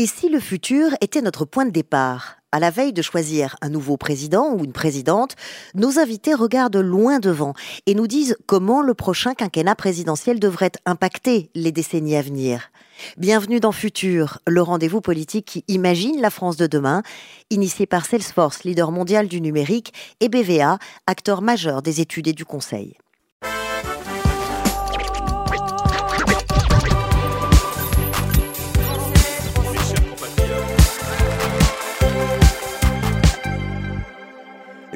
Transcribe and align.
Et 0.00 0.06
si 0.06 0.30
le 0.30 0.40
futur 0.40 0.92
était 1.02 1.20
notre 1.20 1.44
point 1.44 1.66
de 1.66 1.70
départ? 1.70 2.38
À 2.52 2.58
la 2.58 2.70
veille 2.70 2.94
de 2.94 3.02
choisir 3.02 3.56
un 3.60 3.68
nouveau 3.68 3.98
président 3.98 4.54
ou 4.54 4.64
une 4.64 4.72
présidente, 4.72 5.36
nos 5.74 5.98
invités 5.98 6.32
regardent 6.32 6.78
loin 6.78 7.18
devant 7.18 7.52
et 7.84 7.94
nous 7.94 8.06
disent 8.06 8.34
comment 8.46 8.80
le 8.80 8.94
prochain 8.94 9.34
quinquennat 9.34 9.74
présidentiel 9.74 10.40
devrait 10.40 10.72
impacter 10.86 11.50
les 11.54 11.70
décennies 11.70 12.16
à 12.16 12.22
venir. 12.22 12.70
Bienvenue 13.18 13.60
dans 13.60 13.72
Futur, 13.72 14.38
le 14.46 14.62
rendez-vous 14.62 15.02
politique 15.02 15.44
qui 15.44 15.64
imagine 15.68 16.22
la 16.22 16.30
France 16.30 16.56
de 16.56 16.66
demain, 16.66 17.02
initié 17.50 17.84
par 17.84 18.06
Salesforce, 18.06 18.64
leader 18.64 18.92
mondial 18.92 19.28
du 19.28 19.42
numérique, 19.42 19.92
et 20.20 20.30
BVA, 20.30 20.78
acteur 21.06 21.42
majeur 21.42 21.82
des 21.82 22.00
études 22.00 22.28
et 22.28 22.32
du 22.32 22.46
conseil. 22.46 22.96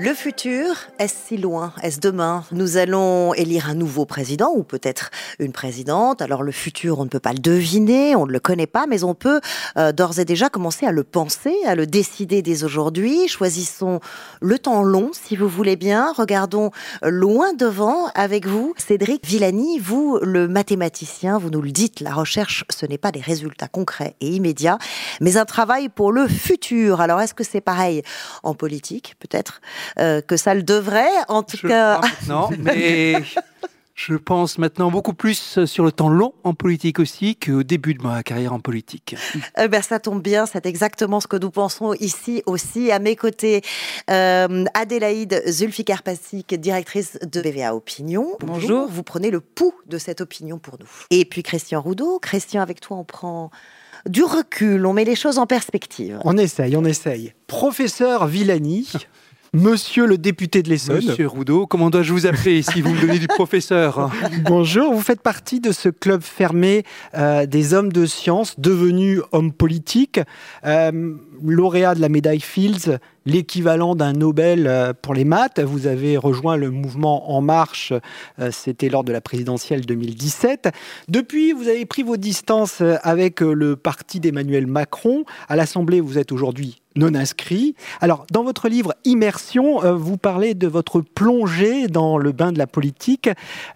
Le 0.05 0.13
futur, 0.13 0.77
est-ce 0.99 1.15
si 1.29 1.39
loin? 1.39 1.73
Est-ce 1.83 1.99
demain? 1.99 2.45
Nous 2.53 2.77
allons 2.77 3.33
élire 3.33 3.71
un 3.71 3.75
nouveau 3.75 4.05
président 4.05 4.53
ou 4.55 4.63
peut-être 4.63 5.11
une 5.39 5.53
présidente. 5.53 6.21
Alors 6.21 6.43
le 6.43 6.53
futur, 6.53 6.99
on 6.99 7.05
ne 7.05 7.09
peut 7.09 7.21
pas 7.21 7.33
le 7.33 7.39
deviner, 7.39 8.15
on 8.15 8.27
ne 8.27 8.33
le 8.33 8.39
connaît 8.39 8.67
pas, 8.67 8.85
mais 8.87 9.03
on 9.03 9.15
peut 9.15 9.41
euh, 9.79 9.93
d'ores 9.93 10.19
et 10.19 10.27
déjà 10.27 10.51
commencer 10.51 10.85
à 10.85 10.93
le 10.93 11.05
penser, 11.05 11.55
à 11.65 11.75
le 11.75 11.87
décider 11.87 12.43
dès 12.43 12.65
aujourd'hui. 12.65 13.29
Choisissons 13.29 14.01
le 14.43 14.59
temps 14.59 14.83
long, 14.83 15.09
si 15.15 15.37
vous 15.37 15.49
voulez 15.49 15.77
bien. 15.77 16.13
Regardons 16.13 16.71
loin 17.03 17.55
devant 17.55 18.09
avec 18.15 18.47
vous. 18.47 18.75
Cédric 18.77 19.25
Villani, 19.25 19.79
vous, 19.79 20.19
le 20.21 20.49
mathématicien, 20.49 21.39
vous 21.39 21.49
nous 21.49 21.63
le 21.63 21.71
dites, 21.71 22.01
la 22.01 22.13
recherche, 22.13 22.67
ce 22.69 22.85
n'est 22.85 22.99
pas 22.99 23.11
des 23.11 23.23
résultats 23.23 23.69
concrets 23.69 24.17
et 24.21 24.29
immédiats, 24.29 24.77
mais 25.23 25.39
un 25.39 25.47
travail 25.47 25.89
pour 25.89 26.13
le 26.13 26.29
futur. 26.29 27.01
Alors 27.01 27.23
est-ce 27.23 27.33
que 27.33 27.43
c'est 27.43 27.63
pareil 27.63 28.03
en 28.43 28.53
politique, 28.53 29.15
peut-être 29.19 29.63
euh, 29.99 30.21
que 30.21 30.37
ça 30.37 30.55
le 30.55 30.63
devrait. 30.63 31.09
En 31.29 31.43
tout 31.43 31.67
cas. 31.67 32.01
Non, 32.29 32.49
mais 32.59 33.23
je 33.95 34.15
pense 34.15 34.59
maintenant 34.59 34.91
beaucoup 34.91 35.15
plus 35.15 35.65
sur 35.67 35.85
le 35.85 35.93
temps 35.93 36.09
long 36.09 36.35
en 36.43 36.53
politique 36.53 36.99
aussi 36.99 37.37
qu'au 37.37 37.63
début 37.63 37.95
de 37.95 38.03
ma 38.03 38.23
carrière 38.23 38.53
en 38.53 38.61
politique. 38.61 39.17
Eh 39.57 39.69
ben, 39.69 39.83
ça 39.83 40.01
tombe 40.01 40.21
bien, 40.21 40.47
c'est 40.47 40.67
exactement 40.67 41.21
ce 41.21 41.27
que 41.27 41.37
nous 41.37 41.51
pensons 41.51 41.95
ici 41.95 42.43
aussi. 42.47 42.91
À 42.91 42.99
mes 42.99 43.15
côtés, 43.15 43.63
euh, 44.11 44.65
Adélaïde 44.75 45.43
Zulfikar 45.47 46.03
Passik, 46.03 46.55
directrice 46.59 47.19
de 47.23 47.41
BVA 47.41 47.75
Opinion. 47.75 48.37
Bonjour. 48.41 48.89
Vous 48.89 49.03
prenez 49.05 49.31
le 49.31 49.41
pouls 49.41 49.75
de 49.87 49.99
cette 49.99 50.21
opinion 50.21 50.59
pour 50.59 50.77
nous. 50.81 50.89
Et 51.11 51.25
puis 51.25 51.43
Christian 51.43 51.81
Roudot. 51.81 52.19
Christian, 52.19 52.63
avec 52.63 52.81
toi, 52.81 52.97
on 52.97 53.05
prend 53.05 53.51
du 54.07 54.25
recul, 54.25 54.85
on 54.85 54.93
met 54.93 55.05
les 55.05 55.15
choses 55.15 55.39
en 55.39 55.47
perspective. 55.47 56.19
On 56.25 56.37
essaye, 56.37 56.77
on 56.77 56.85
essaye. 56.85 57.33
Professeur 57.47 58.27
Villani, 58.27 58.91
Monsieur 59.55 60.07
le 60.07 60.19
député 60.19 60.65
de 60.65 60.69
l'Essonne. 60.69 60.97
Monsieur 60.97 61.29
Roudot, 61.29 61.69
comment 61.69 61.89
dois-je 61.89 62.13
vous 62.13 62.27
appeler 62.27 62.63
si 62.63 62.81
vous 62.81 62.93
me 62.93 63.01
donnez 63.01 63.21
du 63.21 63.29
professeur? 63.29 64.11
Bonjour, 64.43 64.93
vous 64.93 65.01
faites 65.01 65.21
partie 65.21 65.61
de 65.61 65.71
ce 65.71 65.89
club 65.89 66.23
fermé 66.23 66.83
euh, 67.15 67.47
des 67.47 67.73
hommes 67.73 67.93
de 67.93 68.05
science 68.05 68.59
devenus 68.59 69.21
hommes 69.31 69.53
politiques, 69.53 70.19
euh, 70.67 71.15
lauréat 71.45 71.95
de 71.95 72.01
la 72.01 72.09
médaille 72.09 72.41
Fields, 72.41 72.99
l'équivalent 73.27 73.95
d'un 73.95 74.13
Nobel 74.13 74.67
euh, 74.67 74.93
pour 75.01 75.15
les 75.15 75.25
maths. 75.25 75.61
Vous 75.61 75.87
avez 75.87 76.17
rejoint 76.17 76.57
le 76.57 76.71
mouvement 76.71 77.31
En 77.31 77.41
Marche, 77.41 77.93
c'était 78.51 78.89
lors 78.89 79.05
de 79.05 79.13
la 79.13 79.21
présidentielle 79.21 79.85
2017. 79.87 80.71
Depuis, 81.09 81.53
vous 81.53 81.69
avez 81.69 81.87
pris 81.87 82.03
vos 82.03 82.17
distances 82.17 82.83
avec 83.03 83.41
le 83.41 83.77
parti 83.77 84.21
d'Emmanuel 84.21 84.67
Macron. 84.67 85.25
À 85.49 85.57
l'Assemblée, 85.57 86.01
vous 86.01 86.19
êtes 86.19 86.33
aujourd'hui 86.33 86.81
non 86.97 87.15
inscrit. 87.15 87.75
Alors, 88.01 88.27
dans 88.31 88.45
votre 88.45 88.69
livre 88.69 88.95
Immersion, 89.05 89.85
euh, 89.85 89.95
vous 89.95 90.17
parlez 90.17 90.55
de 90.55 90.67
votre 90.67 91.01
plongée 91.01 91.89
dans 91.89 92.19
le 92.19 92.33
bain 92.33 92.53
de 92.53 92.59
la 92.59 92.67
politique. 92.67 93.29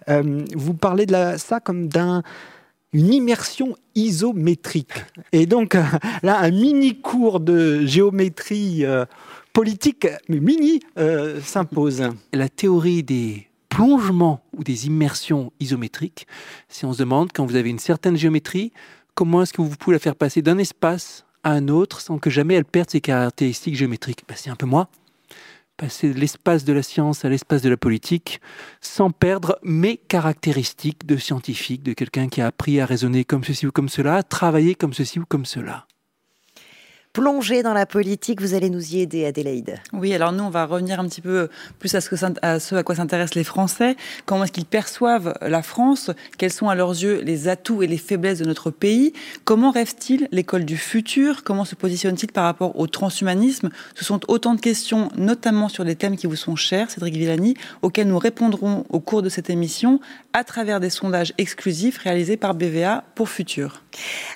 Euh, 0.09 0.43
vous 0.55 0.73
parlez 0.73 1.05
de 1.05 1.15
ça 1.37 1.59
comme 1.59 1.87
d'un 1.87 2.23
une 2.93 3.13
immersion 3.13 3.75
isométrique. 3.95 4.93
Et 5.31 5.45
donc, 5.45 5.75
euh, 5.75 5.83
là, 6.23 6.39
un 6.39 6.51
mini 6.51 6.99
cours 6.99 7.39
de 7.39 7.85
géométrie 7.85 8.83
politique, 9.53 10.07
mais 10.27 10.39
mini, 10.39 10.79
s'impose. 11.43 12.03
La 12.33 12.49
théorie 12.49 13.03
des 13.03 13.47
plongements 13.69 14.41
ou 14.57 14.63
des 14.63 14.87
immersions 14.87 15.51
isométriques, 15.59 16.27
si 16.67 16.85
on 16.85 16.93
se 16.93 16.99
demande, 16.99 17.29
quand 17.33 17.45
vous 17.45 17.55
avez 17.55 17.69
une 17.69 17.79
certaine 17.79 18.17
géométrie, 18.17 18.73
comment 19.15 19.41
est-ce 19.41 19.53
que 19.53 19.61
vous 19.61 19.75
pouvez 19.75 19.95
la 19.95 19.99
faire 19.99 20.15
passer 20.15 20.41
d'un 20.41 20.57
espace 20.57 21.25
à 21.43 21.51
un 21.51 21.67
autre 21.67 22.01
sans 22.01 22.19
que 22.19 22.29
jamais 22.29 22.55
elle 22.55 22.65
perde 22.65 22.89
ses 22.89 23.01
caractéristiques 23.01 23.75
géométriques? 23.75 24.23
Ben, 24.27 24.35
c'est 24.37 24.49
un 24.49 24.55
peu 24.55 24.65
moi. 24.65 24.89
Passer 25.79 26.13
de 26.13 26.19
l'espace 26.19 26.65
de 26.65 26.73
la 26.73 26.83
science 26.83 27.23
à 27.23 27.29
l'espace 27.29 27.61
de 27.61 27.69
la 27.69 27.77
politique 27.77 28.41
sans 28.81 29.11
perdre 29.11 29.57
mes 29.63 29.95
caractéristiques 29.95 31.05
de 31.05 31.15
scientifique, 31.15 31.83
de 31.83 31.93
quelqu'un 31.93 32.27
qui 32.27 32.41
a 32.41 32.47
appris 32.47 32.81
à 32.81 32.85
raisonner 32.85 33.23
comme 33.23 33.45
ceci 33.45 33.65
ou 33.65 33.71
comme 33.71 33.87
cela, 33.87 34.15
à 34.15 34.23
travailler 34.23 34.75
comme 34.75 34.93
ceci 34.93 35.19
ou 35.19 35.25
comme 35.25 35.45
cela 35.45 35.87
plonger 37.13 37.63
dans 37.63 37.73
la 37.73 37.85
politique. 37.85 38.41
Vous 38.41 38.53
allez 38.53 38.69
nous 38.69 38.95
y 38.95 39.01
aider, 39.01 39.25
Adélaïde. 39.25 39.79
Oui, 39.93 40.13
alors 40.13 40.31
nous, 40.31 40.43
on 40.43 40.49
va 40.49 40.65
revenir 40.65 40.99
un 40.99 41.07
petit 41.07 41.21
peu 41.21 41.49
plus 41.79 41.93
à 41.95 42.01
ce, 42.01 42.09
que, 42.09 42.15
à, 42.41 42.59
ce 42.59 42.75
à 42.75 42.83
quoi 42.83 42.95
s'intéressent 42.95 43.35
les 43.35 43.43
Français. 43.43 43.95
Comment 44.25 44.43
est-ce 44.43 44.51
qu'ils 44.51 44.65
perçoivent 44.65 45.33
la 45.41 45.61
France? 45.61 46.11
Quels 46.37 46.51
sont 46.51 46.69
à 46.69 46.75
leurs 46.75 46.91
yeux 46.91 47.21
les 47.21 47.47
atouts 47.47 47.83
et 47.83 47.87
les 47.87 47.97
faiblesses 47.97 48.39
de 48.39 48.45
notre 48.45 48.69
pays? 48.69 49.13
Comment 49.43 49.71
rêvent-ils 49.71 50.27
l'école 50.31 50.65
du 50.65 50.77
futur? 50.77 51.43
Comment 51.43 51.65
se 51.65 51.75
positionnent-ils 51.75 52.31
par 52.31 52.45
rapport 52.45 52.79
au 52.79 52.87
transhumanisme? 52.87 53.69
Ce 53.95 54.05
sont 54.05 54.19
autant 54.27 54.53
de 54.53 54.61
questions, 54.61 55.09
notamment 55.15 55.67
sur 55.67 55.83
les 55.83 55.95
thèmes 55.95 56.15
qui 56.15 56.27
vous 56.27 56.35
sont 56.35 56.55
chers, 56.55 56.91
Cédric 56.91 57.15
Villani, 57.15 57.55
auxquels 57.81 58.07
nous 58.07 58.19
répondrons 58.19 58.85
au 58.89 58.99
cours 58.99 59.21
de 59.21 59.29
cette 59.29 59.49
émission 59.49 59.99
à 60.33 60.43
travers 60.43 60.79
des 60.79 60.89
sondages 60.89 61.33
exclusifs 61.37 61.97
réalisés 61.97 62.37
par 62.37 62.53
BVA 62.53 63.03
pour 63.15 63.29
Futur. 63.29 63.83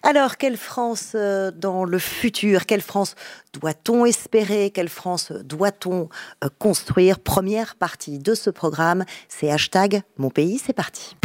Alors, 0.01 0.37
quelle 0.37 0.57
France 0.57 1.11
euh, 1.15 1.51
dans 1.51 1.85
le 1.85 1.99
futur? 1.99 2.62
Quelle 2.65 2.81
France 2.81 3.15
doit-on 3.53 4.05
espérer 4.05 4.71
Quelle 4.71 4.89
France 4.89 5.31
doit-on 5.31 6.09
euh, 6.43 6.49
construire? 6.59 7.19
Première 7.19 7.75
partie 7.75 8.19
de 8.19 8.35
ce 8.35 8.49
programme, 8.49 9.05
c'est 9.29 9.51
hashtag 9.51 10.01
Mon 10.17 10.29
pays, 10.29 10.59
c'est 10.63 10.73
parti. 10.73 11.15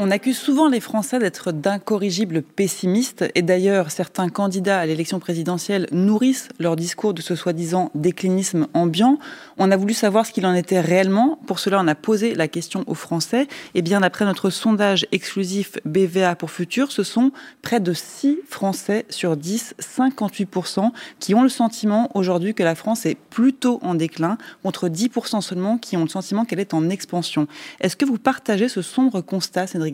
On 0.00 0.12
accuse 0.12 0.38
souvent 0.38 0.68
les 0.68 0.78
Français 0.78 1.18
d'être 1.18 1.50
d'incorrigibles 1.50 2.42
pessimistes 2.42 3.24
et 3.34 3.42
d'ailleurs 3.42 3.90
certains 3.90 4.28
candidats 4.28 4.78
à 4.78 4.86
l'élection 4.86 5.18
présidentielle 5.18 5.88
nourrissent 5.90 6.50
leur 6.60 6.76
discours 6.76 7.14
de 7.14 7.20
ce 7.20 7.34
soi-disant 7.34 7.90
déclinisme 7.96 8.68
ambiant. 8.74 9.18
On 9.56 9.72
a 9.72 9.76
voulu 9.76 9.94
savoir 9.94 10.24
ce 10.24 10.30
qu'il 10.30 10.46
en 10.46 10.54
était 10.54 10.78
réellement. 10.78 11.40
Pour 11.48 11.58
cela, 11.58 11.80
on 11.80 11.88
a 11.88 11.96
posé 11.96 12.36
la 12.36 12.46
question 12.46 12.84
aux 12.86 12.94
Français. 12.94 13.48
Et 13.74 13.82
bien 13.82 14.02
d'après 14.02 14.24
notre 14.24 14.50
sondage 14.50 15.04
exclusif 15.10 15.78
BVA 15.84 16.36
pour 16.36 16.52
Futur, 16.52 16.92
ce 16.92 17.02
sont 17.02 17.32
près 17.62 17.80
de 17.80 17.92
6 17.92 18.38
Français 18.48 19.04
sur 19.10 19.36
10, 19.36 19.74
58%, 19.80 20.92
qui 21.18 21.34
ont 21.34 21.42
le 21.42 21.48
sentiment 21.48 22.08
aujourd'hui 22.14 22.54
que 22.54 22.62
la 22.62 22.76
France 22.76 23.04
est 23.04 23.16
plutôt 23.16 23.80
en 23.82 23.96
déclin, 23.96 24.38
contre 24.62 24.88
10% 24.88 25.40
seulement 25.40 25.76
qui 25.76 25.96
ont 25.96 26.02
le 26.02 26.08
sentiment 26.08 26.44
qu'elle 26.44 26.60
est 26.60 26.72
en 26.72 26.88
expansion. 26.88 27.48
Est-ce 27.80 27.96
que 27.96 28.04
vous 28.04 28.18
partagez 28.18 28.68
ce 28.68 28.80
sombre 28.80 29.22
constat, 29.22 29.66
Cédric? 29.66 29.87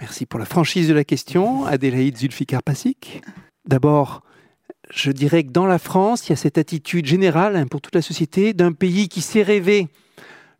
Merci 0.00 0.26
pour 0.26 0.38
la 0.38 0.46
franchise 0.46 0.88
de 0.88 0.94
la 0.94 1.04
question, 1.04 1.64
Adélaïde 1.66 2.16
Zulfikar 2.16 2.62
Passik. 2.62 3.22
D'abord, 3.66 4.22
je 4.90 5.12
dirais 5.12 5.44
que 5.44 5.50
dans 5.50 5.66
la 5.66 5.78
France, 5.78 6.26
il 6.26 6.30
y 6.30 6.32
a 6.32 6.36
cette 6.36 6.58
attitude 6.58 7.06
générale 7.06 7.56
hein, 7.56 7.66
pour 7.66 7.80
toute 7.80 7.94
la 7.94 8.02
société 8.02 8.54
d'un 8.54 8.72
pays 8.72 9.08
qui 9.08 9.20
s'est 9.20 9.42
rêvé 9.42 9.88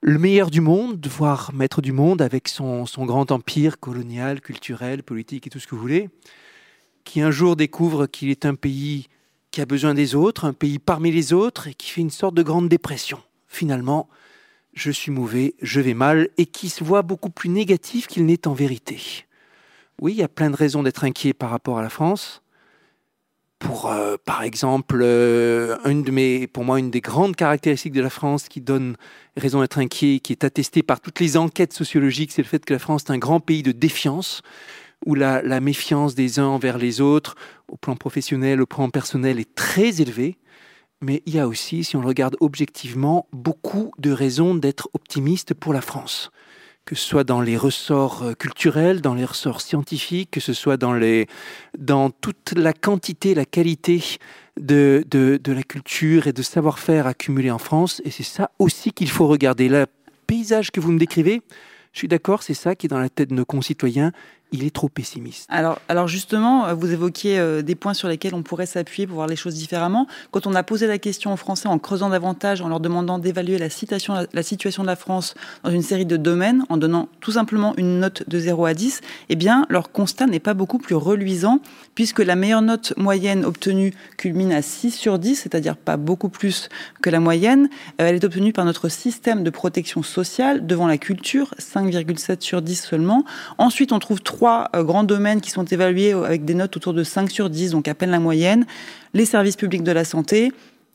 le 0.00 0.18
meilleur 0.18 0.50
du 0.50 0.60
monde, 0.60 1.04
voire 1.06 1.52
maître 1.54 1.82
du 1.82 1.92
monde 1.92 2.22
avec 2.22 2.48
son, 2.48 2.84
grand 2.98 3.32
empire 3.32 3.80
colonial, 3.80 4.40
culturel, 4.40 5.02
politique 5.02 5.46
et 5.46 5.50
tout 5.50 5.58
ce 5.58 5.66
que 5.66 5.74
vous 5.74 5.80
voulez, 5.80 6.08
qui 7.04 7.20
un 7.20 7.30
jour 7.30 7.56
découvre 7.56 8.06
qu'il 8.06 8.28
est 8.28 8.44
un 8.44 8.54
pays 8.54 9.08
qui 9.50 9.60
a 9.60 9.66
besoin 9.66 9.94
des 9.94 10.14
autres, 10.14 10.44
un 10.44 10.52
pays 10.52 10.78
parmi 10.78 11.10
les 11.10 11.32
autres 11.32 11.68
et 11.68 11.74
qui 11.74 11.90
fait 11.90 12.02
une 12.02 12.10
sorte 12.10 12.34
de 12.34 12.42
grande 12.42 12.68
dépression. 12.68 13.18
Finalement, 13.48 14.08
je 14.78 14.90
suis 14.90 15.10
mauvais, 15.10 15.54
je 15.60 15.80
vais 15.80 15.94
mal, 15.94 16.28
et 16.38 16.46
qui 16.46 16.68
se 16.68 16.84
voit 16.84 17.02
beaucoup 17.02 17.30
plus 17.30 17.50
négatif 17.50 18.06
qu'il 18.06 18.24
n'est 18.26 18.46
en 18.46 18.54
vérité. 18.54 19.00
Oui, 20.00 20.12
il 20.12 20.18
y 20.18 20.22
a 20.22 20.28
plein 20.28 20.50
de 20.50 20.56
raisons 20.56 20.82
d'être 20.82 21.04
inquiet 21.04 21.34
par 21.34 21.50
rapport 21.50 21.78
à 21.78 21.82
la 21.82 21.88
France. 21.88 22.42
Pour, 23.58 23.90
euh, 23.90 24.16
par 24.24 24.44
exemple, 24.44 25.00
euh, 25.02 25.76
une 25.84 26.04
de 26.04 26.12
mes, 26.12 26.46
pour 26.46 26.62
moi, 26.62 26.78
une 26.78 26.92
des 26.92 27.00
grandes 27.00 27.34
caractéristiques 27.34 27.92
de 27.92 28.00
la 28.00 28.10
France 28.10 28.48
qui 28.48 28.60
donne 28.60 28.96
raison 29.36 29.60
d'être 29.60 29.78
inquiet, 29.78 30.20
qui 30.20 30.32
est 30.32 30.44
attestée 30.44 30.84
par 30.84 31.00
toutes 31.00 31.18
les 31.18 31.36
enquêtes 31.36 31.72
sociologiques, 31.72 32.30
c'est 32.30 32.42
le 32.42 32.48
fait 32.48 32.64
que 32.64 32.74
la 32.74 32.78
France 32.78 33.02
est 33.08 33.10
un 33.10 33.18
grand 33.18 33.40
pays 33.40 33.64
de 33.64 33.72
défiance, 33.72 34.42
où 35.04 35.16
la, 35.16 35.42
la 35.42 35.60
méfiance 35.60 36.14
des 36.14 36.38
uns 36.38 36.46
envers 36.46 36.78
les 36.78 37.00
autres, 37.00 37.34
au 37.66 37.76
plan 37.76 37.96
professionnel, 37.96 38.60
au 38.62 38.66
plan 38.66 38.88
personnel, 38.90 39.40
est 39.40 39.54
très 39.56 40.00
élevée 40.00 40.38
mais 41.00 41.22
il 41.26 41.34
y 41.34 41.38
a 41.38 41.46
aussi, 41.46 41.84
si 41.84 41.96
on 41.96 42.00
le 42.00 42.06
regarde 42.06 42.36
objectivement, 42.40 43.26
beaucoup 43.32 43.92
de 43.98 44.10
raisons 44.10 44.54
d'être 44.54 44.88
optimiste 44.94 45.54
pour 45.54 45.72
la 45.72 45.80
France. 45.80 46.30
que 46.88 46.94
ce 46.94 47.06
soit 47.06 47.24
dans 47.24 47.42
les 47.42 47.58
ressorts 47.58 48.22
euh, 48.22 48.32
culturels, 48.32 49.02
dans 49.02 49.12
les 49.12 49.26
ressorts 49.26 49.60
scientifiques, 49.60 50.30
que 50.30 50.40
ce 50.40 50.54
soit 50.54 50.78
dans, 50.78 50.94
les, 50.94 51.26
dans 51.76 52.08
toute 52.08 52.54
la 52.56 52.72
quantité, 52.72 53.34
la 53.34 53.44
qualité 53.44 54.02
de, 54.58 55.04
de, 55.10 55.38
de 55.42 55.52
la 55.52 55.62
culture 55.62 56.28
et 56.28 56.32
de 56.32 56.40
savoir-faire 56.40 57.06
accumulé 57.06 57.50
en 57.50 57.58
France. 57.58 58.00
Et 58.06 58.10
c'est 58.10 58.22
ça 58.22 58.52
aussi 58.58 58.92
qu'il 58.92 59.10
faut 59.10 59.26
regarder. 59.26 59.68
Le 59.68 59.84
paysage 60.26 60.70
que 60.70 60.80
vous 60.80 60.90
me 60.90 60.98
décrivez, 60.98 61.42
je 61.92 61.98
suis 61.98 62.08
d'accord, 62.08 62.42
c'est 62.42 62.54
ça 62.54 62.74
qui 62.74 62.86
est 62.86 62.88
dans 62.88 62.98
la 62.98 63.10
tête 63.10 63.28
de 63.28 63.34
nos 63.34 63.44
concitoyens 63.44 64.12
il 64.52 64.64
est 64.64 64.74
trop 64.74 64.88
pessimiste. 64.88 65.46
Alors, 65.50 65.78
alors 65.88 66.08
justement, 66.08 66.66
euh, 66.66 66.74
vous 66.74 66.92
évoquiez 66.92 67.38
euh, 67.38 67.62
des 67.62 67.74
points 67.74 67.94
sur 67.94 68.08
lesquels 68.08 68.34
on 68.34 68.42
pourrait 68.42 68.66
s'appuyer 68.66 69.06
pour 69.06 69.16
voir 69.16 69.26
les 69.26 69.36
choses 69.36 69.54
différemment. 69.54 70.06
Quand 70.30 70.46
on 70.46 70.54
a 70.54 70.62
posé 70.62 70.86
la 70.86 70.98
question 70.98 71.32
aux 71.32 71.36
Français 71.36 71.68
en 71.68 71.78
creusant 71.78 72.08
davantage, 72.08 72.60
en 72.62 72.68
leur 72.68 72.80
demandant 72.80 73.18
d'évaluer 73.18 73.58
la, 73.58 73.68
situation 73.68 74.14
de 74.22 74.86
la 74.86 74.96
France 74.96 75.34
dans 75.64 75.70
une 75.70 75.82
série 75.82 76.06
de 76.06 76.16
domaines, 76.16 76.64
en 76.68 76.76
donnant 76.76 77.08
tout 77.20 77.32
simplement 77.32 77.74
une 77.76 78.00
note 78.00 78.28
de 78.28 78.38
0 78.38 78.64
à 78.64 78.74
10, 78.74 79.00
eh 79.28 79.36
bien, 79.36 79.66
leur 79.68 79.92
constat 79.92 80.26
n'est 80.26 80.40
pas 80.40 80.54
beaucoup 80.54 80.78
plus 80.78 80.94
reluisant, 80.94 81.60
puisque 81.94 82.20
la 82.20 82.36
meilleure 82.36 82.62
note 82.62 82.94
moyenne 82.96 83.44
obtenue 83.44 83.92
culmine 84.16 84.52
à 84.52 84.62
6 84.62 84.92
sur 84.92 85.18
10, 85.18 85.36
c'est-à-dire 85.36 85.76
pas 85.76 85.96
beaucoup 85.96 86.28
plus 86.28 86.68
que 87.02 87.10
la 87.10 87.20
moyenne. 87.20 87.68
Euh, 88.00 88.06
elle 88.06 88.14
est 88.14 88.24
obtenue 88.24 88.52
par 88.52 88.64
notre 88.64 88.88
système 88.88 89.44
de 89.44 89.50
protection 89.50 90.02
sociale 90.02 90.66
devant 90.66 90.86
la 90.86 90.98
culture, 90.98 91.54
5,7 91.58 92.40
sur 92.40 92.62
10 92.62 92.82
seulement. 92.82 93.24
Ensuite, 93.58 93.92
on 93.92 93.98
trouve 93.98 94.22
trois 94.38 94.70
euh, 94.76 94.84
grands 94.84 95.02
domaines 95.02 95.40
qui 95.40 95.50
sont 95.50 95.64
évalués 95.64 96.12
avec 96.12 96.44
des 96.44 96.54
notes 96.54 96.76
autour 96.76 96.94
de 96.94 97.02
5 97.02 97.28
sur 97.28 97.50
10, 97.50 97.72
donc 97.72 97.88
à 97.88 97.94
peine 97.94 98.12
la 98.12 98.20
moyenne, 98.20 98.66
les 99.12 99.24
services 99.24 99.56
publics 99.56 99.82
de 99.82 99.90
la 99.90 100.04
santé, 100.04 100.52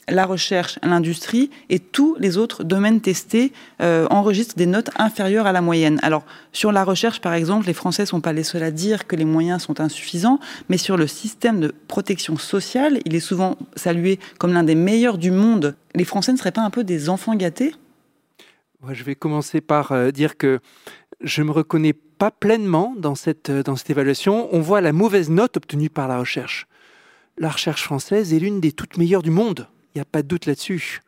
la 0.08 0.26
recherche, 0.26 0.80
l'industrie 0.82 1.50
et 1.70 1.80
tous 1.80 2.16
les 2.20 2.38
autres 2.38 2.64
domaines 2.64 3.02
testés 3.02 3.52
euh, 3.82 4.08
enregistrent 4.10 4.56
des 4.56 4.66
notes 4.66 4.92
inférieures 4.96 5.46
à 5.46 5.52
la 5.52 5.60
moyenne. 5.60 6.00
Alors 6.04 6.24
sur 6.54 6.72
la 6.72 6.86
recherche, 6.86 7.20
par 7.20 7.34
exemple, 7.34 7.68
les 7.68 7.74
Français 7.74 8.04
ne 8.04 8.08
sont 8.08 8.22
pas 8.22 8.32
les 8.32 8.44
seuls 8.44 8.64
à 8.64 8.72
dire 8.72 9.08
que 9.08 9.18
les 9.18 9.26
moyens 9.26 9.62
sont 9.62 9.82
insuffisants, 9.82 10.40
mais 10.70 10.78
sur 10.78 10.96
le 10.96 11.08
système 11.08 11.60
de 11.60 11.76
protection 11.90 12.38
sociale, 12.38 13.00
il 13.04 13.14
est 13.14 13.20
souvent 13.20 13.58
salué 13.76 14.20
comme 14.40 14.54
l'un 14.54 14.64
des 14.64 14.76
meilleurs 14.76 15.18
du 15.18 15.32
monde. 15.32 15.76
Les 15.96 16.06
Français 16.06 16.32
ne 16.32 16.38
seraient 16.38 16.54
pas 16.54 16.64
un 16.64 16.70
peu 16.70 16.86
des 16.86 17.10
enfants 17.10 17.36
gâtés? 17.36 17.74
Je 18.92 19.04
vais 19.04 19.16
commencer 19.16 19.62
par 19.62 19.94
euh, 19.94 20.12
dire 20.12 20.38
que 20.38 20.60
je 21.22 21.44
me 21.44 21.52
reconnais 21.52 21.94
pas 21.94 22.32
pleinement 22.32 22.94
dans 22.98 23.16
cette, 23.16 23.50
euh, 23.50 23.64
dans 23.64 23.76
cette 23.76 23.90
évaluation. 23.90 24.50
On 24.52 24.62
voit 24.62 24.82
la 24.82 24.94
mauvaise 24.94 25.30
note 25.30 25.58
obtenue 25.58 25.90
par 25.90 26.08
la 26.08 26.20
recherche. 26.20 26.68
La 27.38 27.50
recherche 27.50 27.84
française 27.84 28.34
est 28.34 28.40
l'une 28.40 28.60
des 28.60 28.72
toutes 28.72 28.98
meilleures 28.98 29.24
du 29.24 29.32
monde. 29.32 29.68
Il 29.94 29.98
n'y 29.98 30.02
a 30.02 30.06
pas 30.06 30.22
de 30.22 30.28
doute 30.28 30.46
là-dessus. 30.46 31.02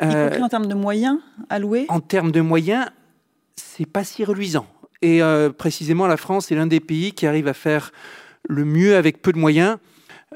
Y 0.00 0.08
compris 0.08 0.42
en 0.42 0.48
termes 0.48 0.68
de 0.68 0.74
moyens 0.74 1.18
alloués 1.50 1.86
En 1.88 2.00
termes 2.00 2.32
de 2.32 2.40
moyens, 2.40 2.86
c'est 3.56 3.86
pas 3.86 4.04
si 4.04 4.24
reluisant. 4.24 4.66
Et 5.02 5.22
euh, 5.22 5.50
précisément, 5.50 6.06
la 6.06 6.16
France 6.16 6.50
est 6.50 6.54
l'un 6.54 6.66
des 6.66 6.80
pays 6.80 7.12
qui 7.12 7.26
arrive 7.26 7.48
à 7.48 7.54
faire 7.54 7.92
le 8.48 8.64
mieux 8.64 8.96
avec 8.96 9.20
peu 9.20 9.32
de 9.32 9.38
moyens 9.38 9.76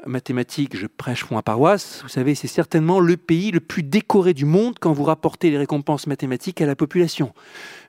mathématiques, 0.05 0.77
je 0.77 0.87
prêche 0.87 1.29
moi 1.29 1.41
paroisse. 1.41 2.01
Vous 2.03 2.09
savez, 2.09 2.35
c'est 2.35 2.47
certainement 2.47 2.99
le 2.99 3.17
pays 3.17 3.51
le 3.51 3.59
plus 3.59 3.83
décoré 3.83 4.33
du 4.33 4.45
monde 4.45 4.77
quand 4.79 4.93
vous 4.93 5.03
rapportez 5.03 5.49
les 5.49 5.57
récompenses 5.57 6.07
mathématiques 6.07 6.61
à 6.61 6.65
la 6.65 6.75
population. 6.75 7.33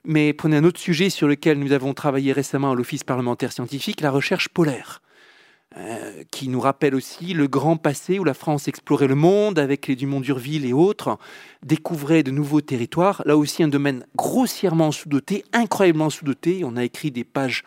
Mais 0.03 0.33
prenez 0.33 0.57
un 0.57 0.63
autre 0.63 0.79
sujet 0.79 1.09
sur 1.09 1.27
lequel 1.27 1.59
nous 1.59 1.71
avons 1.71 1.93
travaillé 1.93 2.31
récemment 2.31 2.71
à 2.71 2.75
l'Office 2.75 3.03
parlementaire 3.03 3.51
scientifique, 3.51 4.01
la 4.01 4.11
recherche 4.11 4.49
polaire. 4.49 5.01
Euh, 5.77 6.23
qui 6.31 6.49
nous 6.49 6.59
rappelle 6.59 6.95
aussi 6.95 7.35
le 7.35 7.47
grand 7.47 7.77
passé 7.77 8.17
où 8.17 8.23
la 8.23 8.33
France 8.33 8.67
explorait 8.67 9.05
le 9.05 9.13
monde 9.13 9.59
avec 9.59 9.85
les 9.85 9.95
Dumont 9.95 10.19
d'Urville 10.19 10.65
et 10.65 10.73
autres, 10.73 11.19
découvrait 11.63 12.23
de 12.23 12.31
nouveaux 12.31 12.61
territoires. 12.61 13.21
Là 13.25 13.37
aussi, 13.37 13.61
un 13.61 13.67
domaine 13.67 14.03
grossièrement 14.15 14.91
sous-doté, 14.91 15.45
incroyablement 15.53 16.09
sous-doté. 16.09 16.63
On 16.65 16.75
a 16.75 16.83
écrit 16.83 17.11
des 17.11 17.23
pages 17.23 17.63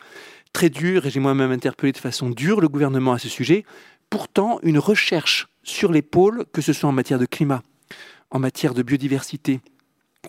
très 0.53 0.69
dures 0.69 1.07
et 1.07 1.11
j'ai 1.11 1.21
moi-même 1.21 1.53
interpellé 1.53 1.93
de 1.93 1.99
façon 1.99 2.29
dure 2.31 2.61
le 2.61 2.69
gouvernement 2.69 3.13
à 3.13 3.19
ce 3.19 3.29
sujet 3.29 3.65
pourtant 4.13 4.59
une 4.63 4.79
recherche 4.79 5.49
sur 5.63 5.91
les 5.91 6.03
pôles, 6.03 6.45
que 6.53 6.61
ce 6.61 6.75
soit 6.75 6.91
en 6.91 6.93
matière 6.93 7.19
de 7.19 7.25
climat, 7.25 7.63
en 8.31 8.39
matière 8.39 8.75
de 8.75 8.83
biodiversité 8.83 9.61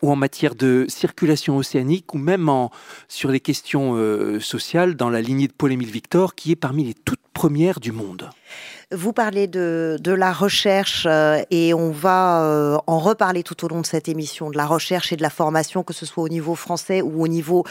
ou 0.02 0.10
en 0.10 0.16
matière 0.16 0.56
de 0.56 0.86
circulation 0.88 1.58
océanique, 1.58 2.14
ou 2.14 2.18
même 2.18 2.48
en, 2.48 2.72
sur 3.10 3.30
les 3.30 3.42
questions 3.42 3.96
euh, 3.96 4.40
sociales 4.40 4.96
dans 4.96 5.10
la 5.10 5.22
lignée 5.22 5.48
de 5.48 5.54
Paul-Émile 5.54 5.92
Victor, 5.92 6.34
qui 6.34 6.52
est 6.52 6.56
parmi 6.56 6.86
les 6.86 6.94
toutes 6.94 7.22
premières 7.34 7.82
du 7.82 7.92
monde. 7.92 8.30
Vous 8.92 9.14
parlez 9.14 9.48
de, 9.48 9.98
de 10.02 10.12
la 10.12 10.34
recherche 10.34 11.08
euh, 11.10 11.42
et 11.52 11.74
on 11.74 11.92
va 11.92 12.44
euh, 12.44 12.78
en 12.86 13.00
reparler 13.00 13.42
tout 13.42 13.64
au 13.64 13.68
long 13.70 13.82
de 13.82 13.86
cette 13.86 14.10
émission, 14.10 14.50
de 14.50 14.58
la 14.58 14.66
recherche 14.66 15.14
et 15.14 15.16
de 15.16 15.22
la 15.22 15.30
formation, 15.30 15.84
que 15.84 15.94
ce 15.94 16.06
soit 16.06 16.24
au 16.24 16.30
niveau 16.30 16.56
français 16.56 17.02
ou 17.02 17.24
au 17.24 17.28
niveau 17.28 17.64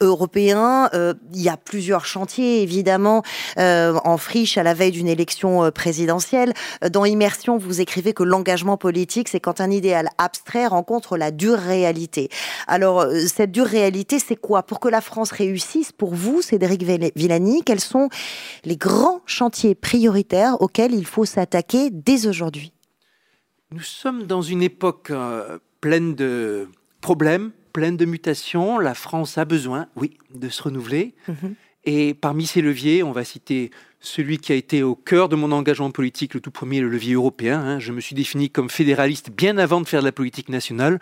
européen. 0.00 0.88
Euh, 0.94 1.14
il 1.34 1.42
y 1.42 1.48
a 1.48 1.56
plusieurs 1.56 2.06
chantiers, 2.06 2.62
évidemment, 2.62 3.22
en 3.56 4.16
friche 4.16 4.58
à 4.58 4.62
la 4.62 4.74
veille 4.74 4.92
d'une 4.92 5.08
élection 5.08 5.70
présidentielle. 5.70 6.52
Dans 6.90 7.04
Immersion, 7.04 7.56
vous 7.58 7.80
écrivez 7.80 8.12
que 8.12 8.22
l'engagement 8.22 8.76
politique, 8.76 9.28
c'est 9.28 9.40
quand 9.40 9.60
un 9.60 9.70
idéal 9.70 10.08
abstrait 10.18 10.66
rencontre 10.66 11.16
la 11.16 11.30
dure 11.30 11.58
réalité. 11.58 12.28
Alors, 12.66 13.06
cette 13.26 13.52
dure 13.52 13.66
réalité, 13.66 14.18
c'est 14.18 14.36
quoi? 14.36 14.62
Pour 14.62 14.80
que 14.80 14.88
la 14.88 15.00
France 15.00 15.30
réussisse, 15.30 15.92
pour 15.92 16.14
vous, 16.14 16.42
Cédric 16.42 16.82
Villani, 16.82 17.62
quels 17.64 17.80
sont 17.80 18.08
les 18.64 18.76
grands 18.76 19.20
chantiers 19.26 19.74
prioritaires 19.74 20.59
auxquels 20.60 20.94
il 20.94 21.06
faut 21.06 21.24
s'attaquer 21.24 21.90
dès 21.90 22.26
aujourd'hui 22.26 22.72
Nous 23.72 23.80
sommes 23.80 24.26
dans 24.26 24.42
une 24.42 24.62
époque 24.62 25.10
euh, 25.10 25.58
pleine 25.80 26.14
de 26.14 26.68
problèmes, 27.00 27.50
pleine 27.72 27.96
de 27.96 28.04
mutations. 28.04 28.78
La 28.78 28.94
France 28.94 29.38
a 29.38 29.44
besoin, 29.44 29.88
oui, 29.96 30.18
de 30.34 30.48
se 30.48 30.62
renouveler. 30.62 31.14
Mhm. 31.26 31.54
Et 31.84 32.12
parmi 32.12 32.46
ces 32.46 32.60
leviers, 32.60 33.02
on 33.02 33.12
va 33.12 33.24
citer 33.24 33.70
celui 34.00 34.38
qui 34.38 34.52
a 34.52 34.54
été 34.54 34.82
au 34.82 34.94
cœur 34.94 35.30
de 35.30 35.36
mon 35.36 35.50
engagement 35.50 35.90
politique, 35.90 36.34
le 36.34 36.40
tout 36.40 36.50
premier, 36.50 36.80
le 36.80 36.88
levier 36.88 37.14
européen. 37.14 37.58
Hein. 37.58 37.78
Je 37.78 37.92
me 37.92 38.00
suis 38.00 38.14
défini 38.14 38.50
comme 38.50 38.68
fédéraliste 38.68 39.30
bien 39.30 39.56
avant 39.56 39.80
de 39.80 39.88
faire 39.88 40.00
de 40.00 40.06
la 40.06 40.12
politique 40.12 40.50
nationale. 40.50 41.00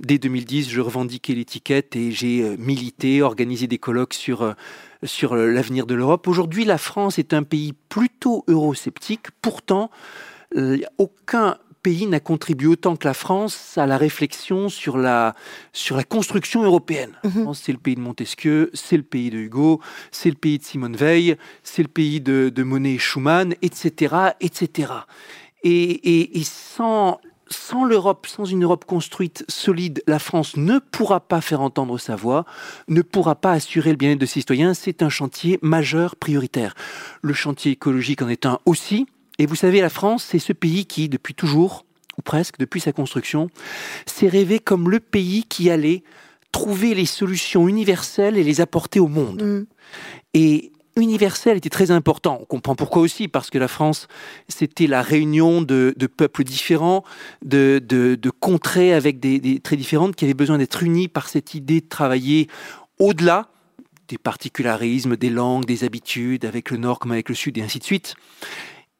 Dès 0.00 0.18
2010, 0.18 0.68
je 0.68 0.80
revendiquais 0.80 1.34
l'étiquette 1.34 1.94
et 1.94 2.10
j'ai 2.10 2.42
euh, 2.42 2.56
milité, 2.58 3.22
organisé 3.22 3.68
des 3.68 3.78
colloques 3.78 4.14
sur, 4.14 4.42
euh, 4.42 4.52
sur 5.06 5.34
euh, 5.34 5.50
l'avenir 5.50 5.86
de 5.86 5.94
l'Europe. 5.94 6.28
Aujourd'hui, 6.28 6.64
la 6.64 6.78
France 6.78 7.18
est 7.18 7.32
un 7.32 7.42
pays 7.42 7.72
plutôt 7.88 8.44
eurosceptique. 8.48 9.28
Pourtant, 9.42 9.90
aucun 10.98 11.58
pays 11.86 12.06
n'a 12.08 12.18
contribué 12.18 12.66
autant 12.66 12.96
que 12.96 13.06
la 13.06 13.14
France 13.14 13.78
à 13.78 13.86
la 13.86 13.96
réflexion 13.96 14.68
sur 14.68 14.98
la, 14.98 15.36
sur 15.72 15.96
la 15.96 16.02
construction 16.02 16.64
européenne. 16.64 17.12
Mhm. 17.22 17.54
C'est 17.54 17.70
le 17.70 17.78
pays 17.78 17.94
de 17.94 18.00
Montesquieu, 18.00 18.72
c'est 18.74 18.96
le 18.96 19.04
pays 19.04 19.30
de 19.30 19.38
Hugo, 19.38 19.80
c'est 20.10 20.30
le 20.30 20.34
pays 20.34 20.58
de 20.58 20.64
Simone 20.64 20.96
Veil, 20.96 21.36
c'est 21.62 21.82
le 21.82 21.88
pays 21.88 22.20
de, 22.20 22.48
de 22.48 22.62
Monet 22.64 22.94
et 22.94 22.98
Schumann, 22.98 23.54
etc. 23.62 24.16
etc. 24.40 24.92
Et, 25.62 26.38
et, 26.40 26.42
sans 26.42 27.20
sans 27.48 27.84
l'Europe, 27.84 28.26
sans 28.26 28.44
une 28.44 28.64
Europe 28.64 28.84
construite, 28.84 29.44
solide, 29.48 30.02
la 30.06 30.18
France 30.18 30.56
ne 30.56 30.78
pourra 30.78 31.20
pas 31.20 31.40
faire 31.40 31.60
entendre 31.60 31.98
sa 31.98 32.16
voix, 32.16 32.44
ne 32.88 33.02
pourra 33.02 33.34
pas 33.34 33.52
assurer 33.52 33.90
le 33.90 33.96
bien-être 33.96 34.18
de 34.18 34.26
ses 34.26 34.40
citoyens. 34.40 34.74
C'est 34.74 35.02
un 35.02 35.08
chantier 35.08 35.58
majeur, 35.62 36.16
prioritaire. 36.16 36.74
Le 37.22 37.32
chantier 37.32 37.72
écologique 37.72 38.22
en 38.22 38.28
est 38.28 38.46
un 38.46 38.58
aussi. 38.66 39.06
Et 39.38 39.46
vous 39.46 39.54
savez, 39.54 39.80
la 39.80 39.90
France, 39.90 40.24
c'est 40.24 40.38
ce 40.38 40.52
pays 40.52 40.86
qui, 40.86 41.08
depuis 41.08 41.34
toujours, 41.34 41.84
ou 42.18 42.22
presque, 42.22 42.58
depuis 42.58 42.80
sa 42.80 42.92
construction, 42.92 43.48
s'est 44.06 44.28
rêvé 44.28 44.58
comme 44.58 44.90
le 44.90 45.00
pays 45.00 45.44
qui 45.44 45.70
allait 45.70 46.02
trouver 46.52 46.94
les 46.94 47.06
solutions 47.06 47.68
universelles 47.68 48.38
et 48.38 48.44
les 48.44 48.60
apporter 48.60 48.98
au 48.98 49.08
monde. 49.08 49.42
Mm. 49.42 49.66
Et 50.34 50.72
universel 50.96 51.56
était 51.56 51.70
très 51.70 51.90
important. 51.90 52.38
On 52.40 52.44
comprend 52.44 52.74
pourquoi 52.74 53.02
aussi, 53.02 53.28
parce 53.28 53.50
que 53.50 53.58
la 53.58 53.68
France, 53.68 54.08
c'était 54.48 54.86
la 54.86 55.02
réunion 55.02 55.62
de, 55.62 55.94
peuples 56.16 56.44
différents, 56.44 57.04
de, 57.44 57.78
de, 57.78 58.30
contrées 58.30 58.94
avec 58.94 59.20
des, 59.20 59.38
des 59.38 59.60
traits 59.60 59.78
différentes, 59.78 60.16
qui 60.16 60.24
avaient 60.24 60.34
besoin 60.34 60.58
d'être 60.58 60.82
unis 60.82 61.08
par 61.08 61.28
cette 61.28 61.54
idée 61.54 61.80
de 61.80 61.88
travailler 61.88 62.48
au-delà 62.98 63.48
des 64.08 64.18
particularismes, 64.18 65.16
des 65.16 65.30
langues, 65.30 65.64
des 65.64 65.84
habitudes, 65.84 66.44
avec 66.44 66.70
le 66.70 66.78
Nord 66.78 66.98
comme 66.98 67.12
avec 67.12 67.28
le 67.28 67.34
Sud, 67.34 67.58
et 67.58 67.62
ainsi 67.62 67.78
de 67.78 67.84
suite. 67.84 68.14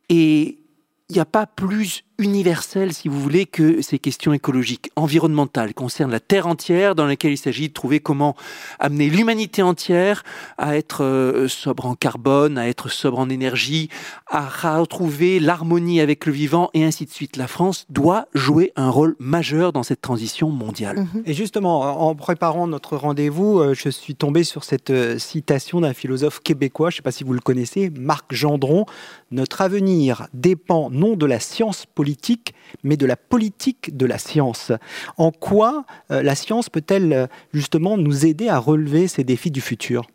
Et 0.09 0.59
il 1.09 1.15
n'y 1.15 1.21
a 1.21 1.25
pas 1.25 1.47
plus 1.47 2.03
universel, 2.19 2.93
si 2.93 3.09
vous 3.09 3.21
voulez, 3.21 3.47
que 3.47 3.83
ces 3.83 3.99
questions 3.99 4.33
écologiques, 4.33 4.91
environnementales, 4.97 5.75
concernent 5.75 6.11
la 6.11 6.21
Terre 6.21 6.47
entière, 6.47 6.95
dans 6.95 7.07
laquelle 7.07 7.33
il 7.33 7.39
s'agit 7.39 7.69
de 7.69 7.75
trouver 7.75 8.01
comment 8.01 8.35
amener 8.79 9.11
l'humanité 9.11 9.63
entière 9.63 10.25
à 10.57 10.77
être 10.77 11.05
euh, 11.05 11.47
sobre 11.47 11.87
en 11.87 11.95
carbone, 11.95 12.59
à 12.59 12.69
être 12.69 12.89
sobre 12.89 13.19
en 13.19 13.29
énergie, 13.29 13.89
à 14.27 14.49
retrouver 14.79 15.39
l'harmonie 15.39 16.01
avec 16.01 16.27
le 16.27 16.33
vivant, 16.33 16.71
et 16.75 16.85
ainsi 16.85 17.05
de 17.05 17.11
suite. 17.11 17.37
La 17.37 17.47
France 17.47 17.87
doit 17.91 18.27
jouer 18.35 18.73
un 18.77 18.91
rôle 18.91 19.15
majeur 19.19 19.73
dans 19.73 19.83
cette 19.83 20.01
transition 20.01 20.51
mondiale. 20.51 21.07
Mhm. 21.15 21.23
Et 21.27 21.35
justement, 21.35 22.09
en 22.09 22.15
préparant 22.15 22.67
notre 22.67 22.97
rendez-vous, 22.97 23.61
euh, 23.61 23.75
je 23.75 23.91
suis 23.91 24.17
tombé 24.17 24.43
sur 24.43 24.65
cette 24.65 24.91
euh, 24.91 25.19
citation 25.19 25.83
d'un 25.83 25.93
philosophe 25.93 26.41
québécois, 26.41 26.91
je 26.91 26.95
ne 26.95 26.97
sais 26.97 27.03
pas 27.03 27.13
si 27.13 27.25
vous 27.25 27.35
le 27.35 27.41
connaissez, 27.41 27.91
Marc 27.91 28.33
Gendron, 28.33 28.87
Notre 29.33 29.61
avenir 29.61 30.29
dépend 30.33 30.89
non 30.91 31.17
de 31.17 31.27
la 31.27 31.41
science 31.41 31.85
politique, 31.85 32.55
mais 32.85 32.97
de 32.97 33.07
la 33.07 33.17
politique 33.17 33.97
de 33.97 34.07
la 34.07 34.19
science. 34.19 34.71
En 35.17 35.33
quoi 35.33 35.85
euh, 36.13 36.23
la 36.23 36.37
science 36.37 36.69
peut-elle 36.69 37.13
euh, 37.13 37.27
justement 37.53 37.97
nous 37.97 38.25
aider 38.25 38.49
à 38.49 38.59
relever 38.59 39.09
ces 39.09 39.25
défis 39.25 39.51
du 39.51 39.61
futur? 39.61 40.07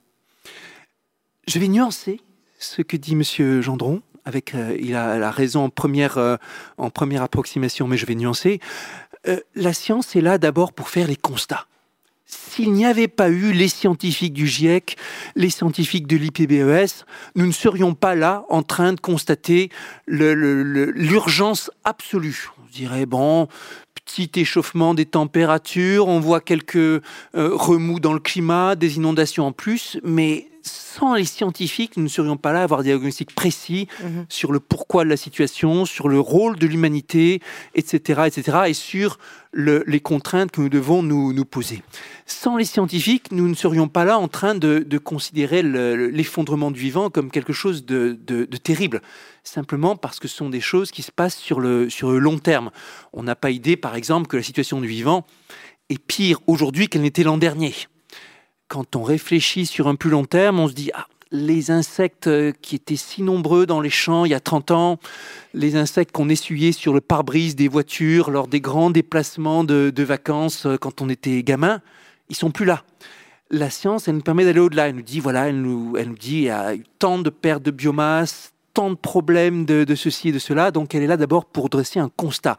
Je 1.45 1.59
vais 1.59 1.67
nuancer 1.67 2.21
ce 2.57 2.81
que 2.81 2.95
dit 2.95 3.13
M. 3.13 3.61
Gendron. 3.61 4.01
Avec, 4.23 4.53
euh, 4.55 4.77
il 4.79 4.95
a 4.95 5.17
la 5.17 5.31
raison 5.31 5.65
en 5.65 5.69
première, 5.69 6.37
en 6.77 6.89
première 6.89 7.23
approximation, 7.23 7.87
mais 7.87 7.97
je 7.97 8.05
vais 8.05 8.15
nuancer. 8.15 8.59
la 9.55 9.73
science 9.73 10.15
est 10.15 10.21
là 10.21 10.37
d'abord 10.37 10.71
pour 10.71 10.89
faire 10.89 11.07
les 11.07 11.15
constats 11.15 11.65
s'il 12.31 12.71
n'y 12.73 12.85
avait 12.85 13.07
pas 13.07 13.29
eu 13.29 13.51
les 13.51 13.67
scientifiques 13.67 14.33
du 14.33 14.47
GIEC, 14.47 14.97
les 15.35 15.49
scientifiques 15.49 16.07
de 16.07 16.17
l'IPBES, 16.17 17.05
nous 17.35 17.45
ne 17.45 17.51
serions 17.51 17.93
pas 17.93 18.15
là 18.15 18.45
en 18.49 18.63
train 18.63 18.93
de 18.93 18.99
constater 18.99 19.69
l'urgence 20.07 21.71
absolue. 21.83 22.49
On 22.63 22.69
dirait, 22.71 23.05
bon, 23.05 23.47
petit 23.95 24.31
échauffement 24.35 24.93
des 24.93 25.05
températures, 25.05 26.07
on 26.07 26.19
voit 26.19 26.41
quelques 26.41 26.75
euh, 26.75 27.01
remous 27.33 27.99
dans 27.99 28.13
le 28.13 28.19
climat, 28.19 28.75
des 28.75 28.97
inondations 28.97 29.47
en 29.47 29.51
plus, 29.51 29.99
mais 30.03 30.50
sans 30.63 31.15
les 31.15 31.25
scientifiques, 31.25 31.97
nous 31.97 32.03
ne 32.03 32.09
serions 32.09 32.37
pas 32.37 32.53
là 32.53 32.61
à 32.61 32.63
avoir 32.63 32.81
un 32.81 32.83
diagnostic 32.83 33.33
précis 33.33 33.87
mhm. 34.03 34.25
sur 34.29 34.51
le 34.51 34.59
pourquoi 34.59 35.03
de 35.03 35.09
la 35.09 35.17
situation, 35.17 35.85
sur 35.85 36.09
le 36.09 36.19
rôle 36.19 36.57
de 36.57 36.67
l'humanité, 36.67 37.41
etc., 37.75 38.23
etc., 38.27 38.57
et 38.67 38.73
sur 38.73 39.17
les 39.53 39.99
contraintes 39.99 40.51
que 40.51 40.61
nous 40.61 40.69
devons 40.69 41.03
nous, 41.03 41.33
nous, 41.33 41.45
poser. 41.45 41.83
Sans 42.25 42.55
les 42.55 42.63
scientifiques, 42.63 43.31
nous 43.31 43.47
ne 43.47 43.53
serions 43.53 43.89
pas 43.89 44.05
là 44.05 44.17
en 44.17 44.27
train 44.27 44.55
de, 44.55 44.97
considérer 44.97 45.61
l'effondrement 45.61 46.71
du 46.71 46.79
vivant 46.79 47.09
comme 47.09 47.31
quelque 47.31 47.51
chose 47.51 47.85
de, 47.85 48.13
terrible, 48.63 49.01
simplement 49.43 49.95
parce 49.95 50.19
que 50.19 50.27
ce 50.27 50.37
sont 50.37 50.49
des 50.49 50.61
choses 50.61 50.91
qui 50.91 51.01
se 51.01 51.11
passent 51.11 51.37
sur 51.37 51.59
le, 51.59 51.89
sur 51.89 52.11
le 52.11 52.19
long 52.19 52.37
terme. 52.37 52.71
On 53.11 53.23
n'a 53.23 53.35
pas 53.35 53.51
idée, 53.51 53.75
par 53.75 53.95
exemple, 53.95 54.27
que 54.27 54.37
la 54.37 54.43
situation 54.43 54.79
du 54.79 54.87
vivant 54.87 55.25
est 55.89 55.99
pire 55.99 56.39
aujourd'hui 56.47 56.87
qu'elle 56.87 57.01
n'était 57.01 57.23
l'an 57.23 57.37
dernier 57.37 57.73
quand 58.71 58.95
on 58.95 59.03
réfléchit 59.03 59.65
sur 59.65 59.89
un 59.89 59.95
plus 59.95 60.09
long 60.09 60.23
terme, 60.23 60.57
on 60.57 60.69
se 60.69 60.73
dit 60.73 60.91
ah, 60.93 61.05
les 61.29 61.71
insectes 61.71 62.27
euh, 62.27 62.53
qui 62.61 62.75
étaient 62.75 62.95
si 62.95 63.21
nombreux 63.21 63.65
dans 63.65 63.81
les 63.81 63.89
champs 63.89 64.23
il 64.23 64.31
y 64.31 64.33
a 64.33 64.39
30 64.39 64.71
ans, 64.71 64.99
les 65.53 65.75
insectes 65.75 66.13
qu'on 66.13 66.29
essuyait 66.29 66.71
sur 66.71 66.93
le 66.93 67.01
pare-brise 67.01 67.57
des 67.57 67.67
voitures 67.67 68.31
lors 68.31 68.47
des 68.47 68.61
grands 68.61 68.89
déplacements 68.89 69.65
de, 69.65 69.91
vacances 70.03 70.65
euh, 70.65 70.77
quand 70.77 71.01
on 71.01 71.09
était 71.09 71.43
gamin, 71.43 71.81
ils 72.29 72.35
sont 72.37 72.49
plus 72.49 72.63
là. 72.63 72.85
La 73.49 73.69
science, 73.69 74.07
elle 74.07 74.15
nous 74.15 74.21
permet 74.21 74.45
d'aller 74.45 74.61
au-delà. 74.61 74.87
Elle 74.87 74.95
nous 74.95 75.01
dit, 75.01 75.19
voilà, 75.19 75.49
elle 75.49 75.61
nous, 75.61 75.97
elle 75.97 76.07
nous 76.07 76.17
dit, 76.17 76.37
il 76.37 76.43
y 76.43 76.49
a 76.49 76.71
tant 76.97 77.19
de 77.19 77.29
pertes 77.29 77.63
de 77.63 77.71
biomasse, 77.71 78.50
tant 78.73 78.89
de 78.89 78.95
problèmes 78.95 79.65
de, 79.65 79.95
ceci 79.95 80.29
et 80.29 80.31
de 80.31 80.39
cela. 80.39 80.71
Donc 80.71 80.95
elle 80.95 81.03
est 81.03 81.07
là 81.07 81.17
d'abord 81.17 81.45
pour 81.45 81.69
dresser 81.69 81.99
un 81.99 82.09
constat. 82.09 82.57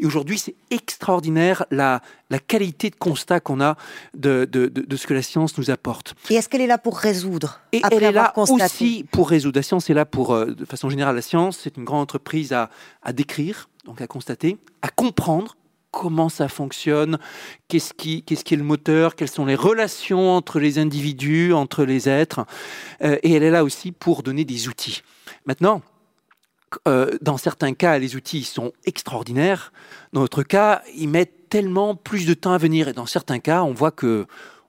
Et 0.00 0.06
aujourd'hui, 0.06 0.38
c'est 0.38 0.54
extraordinaire 0.70 1.64
la, 1.70 2.00
la, 2.30 2.38
qualité 2.38 2.90
de 2.90 2.96
constat 2.96 3.40
qu'on 3.40 3.60
a 3.60 3.76
de, 4.14 4.44
de, 4.44 4.96
ce 4.96 5.06
que 5.06 5.14
la 5.14 5.22
science 5.22 5.56
nous 5.58 5.70
apporte. 5.70 6.14
Et 6.30 6.34
est-ce 6.34 6.48
qu'elle 6.48 6.60
est 6.60 6.66
là 6.66 6.78
pour 6.78 6.98
résoudre 6.98 7.60
Et 7.72 7.82
elle 7.90 8.02
est 8.02 8.12
là 8.12 8.32
aussi 8.36 9.04
pour 9.10 9.30
résoudre. 9.30 9.58
La 9.58 9.62
science 9.62 9.88
est 9.90 9.94
là 9.94 10.04
pour, 10.04 10.32
euh, 10.32 10.46
de 10.46 10.64
façon 10.64 10.90
générale, 10.90 11.14
la 11.14 11.22
science, 11.22 11.58
c'est 11.62 11.76
une 11.76 11.84
grande 11.84 12.02
entreprise 12.02 12.52
à, 12.52 12.70
à 13.02 13.12
décrire, 13.12 13.68
donc 13.84 14.00
à 14.00 14.06
constater, 14.06 14.58
à 14.82 14.88
comprendre 14.88 15.56
comment 15.92 16.28
ça 16.28 16.48
fonctionne, 16.48 17.18
qu'est-ce 17.68 17.94
qui, 17.94 18.24
qu'est-ce 18.24 18.42
qui 18.42 18.54
est 18.54 18.56
le 18.56 18.64
moteur, 18.64 19.14
quelles 19.14 19.30
sont 19.30 19.46
les 19.46 19.54
relations 19.54 20.32
entre 20.34 20.58
les 20.58 20.80
individus, 20.80 21.52
entre 21.52 21.84
les 21.84 22.08
êtres. 22.08 22.44
Euh, 23.02 23.18
et 23.22 23.34
elle 23.34 23.44
est 23.44 23.50
là 23.50 23.62
aussi 23.62 23.92
pour 23.92 24.24
donner 24.24 24.44
des 24.44 24.66
outils. 24.66 25.02
Maintenant, 25.46 25.82
euh, 26.88 27.16
dans 27.20 27.36
certains 27.36 27.74
cas, 27.74 27.98
les 27.98 28.16
outils 28.16 28.42
sont 28.42 28.72
extraordinaires. 28.86 29.72
Dans 30.12 30.22
d'autres 30.22 30.42
cas, 30.42 30.82
ils 30.96 31.08
mettent 31.08 31.48
tellement 31.48 31.94
plus 31.94 32.26
de 32.26 32.34
temps 32.34 32.52
à 32.52 32.58
venir. 32.58 32.88
Et 32.88 32.92
dans 32.94 33.06
certains 33.06 33.38
cas, 33.38 33.62
on 33.62 33.72
voit 33.72 33.90
que 33.92 34.26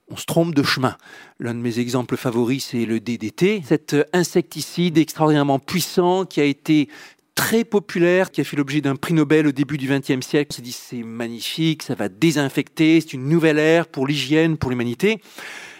on 0.09 0.17
se 0.17 0.25
trompe 0.25 0.53
de 0.53 0.63
chemin. 0.63 0.97
L'un 1.39 1.53
de 1.53 1.59
mes 1.59 1.79
exemples 1.79 2.17
favoris, 2.17 2.65
c'est 2.71 2.85
le 2.85 2.99
DDT, 2.99 3.63
cet 3.65 3.95
insecticide 4.11 4.97
extraordinairement 4.97 5.59
puissant 5.59 6.25
qui 6.25 6.41
a 6.41 6.43
été 6.43 6.89
très 7.35 7.63
populaire, 7.63 8.31
qui 8.31 8.41
a 8.41 8.43
fait 8.43 8.57
l'objet 8.57 8.81
d'un 8.81 8.95
prix 8.95 9.13
Nobel 9.13 9.47
au 9.47 9.51
début 9.51 9.77
du 9.77 9.87
XXe 9.87 10.25
siècle. 10.25 10.49
On 10.51 10.55
s'est 10.55 10.61
dit 10.61 10.71
c'est 10.71 11.03
magnifique, 11.03 11.83
ça 11.83 11.95
va 11.95 12.09
désinfecter, 12.09 13.01
c'est 13.01 13.13
une 13.13 13.27
nouvelle 13.27 13.59
ère 13.59 13.87
pour 13.87 14.07
l'hygiène, 14.07 14.57
pour 14.57 14.69
l'humanité. 14.69 15.21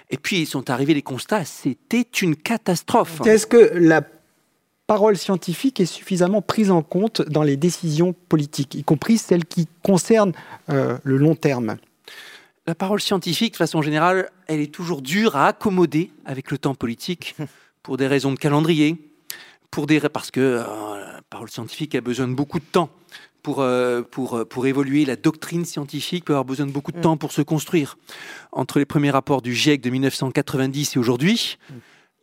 Et 0.10 0.18
puis 0.18 0.42
ils 0.42 0.46
sont 0.46 0.70
arrivés 0.70 0.94
les 0.94 1.02
constats, 1.02 1.46
c'était 1.46 2.08
une 2.22 2.36
catastrophe. 2.36 3.22
Est-ce 3.26 3.48
que 3.48 3.72
la 3.74 4.02
parole 4.88 5.18
scientifique 5.18 5.80
est 5.80 5.86
suffisamment 5.86 6.42
prise 6.42 6.72
en 6.72 6.82
compte 6.82 7.22
dans 7.22 7.44
les 7.44 7.58
décisions 7.58 8.14
politiques, 8.14 8.76
y 8.76 8.84
compris 8.84 9.18
celles 9.18 9.46
qui 9.46 9.68
concernent 9.84 10.34
euh, 10.70 10.98
le 11.04 11.18
long 11.18 11.36
terme? 11.36 11.78
La 12.66 12.76
parole 12.76 13.02
scientifique, 13.02 13.54
de 13.54 13.58
façon 13.58 13.82
générale, 13.82 14.30
elle 14.48 14.62
est 14.62 14.74
toujours 14.74 15.02
dure 15.02 15.36
à 15.36 15.48
accommoder 15.48 16.12
avec 16.26 16.50
le 16.50 16.58
temps 16.58 16.76
politique 16.76 17.36
pour 17.84 17.98
des 17.98 18.08
raisons 18.08 18.32
de 18.32 18.40
calendrier, 18.40 18.98
pour 19.70 19.88
des 19.88 20.00
parce 20.00 20.32
que 20.32 20.40
euh, 20.40 21.20
parole 21.34 21.50
scientifique 21.50 21.96
a 21.96 22.02
besoin 22.02 22.28
de 22.28 22.36
beaucoup 22.36 22.60
de 22.60 22.66
temps 22.66 22.90
pour, 23.42 23.62
euh, 23.62 24.04
pour, 24.04 24.48
pour 24.48 24.68
évoluer. 24.68 25.04
La 25.04 25.16
doctrine 25.16 25.66
scientifique 25.66 26.26
peut 26.26 26.34
avoir 26.34 26.46
besoin 26.46 26.68
de 26.68 26.72
beaucoup 26.72 26.92
de 26.92 27.00
mm. 27.00 27.02
temps 27.02 27.18
pour 27.18 27.32
se 27.32 27.42
construire. 27.42 27.98
Entre 28.52 28.78
les 28.78 28.86
premiers 28.86 29.10
rapports 29.10 29.42
du 29.42 29.56
GIEC 29.56 29.82
de 29.82 29.90
1990 29.90 30.96
et 30.96 31.00
aujourd'hui, 31.00 31.58
mm 31.70 31.74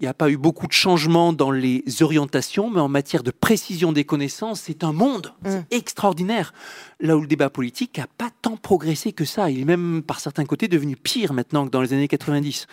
il 0.01 0.05
n'y 0.05 0.09
a 0.09 0.15
pas 0.15 0.31
eu 0.31 0.39
beaucoup 0.39 0.67
de 0.67 0.73
changements 0.73 1.35
dans 1.35 1.51
les 1.51 1.85
orientations, 2.01 2.71
mais 2.71 2.81
en 2.81 2.89
matière 2.89 3.23
de 3.23 3.31
précision 3.31 3.93
des 3.93 4.05
connaissances, 4.05 4.63
c'est 4.63 4.83
un 4.83 4.95
monde 4.95 5.35
mm. 5.45 5.59
extraordinaire. 5.71 6.55
Là 7.01 7.19
où 7.19 7.21
le 7.21 7.27
débat 7.27 7.51
politique 7.51 7.99
n'a 7.99 8.07
pas 8.07 8.31
tant 8.41 8.57
progressé 8.57 9.13
que 9.13 9.27
ça. 9.27 9.51
Il 9.51 9.61
est 9.61 9.65
même, 9.67 10.03
par 10.03 10.21
certains 10.21 10.47
côtés, 10.47 10.69
devenu 10.69 10.97
pire 10.97 11.35
maintenant 11.35 11.67
que 11.67 11.71
dans 11.71 11.83
les 11.83 11.93
années 11.93 12.09
90. 12.09 12.67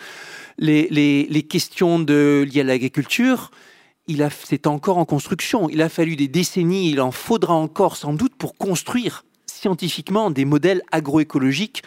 Les, 0.56 0.88
les, 0.88 1.42
questions 1.42 1.98
de, 1.98 2.46
liées 2.50 2.62
à 2.62 2.64
l'agriculture, 2.64 3.50
c'est 4.44 4.66
encore 4.66 4.98
en 4.98 5.04
construction. 5.04 5.68
Il 5.68 5.82
a 5.82 5.88
fallu 5.88 6.16
des 6.16 6.28
décennies, 6.28 6.90
il 6.90 7.00
en 7.00 7.10
faudra 7.10 7.54
encore 7.54 7.96
sans 7.96 8.12
doute 8.12 8.34
pour 8.36 8.56
construire 8.56 9.24
scientifiquement 9.46 10.30
des 10.30 10.44
modèles 10.44 10.82
agroécologiques 10.92 11.82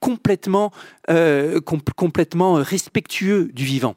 complètement, 0.00 0.70
euh, 1.10 1.60
respectueux 2.62 3.50
du 3.52 3.64
vivant. 3.64 3.94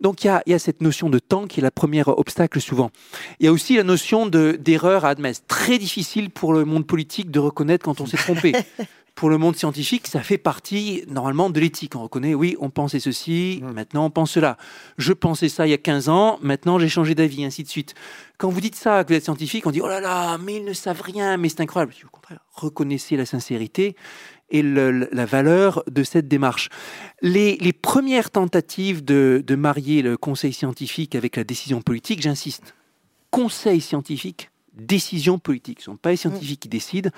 Donc 0.00 0.24
il 0.24 0.40
y, 0.46 0.54
a, 0.54 0.58
cette 0.58 0.82
notion 0.82 1.08
de 1.08 1.18
temps 1.18 1.46
qui 1.46 1.60
est 1.60 1.62
la 1.62 1.70
première 1.70 2.08
obstacle 2.08 2.60
souvent. 2.60 2.90
Il 3.38 3.46
y 3.46 3.48
a 3.48 3.52
aussi 3.52 3.76
la 3.76 3.84
notion 3.84 4.26
d'erreur 4.26 5.04
à 5.04 5.10
admettre. 5.10 5.40
Très 5.46 5.78
difficile 5.78 6.30
pour 6.30 6.52
le 6.52 6.64
monde 6.64 6.86
politique 6.86 7.30
de 7.30 7.38
reconnaître 7.38 7.84
quand 7.84 8.00
on 8.00 8.06
s'est 8.06 8.16
trompé. 8.16 8.54
pour 9.16 9.30
le 9.30 9.38
monde 9.38 9.56
scientifique, 9.56 10.06
ça 10.06 10.20
fait 10.20 10.36
partie 10.36 11.02
normalement 11.08 11.48
de 11.48 11.58
l'éthique. 11.58 11.96
On 11.96 12.02
reconnaît, 12.02 12.34
oui, 12.34 12.54
on 12.60 12.68
pensait 12.68 13.00
ceci, 13.00 13.62
maintenant 13.74 14.04
on 14.04 14.10
pense 14.10 14.30
cela. 14.30 14.58
Je 14.98 15.14
pensais 15.14 15.48
ça 15.48 15.66
il 15.66 15.70
y 15.70 15.72
a 15.72 15.78
15 15.78 16.10
ans, 16.10 16.38
maintenant 16.42 16.78
j'ai 16.78 16.90
changé 16.90 17.14
d'avis, 17.14 17.42
ainsi 17.44 17.62
de 17.62 17.68
suite. 17.68 17.94
Quand 18.36 18.50
vous 18.50 18.60
dites 18.60 18.74
ça, 18.74 19.02
que 19.02 19.08
vous 19.08 19.16
êtes 19.16 19.24
scientifique, 19.24 19.66
on 19.66 19.70
dit, 19.70 19.80
oh 19.80 19.88
là 19.88 20.00
là, 20.00 20.36
mais 20.36 20.56
ils 20.56 20.64
ne 20.64 20.74
savent 20.74 21.00
rien, 21.00 21.38
mais 21.38 21.48
c'est 21.48 21.62
incroyable. 21.62 21.94
Au 22.04 22.10
contraire, 22.10 22.40
reconnaissez 22.52 23.16
la 23.16 23.24
sincérité 23.24 23.96
et 24.50 24.62
la 24.62 25.24
valeur 25.24 25.82
de 25.90 26.02
cette 26.04 26.28
démarche. 26.28 26.68
Les, 27.22 27.72
premières 27.72 28.30
tentatives 28.30 29.02
de, 29.02 29.42
marier 29.56 30.02
le 30.02 30.18
conseil 30.18 30.52
scientifique 30.52 31.14
avec 31.14 31.36
la 31.36 31.44
décision 31.44 31.80
politique, 31.80 32.20
j'insiste, 32.20 32.74
conseil 33.30 33.80
scientifique, 33.80 34.50
décision 34.76 35.38
politique, 35.38 35.80
ce 35.80 35.90
ne 35.90 35.94
sont 35.94 35.98
pas 35.98 36.10
les 36.10 36.16
scientifiques 36.16 36.60
qui 36.60 36.68
décident, 36.68 37.10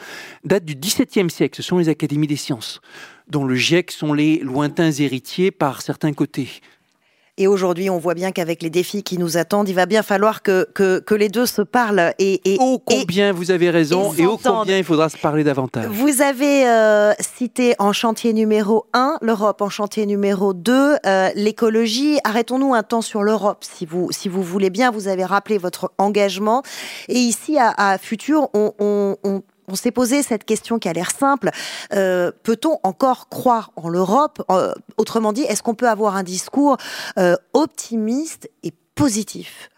datent 0.45 0.65
du 0.65 0.75
XVIIe 0.75 1.31
siècle, 1.31 1.57
ce 1.57 1.63
sont 1.63 1.79
les 1.79 1.89
académies 1.89 2.27
des 2.27 2.37
sciences, 2.37 2.81
dont 3.29 3.45
le 3.45 3.55
GIEC 3.55 3.91
sont 3.91 4.13
les 4.13 4.39
lointains 4.39 4.93
héritiers 4.93 5.51
par 5.51 5.83
certains 5.83 6.13
côtés. 6.13 6.49
Et 7.39 7.47
aujourd'hui, 7.47 7.89
on 7.89 7.99
voit 7.99 8.15
bien 8.15 8.33
qu'avec 8.33 8.63
les 8.63 8.69
défis 8.69 9.05
qui 9.05 9.17
nous 9.17 9.37
attendent, 9.37 9.69
il 9.69 9.75
va 9.75 9.87
bien 9.87 10.03
falloir 10.03 10.43
que, 10.43 10.69
que, 10.75 11.15
les 11.15 11.29
deux 11.29 11.47
se 11.47 11.63
parlent. 11.63 12.13
Et, 12.19 12.41
et 12.45 12.57
oh 12.61 12.83
combien 12.85 13.33
vous 13.33 13.53
avez 13.53 13.71
raison 13.71 14.13
et, 14.19 14.27
oh 14.27 14.39
combien 14.43 14.77
il 14.77 14.85
faudra 14.85 15.09
se 15.09 15.17
parler 15.17 15.45
davantage. 15.45 15.87
Vous 15.87 16.21
avez 16.21 16.69
euh, 16.69 17.13
cité 17.21 17.77
en 17.79 17.93
chantier 17.93 18.33
numéro 18.33 18.87
1 18.93 19.19
l'Europe, 19.23 19.63
en 19.63 19.69
chantier 19.69 20.05
numéro 20.05 20.53
2 20.53 20.97
euh, 21.07 21.31
l'écologie. 21.37 22.19
Arrêtons-nous 22.25 22.75
un 22.75 22.83
temps 22.83 23.03
sur 23.03 23.23
l'Europe, 23.23 23.65
si 23.65 23.87
vous, 23.87 24.09
si 24.11 24.29
vous 24.29 24.43
voulez 24.43 24.71
bien. 24.71 24.91
Vous 24.91 25.07
avez 25.07 25.25
rappelé 25.25 25.59
votre 25.59 25.93
engagement. 25.99 26.65
Et 27.09 27.19
ici, 27.19 27.57
à, 27.57 27.73
à 27.77 27.99
Futur, 27.99 28.49
on, 28.53 28.73
on, 28.81 29.17
on 29.23 29.43
on 29.69 29.75
s'est 29.75 29.91
posé 29.91 30.23
cette 30.23 30.45
question 30.45 30.79
qui 30.79 30.89
a 30.89 30.93
l'air 30.93 31.11
simple. 31.11 31.51
Euh, 31.93 32.33
peut-on 32.43 32.79
encore 32.83 33.29
croire 33.29 33.73
en 33.77 33.89
l'Europe? 33.89 34.43
Euh, 34.51 34.73
Autrement 34.97 35.33
dit, 35.33 35.43
est-ce 35.43 35.63
qu'on 35.63 35.75
peut 35.75 35.89
avoir 35.89 36.17
un 36.17 36.23
discours 36.23 36.77
euh, 37.19 37.37
optimiste 37.53 38.51
et 38.63 38.73
positif? 38.95 39.71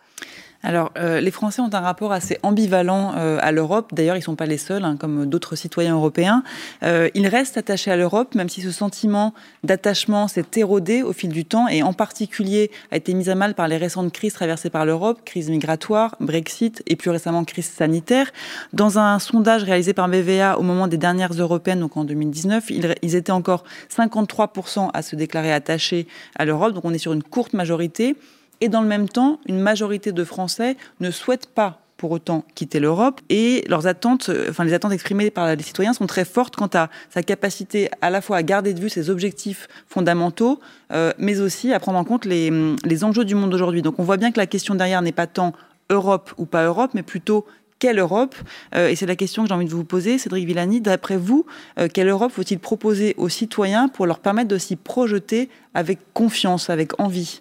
Alors, 0.62 0.93
euh, 0.99 1.21
les 1.21 1.31
Français 1.31 1.62
ont 1.62 1.73
un 1.73 1.81
rapport 1.81 2.12
assez 2.12 2.38
ambivalent 2.43 3.14
euh, 3.17 3.38
à 3.40 3.50
l'Europe. 3.50 3.93
D'ailleurs, 3.95 4.17
ils 4.17 4.21
ne 4.21 4.25
sont 4.25 4.37
pas 4.37 4.47
les 4.47 4.59
seuls, 4.59 4.85
hein, 4.85 4.97
comme 4.99 5.25
d'autres 5.25 5.57
citoyens 5.57 5.95
européens. 5.95 6.43
Euh, 6.83 7.09
ils 7.14 7.29
restent 7.29 7.57
attachés 7.57 7.90
à 7.90 7.97
l'Europe, 7.97 8.35
même 8.35 8.50
si 8.50 8.61
ce 8.61 8.71
sentiment 8.71 9.33
d'attachement 9.64 10.29
s'est 10.29 10.45
érodé 10.57 11.02
au 11.02 11.14
fil 11.14 11.31
du 11.31 11.47
temps 11.47 11.67
et 11.67 11.83
en 11.83 11.95
particulier 11.95 12.71
a 12.90 12.97
été 12.97 13.14
mis 13.14 13.31
à 13.31 13.35
mal 13.35 13.55
par 13.55 13.69
les 13.69 13.79
récentes 13.79 14.12
crises 14.12 14.35
traversées 14.35 14.69
par 14.69 14.85
l'Europe, 14.85 15.21
crise 15.25 15.49
migratoire, 15.49 16.17
Brexit 16.21 16.83
et 16.87 16.97
plus 16.97 17.11
récemment 17.11 17.45
crise 17.45 17.67
sanitaire. 17.69 18.31
Dans 18.75 18.99
un 18.99 19.19
sondage 19.19 19.64
réalisé 19.64 19.95
par 19.95 20.09
BVA 20.09 20.59
au 20.59 20.62
moment 20.62 20.88
des 20.88 20.99
dernières 20.99 21.33
européennes, 21.33 21.81
donc 21.81 21.97
en 21.97 22.05
2019, 22.05 22.71
ils, 22.71 22.95
ils 23.00 23.14
étaient 23.14 23.33
encore 23.33 23.64
53% 23.90 24.90
à 24.93 25.00
se 25.00 25.17
déclarer 25.17 25.52
attachés 25.52 26.07
à 26.37 26.45
l'Europe. 26.45 26.75
Donc 26.75 26.85
on 26.85 26.93
est 26.93 26.99
sur 26.99 27.14
une 27.14 27.23
courte 27.23 27.55
majorité. 27.55 28.14
Et 28.61 28.69
dans 28.69 28.83
le 28.83 28.88
même 28.88 29.09
temps, 29.09 29.40
une 29.47 29.59
majorité 29.59 30.12
de 30.12 30.25
Français 30.25 30.76
ne 31.00 31.11
souhaitent 31.11 31.47
pas 31.47 31.81
pour 32.00 32.12
autant 32.12 32.47
quitter 32.55 32.81
l'Europe 32.81 33.21
et 33.29 33.62
leurs 33.69 33.87
attentes, 33.87 34.31
euh, 34.31 34.47
enfin 34.49 34.64
les 34.64 34.73
attentes 34.73 34.93
exprimées 34.93 35.31
par 35.31 35.55
les 35.55 35.62
citoyens 35.62 35.93
sont 35.93 36.07
très 36.07 36.25
fortes 36.25 36.57
quant 36.57 36.71
à 36.73 36.88
sa 37.11 37.23
capacité 37.23 37.90
à 38.00 38.09
la 38.09 38.23
fois 38.23 38.38
à 38.38 38.43
garder 38.43 38.73
de 38.73 38.81
vue 38.81 38.88
ses 38.88 39.11
objectifs 39.11 39.69
fondamentaux, 39.87 40.61
euh, 40.93 41.12
mais 41.19 41.40
aussi 41.40 41.75
à 41.75 41.79
prendre 41.79 41.99
en 41.99 42.05
compte 42.05 42.25
les, 42.25 42.50
les 42.87 43.05
enjeux 43.05 43.26
du 43.26 43.35
monde 43.35 43.50
d'aujourd'hui. 43.50 43.83
Donc 43.83 43.99
on 43.99 44.02
voit 44.02 44.17
bien 44.17 44.33
que 44.33 44.38
la 44.38 44.47
question 44.47 44.75
derrière 44.75 45.02
n'est 45.02 45.12
pas 45.12 45.26
tant 45.26 45.52
Europe 45.90 46.33
ou 46.38 46.47
pas 46.47 46.64
Europe, 46.64 46.93
mais 46.95 47.02
plutôt 47.02 47.45
quelle 47.79 47.99
Europe 47.99 48.35
euh, 48.75 48.88
Et 48.88 48.97
c'est 48.97 49.05
la 49.05 49.17
question 49.17 49.43
que 49.43 49.49
j'ai 49.49 49.55
envie 49.55 49.67
de 49.67 49.71
vous 49.71 49.85
poser, 49.85 50.17
Cédric 50.17 50.47
Villani. 50.47 50.81
D'après 50.81 51.19
vous, 51.19 51.45
quelle 51.93 52.09
Europe 52.09 52.33
faut-il 52.33 52.59
proposer 52.59 53.14
aux 53.19 53.29
citoyens 53.29 53.88
pour 53.88 54.07
leur 54.07 54.21
permettre 54.21 54.49
de 54.49 54.59
s'y 54.59 54.76
projeter 54.76 55.50
avec 55.75 55.99
confiance, 56.14 56.71
avec 56.71 56.99
envie? 56.99 57.40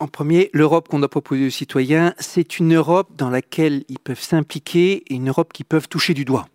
En 0.00 0.08
premier, 0.08 0.50
l'Europe 0.54 0.88
qu'on 0.88 0.98
doit 0.98 1.08
proposer 1.08 1.46
aux 1.46 1.50
citoyens, 1.50 2.14
c'est 2.18 2.58
une 2.58 2.74
Europe 2.74 3.10
dans 3.16 3.28
laquelle 3.28 3.84
ils 3.88 3.98
peuvent 3.98 4.20
s'impliquer 4.20 5.04
et 5.06 5.14
une 5.14 5.28
Europe 5.28 5.52
qu'ils 5.52 5.66
peuvent 5.66 5.88
toucher 5.88 6.14
du 6.14 6.24
doigt. 6.24 6.48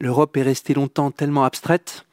L'Europe 0.00 0.36
est 0.36 0.42
restée 0.42 0.72
longtemps 0.72 1.10
tellement 1.10 1.44
abstraite, 1.44 2.06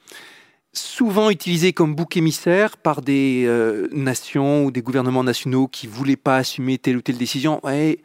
souvent 0.74 1.30
utilisée 1.30 1.74
comme 1.74 1.96
bouc 1.96 2.18
émissaire 2.18 2.76
par 2.76 3.02
des 3.02 3.44
euh, 3.46 3.88
nations 3.92 4.66
ou 4.66 4.72
des 4.72 4.82
gouvernements 4.82 5.24
nationaux 5.24 5.68
qui 5.68 5.88
ne 5.88 5.92
voulaient 5.92 6.16
pas 6.16 6.38
assumer 6.38 6.80
telle 6.80 6.98
ou 6.98 7.02
telle 7.02 7.18
décision. 7.18 7.64
Ouais, 7.64 8.00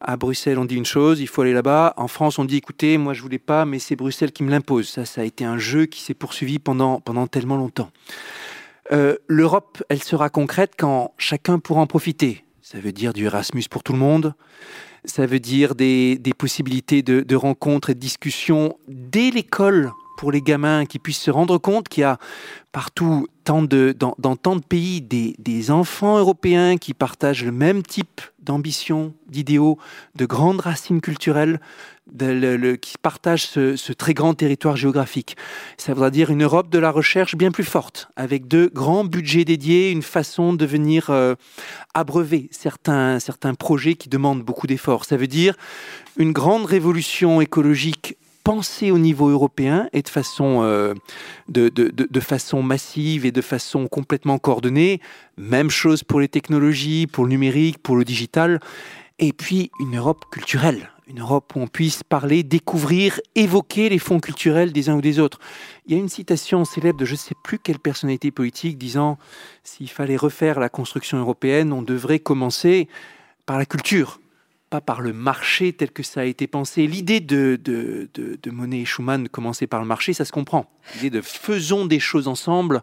à 0.00 0.18
Bruxelles, 0.18 0.58
on 0.58 0.66
dit 0.66 0.76
une 0.76 0.84
chose, 0.84 1.20
il 1.20 1.26
faut 1.26 1.42
aller 1.42 1.54
là-bas. 1.54 1.94
En 1.96 2.08
France, 2.08 2.38
on 2.38 2.44
dit 2.44 2.58
écoutez, 2.58 2.98
moi 2.98 3.14
je 3.14 3.22
voulais 3.22 3.38
pas, 3.38 3.64
mais 3.64 3.78
c'est 3.78 3.96
Bruxelles 3.96 4.32
qui 4.32 4.44
me 4.44 4.50
l'impose. 4.50 4.88
Ça, 4.88 5.06
ça 5.06 5.22
a 5.22 5.24
été 5.24 5.46
un 5.46 5.56
jeu 5.56 5.86
qui 5.86 6.02
s'est 6.02 6.14
poursuivi 6.14 6.58
pendant 6.58 7.00
tellement 7.30 7.56
longtemps. 7.56 7.90
Euh, 8.92 9.16
L'Europe, 9.26 9.82
elle 9.88 10.02
sera 10.02 10.28
concrète 10.30 10.72
quand 10.78 11.12
chacun 11.18 11.58
pourra 11.58 11.80
en 11.80 11.86
profiter. 11.86 12.44
Ça 12.62 12.78
veut 12.78 12.92
dire 12.92 13.12
du 13.12 13.26
Erasmus 13.26 13.64
pour 13.70 13.82
tout 13.82 13.92
le 13.92 13.98
monde. 13.98 14.34
Ça 15.04 15.24
veut 15.26 15.38
dire 15.38 15.74
des, 15.74 16.18
possibilités 16.36 17.02
de, 17.02 17.36
rencontres 17.36 17.90
et 17.90 17.94
de 17.94 18.00
discussions 18.00 18.76
dès 18.88 19.30
l'école 19.30 19.92
pour 20.16 20.32
les 20.32 20.42
gamins 20.42 20.86
qui 20.86 20.98
puissent 20.98 21.20
se 21.20 21.30
rendre 21.30 21.58
compte 21.58 21.88
qu'il 21.88 22.02
y 22.02 22.04
a 22.04 22.18
partout, 22.72 23.26
dans, 23.46 23.66
tant 24.36 24.56
de 24.56 24.62
pays, 24.62 25.00
des, 25.00 25.34
des, 25.38 25.70
enfants 25.70 26.18
européens 26.18 26.76
qui 26.76 26.94
partagent 26.94 27.44
le 27.44 27.52
même 27.52 27.82
type 27.82 28.20
d'ambition, 28.40 29.14
d'idéaux, 29.28 29.78
de 30.14 30.26
grandes 30.26 30.60
racines 30.60 31.00
culturelles, 31.00 31.60
qui 32.80 32.98
partagent 33.00 33.46
ce, 33.46 33.92
très 33.92 34.14
grand 34.14 34.34
territoire 34.34 34.76
géographique. 34.76 35.36
Ça 35.76 35.92
voudra 35.92 36.10
dire 36.10 36.30
une 36.30 36.44
Europe 36.44 36.70
de 36.70 36.78
la 36.78 36.90
recherche 36.90 37.34
bien 37.34 37.50
plus 37.50 37.64
forte, 37.64 38.08
avec 38.16 38.46
de 38.46 38.70
grands 38.72 39.04
budgets 39.04 39.44
dédiés, 39.44 39.90
une 39.90 40.02
façon 40.02 40.54
de 40.54 40.64
venir 40.64 41.10
euh, 41.10 41.34
abreuver 41.94 42.48
certains, 42.52 43.18
certains 43.18 43.54
projets 43.54 43.94
qui 43.94 44.08
demandent 44.08 44.42
beaucoup 44.42 44.66
d'efforts. 44.66 45.04
Ça 45.04 45.16
veut 45.16 45.26
dire 45.26 45.56
une 46.16 46.32
grande 46.32 46.66
révolution 46.66 47.40
écologique 47.40 48.16
pensée 48.46 48.92
au 48.92 48.98
niveau 48.98 49.28
européen 49.28 49.88
et 49.92 50.02
de 50.02 50.08
façon, 50.08 50.60
euh, 50.62 50.94
de, 51.48 51.68
de, 51.68 51.90
de, 51.90 52.20
façon 52.20 52.62
massive 52.62 53.26
et 53.26 53.32
de 53.32 53.40
façon 53.40 53.88
complètement 53.88 54.38
coordonnée. 54.38 55.00
Même 55.36 55.68
chose 55.68 56.04
pour 56.04 56.20
les 56.20 56.28
technologies, 56.28 57.08
pour 57.08 57.24
le 57.24 57.30
numérique, 57.30 57.78
pour 57.78 57.96
le 57.96 58.04
digital. 58.04 58.60
Et 59.18 59.32
puis 59.32 59.72
une 59.80 59.96
Europe 59.96 60.26
culturelle 60.30 60.90
une 61.08 61.20
Europe 61.20 61.52
où 61.54 61.60
on 61.60 61.68
puisse 61.68 62.02
parler, 62.02 62.42
découvrir, 62.42 63.20
évoquer 63.36 63.88
les 63.88 64.00
fonds 64.00 64.18
culturels 64.18 64.72
des 64.72 64.88
uns 64.88 64.96
ou 64.96 65.00
des 65.00 65.20
autres. 65.20 65.38
Il 65.86 65.92
y 65.92 65.96
a 65.96 66.00
une 66.00 66.08
citation 66.08 66.64
célèbre 66.64 66.98
de 66.98 67.04
je 67.04 67.12
ne 67.12 67.16
sais 67.16 67.36
plus 67.44 67.60
quelle 67.60 67.78
personnalité 67.78 68.32
politique 68.32 68.76
disant 68.76 69.16
s'il 69.62 69.88
fallait 69.88 70.16
refaire 70.16 70.58
la 70.58 70.68
construction 70.68 71.18
européenne, 71.18 71.72
on 71.72 71.82
devrait 71.82 72.18
commencer 72.18 72.88
par 73.44 73.56
la 73.56 73.66
culture, 73.66 74.18
par 74.80 75.00
le 75.00 75.12
marché 75.12 75.72
tel 75.72 75.90
que 75.90 76.02
ça 76.02 76.20
a 76.20 76.24
été 76.24 76.46
pensé. 76.46 76.86
L'idée 76.86 77.20
de, 77.20 77.58
de, 77.62 78.08
de, 78.14 78.38
de 78.42 78.50
Monet 78.50 78.80
et 78.80 78.84
Schumann 78.84 79.28
commencer 79.28 79.66
par 79.66 79.80
le 79.80 79.86
marché, 79.86 80.12
ça 80.12 80.24
se 80.24 80.32
comprend. 80.32 80.70
L'idée 80.94 81.10
de 81.10 81.20
faisons 81.20 81.86
des 81.86 82.00
choses 82.00 82.28
ensemble 82.28 82.82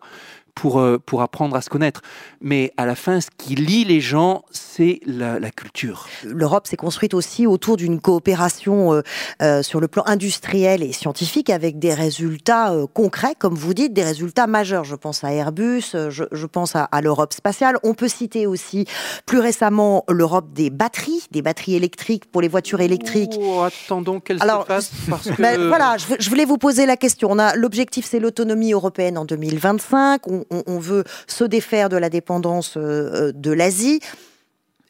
pour, 0.55 0.79
euh, 0.79 0.97
pour 1.03 1.21
apprendre 1.21 1.55
à 1.55 1.61
se 1.61 1.69
connaître. 1.69 2.01
Mais 2.41 2.71
à 2.77 2.85
la 2.85 2.95
fin, 2.95 3.21
ce 3.21 3.27
qui 3.37 3.55
lie 3.55 3.85
les 3.85 4.01
gens, 4.01 4.43
c'est 4.51 4.99
la, 5.05 5.39
culture. 5.51 6.07
L'Europe 6.23 6.67
s'est 6.67 6.77
construite 6.77 7.13
aussi 7.13 7.45
autour 7.45 7.77
d'une 7.77 7.99
coopération 7.99 8.93
euh, 8.93 9.01
euh, 9.41 9.61
sur 9.61 9.79
le 9.79 9.87
plan 9.87 10.03
industriel 10.05 10.81
et 10.81 10.93
scientifique 10.93 11.49
avec 11.49 11.79
des 11.79 11.93
résultats 11.93 12.73
concrets, 12.93 13.35
comme 13.37 13.55
vous 13.55 13.73
dites, 13.73 13.93
des 13.93 14.03
résultats 14.03 14.47
majeurs. 14.47 14.83
Je 14.83 14.95
pense 14.95 15.23
à 15.23 15.31
Airbus, 15.31 15.95
je, 16.09 16.23
je 16.31 16.45
pense 16.45 16.75
à, 16.75 16.87
l'Europe 17.01 17.33
spatiale. 17.33 17.77
On 17.83 17.93
peut 17.93 18.07
citer 18.07 18.47
aussi 18.47 18.85
plus 19.25 19.39
récemment 19.39 20.05
l'Europe 20.09 20.53
des 20.53 20.69
batteries, 20.69 21.27
des 21.31 21.41
batteries 21.41 21.75
électriques 21.75 22.25
pour 22.31 22.41
les 22.41 22.47
voitures 22.47 22.81
électriques. 22.81 23.37
Oh, 23.39 23.61
attendons 23.61 24.19
qu'elle 24.19 24.39
se 24.39 24.45
fasse 24.65 24.91
parce 25.09 25.29
que... 25.29 25.41
Ben, 25.41 25.67
voilà, 25.67 25.97
je, 25.97 26.05
je, 26.19 26.29
voulais 26.29 26.45
vous 26.45 26.57
poser 26.57 26.85
la 26.85 26.97
question. 26.97 27.29
On 27.31 27.39
a 27.39 27.55
l'objectif, 27.55 28.05
c'est 28.09 28.19
l'autonomie 28.19 28.73
européenne 28.73 29.17
en 29.17 29.25
2025. 29.25 30.27
On 30.27 30.42
on, 30.49 30.79
veut 30.79 31.03
se 31.27 31.43
défaire 31.43 31.89
de 31.89 31.97
la 31.97 32.09
dépendance 32.09 32.75
euh, 32.77 33.31
de 33.33 33.51
l'Asie. 33.51 33.99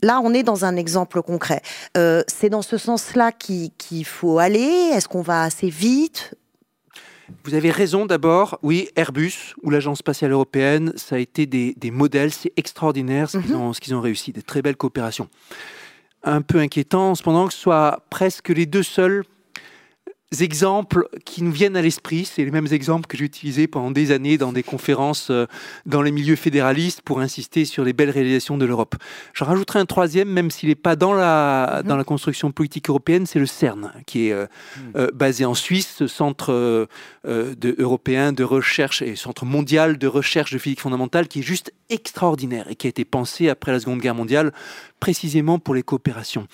Là, 0.01 0.19
on 0.23 0.33
est 0.33 0.43
dans 0.43 0.65
un 0.65 0.75
exemple 0.75 1.21
concret. 1.21 1.61
Euh, 1.97 2.23
c'est 2.27 2.49
dans 2.49 2.61
ce 2.61 2.77
sens-là 2.77 3.31
qu'il 3.31 4.05
faut 4.05 4.37
aller 4.37 4.91
Est-ce 4.93 5.07
qu'on 5.07 5.21
va 5.21 5.43
assez 5.43 5.69
vite? 5.69 6.35
Vous 7.45 7.53
avez 7.53 7.71
raison 7.71 8.05
d'abord, 8.05 8.59
oui, 8.63 8.89
Airbus 8.95 9.55
ou 9.63 9.69
l'Agence 9.69 9.99
spatiale 9.99 10.31
européenne, 10.31 10.91
ça 10.97 11.15
a 11.15 11.19
été 11.19 11.45
des, 11.45 11.91
modèles, 11.91 12.33
c'est 12.33 12.51
extraordinaire 12.57 13.29
mhm. 13.33 13.73
ce 13.73 13.79
qu'ils 13.79 13.95
ont, 13.95 14.01
réussi, 14.01 14.33
des 14.33 14.41
très 14.41 14.61
belles 14.61 14.75
coopérations. 14.75 15.29
Un 16.23 16.41
peu 16.41 16.59
inquiétant 16.59 17.15
cependant 17.15 17.47
que 17.47 17.53
ce 17.53 17.59
soit 17.59 18.03
presque 18.09 18.49
les 18.49 18.65
deux 18.65 18.83
seuls 18.83 19.23
exemples 20.41 21.07
qui 21.25 21.43
nous 21.43 21.51
viennent 21.51 21.75
à 21.75 21.81
l'esprit, 21.81 22.25
c'est 22.25 22.43
les 22.43 22.51
mêmes 22.51 22.67
exemples 22.71 23.07
que 23.07 23.17
j'ai 23.17 23.25
utilisés 23.25 23.67
pendant 23.67 23.91
des 23.91 24.11
années 24.11 24.37
dans 24.37 24.53
des 24.53 24.63
conférences 24.63 25.29
euh, 25.29 25.45
dans 25.85 26.01
les 26.01 26.11
milieux 26.11 26.35
fédéralistes 26.35 27.01
pour 27.01 27.19
insister 27.19 27.65
sur 27.65 27.83
les 27.83 27.93
belles 27.93 28.09
réalisations 28.09 28.57
de 28.57 28.65
l'Europe. 28.65 28.95
J'en 29.33 29.45
rajouterai 29.45 29.79
un 29.79 29.85
troisième, 29.85 30.29
même 30.29 30.49
s'il 30.49 30.69
n'est 30.69 30.75
pas 30.75 30.95
dans 30.95 31.13
la, 31.13 31.83
dans 31.85 31.97
la 31.97 32.03
construction 32.03 32.51
politique 32.51 32.89
européenne, 32.89 33.25
c'est 33.25 33.39
le 33.39 33.45
CERN, 33.45 33.91
qui 34.05 34.27
est 34.27 34.31
euh, 34.31 34.47
euh, 34.95 35.09
basé 35.13 35.45
en 35.45 35.53
Suisse, 35.53 35.95
ce 35.97 36.07
centre 36.07 36.87
européen 37.25 38.33
de 38.33 38.43
recherche 38.43 39.01
et 39.01 39.15
centre 39.15 39.45
mondial 39.45 39.97
de 39.97 40.07
recherche 40.07 40.51
de 40.51 40.57
physique 40.57 40.81
fondamentale, 40.81 41.27
qui 41.27 41.39
est 41.39 41.43
juste 41.43 41.73
extraordinaire 41.89 42.67
et 42.69 42.75
qui 42.75 42.87
a 42.87 42.89
été 42.89 43.05
pensé 43.05 43.49
après 43.49 43.71
la 43.71 43.79
Seconde 43.79 43.99
Guerre 43.99 44.15
mondiale 44.15 44.53
précisément 44.99 45.59
pour 45.59 45.75
les 45.75 45.83
coopérations. 45.83 46.47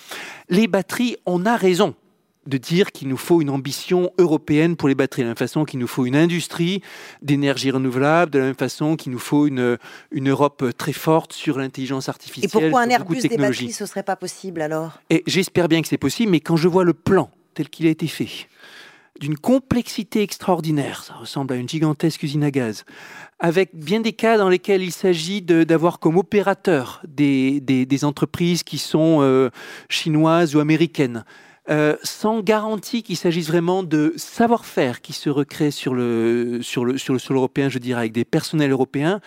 Les 0.50 0.68
batteries, 0.68 1.16
on 1.26 1.46
a 1.46 1.56
raison 1.56 1.96
de 2.50 2.58
dire 2.58 2.92
qu'il 2.92 3.08
nous 3.08 3.18
faut 3.18 3.42
une 3.42 3.50
ambition 3.50 4.12
européenne 4.18 4.76
pour 4.76 4.90
les 4.90 4.96
batteries, 4.96 5.22
de 5.22 5.28
la 5.28 5.30
même 5.30 5.38
façon 5.38 5.64
qu'il 5.64 5.80
nous 5.80 5.88
faut 5.88 6.06
une 6.06 6.16
industrie 6.16 6.82
d'énergie 7.22 7.72
renouvelable, 7.72 8.32
de 8.32 8.40
la 8.40 8.46
même 8.46 8.56
façon 8.56 8.96
qu'il 8.96 9.12
nous 9.12 9.20
faut 9.20 9.48
une, 9.48 9.78
une 10.12 10.30
Europe 10.30 10.66
très 10.78 10.94
forte 10.94 11.34
sur 11.34 11.58
l'intelligence 11.58 12.10
artificielle. 12.10 12.50
Et 12.50 12.52
pourquoi 12.52 12.82
un 12.82 12.90
Airbus 12.90 13.22
des 13.22 13.38
batteries, 13.38 13.72
ce 13.72 13.86
serait 13.86 14.04
pas 14.04 14.16
possible 14.16 14.62
alors? 14.62 15.00
Et 15.10 15.24
j'espère 15.28 15.68
bien 15.68 15.82
que 15.82 15.88
c'est 15.88 15.98
possible, 15.98 16.32
mais 16.32 16.40
quand 16.40 16.58
je 16.58 16.68
vois 16.68 16.84
le 16.84 16.94
plan 16.94 17.30
tel 17.54 17.70
qu'il 17.70 17.88
a 17.88 17.90
été 17.90 18.08
fait, 18.08 18.48
d'une 19.20 19.38
complexité 19.38 20.22
extraordinaire, 20.22 21.04
ça 21.04 21.14
ressemble 21.14 21.54
à 21.54 21.58
une 21.58 21.68
gigantesque 21.68 22.24
usine 22.24 22.44
à 22.44 22.52
gaz, 22.52 22.86
avec 23.40 23.76
bien 23.76 24.00
des 24.00 24.14
cas 24.14 24.38
dans 24.38 24.50
lesquels 24.50 24.82
il 24.82 24.92
s'agit 24.92 25.42
d'avoir 25.42 26.00
comme 26.00 26.18
opérateurs 26.18 27.02
des, 27.08 27.60
des, 27.60 28.06
entreprises 28.06 28.64
qui 28.64 28.78
sont 28.78 29.20
euh, 29.22 29.50
chinoises 29.90 30.56
ou 30.56 30.60
américaines, 30.60 31.26
euh, 31.70 31.96
sans 32.04 32.42
garantie 32.42 33.04
qu'il 33.04 33.18
s'agisse 33.18 33.48
vraiment 33.48 33.84
de 33.84 34.14
savoir-faire 34.18 35.02
qui 35.02 35.14
se 35.14 35.30
recrée 35.30 35.72
sur 35.72 35.94
le, 35.94 36.60
sur, 36.62 36.86
le, 36.86 36.98
sur 36.98 37.14
le 37.14 37.20
sol 37.20 37.38
européen, 37.38 37.70
je 37.70 37.80
dirais, 37.80 38.02
avec 38.02 38.12
des 38.12 38.26
personnels 38.26 38.72
européens, 38.72 39.22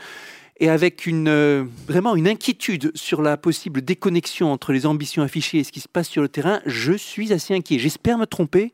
et 0.63 0.69
avec 0.69 1.07
une, 1.07 1.29
euh, 1.29 1.65
vraiment 1.89 2.15
une 2.15 2.29
inquiétude 2.29 2.93
sur 2.95 3.23
la 3.23 3.37
possible 3.37 3.83
déconnexion 3.83 4.53
entre 4.53 4.73
les 4.73 4.87
ambitions 4.87 5.23
affichées 5.23 5.59
et 5.59 5.65
ce 5.65 5.73
qui 5.73 5.81
se 5.81 5.89
passe 5.89 6.09
sur 6.09 6.23
le 6.23 6.29
terrain, 6.29 6.61
je 6.67 6.93
suis 6.93 7.33
assez 7.33 7.55
inquiet. 7.55 7.79
J'espère 7.81 8.17
me 8.19 8.27
tromper, 8.27 8.73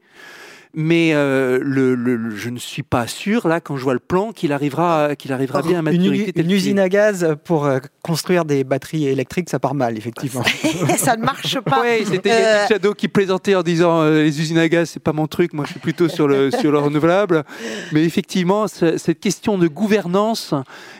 mais 0.74 1.12
euh, 1.14 1.59
le, 1.62 2.31
je 2.37 2.50
ne 2.50 2.59
suis 2.59 2.83
pas 2.83 3.07
sûr, 3.07 3.48
là, 3.48 3.61
quand 3.61 3.76
je 3.76 3.85
vois 3.85 3.94
le 3.94 3.98
plan, 3.98 4.33
qu'il 4.33 4.52
arrivera, 4.52 5.16
qu'il 5.16 5.33
arrivera 5.33 5.62
bien 5.62 5.78
à 5.78 5.83
maturité. 5.83 6.33
Une, 6.38 6.46
une 6.46 6.50
usine 6.50 6.78
à 6.78 6.88
gaz 6.88 7.37
pour 7.44 7.64
euh, 7.64 7.78
construire 8.02 8.44
des 8.44 8.64
batteries 8.64 9.07
électriques, 9.07 9.48
ça 9.48 9.59
part 9.59 9.74
mal, 9.74 9.96
effectivement. 9.96 10.42
ça 10.96 11.16
ne 11.16 11.24
marche 11.24 11.59
pas. 11.61 11.83
Oui, 11.83 12.04
c'était 12.07 12.33
euh... 12.33 12.68
Shadow 12.68 12.94
qui 12.94 13.09
plaisantait 13.09 13.54
en 13.54 13.62
disant 13.62 14.02
euh, 14.02 14.22
les 14.22 14.40
usines 14.40 14.59
à 14.59 14.68
gaz, 14.68 14.90
c'est 14.90 15.02
pas 15.02 15.12
mon 15.12 15.26
truc, 15.26 15.54
moi 15.54 15.64
je 15.64 15.72
suis 15.72 15.81
plutôt 15.81 16.09
sur 16.09 16.28
le, 16.28 16.50
sur 16.61 16.70
le 16.70 16.78
renouvelable. 16.78 17.44
Mais 17.92 18.04
effectivement, 18.04 18.68
cette 18.68 19.20
question 19.20 19.57
de 19.57 19.68
gouvernance 19.68 20.54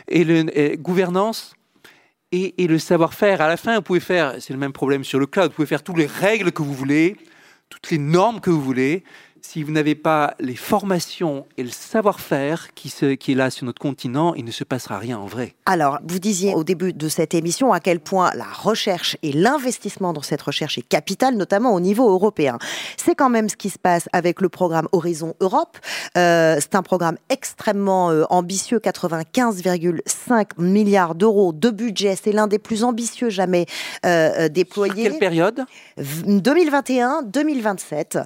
et, 0.07 0.23
le, 0.23 0.57
et 0.57 0.77
gouvernance, 0.77 1.53
et, 2.31 2.63
et, 2.63 2.67
le 2.67 2.77
savoir-faire. 2.77 3.41
À 3.41 3.47
la 3.47 3.57
fin, 3.57 3.75
vous 3.77 3.81
pouvez 3.81 3.99
faire, 3.99 4.35
c'est 4.39 4.53
le 4.53 4.59
même 4.59 4.73
problème 4.73 5.03
sur 5.03 5.19
le 5.19 5.25
cloud, 5.25 5.47
vous 5.47 5.55
pouvez 5.55 5.67
faire 5.67 5.81
toutes 5.81 5.97
les 5.97 6.05
règles 6.05 6.51
que 6.51 6.61
vous 6.61 6.75
voulez, 6.75 7.15
toutes 7.69 7.89
les 7.89 7.97
normes 7.97 8.39
que 8.39 8.51
vous 8.51 8.61
voulez 8.61 9.03
si 9.41 9.63
vous 9.63 9.71
n'avez 9.71 9.95
pas 9.95 10.35
les 10.39 10.55
formations 10.55 11.45
et 11.57 11.63
le 11.63 11.69
savoir-faire 11.69 12.73
qui, 12.73 12.93
qui, 13.17 13.31
est 13.31 13.35
là 13.35 13.49
sur 13.49 13.65
notre 13.65 13.79
continent, 13.79 14.33
il 14.35 14.45
ne 14.45 14.51
se 14.51 14.63
passera 14.63 14.99
rien 14.99 15.17
en 15.17 15.25
vrai. 15.25 15.55
Alors, 15.65 15.99
vous 16.05 16.19
disiez 16.19 16.53
au 16.53 16.63
début 16.63 16.93
de 16.93 17.09
cette 17.09 17.33
émission 17.33 17.73
à 17.73 17.79
quel 17.79 17.99
point 17.99 18.31
la 18.35 18.45
recherche 18.45 19.17
et 19.23 19.31
l'investissement 19.31 20.13
dans 20.13 20.21
cette 20.21 20.41
recherche 20.41 20.77
est 20.77 20.87
capital, 20.87 21.35
notamment 21.35 21.73
au 21.73 21.79
niveau 21.79 22.09
européen. 22.09 22.57
C'est 22.97 23.15
quand 23.15 23.29
même 23.29 23.49
ce 23.49 23.55
qui 23.55 23.69
se 23.69 23.79
passe 23.79 24.07
avec 24.13 24.41
le 24.41 24.49
programme 24.49 24.87
Horizon 24.91 25.35
Europe. 25.39 25.77
Euh, 26.17 26.57
c'est 26.59 26.75
un 26.75 26.83
programme 26.83 27.17
extrêmement 27.29 28.11
euh, 28.11 28.23
ambitieux, 28.29 28.79
95,5 28.79 30.49
milliards 30.57 31.15
d'euros 31.15 31.53
de 31.53 31.69
budget. 31.69 32.17
C'est 32.21 32.31
l'un 32.31 32.47
des 32.47 32.59
plus 32.59 32.83
ambitieux 32.83 33.29
jamais 33.29 33.65
euh, 34.05 34.49
déployés. 34.49 35.03
Sur 35.03 35.11
quelle 35.11 35.19
période? 35.19 35.63
2021-2027, 35.99 38.23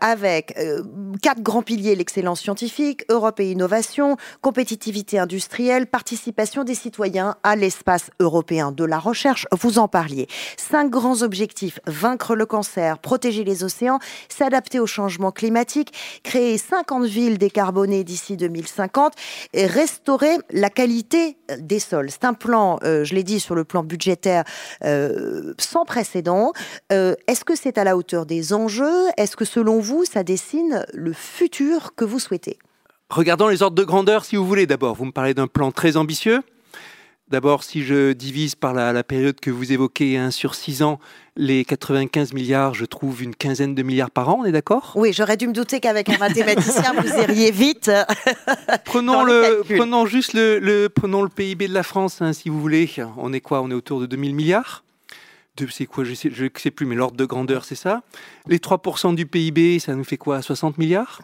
avec 0.00 0.27
avec 0.28 0.56
euh, 0.58 0.82
quatre 1.22 1.42
grands 1.42 1.62
piliers, 1.62 1.94
l'excellence 1.94 2.40
scientifique, 2.40 3.04
Europe 3.08 3.40
et 3.40 3.50
innovation, 3.50 4.16
compétitivité 4.40 5.18
industrielle, 5.18 5.86
participation 5.86 6.64
des 6.64 6.74
citoyens 6.74 7.36
à 7.42 7.56
l'espace 7.56 8.10
européen 8.20 8.72
de 8.72 8.84
la 8.84 8.98
recherche, 8.98 9.46
vous 9.52 9.78
en 9.78 9.88
parliez. 9.88 10.28
Cinq 10.56 10.90
grands 10.90 11.22
objectifs, 11.22 11.80
vaincre 11.86 12.34
le 12.34 12.46
cancer, 12.46 12.98
protéger 12.98 13.44
les 13.44 13.64
océans, 13.64 13.98
s'adapter 14.28 14.80
au 14.80 14.86
changement 14.86 15.32
climatique, 15.32 15.92
créer 16.22 16.58
50 16.58 17.04
villes 17.04 17.38
décarbonées 17.38 18.04
d'ici 18.04 18.36
2050 18.36 19.14
et 19.52 19.66
restaurer 19.66 20.36
la 20.50 20.70
qualité 20.70 21.36
des 21.58 21.78
sols. 21.78 22.10
C'est 22.10 22.24
un 22.24 22.34
plan, 22.34 22.78
euh, 22.84 23.04
je 23.04 23.14
l'ai 23.14 23.22
dit, 23.22 23.40
sur 23.40 23.54
le 23.54 23.64
plan 23.64 23.82
budgétaire 23.82 24.44
euh, 24.84 25.54
sans 25.58 25.84
précédent. 25.84 26.52
Est-ce 26.90 27.44
que 27.44 27.54
c'est 27.56 27.78
à 27.78 27.84
la 27.84 27.96
hauteur 27.96 28.26
des 28.26 28.52
enjeux? 28.52 29.08
Est-ce 29.16 29.36
que 29.36 29.44
selon 29.44 29.80
vous, 29.80 30.04
ça 30.04 30.17
dessine 30.22 30.84
le 30.92 31.12
futur 31.12 31.94
que 31.94 32.04
vous 32.04 32.18
souhaitez 32.18 32.58
Regardons 33.10 33.48
les 33.48 33.62
ordres 33.62 33.76
de 33.76 33.84
grandeur 33.84 34.24
si 34.24 34.36
vous 34.36 34.46
voulez 34.46 34.66
d'abord. 34.66 34.94
Vous 34.94 35.06
me 35.06 35.12
parlez 35.12 35.32
d'un 35.32 35.46
plan 35.46 35.72
très 35.72 35.96
ambitieux. 35.96 36.42
D'abord, 37.28 37.62
si 37.62 37.82
je 37.82 38.12
divise 38.12 38.54
par 38.54 38.72
la, 38.72 39.04
période 39.04 39.38
que 39.38 39.50
vous 39.50 39.70
évoquez, 39.70 40.16
hein, 40.16 40.30
sur 40.30 40.54
6 40.54 40.82
ans, 40.82 40.98
les 41.36 41.62
95 41.62 42.32
milliards, 42.32 42.72
je 42.72 42.86
trouve 42.86 43.22
une 43.22 43.34
quinzaine 43.34 43.74
de 43.74 43.82
milliards 43.82 44.10
par 44.10 44.30
an, 44.30 44.38
on 44.40 44.44
est 44.46 44.52
d'accord? 44.52 44.92
Oui, 44.94 45.12
j'aurais 45.12 45.36
dû 45.36 45.46
me 45.46 45.52
douter 45.52 45.78
qu'avec 45.78 46.08
un 46.08 46.16
mathématicien, 46.16 46.94
vous 46.94 47.18
iriez 47.18 47.50
vite. 47.50 47.90
prenons, 48.86 49.24
le, 49.24 49.62
prenons 49.76 50.06
juste 50.06 50.32
le, 50.32 50.88
prenons 50.88 51.22
le 51.22 51.28
PIB 51.28 51.68
de 51.68 51.74
la 51.74 51.82
France, 51.82 52.22
hein, 52.22 52.32
si 52.32 52.48
vous 52.48 52.60
voulez. 52.60 52.90
On 53.18 53.34
est 53.34 53.40
quoi? 53.40 53.60
On 53.60 53.70
est 53.70 53.74
autour 53.74 54.00
de 54.00 54.06
2000 54.06 54.34
milliards? 54.34 54.82
C'est 55.68 55.86
quoi 55.86 56.04
Je 56.04 56.10
ne 56.10 56.48
sais, 56.56 56.70
plus, 56.70 56.86
mais 56.86 56.94
l'ordre 56.94 57.16
de 57.16 57.24
grandeur, 57.24 57.64
c'est 57.64 57.74
ça. 57.74 58.02
Les 58.46 58.58
3% 58.58 59.14
du 59.14 59.26
PIB, 59.26 59.78
ça 59.78 59.94
nous 59.94 60.04
fait 60.04 60.16
quoi 60.16 60.42
60 60.42 60.78
milliards? 60.78 61.20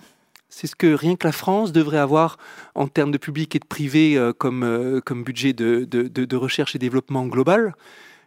C'est 0.49 0.66
ce 0.66 0.77
que 0.77 0.92
rien 0.94 1.16
que 1.16 1.27
la 1.27 1.33
France 1.33 1.73
devrait 1.73 1.99
avoir 1.99 2.38
en 2.75 2.87
termes 2.87 3.11
de 3.11 3.18
public 3.18 3.57
et 3.57 3.59
de 3.59 3.66
privé 3.66 4.16
euh, 4.16 4.33
comme, 4.33 4.62
euh, 4.62 5.01
comme 5.01 5.25
budget 5.25 5.53
de, 5.53 5.85
de, 5.85 6.07
de, 6.07 6.37
recherche 6.37 6.77
et 6.77 6.79
développement 6.79 7.27
global. 7.27 7.75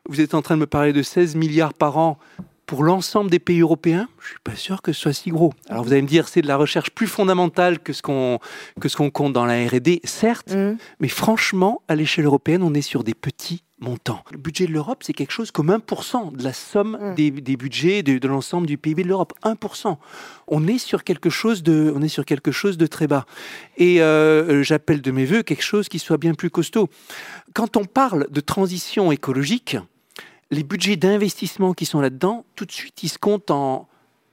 Vous 0.10 0.20
êtes 0.20 0.34
en 0.34 0.42
train 0.42 0.56
de 0.56 0.62
me 0.62 0.68
parler 0.68 0.92
de 0.92 1.02
16 1.02 1.36
milliards 1.36 1.74
par 1.74 1.98
an 1.98 2.18
pour 2.66 2.84
l'ensemble 2.84 3.30
des 3.30 3.40
pays 3.40 3.62
européens? 3.62 4.10
Je 4.20 4.28
suis 4.28 4.40
pas 4.44 4.56
sûr 4.56 4.82
que 4.82 4.92
ce 4.92 5.00
soit 5.00 5.14
si 5.14 5.30
gros. 5.30 5.54
Alors 5.70 5.86
vous 5.86 5.94
allez 5.94 6.02
me 6.02 6.08
dire 6.08 6.28
c'est 6.28 6.42
de 6.42 6.48
la 6.48 6.58
recherche 6.58 6.92
plus 6.92 7.08
fondamentale 7.08 7.80
que 7.80 7.94
ce 7.94 8.02
qu'on 8.02 8.40
que 8.82 8.90
ce 8.90 8.98
qu'on 8.98 9.10
compte 9.10 9.32
dans 9.32 9.46
la 9.46 9.66
R&D, 9.66 10.02
certes, 10.04 10.54
mmh. 10.54 10.78
mais 11.00 11.08
franchement 11.08 11.82
à 11.88 11.96
l'échelle 11.96 12.26
européenne, 12.26 12.62
on 12.62 12.74
est 12.74 12.82
sur 12.82 13.06
des 13.06 13.14
petits 13.14 13.64
montant. 13.80 14.24
Le 14.32 14.38
budget 14.38 14.66
de 14.66 14.72
l'Europe, 14.72 15.04
c'est 15.04 15.14
quelque 15.14 15.32
chose 15.32 15.52
comme 15.52 15.70
1% 15.70 16.36
de 16.36 16.44
la 16.44 16.54
somme 16.54 16.98
mm. 17.00 17.16
des, 17.16 17.58
budgets 17.58 18.04
de, 18.04 18.28
l'ensemble 18.28 18.68
du 18.68 18.78
PIB 18.78 19.04
de 19.04 19.08
l'Europe. 19.08 19.34
1%. 19.44 19.98
On 20.48 20.68
est 20.68 20.78
sur 20.78 21.04
quelque 21.04 21.30
chose 21.30 21.64
de, 21.64 21.94
on 21.96 22.02
est 22.02 22.08
sur 22.08 22.26
quelque 22.26 22.52
chose 22.52 22.78
de 22.78 22.88
très 22.88 23.08
bas. 23.08 23.26
Et 23.78 24.02
euh, 24.02 24.64
j'appelle 24.64 25.02
de 25.02 25.12
mes 25.12 25.26
voeux 25.26 25.44
quelque 25.44 25.64
chose 25.64 25.90
qui 25.90 26.00
soit 26.00 26.18
bien 26.18 26.34
plus 26.34 26.50
costaud. 26.50 26.90
Quand 27.54 27.78
on 27.78 27.86
parle 27.86 28.28
de 28.32 28.42
transition 28.42 29.12
écologique, 29.12 29.78
les 30.50 30.64
budgets 30.64 30.96
d'investissement 30.96 31.74
qui 31.74 31.86
sont 31.86 32.00
là-dedans, 32.00 32.46
tout 32.56 32.66
de 32.66 32.72
suite, 32.72 33.04
ils 33.04 33.10
se 33.10 33.20
comptent 33.20 33.52
en 33.52 33.88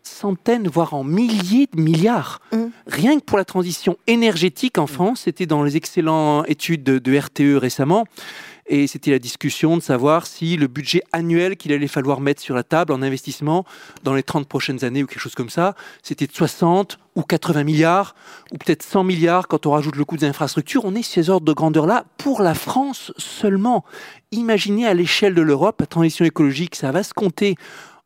centaines, 0.04 0.68
voire 0.68 0.94
en 0.94 1.02
milliers 1.02 1.68
de 1.72 1.80
milliards. 1.80 2.40
Mm. 2.52 2.64
Rien 2.86 3.18
que 3.18 3.24
pour 3.24 3.38
la 3.38 3.44
transition 3.44 3.96
énergétique 4.06 4.78
en 4.78 4.86
France, 4.86 5.22
c'était 5.22 5.46
dans 5.46 5.62
les 5.62 5.76
excellentes 5.76 6.44
études 6.48 6.84
de 6.84 7.18
RTE 7.18 7.58
récemment, 7.58 8.04
et 8.66 8.86
c'était 8.86 9.10
la 9.10 9.18
discussion 9.18 9.76
de 9.76 9.82
savoir 9.82 10.26
si 10.26 10.56
le 10.56 10.66
budget 10.66 11.02
annuel 11.12 11.56
qu'il 11.56 11.72
allait 11.72 11.88
falloir 11.88 12.20
mettre 12.20 12.40
sur 12.40 12.54
la 12.54 12.62
table 12.62 12.92
en 12.92 13.02
investissement 13.02 13.64
dans 14.02 14.14
les 14.14 14.22
30 14.22 14.48
prochaines 14.48 14.84
années 14.84 15.02
ou 15.02 15.06
quelque 15.06 15.20
chose 15.20 15.34
comme 15.34 15.50
ça, 15.50 15.74
c'était 16.02 16.26
de 16.26 16.32
60 16.32 16.98
ou 17.14 17.22
80 17.22 17.64
milliards, 17.64 18.14
ou 18.52 18.58
peut-être 18.58 18.82
100 18.82 19.04
milliards 19.04 19.48
quand 19.48 19.66
on 19.66 19.72
rajoute 19.72 19.96
le 19.96 20.04
coût 20.04 20.16
des 20.16 20.26
infrastructures. 20.26 20.84
On 20.84 20.94
est 20.94 21.02
ces 21.02 21.30
ordres 21.30 21.46
de 21.46 21.52
grandeur-là 21.52 22.04
pour 22.18 22.42
la 22.42 22.54
France 22.54 23.12
seulement. 23.18 23.84
Imaginez 24.32 24.86
à 24.86 24.94
l'échelle 24.94 25.34
de 25.34 25.42
l'Europe, 25.42 25.80
la 25.80 25.86
transition 25.86 26.24
écologique, 26.24 26.74
ça 26.74 26.90
va 26.90 27.02
se 27.02 27.14
compter 27.14 27.56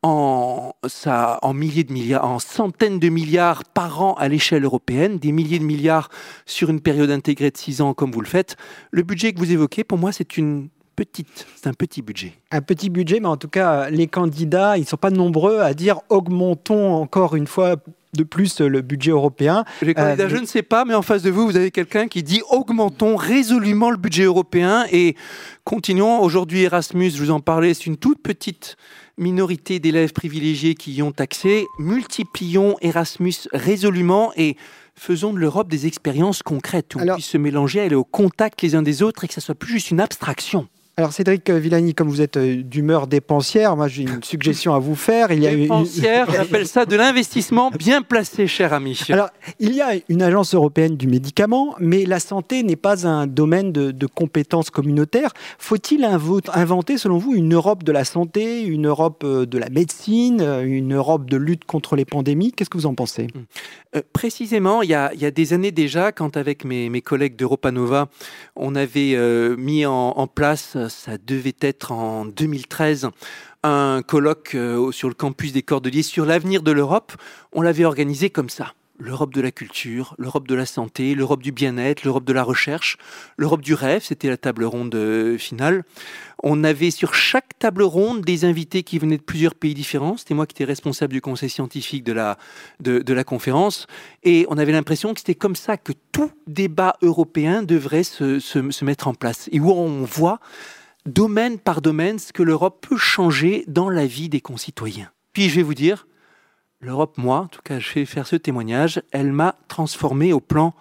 en, 0.03 0.73
ça, 0.87 1.39
en 1.43 1.53
milliers 1.55 1.85
de 1.85 1.93
milliards, 1.93 2.25
en 2.25 2.39
centaines 2.39 2.99
de 2.99 3.09
milliards 3.09 3.65
par 3.65 4.03
an 4.03 4.15
à 4.15 4.29
l'échelle 4.29 4.65
européenne, 4.65 5.19
des 5.19 5.33
milliers 5.33 5.59
de 5.59 5.65
milliards 5.65 6.09
sur 6.47 6.71
une 6.71 6.81
période 6.81 7.11
intégrée 7.11 7.51
de 7.51 7.57
six 7.57 7.81
ans 7.81 7.95
comme 7.95 8.13
vous 8.13 8.21
le 8.21 8.27
faites. 8.27 8.57
Le 8.91 9.03
budget 9.03 9.33
que 9.33 9.39
vous 9.39 9.53
évoquez, 9.53 9.85
pour 9.85 9.99
moi, 9.99 10.13
c'est 10.13 10.37
une 10.37 10.69
petite, 10.95 11.47
c'est 11.57 11.69
un 11.69 11.75
petit 11.75 12.03
budget. 12.03 12.35
Un 12.51 12.61
petit 12.61 12.91
budget, 12.91 13.21
mais 13.21 13.29
en 13.29 13.37
tout 13.37 13.49
cas, 13.49 13.89
les 13.91 14.09
candidats, 14.09 14.77
ils 14.77 14.83
ne 14.83 14.87
sont 14.87 14.97
pas 14.97 15.11
nombreux 15.11 15.61
à 15.61 15.75
dire 15.75 16.01
augmentons 16.09 16.95
encore 16.95 17.37
une 17.37 17.47
fois 17.47 17.77
de 18.14 18.25
plus 18.25 18.61
le 18.61 18.81
budget 18.81 19.11
européen. 19.11 19.64
Les 19.83 19.94
candidats, 19.94 20.25
euh, 20.25 20.29
je 20.29 20.37
ne 20.37 20.47
sais 20.47 20.62
pas, 20.62 20.85
mais 20.85 20.94
en 20.94 21.03
face 21.03 21.23
de 21.23 21.31
vous, 21.31 21.47
vous 21.47 21.57
avez 21.57 21.71
quelqu'un 21.71 22.09
qui 22.09 22.23
dit 22.23 22.40
augmentons 22.51 23.16
résolument 23.16 23.90
le 23.90 23.97
budget 23.97 24.25
européen 24.25 24.87
et 24.90 25.14
continuons. 25.64 26.21
Aujourd'hui, 26.21 26.62
Erasmus, 26.62 27.11
je 27.11 27.23
vous 27.23 27.31
en 27.31 27.40
parlais, 27.40 27.75
c'est 27.75 27.87
une 27.87 27.99
toute 27.99 28.23
petite 28.23 28.77
minorité 29.18 29.79
d'élèves 29.79 30.12
privilégiés 30.12 30.75
qui 30.75 30.92
y 30.94 31.03
ont 31.03 31.12
accès. 31.18 31.64
Multiplions 31.79 32.77
Erasmus 32.81 33.35
résolument 33.53 34.33
et 34.37 34.57
faisons 34.94 35.33
de 35.33 35.38
l'Europe 35.38 35.68
des 35.68 35.87
expériences 35.87 36.42
concrètes 36.42 36.94
où 36.94 37.01
on 37.01 37.14
puisse 37.14 37.27
se 37.27 37.38
mélanger, 37.38 37.81
aller 37.81 37.94
au 37.94 38.05
contact 38.05 38.62
les 38.62 38.75
uns 38.75 38.83
des 38.83 39.03
autres 39.03 39.25
et 39.25 39.29
que 39.29 39.35
ça 39.35 39.40
soit 39.40 39.55
plus 39.55 39.75
juste 39.75 39.90
une 39.90 40.01
abstraction. 40.01 40.68
Alors 40.99 41.13
Cédric 41.13 41.49
Villani, 41.49 41.95
comme 41.95 42.09
vous 42.09 42.23
êtes 42.23 42.39
euh, 42.39 42.61
d'humeur 42.61 43.07
dépensière, 43.07 43.77
moi 43.77 43.87
j'ai 43.87 44.03
une 44.03 44.21
suggestion 44.25 44.75
à 44.75 44.81
vous 44.81 44.97
faire. 44.97 45.31
Il 45.31 45.41
y 45.41 45.47
a 45.47 45.55
dépensière, 45.55 46.29
j'appelle 46.33 46.67
ça 46.67 46.87
de 46.87 46.97
l'investissement 46.97 47.71
bien 47.71 48.03
placé, 48.03 48.49
cher 48.49 48.73
ami. 48.73 49.01
Alors 49.11 49.29
il 49.61 49.77
y 49.77 49.81
a 49.81 49.91
une 50.09 50.23
agence 50.23 50.57
européenne 50.57 50.97
du 50.97 51.07
médicament, 51.07 51.77
mais 51.79 52.05
la 52.05 52.19
santé 52.19 52.65
n'est 52.65 52.75
pas 52.75 53.07
un 53.07 53.29
domaine 53.29 53.71
de, 53.71 53.93
de 53.93 54.07
compétences 54.07 54.71
communautaires. 54.71 55.35
Faut-il 55.59 56.05
inventer, 56.05 56.99
selon 56.99 57.19
vous, 57.19 57.33
une 57.33 57.55
Europe 57.55 57.85
de 57.85 57.93
la 57.93 58.05
santé, 58.05 58.63
une 58.63 58.89
Europe 58.89 59.23
euh, 59.25 59.47
de 59.47 59.57
la 59.57 59.71
médecine, 59.71 60.41
euh, 60.41 60.65
une 60.65 60.97
Europe 60.97 61.31
de 61.31 61.37
lutte 61.37 61.65
contre 61.65 61.95
les 61.95 62.07
pandémies? 62.07 62.51
Qu'est-ce 62.51 62.71
que 62.71 62.77
vous 62.77 62.87
en 62.87 62.97
pensez? 62.97 63.29
Précisément, 64.13 64.83
il 64.83 64.91
y, 64.91 64.95
a, 64.95 65.13
il 65.15 65.21
y, 65.21 65.27
a, 65.27 65.31
des 65.31 65.53
années 65.53 65.71
déjà, 65.71 66.11
quand 66.11 66.37
avec 66.37 66.65
mes, 66.65 66.91
mes 66.91 67.03
collègues 67.03 67.37
d'Europa 67.37 67.71
Nova, 67.71 68.09
on 68.57 68.75
avait 68.75 69.17
mis 69.57 69.87
en, 69.87 69.93
en 69.93 70.27
place 70.27 70.77
ça 70.88 71.18
devait 71.18 71.57
être 71.61 71.92
en 71.92 72.24
2013, 72.24 73.09
un 73.62 74.03
colloque 74.07 74.55
euh, 74.55 74.92
sur 74.92 75.09
le 75.09 75.14
campus 75.14 75.53
des 75.53 75.62
Cordeliers 75.62 76.03
sur 76.03 76.24
l'avenir 76.24 76.62
de 76.62 76.72
l'Europe. 76.72 77.12
On 77.53 77.62
l'avait 77.62 77.85
organisé 77.85 78.31
comme 78.31 78.48
ça. 78.48 78.74
L'Europe 79.01 79.33
de 79.33 79.40
la 79.40 79.53
culture, 79.53 80.16
l'Europe 80.18 80.48
de 80.48 80.57
la 80.57 80.66
santé, 80.66 81.14
l'Europe 81.14 81.40
du 81.40 81.53
bien-être, 81.53 82.03
l'Europe 82.03 82.24
de 82.24 82.33
la 82.33 82.42
recherche, 82.42 82.96
l'Europe 83.37 83.61
du 83.61 83.72
rêve, 83.72 84.03
c'était 84.03 84.29
la 84.29 84.37
table 84.37 84.64
ronde 84.64 84.92
euh, 84.96 85.38
finale. 85.38 85.85
On 86.42 86.64
avait 86.64 86.90
sur 86.90 87.14
chaque 87.14 87.57
table 87.61 87.85
ronde 87.85 88.22
des 88.22 88.44
invités 88.44 88.83
qui 88.83 88.98
venaient 88.98 89.16
de 89.16 89.22
plusieurs 89.22 89.55
pays 89.55 89.74
différents. 89.74 90.16
C'était 90.16 90.35
moi 90.35 90.46
qui 90.46 90.55
étais 90.55 90.64
responsable 90.64 91.12
du 91.12 91.20
conseil 91.20 91.48
scientifique 91.48 92.03
de 92.03 92.12
la, 92.12 92.38
de, 92.81 93.12
la 93.12 93.22
conférence. 93.22 93.87
Et 94.24 94.46
on 94.48 94.59
avait 94.59 94.72
l'impression 94.72 95.14
que 95.14 95.20
c'était 95.20 95.37
comme 95.37 95.57
ça 95.57 95.77
que 95.77 95.92
tout 96.11 96.33
débat 96.48 96.96
européen 97.01 97.62
devrait 97.62 98.03
se, 98.03 98.40
se, 98.40 98.68
se 98.70 98.85
mettre 98.85 99.07
en 99.07 99.14
place. 99.14 99.48
Et 99.53 99.61
où 99.61 99.70
on 99.70 100.03
voit 100.03 100.40
domaine 101.07 101.59
par 101.59 101.81
domaine 101.81 102.19
ce 102.19 102.33
que 102.33 102.43
l'Europe 102.43 102.87
peut 102.89 102.97
changer 102.97 103.65
dans 103.67 103.89
la 103.89 104.07
vie 104.07 104.29
des 104.29 104.41
concitoyens. 104.41 105.11
Puis 105.33 105.49
je 105.49 105.57
vais 105.57 105.63
vous 105.63 105.75
dire, 105.75 106.07
l'Europe, 106.81 107.19
moi, 107.19 107.41
en 107.41 107.47
tout 107.47 107.63
cas, 107.63 107.79
je 107.79 107.93
vais 107.95 108.05
faire 108.05 108.27
ce 108.27 108.37
témoignage, 108.37 109.03
elle 109.13 109.33
m'a 109.33 109.57
transformé 109.69 110.33
au 110.33 110.41
plan, 110.41 110.75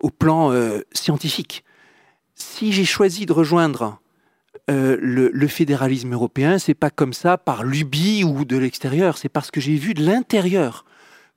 au 0.00 0.10
plan 0.10 0.52
euh, 0.52 0.80
scientifique. 0.92 1.64
Si 2.34 2.72
j'ai 2.72 2.84
choisi 2.84 3.26
de 3.26 3.32
rejoindre 3.32 4.00
euh, 4.70 4.96
le, 5.00 5.30
le, 5.32 5.48
fédéralisme 5.48 6.12
européen, 6.12 6.58
c'est 6.58 6.74
pas 6.74 6.90
comme 6.90 7.12
ça 7.12 7.38
par 7.38 7.64
lubie 7.64 8.24
ou 8.24 8.44
de 8.44 8.56
l'extérieur, 8.56 9.18
c'est 9.18 9.28
parce 9.28 9.50
que 9.50 9.60
j'ai 9.60 9.76
vu 9.76 9.94
de 9.94 10.04
l'intérieur 10.04 10.84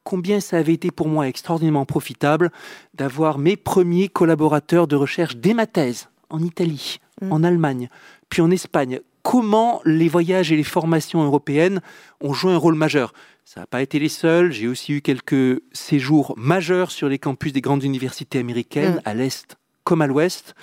combien 0.04 0.40
ça 0.40 0.58
avait 0.58 0.74
été 0.74 0.92
pour 0.92 1.08
moi 1.08 1.28
extraordinairement 1.28 1.86
profitable 1.86 2.52
d'avoir 2.94 3.38
mes 3.38 3.56
premiers 3.56 4.08
collaborateurs 4.08 4.88
de 4.88 4.96
recherche 4.96 5.38
dès 5.38 5.54
ma 5.54 5.68
thèse 5.68 6.10
en 6.30 6.42
Italie, 6.42 7.00
mm. 7.22 7.32
en 7.32 7.44
Allemagne, 7.44 7.90
puis 8.32 8.42
en 8.42 8.50
Espagne. 8.50 9.02
Comment 9.22 9.82
les 9.86 10.08
voyages 10.08 10.52
et 10.52 10.56
les 10.56 10.64
formations 10.64 11.24
européennes 11.24 11.82
ont 12.22 12.34
joué 12.34 12.52
un 12.54 12.58
rôle 12.58 12.74
majeur? 12.74 13.14
Ça 13.46 13.60
n'a 13.60 13.68
pas 13.68 13.84
été 13.84 14.00
les 14.00 14.10
seuls. 14.10 14.52
J'ai 14.52 14.68
aussi 14.68 14.94
eu 14.94 15.02
quelques 15.02 15.62
séjours 15.74 16.34
majeurs 16.38 16.90
sur 16.90 17.08
les 17.08 17.20
campus 17.20 17.54
des 17.54 17.62
grandes 17.62 17.84
universités 17.84 18.40
américaines, 18.40 18.96
mm. 18.96 19.02
à 19.06 19.14
l'Est 19.14 19.58
comme 19.84 20.02
à 20.02 20.08
l'Ouest. 20.08 20.56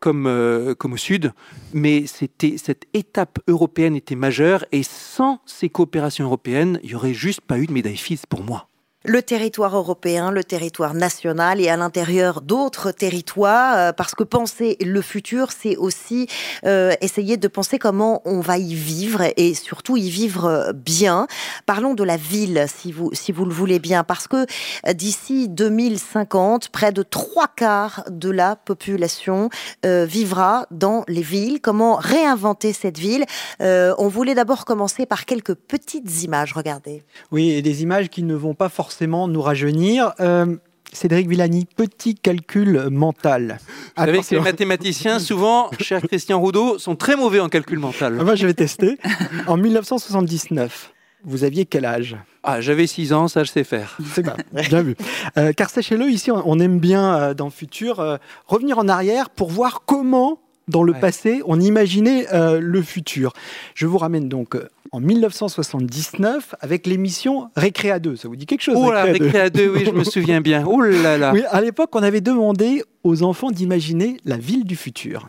Comme, 0.00 0.26
euh, 0.26 0.74
comme, 0.74 0.94
au 0.94 0.96
sud, 0.96 1.32
mais 1.72 2.08
c'était 2.08 2.56
cette 2.58 2.86
étape 2.92 3.38
européenne 3.46 3.94
était 3.94 4.16
majeure 4.16 4.64
et 4.72 4.82
sans 4.82 5.38
ces 5.46 5.68
coopérations 5.68 6.24
européennes, 6.24 6.80
il 6.82 6.90
y 6.90 6.94
aurait 6.96 7.14
juste 7.14 7.40
pas 7.40 7.56
eu 7.60 7.68
de 7.68 7.72
médaille 7.72 7.96
Fields 7.96 8.26
pour 8.28 8.42
moi 8.42 8.66
le 9.04 9.22
territoire 9.22 9.76
européen, 9.76 10.30
le 10.30 10.44
territoire 10.44 10.94
national 10.94 11.60
et 11.60 11.68
à 11.68 11.76
l'intérieur 11.76 12.40
d'autres 12.40 12.92
territoires, 12.92 13.76
euh, 13.76 13.92
parce 13.92 14.14
que 14.14 14.22
penser 14.22 14.76
le 14.80 15.02
futur, 15.02 15.50
c'est 15.52 15.76
aussi 15.76 16.28
euh, 16.64 16.92
essayer 17.00 17.36
de 17.36 17.48
penser 17.48 17.78
comment 17.78 18.22
on 18.24 18.40
va 18.40 18.58
y 18.58 18.74
vivre 18.74 19.22
et 19.36 19.54
surtout 19.54 19.96
y 19.96 20.08
vivre 20.08 20.72
bien. 20.74 21.26
Parlons 21.66 21.94
de 21.94 22.04
la 22.04 22.16
ville, 22.16 22.66
si 22.68 22.92
vous, 22.92 23.10
le 23.44 23.52
voulez 23.52 23.78
bien, 23.78 24.04
parce 24.04 24.28
que 24.28 24.46
euh, 24.86 24.92
d'ici 24.92 25.48
2050, 25.48 26.68
près 26.68 26.92
de 26.92 27.02
trois 27.02 27.48
quarts 27.48 28.04
de 28.08 28.30
la 28.30 28.56
population 28.56 29.50
vivra 29.84 30.66
dans 30.70 31.04
les 31.08 31.22
villes. 31.22 31.60
Comment 31.60 31.96
réinventer 31.96 32.72
cette 32.72 32.98
ville? 32.98 33.24
On 33.60 34.08
voulait 34.08 34.34
d'abord 34.34 34.64
commencer 34.64 35.06
par 35.06 35.24
quelques 35.24 35.54
petites 35.54 36.22
images, 36.22 36.52
regardez. 36.52 37.02
Oui, 37.30 37.50
et 37.50 37.62
des 37.62 37.82
images 37.82 38.08
qui 38.08 38.22
ne 38.22 38.34
vont 38.34 38.54
pas 38.54 38.68
forcément 38.68 38.91
forcément 38.92 39.26
nous 39.26 39.40
rajeunir. 39.40 40.12
Euh, 40.20 40.56
Cédric 40.92 41.26
Villani, 41.26 41.64
petit 41.64 42.14
calcul 42.14 42.88
mental. 42.90 43.58
Vous 43.96 44.04
savez 44.04 44.18
que 44.18 44.34
les 44.34 44.40
mathématiciens, 44.42 45.18
souvent, 45.18 45.70
cher 45.80 46.02
Christian 46.02 46.38
Roudot, 46.38 46.78
sont 46.78 46.94
très 46.94 47.16
mauvais 47.16 47.40
en 47.40 47.48
calcul 47.48 47.78
mental. 47.78 48.12
Moi, 48.16 48.34
je 48.34 48.46
vais 48.46 48.52
tester. 48.52 48.98
En 49.46 49.56
1979, 49.56 50.92
vous 51.24 51.44
aviez 51.44 51.64
quel 51.64 51.86
âge? 51.86 52.18
Ah, 52.42 52.60
j'avais 52.60 52.86
6 52.86 53.14
ans, 53.14 53.28
ça 53.28 53.44
je 53.44 53.50
sais 53.50 53.64
faire. 53.64 53.96
C'est 54.12 54.22
bien, 54.22 54.36
bien 54.52 54.82
vu. 54.82 54.94
Euh, 55.38 55.54
car 55.54 55.70
sachez-le, 55.70 56.10
ici, 56.10 56.30
on 56.30 56.60
aime 56.60 56.78
bien, 56.78 57.14
euh, 57.14 57.34
dans 57.34 57.46
le 57.46 57.50
futur, 57.50 58.18
revenir 58.46 58.78
en 58.78 58.88
arrière 58.88 59.30
pour 59.30 59.48
voir 59.48 59.84
comment, 59.86 60.38
dans 60.68 60.82
le 60.82 60.92
passé, 60.94 61.42
on 61.46 61.60
imaginait 61.60 62.26
le 62.32 62.82
futur. 62.82 63.32
Je 63.74 63.86
vous 63.86 63.98
ramène 63.98 64.28
donc 64.28 64.56
en 64.92 65.00
1979 65.00 66.54
avec 66.60 66.86
l'émission 66.86 67.48
Récréa 67.56 67.98
2. 67.98 68.16
Ça 68.16 68.28
vous 68.28 68.36
dit 68.36 68.46
quelque 68.46 68.62
chose 68.62 68.76
Oh 68.78 68.92
là, 68.92 69.04
Récréa 69.04 69.48
2, 69.48 69.68
oui, 69.68 69.84
je 69.86 69.90
me 69.90 70.04
souviens 70.04 70.40
bien. 70.40 70.64
Oh 70.66 70.80
là 70.82 71.16
là. 71.16 71.32
Oui, 71.32 71.42
à 71.50 71.60
l'époque, 71.60 71.90
on 71.94 72.02
avait 72.02 72.20
demandé 72.20 72.84
aux 73.02 73.22
enfants 73.22 73.50
d'imaginer 73.50 74.18
la 74.24 74.36
ville 74.36 74.64
du 74.64 74.76
futur. 74.76 75.28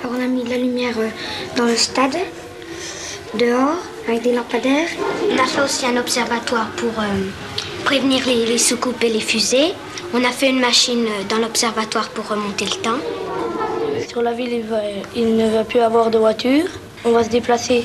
Alors 0.00 0.14
on 0.16 0.22
a 0.22 0.26
mis 0.26 0.44
de 0.44 0.50
la 0.50 0.58
lumière 0.58 0.94
euh, 0.98 1.08
dans 1.56 1.66
le 1.66 1.76
stade, 1.76 2.16
dehors, 3.38 3.78
avec 4.06 4.22
des 4.22 4.32
lampadaires. 4.32 4.88
On 5.28 5.38
a 5.38 5.46
fait 5.46 5.60
aussi 5.60 5.86
un 5.86 5.96
observatoire 5.96 6.70
pour 6.76 6.90
euh, 7.00 7.84
prévenir 7.84 8.24
les, 8.26 8.46
les, 8.46 8.58
soucoupes 8.58 9.02
et 9.02 9.10
les 9.10 9.20
fusées. 9.20 9.72
On 10.14 10.22
a 10.22 10.30
fait 10.30 10.50
une 10.50 10.60
machine 10.60 11.04
euh, 11.04 11.24
dans 11.28 11.38
l'observatoire 11.38 12.10
pour 12.10 12.28
remonter 12.28 12.66
le 12.66 12.82
temps. 12.82 12.98
Sur 14.08 14.22
la 14.22 14.32
ville, 14.32 14.52
il, 14.52 14.62
va, 14.62 14.80
il 15.14 15.36
ne 15.36 15.48
va 15.48 15.64
plus 15.64 15.80
avoir 15.80 16.10
de 16.10 16.18
voiture. 16.18 16.64
On 17.04 17.12
va 17.12 17.24
se 17.24 17.30
déplacer 17.30 17.84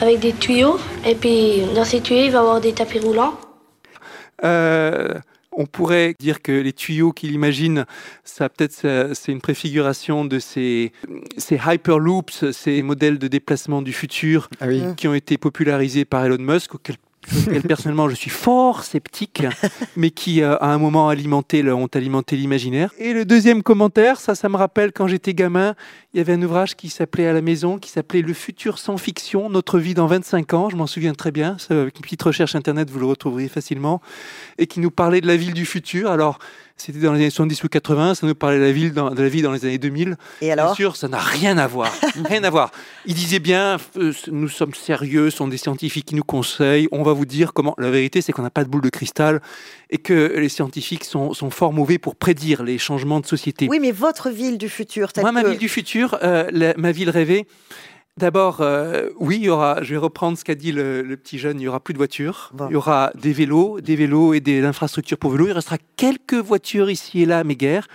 avec 0.00 0.20
des 0.20 0.32
tuyaux. 0.32 0.78
Et 1.06 1.14
puis 1.14 1.62
dans 1.74 1.84
ces 1.84 2.00
tuyaux, 2.00 2.24
il 2.24 2.30
va 2.30 2.38
y 2.38 2.40
avoir 2.40 2.60
des 2.60 2.72
tapis 2.72 2.98
roulants. 2.98 3.34
Euh, 4.44 5.14
on 5.52 5.66
pourrait 5.66 6.14
dire 6.18 6.42
que 6.42 6.52
les 6.52 6.72
tuyaux 6.72 7.12
qu'il 7.12 7.32
imagine, 7.32 7.84
ça 8.24 8.48
peut-être 8.48 9.12
c'est 9.14 9.32
une 9.32 9.40
préfiguration 9.40 10.24
de 10.24 10.38
ces, 10.38 10.92
ces 11.36 11.60
hyperloops, 11.64 12.50
ces 12.52 12.82
modèles 12.82 13.18
de 13.18 13.28
déplacement 13.28 13.82
du 13.82 13.92
futur 13.92 14.48
ah 14.60 14.66
qui 14.96 15.08
ont 15.08 15.14
été 15.14 15.36
popularisés 15.36 16.04
par 16.04 16.24
Elon 16.24 16.38
Musk, 16.38 16.72
personnellement 17.66 18.08
je 18.08 18.14
suis 18.14 18.30
fort 18.30 18.84
sceptique, 18.84 19.44
mais 19.96 20.10
qui 20.10 20.42
euh, 20.42 20.56
à 20.60 20.72
un 20.72 20.78
moment 20.78 21.08
alimenté 21.08 21.62
ont 21.70 21.86
alimenté 21.86 22.36
l'imaginaire. 22.36 22.92
Et 22.98 23.12
le 23.12 23.24
deuxième 23.24 23.62
commentaire, 23.62 24.20
ça, 24.20 24.34
ça 24.34 24.48
me 24.48 24.56
rappelle 24.56 24.92
quand 24.92 25.06
j'étais 25.06 25.34
gamin, 25.34 25.74
il 26.12 26.18
y 26.18 26.20
avait 26.20 26.32
un 26.32 26.42
ouvrage 26.42 26.76
qui 26.76 26.88
s'appelait 26.88 27.26
à 27.26 27.32
la 27.32 27.42
maison, 27.42 27.78
qui 27.78 27.90
s'appelait 27.90 28.22
Le 28.22 28.34
futur 28.34 28.78
sans 28.78 28.96
fiction, 28.96 29.48
notre 29.48 29.78
vie 29.78 29.94
dans 29.94 30.06
25 30.06 30.54
ans. 30.54 30.68
Je 30.70 30.76
m'en 30.76 30.86
souviens 30.86 31.14
très 31.14 31.30
bien. 31.30 31.56
avec 31.70 31.96
une 31.96 32.02
petite 32.02 32.22
recherche 32.22 32.54
internet, 32.54 32.90
vous 32.90 32.98
le 32.98 33.06
retrouverez 33.06 33.48
facilement, 33.48 34.00
et 34.58 34.66
qui 34.66 34.80
nous 34.80 34.90
parlait 34.90 35.20
de 35.20 35.26
la 35.26 35.36
ville 35.36 35.54
du 35.54 35.64
futur. 35.64 36.10
Alors 36.10 36.38
c'était 36.84 36.98
dans 36.98 37.12
les 37.12 37.20
années 37.20 37.30
70 37.30 37.62
ou 37.62 37.68
80, 37.68 38.14
ça 38.16 38.26
nous 38.26 38.34
parlait 38.34 38.58
de 38.58 38.64
la, 38.64 38.72
ville 38.72 38.92
dans, 38.92 39.10
de 39.10 39.22
la 39.22 39.28
vie 39.28 39.40
dans 39.40 39.52
les 39.52 39.64
années 39.64 39.78
2000. 39.78 40.16
Et 40.40 40.50
alors 40.50 40.66
Bien 40.66 40.74
sûr, 40.74 40.96
ça 40.96 41.06
n'a 41.06 41.18
rien 41.18 41.56
à 41.56 41.68
voir. 41.68 41.92
rien 42.24 42.42
à 42.42 42.50
voir. 42.50 42.72
Il 43.06 43.14
disait 43.14 43.38
bien, 43.38 43.76
euh, 43.96 44.12
nous 44.32 44.48
sommes 44.48 44.74
sérieux, 44.74 45.30
ce 45.30 45.36
sont 45.36 45.46
des 45.46 45.58
scientifiques 45.58 46.06
qui 46.06 46.16
nous 46.16 46.24
conseillent, 46.24 46.88
on 46.90 47.04
va 47.04 47.12
vous 47.12 47.24
dire 47.24 47.52
comment. 47.52 47.76
La 47.78 47.90
vérité, 47.90 48.20
c'est 48.20 48.32
qu'on 48.32 48.42
n'a 48.42 48.50
pas 48.50 48.64
de 48.64 48.68
boule 48.68 48.82
de 48.82 48.88
cristal 48.88 49.40
et 49.90 49.98
que 49.98 50.34
les 50.36 50.48
scientifiques 50.48 51.04
sont, 51.04 51.34
sont, 51.34 51.50
fort 51.50 51.72
mauvais 51.72 51.98
pour 51.98 52.16
prédire 52.16 52.64
les 52.64 52.78
changements 52.78 53.20
de 53.20 53.26
société. 53.26 53.68
Oui, 53.70 53.78
mais 53.78 53.92
votre 53.92 54.30
ville 54.30 54.58
du 54.58 54.68
futur, 54.68 55.10
Moi, 55.20 55.30
ma 55.30 55.44
ville 55.44 55.58
du 55.58 55.68
futur, 55.68 56.18
euh, 56.22 56.72
ma 56.76 56.90
ville 56.90 57.10
rêvée, 57.10 57.46
D'abord, 58.18 58.60
euh, 58.60 59.08
oui, 59.18 59.38
il 59.38 59.44
y 59.44 59.48
aura, 59.48 59.82
je 59.82 59.94
vais 59.94 59.98
reprendre 59.98 60.36
ce 60.36 60.44
qu'a 60.44 60.54
dit 60.54 60.70
le, 60.70 61.02
petit 61.16 61.38
jeune, 61.38 61.58
il 61.58 61.64
y 61.64 61.68
aura 61.68 61.80
plus 61.80 61.94
de 61.94 61.98
voitures, 61.98 62.52
il 62.68 62.72
y 62.72 62.76
aura 62.76 63.10
des 63.14 63.32
vélos, 63.32 63.80
des 63.80 63.96
vélos 63.96 64.34
et 64.34 64.40
des 64.40 64.62
infrastructures 64.66 65.16
pour 65.16 65.30
vélos. 65.30 65.48
Il 65.48 65.52
restera 65.52 65.78
quelques 65.96 66.34
voitures 66.34 66.90
ici 66.90 67.22
et 67.22 67.26
là, 67.26 67.42
mais 67.42 67.56
guère. 67.56 67.88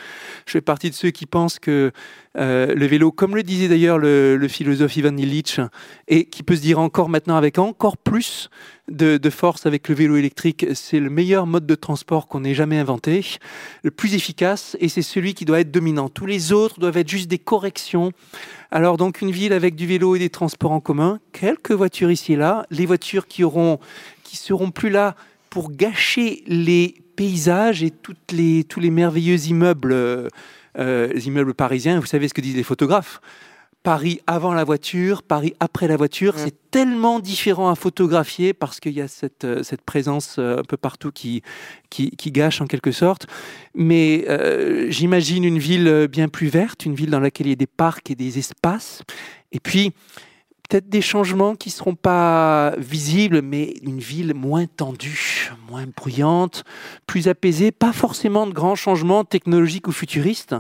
Je 0.48 0.54
fais 0.54 0.62
partie 0.62 0.90
de 0.90 0.96
ceux 0.96 1.12
qui 1.12 1.28
pensent 1.28 1.60
que 1.60 1.92
euh, 2.38 2.74
le 2.74 2.86
vélo, 2.88 3.12
comme 3.12 3.36
le 3.36 3.44
disait 3.44 3.68
d'ailleurs 3.68 4.00
le, 4.00 4.44
philosophe 4.48 4.98
Ivan 4.98 5.16
Illich, 5.18 5.60
et 6.08 6.26
qui 6.26 6.42
peut 6.42 6.56
se 6.56 6.62
dire 6.62 6.80
encore 6.80 7.10
maintenant 7.10 7.36
avec 7.36 7.60
encore 7.60 7.98
plus 7.98 8.50
de, 8.90 9.20
force 9.30 9.66
avec 9.66 9.88
le 9.88 9.96
vélo 9.96 10.16
électrique, 10.16 10.66
c'est 10.74 11.00
le 11.00 11.10
meilleur 11.10 11.46
mode 11.46 11.66
de 11.66 11.76
transport 11.76 12.28
qu'on 12.28 12.44
ait 12.44 12.54
jamais 12.54 12.80
inventé, 12.80 13.26
le 13.84 13.92
plus 13.92 14.16
efficace, 14.16 14.78
et 14.80 14.90
c'est 14.90 15.02
celui 15.02 15.34
qui 15.34 15.46
doit 15.46 15.60
être 15.60 15.72
dominant. 15.72 16.10
Tous 16.10 16.26
les 16.26 16.54
autres 16.54 16.80
doivent 16.80 16.98
être 16.98 17.10
juste 17.10 17.28
des 17.28 17.40
corrections. 17.40 18.12
Alors 18.72 18.98
donc 18.98 19.22
une 19.22 19.32
ville 19.32 19.54
avec 19.54 19.76
du 19.76 19.88
vélo 19.88 20.16
et 20.16 20.20
des 20.20 20.30
transports 20.30 20.72
en 20.72 20.80
commun, 20.80 21.20
quelques 21.32 21.72
voitures 21.72 22.12
ici 22.12 22.34
et 22.34 22.36
là, 22.36 22.66
les 22.70 22.86
voitures 22.86 23.28
qui 23.28 23.44
seront 23.44 24.72
plus 24.72 24.90
là 24.90 25.16
pour 25.50 25.72
gâcher 25.72 26.44
les 26.48 26.96
paysages 27.16 27.84
et 27.84 27.92
tous 27.92 28.80
les 28.80 28.90
merveilleux. 28.90 29.38
Euh, 29.52 30.30
euh, 30.78 31.08
les 31.08 31.28
immeubles 31.28 31.54
parisiens, 31.54 32.00
vous 32.00 32.06
savez 32.06 32.28
ce 32.28 32.34
que 32.34 32.42
disent 32.42 32.56
les 32.56 32.64
photographes. 32.64 33.22
Paris 33.84 34.20
avant 34.28 34.54
la 34.54 34.64
voiture, 34.64 35.24
Paris 35.24 35.54
après 35.60 35.88
la 35.88 35.96
voiture, 35.96 36.36
mm. 36.36 36.38
c'est 36.40 36.72
tellement 36.72 37.20
différent 37.20 37.70
à 37.70 37.76
photographier 37.76 38.54
parce 38.54 38.80
qu'il 38.80 38.94
y 38.94 39.02
a 39.02 39.08
cette, 39.08 39.46
euh, 39.46 39.64
cette 39.64 39.82
présence 39.82 40.36
euh, 40.40 40.60
un 40.60 40.64
peu 40.64 40.78
partout 40.78 41.12
qui, 41.12 41.42
qui, 41.90 42.32
gâche 42.32 42.62
en 42.62 42.68
quelque 42.68 42.92
sorte. 42.92 43.28
Mais 43.74 44.26
j'imagine 44.90 45.44
une 45.44 45.60
ville 45.60 46.08
bien 46.12 46.28
plus 46.28 46.48
verte, 46.48 46.86
une 46.86 46.96
ville 46.96 47.10
dans 47.10 47.20
laquelle 47.20 47.48
il 47.48 47.52
y 47.52 47.54
a 47.54 47.56
des 47.56 47.66
parcs 47.68 48.12
et 48.12 48.16
des 48.16 48.38
espaces. 48.38 49.04
Et 49.52 49.60
puis, 49.60 49.94
peut-être 50.68 50.90
des 50.90 51.02
changements 51.02 51.56
qui 51.56 51.70
ne 51.70 51.74
seront 51.74 51.96
pas 51.96 52.74
visibles, 52.78 53.42
mais 53.42 53.74
une 53.84 54.00
ville 54.00 54.34
moins 54.34 54.66
tendue, 54.66 55.52
moins 55.70 55.86
bruyante, 55.96 56.64
plus 57.06 57.28
apaisée, 57.28 57.72
pas 57.72 57.94
forcément 57.94 58.48
de 58.48 58.54
grands 58.54 58.76
changements 58.76 59.24
technologiques 59.24 59.88
ou 59.88 59.92
futuristes, 59.92 60.56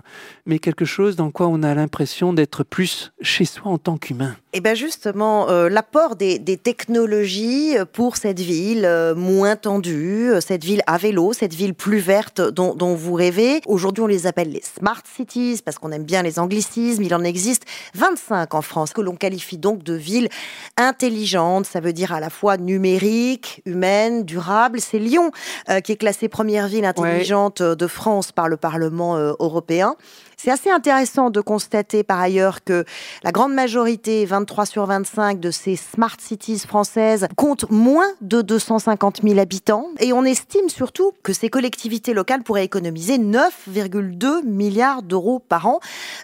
mais 0.46 0.60
quelque 0.60 0.86
chose 0.86 1.15
dans 1.15 1.32
quoi 1.32 1.48
on 1.48 1.63
a 1.63 1.74
l'impression 1.74 2.34
d'être 2.34 2.63
plus 2.63 3.12
chez 3.22 3.46
soi 3.46 3.72
en 3.72 3.78
tant 3.78 3.98
qu'humain. 3.98 4.36
Et 4.54 4.58
eh 4.58 4.62
bien 4.62 4.74
justement, 4.74 5.50
euh, 5.50 5.70
l'apport 5.70 6.15
des, 6.15 6.39
technologies 6.58 7.76
pour 7.93 8.17
cette 8.17 8.39
ville 8.39 8.86
euh, 8.86 9.13
moins 9.13 9.56
tendue, 9.56 10.32
cette 10.39 10.63
ville 10.63 10.82
à 10.88 10.98
vélo, 10.98 11.34
cette 11.34 11.54
ville 11.54 11.74
plus 11.76 12.00
verte 12.00 12.41
dont 12.41 12.96
vous 12.96 13.13
rêvez. 13.13 13.62
Aujourd'hui, 13.67 14.04
on 14.04 14.08
les 14.08 14.26
appelle 14.26 14.52
les 14.52 14.63
smart 14.63 15.04
cities 15.15 15.62
parce 15.63 15.78
qu'on 15.78 15.91
aime 15.91 16.06
bien 16.06 16.24
les 16.24 16.39
anglicismes. 16.39 17.04
Il 17.04 17.13
en 17.13 17.24
existe 17.24 17.63
25 17.93 18.56
en 18.56 18.62
France 18.62 18.93
que 18.93 19.02
l'on 19.02 19.15
qualifie 19.15 19.58
donc 19.58 19.84
de 19.84 19.96
ville 19.97 20.29
intelligente. 20.77 21.65
Ça 21.65 21.79
veut 21.79 21.93
dire 21.93 22.13
à 22.13 22.19
la 22.19 22.29
fois 22.29 22.57
numérique, 22.57 23.62
humaine, 23.65 24.23
durable. 24.23 24.79
C'est 24.79 24.99
Lyon 24.99 25.31
euh, 25.69 25.79
qui 25.81 25.91
est 25.91 25.97
classée 25.97 26.29
première 26.29 26.67
ville 26.67 26.86
intelligente 26.86 27.62
de 27.62 27.88
France 27.88 28.31
par 28.31 28.47
le 28.47 28.57
Parlement 28.57 29.17
européen. 29.17 29.95
C'est 30.39 30.52
assez 30.52 30.69
intéressant 30.69 31.32
de 31.32 31.41
constater 31.41 32.04
par 32.04 32.19
ailleurs 32.19 32.63
que 32.63 32.86
la 33.23 33.32
grande 33.32 33.56
majorité, 33.56 34.23
23 34.23 34.67
sur 34.67 34.86
25 34.86 35.39
de 35.39 35.50
ces 35.50 35.76
smart 35.76 36.15
cities 36.19 36.60
françaises, 36.60 37.28
comptent 37.36 37.67
moins 37.71 38.10
de 38.21 38.43
250 38.43 39.21
000 39.23 39.39
habitants. 39.39 39.88
Et 40.00 40.13
on 40.13 40.23
estime 40.23 40.69
surtout 40.69 41.12
que 41.23 41.34
ces 41.34 41.50
collectivités 41.50 42.13
locales 42.13 42.43
pourraient 42.43 42.63
économiser 42.63 43.17
9,2 43.17 44.45
milliards 44.45 45.02
d'euros 45.02 45.39
par 45.39 45.65
an 45.65 45.80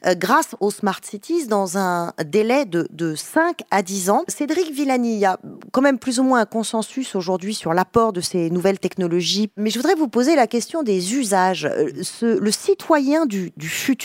euh, 0.06 0.14
grâce 0.14 0.56
aux 0.60 0.70
smart 0.70 1.00
cities 1.02 1.48
dans 1.48 1.80
un 1.80 2.14
délai 2.24 2.66
de, 2.66 2.88
de 2.92 3.16
5 3.16 3.62
à 3.72 3.82
10 3.82 4.12
ans. 4.12 4.26
Cédric 4.28 4.72
Villani, 4.72 5.14
il 5.14 5.20
y 5.20 5.26
a 5.26 5.40
quand 5.72 5.82
même 5.82 5.98
plus 5.98 6.20
ou 6.20 6.24
moins 6.24 6.42
un 6.42 6.46
consensus 6.46 7.16
aujourd'hui 7.16 7.56
sur 7.56 7.74
l'apport 7.74 8.14
de 8.14 8.22
ces 8.22 8.52
nouvelles 8.52 8.80
technologies. 8.80 9.50
Mais 9.58 9.72
je 9.72 9.80
voudrais 9.80 9.96
vous 9.96 10.08
poser 10.08 10.36
la 10.36 10.46
question 10.46 10.84
des 10.84 11.16
usages. 11.16 11.66
Euh, 11.66 11.90
le 12.22 12.52
citoyen 12.52 13.26
du 13.26 13.52
futur 13.60 14.03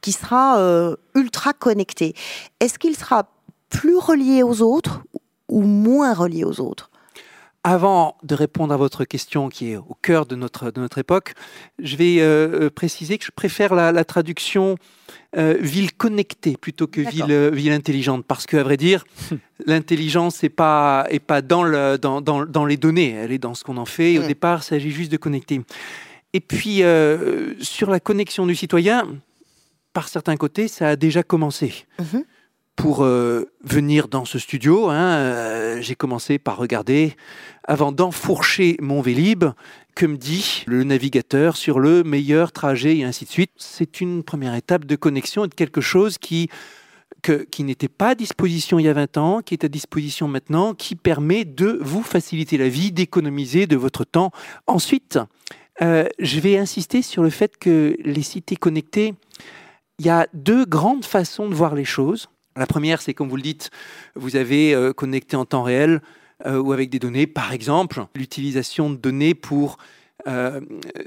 qui 0.00 0.12
sera 0.12 0.58
euh, 0.58 0.96
ultra 1.14 1.52
connecté, 1.52 2.14
est-ce 2.60 2.78
qu'il 2.78 2.96
sera 2.96 3.28
plus 3.68 3.96
relié 3.96 4.42
aux 4.42 4.62
autres 4.62 5.02
ou 5.48 5.62
moins 5.62 6.14
relié 6.14 6.44
aux 6.44 6.60
autres? 6.60 6.90
Avant 7.62 8.16
de 8.22 8.34
répondre 8.34 8.72
à 8.72 8.78
votre 8.78 9.04
question 9.04 9.50
qui 9.50 9.72
est 9.72 9.76
au 9.76 9.94
cœur 10.00 10.24
de 10.24 10.34
notre, 10.34 10.70
de 10.70 10.80
notre 10.80 10.96
époque, 10.96 11.34
je 11.78 11.94
vais 11.96 12.16
euh, 12.20 12.62
euh, 12.68 12.70
préciser 12.70 13.18
que 13.18 13.24
je 13.26 13.30
préfère 13.30 13.74
la, 13.74 13.92
la 13.92 14.02
traduction 14.04 14.76
euh, 15.36 15.58
ville 15.60 15.92
connectée 15.92 16.56
plutôt 16.56 16.86
que 16.86 17.02
ville, 17.02 17.26
euh, 17.28 17.50
ville 17.52 17.72
intelligente. 17.72 18.24
Parce 18.26 18.46
qu'à 18.46 18.62
vrai 18.62 18.78
dire, 18.78 19.04
l'intelligence 19.66 20.42
n'est 20.42 20.48
pas, 20.48 21.04
est 21.10 21.18
pas 21.20 21.42
dans, 21.42 21.62
le, 21.62 21.98
dans, 21.98 22.22
dans, 22.22 22.46
dans, 22.46 22.64
les 22.64 22.78
données, 22.78 23.10
elle 23.10 23.30
est 23.30 23.38
dans 23.38 23.52
ce 23.54 23.62
qu'on 23.62 23.76
en 23.76 23.84
fait. 23.84 24.14
Et 24.14 24.18
au 24.18 24.22
Mm. 24.22 24.28
départ, 24.28 24.60
il 24.62 24.64
s'agit 24.64 24.90
juste 24.90 25.12
de 25.12 25.18
connecter. 25.18 25.60
Et 26.32 26.40
puis, 26.40 26.82
euh, 26.82 27.54
sur 27.60 27.90
la 27.90 28.00
connexion 28.00 28.46
du 28.46 28.54
citoyen, 28.54 29.06
par 29.92 30.08
certains 30.08 30.36
côtés, 30.36 30.68
ça 30.68 30.88
a 30.90 30.96
déjà 30.96 31.22
commencé. 31.22 31.86
Mhm. 31.98 32.24
Pour 32.76 33.04
euh, 33.04 33.50
venir 33.62 34.08
dans 34.08 34.24
ce 34.24 34.38
studio, 34.38 34.88
hein, 34.88 34.94
euh, 35.16 35.82
j'ai 35.82 35.94
commencé 35.94 36.38
par 36.38 36.56
regarder, 36.56 37.14
avant 37.64 37.92
d'enfourcher 37.92 38.76
mon 38.80 39.02
Vélib, 39.02 39.44
que 39.94 40.06
me 40.06 40.16
dit 40.16 40.62
le 40.66 40.84
navigateur 40.84 41.56
sur 41.56 41.78
le 41.78 42.04
meilleur 42.04 42.52
trajet 42.52 42.96
et 42.98 43.04
ainsi 43.04 43.24
de 43.26 43.30
suite. 43.30 43.50
C'est 43.58 44.00
une 44.00 44.22
première 44.22 44.54
étape 44.54 44.86
de 44.86 44.96
connexion 44.96 45.44
et 45.44 45.48
de 45.48 45.54
quelque 45.54 45.82
chose 45.82 46.16
qui, 46.16 46.48
que- 47.22 47.44
qui 47.50 47.64
n'était 47.64 47.88
pas 47.88 48.10
à 48.10 48.14
disposition 48.14 48.78
il 48.78 48.84
y 48.86 48.88
a 48.88 48.94
20 48.94 49.16
ans, 49.18 49.40
qui 49.42 49.52
est 49.52 49.64
à 49.64 49.68
disposition 49.68 50.26
maintenant, 50.28 50.72
qui 50.72 50.94
permet 50.94 51.44
de 51.44 51.78
vous 51.82 52.02
faciliter 52.02 52.56
la 52.56 52.68
vie, 52.70 52.92
d'économiser 52.92 53.66
de 53.66 53.76
votre 53.76 54.04
temps. 54.04 54.30
Ensuite, 54.66 55.18
euh, 55.82 56.04
je 56.18 56.40
vais 56.40 56.58
insister 56.58 57.02
sur 57.02 57.22
le 57.22 57.30
fait 57.30 57.56
que 57.56 57.96
les 58.04 58.22
cités 58.22 58.56
connectées, 58.56 59.14
il 59.98 60.06
y 60.06 60.10
a 60.10 60.26
deux 60.34 60.64
grandes 60.64 61.04
façons 61.04 61.48
de 61.48 61.54
voir 61.54 61.74
les 61.74 61.84
choses. 61.84 62.28
La 62.56 62.66
première, 62.66 63.00
c'est 63.00 63.14
comme 63.14 63.28
vous 63.28 63.36
le 63.36 63.42
dites, 63.42 63.70
vous 64.14 64.36
avez 64.36 64.74
euh, 64.74 64.92
connecté 64.92 65.36
en 65.36 65.44
temps 65.44 65.62
réel 65.62 66.00
euh, 66.46 66.58
ou 66.58 66.72
avec 66.72 66.90
des 66.90 66.98
données, 66.98 67.26
par 67.26 67.52
exemple, 67.52 68.06
l'utilisation 68.14 68.90
de 68.90 68.96
données 68.96 69.34
pour 69.34 69.78
euh, 70.26 70.60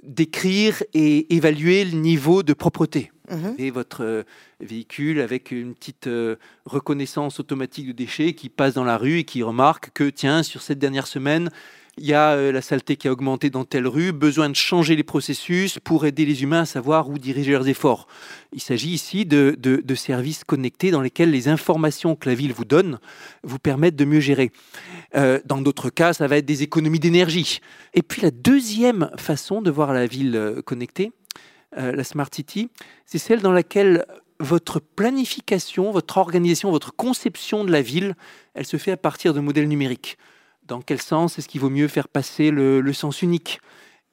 décrire 0.04 0.82
et 0.94 1.36
évaluer 1.36 1.86
le 1.86 1.98
niveau 1.98 2.44
de 2.44 2.54
propreté. 2.54 3.12
Mhm. 3.30 3.56
Et 3.58 3.72
votre 3.72 4.26
véhicule 4.60 5.20
avec 5.22 5.52
une 5.52 5.76
petite 5.76 6.08
euh, 6.08 6.36
reconnaissance 6.66 7.40
automatique 7.40 7.88
de 7.88 7.92
déchets 7.92 8.34
qui 8.34 8.50
passe 8.50 8.74
dans 8.74 8.84
la 8.84 8.98
rue 8.98 9.20
et 9.20 9.24
qui 9.24 9.44
remarque 9.44 9.92
que, 9.94 10.10
tiens, 10.10 10.44
sur 10.44 10.62
cette 10.62 10.80
dernière 10.80 11.08
semaine, 11.08 11.50
il 11.98 12.06
y 12.06 12.14
a 12.14 12.32
euh, 12.32 12.52
la 12.52 12.62
saleté 12.62 12.96
qui 12.96 13.08
a 13.08 13.12
augmenté 13.12 13.50
dans 13.50 13.66
telle 13.66 13.88
rue, 13.88 14.12
besoin 14.12 14.50
de 14.50 14.56
changer 14.56 14.96
les 14.96 15.04
processus 15.04 15.78
pour 15.80 16.06
aider 16.06 16.26
les 16.26 16.42
humains 16.42 16.62
à 16.62 16.66
savoir 16.66 17.10
où 17.10 17.20
diriger 17.20 17.52
leurs 17.52 17.68
efforts. 17.68 18.08
Il 18.52 18.62
s'agit 18.62 18.90
ici 18.90 19.26
de, 19.26 19.56
services 19.96 20.44
connectés 20.44 20.90
dans 20.90 21.02
lesquels 21.02 21.30
les 21.30 21.48
informations 21.48 22.16
que 22.16 22.28
la 22.28 22.36
ville 22.36 22.52
vous 22.52 22.66
donne 22.66 23.00
vous 23.44 23.60
permettent 23.60 23.96
de 23.96 24.06
mieux 24.06 24.20
gérer. 24.20 24.52
Euh, 25.16 25.40
dans 25.46 25.62
d'autres 25.62 25.92
cas, 25.92 26.14
ça 26.14 26.28
va 26.28 26.38
être 26.38 26.46
des 26.46 26.64
économies 26.64 27.00
d'énergie. 27.00 27.60
Et 27.94 28.02
puis 28.02 28.22
la 28.22 28.32
deuxième 28.32 29.12
façon 29.18 29.62
de 29.62 29.70
voir 29.70 29.94
la 29.94 30.08
ville 30.08 30.36
euh, 30.36 30.62
connectée, 30.62 31.12
la 31.76 32.04
Smart 32.04 32.28
City, 32.32 32.70
c'est 33.08 33.18
celle 33.18 33.42
dans 33.42 33.52
laquelle 33.52 34.06
votre 34.40 34.80
planification, 34.80 35.90
votre 35.90 36.20
organisation, 36.20 36.70
votre 36.70 36.94
conception 36.96 37.64
de 37.64 37.72
la 37.72 37.82
ville, 37.82 38.16
elle 38.54 38.68
se 38.68 38.78
fait 38.78 38.92
à 38.92 38.98
partir 38.98 39.34
de 39.34 39.40
modèles 39.40 39.68
numériques. 39.68 40.20
Dans 40.68 40.82
quel 40.82 41.02
sens 41.02 41.38
est-ce 41.38 41.48
qu'il 41.48 41.60
vaut 41.60 41.70
mieux 41.70 41.88
faire 41.88 42.08
passer 42.08 42.50
le, 42.50 42.94
sens 42.94 43.22
unique? 43.22 43.60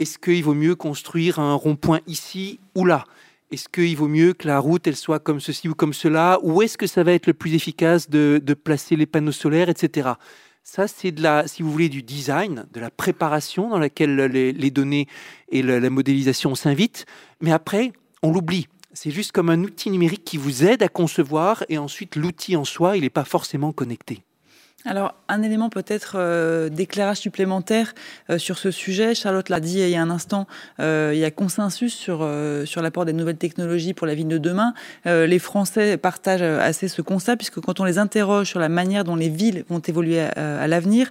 Est-ce 0.01 0.19
qu'il 0.19 0.43
vaut 0.43 0.55
mieux 0.55 0.75
construire 0.75 1.39
un 1.39 1.55
rond-point 1.55 2.01
ici 2.07 2.59
ou 2.75 2.85
là? 2.85 3.05
Est-ce 3.53 3.69
qu'il 3.69 3.97
vaut 3.97 4.09
mieux 4.09 4.33
que 4.33 4.49
la 4.49 4.59
route 4.59 4.87
elle 4.87 4.97
soit 4.97 5.21
comme 5.21 5.41
ceci 5.41 5.69
ou 5.69 5.75
comme 5.75 5.93
cela? 5.93 6.39
Ou 6.43 6.63
est-ce 6.63 6.77
que 6.79 6.87
ça 6.87 7.05
va 7.05 7.13
être 7.13 7.27
le 7.27 7.35
plus 7.35 7.55
efficace 7.55 8.11
de, 8.11 8.41
placer 8.55 8.97
les 8.97 9.07
panneaux 9.07 9.33
solaires, 9.33 9.69
etc. 9.69 10.11
Ça, 10.63 10.89
c'est 10.89 11.13
de 11.13 11.23
la, 11.23 11.47
si 11.47 11.63
vous 11.63 11.71
voulez, 11.71 11.89
du 11.89 12.03
design, 12.03 12.67
de 12.73 12.81
la 12.81 12.91
préparation 12.91 13.71
dans 13.71 13.79
laquelle 13.79 14.17
les, 14.17 14.71
données 14.71 15.07
et 15.51 15.63
le- 15.63 15.79
la 15.79 15.91
modélisation 15.91 16.55
s'invitent. 16.55 17.07
Mais 17.41 17.53
après, 17.53 17.93
on 18.23 18.33
l'oublie. 18.33 18.69
C'est 18.93 19.11
juste 19.11 19.33
comme 19.33 19.51
un 19.51 19.63
outil 19.63 19.91
numérique 19.91 20.25
qui 20.25 20.37
vous 20.37 20.65
aide 20.65 20.83
à 20.83 20.89
concevoir 20.89 21.65
et 21.69 21.79
ensuite 21.79 22.17
l'outil 22.17 22.57
en 22.57 22.65
soi, 22.65 22.97
il 22.97 23.03
n'est 23.03 23.11
pas 23.11 23.25
forcément 23.25 23.73
connecté. 23.73 24.23
Alors, 24.87 25.15
un 25.29 25.43
élément 25.43 25.69
peut-être 25.69 26.15
euh, 26.17 26.71
d'éclairage 26.71 27.19
supplémentaire 27.19 27.95
euh, 28.31 28.39
sur 28.39 28.57
ce 28.57 28.71
sujet. 28.71 29.15
Charlotte 29.15 29.51
l'a 29.51 29.61
dit 29.61 29.79
il 29.79 29.91
y 29.91 29.97
a 29.97 30.01
un 30.01 30.09
instant, 30.09 30.47
euh, 30.81 31.11
il 31.13 31.19
y 31.19 31.25
a 31.25 31.31
consensus 31.31 31.95
sur, 31.95 32.21
euh, 32.23 32.65
sur 32.65 32.81
l'apport 32.81 33.05
des 33.05 33.13
nouvelles 33.13 33.37
technologies 33.37 33.93
pour 33.93 34.07
la 34.07 34.15
ville 34.15 34.29
de 34.29 34.39
demain. 34.39 34.73
Euh, 35.07 35.27
les 35.27 35.39
Français 35.39 35.99
partagent 35.99 36.41
euh, 36.41 36.61
assez 36.61 36.89
ce 36.89 37.03
constat, 37.03 37.37
puisque 37.37 37.61
quand 37.61 37.79
on 37.79 37.85
les 37.85 37.99
interroge 37.99 38.49
sur 38.49 38.59
la 38.59 38.71
manière 38.71 39.05
dont 39.05 39.17
les 39.17 39.29
villes 39.29 39.65
vont 39.69 39.81
évoluer 39.81 40.21
à, 40.21 40.63
à 40.63 40.67
l'avenir, 40.67 41.11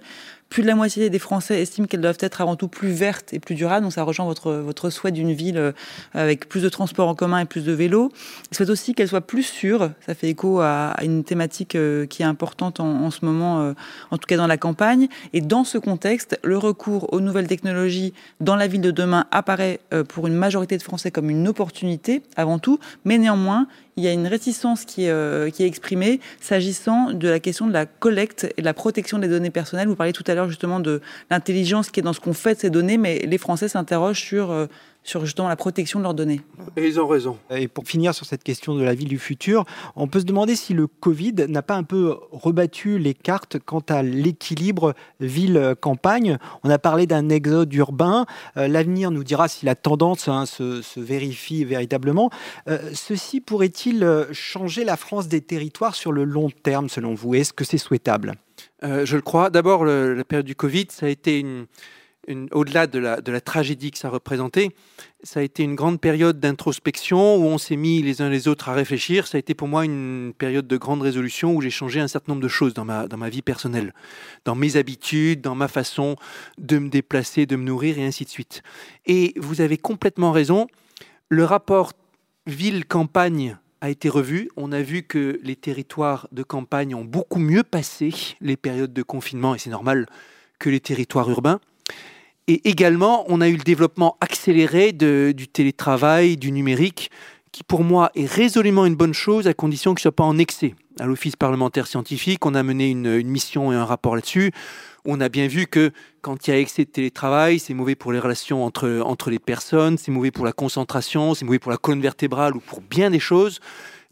plus 0.50 0.62
de 0.62 0.66
la 0.66 0.74
moitié 0.74 1.10
des 1.10 1.18
Français 1.20 1.62
estiment 1.62 1.86
qu'elles 1.86 2.00
doivent 2.00 2.18
être 2.18 2.40
avant 2.40 2.56
tout 2.56 2.66
plus 2.66 2.90
vertes 2.90 3.32
et 3.32 3.38
plus 3.38 3.54
durables. 3.54 3.84
Donc 3.84 3.92
ça 3.92 4.02
rejoint 4.02 4.26
votre, 4.26 4.52
votre 4.52 4.90
souhait 4.90 5.12
d'une 5.12 5.32
ville 5.32 5.56
euh, 5.56 5.72
avec 6.12 6.48
plus 6.48 6.60
de 6.60 6.68
transports 6.68 7.08
en 7.08 7.14
commun 7.14 7.38
et 7.38 7.44
plus 7.44 7.64
de 7.64 7.72
vélos. 7.72 8.10
Ils 8.50 8.56
souhaitent 8.56 8.70
aussi 8.70 8.94
qu'elle 8.94 9.08
soit 9.08 9.20
plus 9.20 9.44
sûre. 9.44 9.92
Ça 10.04 10.14
fait 10.16 10.28
écho 10.28 10.60
à, 10.60 10.96
une 11.02 11.22
thématique 11.22 11.76
euh, 11.76 12.04
qui 12.04 12.22
est 12.22 12.26
importante 12.26 12.80
en, 12.80 13.10
ce 13.12 13.24
moment, 13.24 13.60
euh, 13.60 13.74
en 14.10 14.18
tout 14.18 14.26
cas 14.26 14.36
dans 14.36 14.48
la 14.48 14.56
campagne. 14.56 15.06
Et 15.32 15.40
dans 15.40 15.62
ce 15.62 15.78
contexte, 15.78 16.38
le 16.42 16.58
recours 16.58 17.12
aux 17.12 17.20
nouvelles 17.20 17.46
technologies 17.46 18.12
dans 18.40 18.56
la 18.56 18.66
ville 18.66 18.80
de 18.80 18.90
demain 18.90 19.26
apparaît 19.30 19.78
pour 20.08 20.26
une 20.26 20.34
majorité 20.34 20.76
de 20.76 20.82
Français 20.82 21.12
comme 21.12 21.30
une 21.30 21.46
opportunité 21.46 22.22
avant 22.36 22.58
tout. 22.58 22.80
Mais 23.04 23.18
néanmoins, 23.18 23.68
il 23.96 24.04
y 24.04 24.08
a 24.08 24.12
une 24.12 24.26
réticence 24.26 24.84
qui 24.84 25.04
est, 25.04 25.10
euh, 25.10 25.50
qui 25.50 25.62
est 25.62 25.66
exprimée 25.66 26.20
s'agissant 26.40 27.12
de 27.12 27.28
la 27.28 27.40
question 27.40 27.66
de 27.66 27.72
la 27.72 27.86
collecte 27.86 28.52
et 28.56 28.62
de 28.62 28.64
la 28.64 28.74
protection 28.74 29.18
des 29.18 29.28
données 29.28 29.50
personnelles. 29.50 29.88
Vous 29.88 29.96
parliez 29.96 30.12
tout 30.12 30.24
à 30.26 30.34
l'heure 30.34 30.48
justement 30.48 30.80
de 30.80 31.00
l'intelligence 31.30 31.90
qui 31.90 32.00
est 32.00 32.02
dans 32.02 32.12
ce 32.12 32.20
qu'on 32.20 32.32
fait 32.32 32.54
de 32.54 32.60
ces 32.60 32.70
données, 32.70 32.98
mais 32.98 33.18
les 33.20 33.38
Français 33.38 33.68
s'interrogent 33.68 34.20
sur, 34.20 34.50
euh, 34.50 34.66
sur 35.10 35.24
justement 35.26 35.48
la 35.48 35.56
protection 35.56 35.98
de 35.98 36.04
leurs 36.04 36.14
données. 36.14 36.40
Et 36.76 36.86
ils 36.86 37.00
ont 37.00 37.08
raison. 37.08 37.36
Et 37.50 37.66
pour 37.66 37.84
finir 37.84 38.14
sur 38.14 38.24
cette 38.24 38.44
question 38.44 38.74
de 38.76 38.82
la 38.84 38.94
ville 38.94 39.08
du 39.08 39.18
futur, 39.18 39.64
on 39.96 40.06
peut 40.06 40.20
se 40.20 40.24
demander 40.24 40.54
si 40.54 40.72
le 40.72 40.86
Covid 40.86 41.34
n'a 41.48 41.62
pas 41.62 41.74
un 41.74 41.82
peu 41.82 42.16
rebattu 42.30 42.98
les 42.98 43.14
cartes 43.14 43.58
quant 43.58 43.82
à 43.88 44.02
l'équilibre 44.02 44.94
ville-campagne. 45.18 46.38
On 46.62 46.70
a 46.70 46.78
parlé 46.78 47.06
d'un 47.06 47.28
exode 47.28 47.72
urbain. 47.74 48.24
Euh, 48.56 48.68
L'avenir 48.68 49.10
nous 49.10 49.24
dira 49.24 49.48
si 49.48 49.66
la 49.66 49.74
tendance 49.74 50.28
hein, 50.28 50.46
se, 50.46 50.80
se 50.82 51.00
vérifie 51.00 51.64
véritablement. 51.64 52.30
Euh, 52.68 52.78
ceci 52.94 53.40
pourrait-il 53.40 54.04
euh, 54.04 54.26
changer 54.32 54.84
la 54.84 54.96
France 54.96 55.26
des 55.28 55.40
territoires 55.40 55.94
sur 55.96 56.12
le 56.12 56.24
long 56.24 56.50
terme, 56.62 56.88
selon 56.88 57.14
vous? 57.14 57.34
Est-ce 57.34 57.52
que 57.52 57.64
c'est 57.64 57.78
souhaitable? 57.78 58.34
Euh, 58.84 59.04
je 59.04 59.16
le 59.16 59.22
crois. 59.22 59.50
D'abord, 59.50 59.84
la 59.84 60.22
période 60.24 60.46
du 60.46 60.54
Covid, 60.54 60.86
ça 60.90 61.06
a 61.06 61.08
été 61.08 61.40
une- 61.40 61.66
au-delà 62.52 62.86
de 62.86 62.98
la, 62.98 63.40
tragédie 63.40 63.90
que 63.90 63.98
ça 63.98 64.08
représentait, 64.08 64.70
ça 65.22 65.40
a 65.40 65.42
été 65.42 65.62
une 65.62 65.74
grande 65.74 66.00
période 66.00 66.38
d'introspection 66.38 67.36
où 67.36 67.44
on 67.44 67.58
s'est 67.58 67.76
mis 67.76 68.02
les 68.02 68.22
uns 68.22 68.28
les 68.28 68.48
autres 68.48 68.68
à 68.68 68.74
réfléchir. 68.74 69.26
Ça 69.26 69.36
a 69.36 69.38
été 69.38 69.54
pour 69.54 69.68
moi 69.68 69.84
une 69.84 70.32
période 70.36 70.66
de 70.66 70.76
grande 70.76 71.02
résolution 71.02 71.54
où 71.54 71.60
j'ai 71.60 71.70
changé 71.70 72.00
un 72.00 72.08
certain 72.08 72.32
nombre 72.32 72.42
de 72.42 72.48
choses 72.48 72.74
dans 72.74 72.84
ma 72.84 73.28
vie 73.28 73.42
personnelle, 73.42 73.94
dans 74.44 74.54
mes 74.54 74.76
habitudes, 74.76 75.40
dans 75.40 75.54
ma 75.54 75.68
façon 75.68 76.16
de 76.58 76.78
me 76.78 76.88
déplacer, 76.88 77.46
de 77.46 77.56
me 77.56 77.64
nourrir 77.64 77.98
et 77.98 78.04
ainsi 78.04 78.24
de 78.24 78.30
suite. 78.30 78.62
Et 79.06 79.34
vous 79.36 79.60
avez 79.60 79.78
complètement 79.78 80.32
raison. 80.32 80.66
Le 81.28 81.44
rapport 81.44 81.92
ville-campagne 82.46 83.56
a 83.80 83.90
été 83.90 84.08
revu. 84.08 84.50
On 84.56 84.72
a 84.72 84.82
vu 84.82 85.02
que 85.02 85.40
les 85.42 85.56
territoires 85.56 86.28
de 86.32 86.42
campagne 86.42 86.94
ont 86.94 87.04
beaucoup 87.04 87.38
mieux 87.38 87.62
passé 87.62 88.12
les 88.40 88.56
périodes 88.56 88.92
de 88.92 89.02
confinement, 89.02 89.54
et 89.54 89.58
c'est 89.58 89.70
normal, 89.70 90.06
que 90.58 90.68
les 90.68 90.80
territoires 90.80 91.30
urbains. 91.30 91.60
Et 92.50 92.68
également, 92.68 93.24
on 93.28 93.40
a 93.40 93.48
eu 93.48 93.52
le 93.52 93.62
développement 93.62 94.16
accéléré 94.20 94.90
du 94.90 95.46
télétravail, 95.46 96.36
du 96.36 96.50
numérique, 96.50 97.08
qui 97.52 97.62
pour 97.62 97.84
moi 97.84 98.10
est 98.16 98.28
résolument 98.28 98.86
une 98.86 98.96
bonne 98.96 99.14
chose 99.14 99.46
à 99.46 99.54
condition 99.54 99.94
que 99.94 100.00
ce 100.00 100.08
ne 100.08 100.10
soit 100.10 100.16
pas 100.16 100.24
en 100.24 100.36
excès. 100.36 100.74
À 100.98 101.06
l'Office 101.06 101.36
parlementaire 101.36 101.86
scientifique, 101.86 102.44
on 102.44 102.56
a 102.56 102.64
mené 102.64 102.90
une, 102.90 103.06
une 103.06 103.28
mission 103.28 103.70
et 103.70 103.76
un 103.76 103.84
rapport 103.84 104.16
là-dessus. 104.16 104.50
On 105.04 105.20
a 105.20 105.28
bien 105.28 105.46
vu 105.46 105.68
que 105.68 105.92
quand 106.22 106.48
il 106.48 106.50
y 106.50 106.52
a 106.52 106.58
excès 106.58 106.84
de 106.86 106.90
télétravail, 106.90 107.60
c'est 107.60 107.72
mauvais 107.72 107.94
pour 107.94 108.10
les 108.10 108.18
relations 108.18 108.64
entre, 108.64 109.00
entre 109.04 109.30
les 109.30 109.38
personnes, 109.38 109.96
c'est 109.96 110.10
mauvais 110.10 110.32
pour 110.32 110.44
la 110.44 110.52
concentration, 110.52 111.34
c'est 111.34 111.44
mauvais 111.44 111.60
pour 111.60 111.70
la 111.70 111.78
colonne 111.78 112.02
vertébrale 112.02 112.56
ou 112.56 112.58
pour 112.60 112.80
bien 112.80 113.10
des 113.10 113.20
choses. 113.20 113.60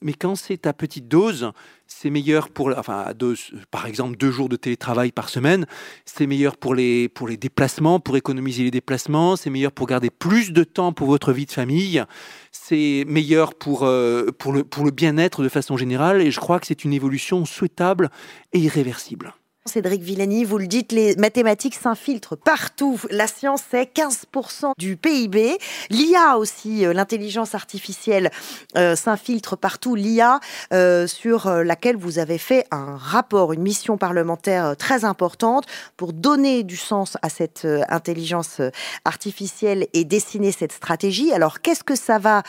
Mais 0.00 0.12
quand 0.12 0.36
c'est 0.36 0.64
à 0.68 0.72
petite 0.72 1.08
dose, 1.08 1.50
c'est 1.88 2.10
meilleur 2.10 2.50
pour, 2.50 2.72
enfin, 2.76 3.12
dose, 3.16 3.50
par 3.70 3.86
exemple, 3.86 4.16
deux 4.16 4.30
jours 4.30 4.48
de 4.48 4.56
télétravail 4.56 5.10
par 5.10 5.30
semaine, 5.30 5.66
c'est 6.04 6.26
meilleur 6.26 6.56
pour 6.56 6.74
les, 6.74 7.08
pour 7.08 7.26
les 7.26 7.38
déplacements, 7.38 7.98
pour 7.98 8.16
économiser 8.16 8.62
les 8.62 8.70
déplacements, 8.70 9.36
c'est 9.36 9.50
meilleur 9.50 9.72
pour 9.72 9.86
garder 9.86 10.10
plus 10.10 10.52
de 10.52 10.64
temps 10.64 10.92
pour 10.92 11.08
votre 11.08 11.32
vie 11.32 11.46
de 11.46 11.50
famille, 11.50 12.04
c'est 12.52 13.04
meilleur 13.08 13.54
pour, 13.54 13.84
euh, 13.84 14.30
pour 14.30 14.52
le 14.52 14.90
bien-être 14.90 15.42
de 15.42 15.48
façon 15.48 15.76
générale, 15.76 16.20
et 16.20 16.30
je 16.30 16.38
crois 16.38 16.60
que 16.60 16.66
c'est 16.66 16.84
une 16.84 16.92
évolution 16.92 17.44
souhaitable 17.46 18.10
et 18.52 18.58
irréversible. 18.58 19.34
Cédric 19.68 20.02
Villani, 20.02 20.44
vous 20.44 20.58
le 20.58 20.66
dites, 20.66 20.92
les 20.92 21.14
mathématiques 21.16 21.74
s'infiltrent 21.74 22.36
partout. 22.36 22.98
La 23.10 23.26
science, 23.26 23.62
c'est 23.70 23.94
15% 23.94 24.72
du 24.76 24.96
PIB. 24.96 25.58
L'IA 25.90 26.38
aussi, 26.38 26.84
euh, 26.84 26.92
l'intelligence 26.92 27.54
artificielle 27.54 28.30
euh, 28.76 28.96
s'infiltre 28.96 29.56
partout. 29.56 29.94
L'IA 29.94 30.40
euh, 30.72 31.06
sur 31.06 31.48
laquelle 31.50 31.96
vous 31.96 32.18
avez 32.18 32.38
fait 32.38 32.66
un 32.70 32.96
rapport, 32.96 33.52
une 33.52 33.62
mission 33.62 33.98
parlementaire 33.98 34.76
très 34.76 35.04
importante 35.04 35.66
pour 35.96 36.12
donner 36.12 36.62
du 36.62 36.76
sens 36.76 37.16
à 37.22 37.28
cette 37.28 37.66
intelligence 37.88 38.60
artificielle 39.04 39.86
et 39.92 40.04
dessiner 40.04 40.52
cette 40.52 40.72
stratégie. 40.72 41.32
Alors, 41.32 41.60
qu'est-ce 41.60 41.84
que 41.84 41.96
ça 41.96 42.18
va 42.18 42.42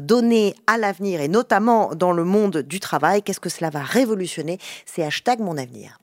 donner 0.00 0.54
à 0.66 0.78
l'avenir 0.78 1.20
et 1.20 1.28
notamment 1.28 1.94
dans 1.94 2.12
le 2.12 2.24
monde 2.24 2.58
du 2.58 2.80
travail? 2.80 3.22
Qu'est-ce 3.22 3.40
que 3.40 3.48
cela 3.48 3.70
va 3.70 3.82
révolutionner? 3.82 4.58
C'est 4.86 5.02
hashtag 5.02 5.40
mon 5.40 5.56
avenir. 5.56 5.98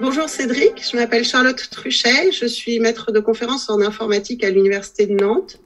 Bonjour 0.00 0.28
Cédric, 0.28 0.88
je 0.88 0.96
m'appelle 0.96 1.24
Charlotte 1.24 1.60
Truchet, 1.70 2.30
je 2.30 2.46
suis 2.46 2.78
maître 2.78 3.10
de 3.10 3.18
conférence 3.18 3.68
en 3.68 3.80
informatique 3.80 4.44
à 4.44 4.50
l'Université 4.50 5.06
de 5.06 5.14
Nantes. 5.14 5.58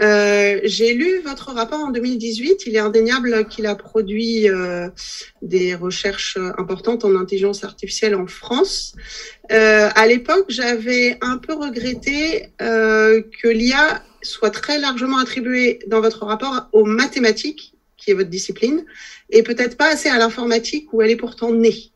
Euh, 0.00 0.58
j'ai 0.64 0.94
lu 0.94 1.20
votre 1.20 1.52
rapport 1.52 1.78
en 1.78 1.90
2018. 1.90 2.66
Il 2.66 2.74
est 2.74 2.80
indéniable 2.80 3.46
qu'il 3.46 3.66
a 3.66 3.76
produit 3.76 4.48
euh, 4.48 4.88
des 5.42 5.76
recherches 5.76 6.38
importantes 6.58 7.04
en 7.04 7.14
intelligence 7.14 7.62
artificielle 7.62 8.16
en 8.16 8.26
France. 8.26 8.96
Euh, 9.52 9.90
à 9.94 10.08
l'époque, 10.08 10.46
j'avais 10.48 11.18
un 11.20 11.38
peu 11.38 11.54
regretté 11.54 12.48
euh, 12.60 13.22
que 13.42 13.46
l'IA 13.46 14.02
soit 14.22 14.50
très 14.50 14.80
largement 14.80 15.18
attribuée 15.18 15.78
dans 15.86 16.00
votre 16.00 16.26
rapport 16.26 16.68
aux 16.72 16.84
mathématiques, 16.84 17.74
qui 17.96 18.10
est 18.10 18.14
votre 18.14 18.30
discipline, 18.30 18.84
et 19.30 19.44
peut-être 19.44 19.76
pas 19.76 19.92
assez 19.92 20.08
à 20.08 20.18
l'informatique 20.18 20.92
où 20.92 21.00
elle 21.00 21.10
est 21.10 21.16
pourtant 21.16 21.52
née. 21.52 21.91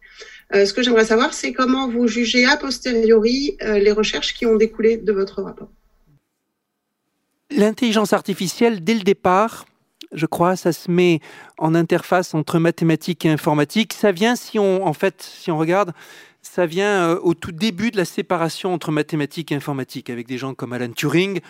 Euh, 0.55 0.65
ce 0.65 0.73
que 0.73 0.83
j'aimerais 0.83 1.05
savoir, 1.05 1.35
c'est 1.35 1.53
comment 1.53 1.89
vous 1.89 2.07
jugez 2.07 2.45
a 2.45 2.57
posteriori 2.57 3.57
euh, 3.63 3.79
les 3.79 3.91
recherches 3.93 4.35
qui 4.35 4.47
ont 4.47 4.57
découlé 4.57 4.97
de 4.97 5.13
votre 5.13 5.43
rapport. 5.43 5.69
L'intelligence 7.51 8.13
artificielle, 8.13 8.85
dès 8.85 8.95
le 8.95 9.01
départ, 9.01 9.67
je 10.13 10.27
crois, 10.27 10.57
ça 10.57 10.73
se 10.73 10.91
met 10.91 11.21
en 11.59 11.75
interface 11.75 12.35
entre 12.35 12.59
mathématiques 12.59 13.25
et 13.25 13.31
informatique. 13.31 13.93
Ça 13.93 14.13
vient, 14.13 14.37
si 14.37 14.59
on, 14.59 14.87
en 14.87 14.93
fait, 14.93 15.23
si 15.23 15.51
on 15.51 15.59
regarde, 15.59 15.93
ça 16.43 16.67
vient 16.67 17.11
euh, 17.11 17.21
au 17.23 17.35
tout 17.35 17.53
début 17.53 17.91
de 17.91 17.97
la 17.97 18.05
séparation 18.05 18.73
entre 18.73 18.93
mathématiques 18.93 19.53
et 19.53 19.57
informatique, 19.57 20.11
avec 20.11 20.27
des 20.27 20.39
gens 20.39 20.55
comme 20.55 20.73
Alan 20.73 20.91
Turing, 20.91 21.41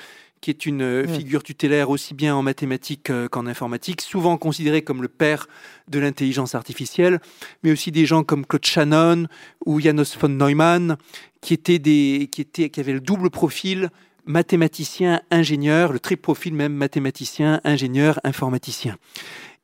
qui 0.47 0.51
est 0.53 0.65
une 0.65 0.83
euh, 0.83 1.09
figure 1.09 1.43
tutélaire 1.43 1.91
aussi 1.91 2.15
bien 2.15 2.37
en 2.37 2.41
mathématiques 2.41 3.11
euh, 3.11 3.27
qu'en 3.27 3.49
informatique, 3.49 4.01
souvent 4.01 4.37
considéré 4.37 4.83
comme 4.83 5.03
le 5.03 5.09
père 5.09 5.49
de 5.89 5.99
l'intelligence 5.99 6.55
artificielle, 6.55 7.19
mais 7.65 7.73
aussi 7.73 7.91
des 7.91 8.07
gens 8.07 8.23
comme 8.23 8.47
Claude 8.47 8.65
Shannon 8.65 9.27
ou 9.65 9.81
Janos 9.81 10.17
von 10.17 10.29
Neumann, 10.29 10.99
qui, 11.41 11.53
étaient 11.53 11.81
des, 11.81 12.29
qui, 12.31 12.43
étaient, 12.43 12.71
qui 12.71 12.79
avaient 12.79 12.93
le 12.93 13.01
double 13.01 13.29
profil 13.29 13.91
mathématicien, 14.25 15.21
ingénieur, 15.33 15.93
le 15.93 15.99
triple 15.99 16.23
profil 16.23 16.55
même 16.55 16.75
mathématicien, 16.75 17.61
ingénieur, 17.65 18.21
informaticien. 18.23 18.95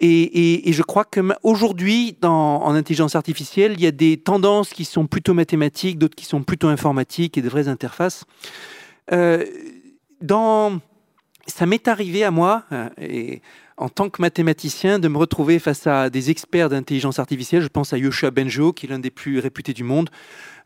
Et, 0.01 0.69
et, 0.69 0.73
je 0.73 0.83
crois 0.83 1.05
qu'aujourd'hui, 1.05 2.17
en 2.23 2.75
intelligence 2.75 3.15
artificielle, 3.15 3.75
il 3.75 3.81
y 3.81 3.87
a 3.87 3.93
des 3.93 4.17
tendances 4.17 4.71
qui 4.71 4.85
sont 4.85 5.07
plutôt 5.07 5.33
mathématiques, 5.33 5.97
d'autres 5.97 6.17
qui 6.17 6.25
sont 6.25 6.43
plutôt 6.43 6.67
informatiques 6.67 7.39
et 7.39 7.43
de 7.43 7.49
vraies 7.49 7.69
interfaces. 7.69 8.25
Euh, 9.13 9.45
dans... 10.23 10.81
Ça 11.49 11.67
m'est 11.67 11.89
arrivé 11.89 12.23
à 12.23 12.31
moi, 12.31 12.63
euh, 12.71 12.89
et 13.01 13.43
en 13.77 13.89
tant 13.89 14.09
que 14.09 14.23
mathématicien, 14.23 15.01
de 15.01 15.09
me 15.09 15.19
retrouver 15.19 15.59
face 15.59 15.89
à 15.89 16.09
des 16.09 16.31
experts 16.31 16.69
d'intelligence 16.69 17.19
artificielle. 17.19 17.63
Je 17.63 17.69
pense 17.69 17.93
à 17.93 17.99
Yoshua 17.99 18.31
Benjo, 18.31 18.73
qui 18.73 18.87
est 18.87 18.89
l'un 18.89 19.01
des 19.01 19.11
plus 19.11 19.41
réputés 19.41 19.73
du 19.73 19.83
monde, 19.83 20.09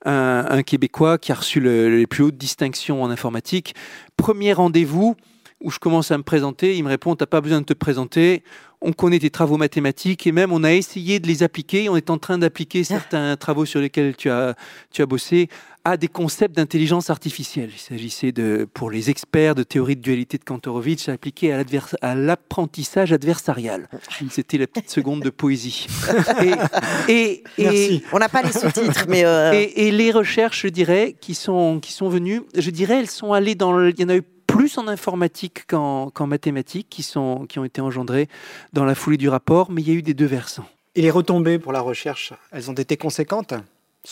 un, 0.05 0.63
Québécois 0.63 1.17
qui 1.17 1.33
a 1.33 1.35
reçu 1.35 1.61
les 1.61 2.07
plus 2.07 2.25
hautes 2.25 2.37
distinctions 2.37 3.03
en 3.03 3.11
informatique. 3.11 3.75
Premier 4.19 4.53
rendez-vous 4.53 5.17
où 5.61 5.71
je 5.71 5.79
commence 5.79 6.11
à 6.11 6.19
me 6.19 6.23
présenter, 6.23 6.77
il 6.77 6.85
me 6.85 6.89
répond, 6.89 7.17
tu 7.17 7.23
n'as 7.23 7.27
pas 7.27 7.41
besoin 7.41 7.61
de 7.61 7.67
te 7.67 7.73
présenter, 7.73 8.43
on 8.81 8.93
connaît 8.93 9.19
tes 9.19 9.31
travaux 9.31 9.57
mathématiques 9.57 10.27
et 10.27 10.33
même 10.33 10.53
on 10.53 10.65
a 10.65 10.73
essayé 10.73 11.19
de 11.19 11.27
les 11.27 11.43
appliquer, 11.43 11.89
on 11.89 11.97
est 11.97 12.11
en 12.11 12.19
train 12.19 12.39
d'appliquer 12.39 12.85
certains 12.85 13.37
travaux 13.37 13.65
sur 13.65 13.81
lesquels 13.81 14.15
tu 14.17 14.29
as, 14.31 14.55
tu 14.93 15.03
as 15.03 15.07
bossé 15.07 15.49
à 15.85 15.97
des 15.97 16.09
concepts 16.09 16.57
d'intelligence 16.57 17.11
artificielle. 17.11 17.71
Il 17.73 17.79
s'agissait 17.79 18.33
de, 18.33 18.67
pour 18.75 18.91
les 18.91 19.09
experts 19.09 19.55
de 19.55 19.63
théorie 19.63 19.95
de 19.95 20.03
dualité 20.03 20.37
de 20.37 20.43
Kantorowicz, 20.43 21.09
appliqué 21.09 21.53
à 21.53 22.15
l'apprentissage 22.17 23.13
adversarial. 23.13 23.89
C'était 24.29 24.59
la 24.59 24.67
petite 24.67 24.91
seconde 24.91 25.23
de 25.23 25.31
poésie. 25.31 25.87
Et, 27.09 27.45
et, 27.57 28.03
On 28.13 28.19
n'a 28.19 28.29
pas 28.29 28.43
les 28.43 28.51
sous-titres, 28.51 29.07
mais... 29.09 29.25
Euh, 29.25 29.53
et, 29.53 29.93
les 29.93 30.11
recherches, 30.11 30.63
je 30.63 30.69
dirais, 30.69 31.15
qui 31.21 31.35
sont, 31.35 31.79
qui 31.81 31.93
sont 31.93 32.09
venues, 32.09 32.43
je 32.57 32.71
dirais, 32.71 32.99
elles 32.99 33.11
sont 33.11 33.33
allées 33.33 33.55
dans... 33.55 33.73
Le, 33.73 33.91
il 33.91 34.01
y 34.01 34.05
en 34.05 34.09
a 34.09 34.17
eu 34.17 34.23
plus 34.57 34.79
en 34.79 34.89
informatique 34.89 35.67
qu'en 35.67 36.27
mathématiques 36.27 36.89
qui, 36.89 37.03
sont, 37.03 37.47
qui 37.49 37.59
ont 37.59 37.65
été 37.65 37.81
engendrées 37.81 38.29
dans 38.73 38.85
la 38.85 38.95
foulée 38.95 39.17
du 39.17 39.29
rapport, 39.29 39.71
mais 39.71 39.83
il 39.83 39.89
y 39.89 39.91
a 39.91 39.95
eu 39.95 40.03
des 40.03 40.15
deux 40.15 40.27
versants. 40.27 40.67
Et 40.95 41.03
les 41.03 41.11
retombées 41.11 41.59
pour 41.59 41.73
la 41.73 41.81
recherche, 41.81 42.33
elles 42.53 42.71
ont 42.71 42.75
été 42.75 42.97
conséquentes 42.97 43.55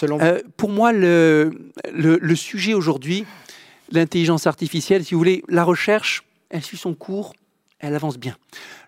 euh, 0.02 0.42
pour 0.56 0.70
moi, 0.70 0.92
le, 0.92 1.52
le, 1.92 2.34
sujet 2.34 2.74
aujourd'hui, 2.74 3.24
l'intelligence 3.92 4.48
artificielle, 4.48 5.04
si 5.04 5.14
vous 5.14 5.20
voulez, 5.20 5.44
la 5.48 5.62
recherche, 5.62 6.24
elle 6.50 6.64
suit 6.64 6.76
son 6.76 6.94
cours, 6.94 7.32
elle 7.78 7.94
avance 7.94 8.18
bien. 8.18 8.36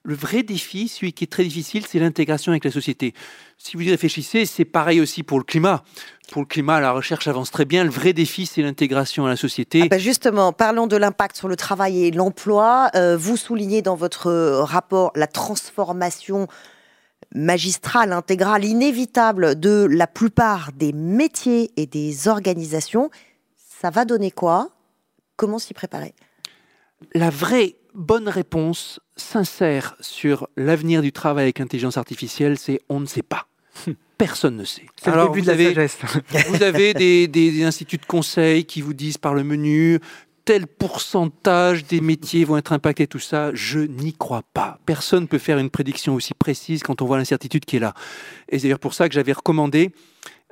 Le 0.02 0.14
vrai 0.14 0.42
défi, 0.42 0.88
celui 0.88 1.12
qui 1.12 1.24
est 1.24 1.28
très 1.28 1.44
difficile, 1.44 1.86
c'est 1.86 2.00
l'intégration 2.00 2.50
avec 2.50 2.64
la 2.64 2.72
société. 2.72 3.14
Si 3.58 3.76
vous 3.76 3.82
y 3.82 3.90
réfléchissez, 3.90 4.46
c'est 4.46 4.64
pareil 4.64 5.00
aussi 5.00 5.22
pour 5.22 5.38
le 5.38 5.44
climat. 5.44 5.82
Pour 6.30 6.42
le 6.42 6.46
climat, 6.46 6.80
la 6.80 6.92
recherche 6.92 7.26
avance 7.26 7.50
très 7.50 7.64
bien. 7.64 7.84
Le 7.84 7.90
vrai 7.90 8.12
défi, 8.12 8.46
c'est 8.46 8.62
l'intégration 8.62 9.26
à 9.26 9.28
la 9.28 9.36
société. 9.36 9.82
Ah 9.84 9.88
ben 9.88 9.98
justement, 9.98 10.52
parlons 10.52 10.86
de 10.86 10.96
l'impact 10.96 11.36
sur 11.36 11.48
le 11.48 11.56
travail 11.56 12.04
et 12.04 12.10
l'emploi. 12.10 12.90
Euh, 12.94 13.16
vous 13.16 13.36
soulignez 13.36 13.82
dans 13.82 13.96
votre 13.96 14.30
rapport 14.60 15.10
la 15.14 15.26
transformation 15.26 16.48
magistrale, 17.34 18.12
intégrale, 18.12 18.64
inévitable 18.64 19.58
de 19.58 19.86
la 19.90 20.06
plupart 20.06 20.70
des 20.72 20.92
métiers 20.92 21.72
et 21.76 21.86
des 21.86 22.28
organisations, 22.28 23.10
ça 23.56 23.90
va 23.90 24.04
donner 24.04 24.30
quoi? 24.30 24.70
Comment 25.36 25.58
s'y 25.58 25.74
préparer? 25.74 26.14
La 27.14 27.30
vraie 27.30 27.76
bonne 27.94 28.28
réponse 28.28 29.00
sincère 29.16 29.96
sur 30.00 30.48
l'avenir 30.56 31.02
du 31.02 31.12
travail 31.12 31.44
avec 31.44 31.58
l'intelligence 31.58 31.96
artificielle, 31.96 32.58
c'est 32.58 32.80
on 32.88 33.00
ne 33.00 33.06
sait 33.06 33.22
pas. 33.22 33.46
Personne 34.18 34.56
ne 34.56 34.64
sait. 34.64 34.86
Alors, 35.04 35.32
vous, 35.36 35.50
avez, 35.50 35.74
vous 36.48 36.62
avez 36.62 36.94
des, 36.94 37.28
des, 37.28 37.64
instituts 37.64 37.98
de 37.98 38.06
conseil 38.06 38.64
qui 38.64 38.80
vous 38.80 38.94
disent 38.94 39.18
par 39.18 39.34
le 39.34 39.44
menu 39.44 40.00
tel 40.46 40.68
pourcentage 40.68 41.84
des 41.86 42.00
métiers 42.00 42.44
vont 42.44 42.56
être 42.56 42.72
impactés, 42.72 43.08
tout 43.08 43.18
ça, 43.18 43.50
je 43.52 43.80
n'y 43.80 44.12
crois 44.12 44.44
pas. 44.54 44.78
Personne 44.86 45.22
ne 45.22 45.26
peut 45.26 45.38
faire 45.38 45.58
une 45.58 45.70
prédiction 45.70 46.14
aussi 46.14 46.34
précise 46.34 46.84
quand 46.84 47.02
on 47.02 47.04
voit 47.04 47.18
l'incertitude 47.18 47.64
qui 47.64 47.76
est 47.76 47.80
là. 47.80 47.94
Et 48.48 48.58
c'est 48.58 48.68
d'ailleurs 48.68 48.78
pour 48.78 48.94
ça 48.94 49.08
que 49.08 49.14
j'avais 49.14 49.32
recommandé, 49.32 49.90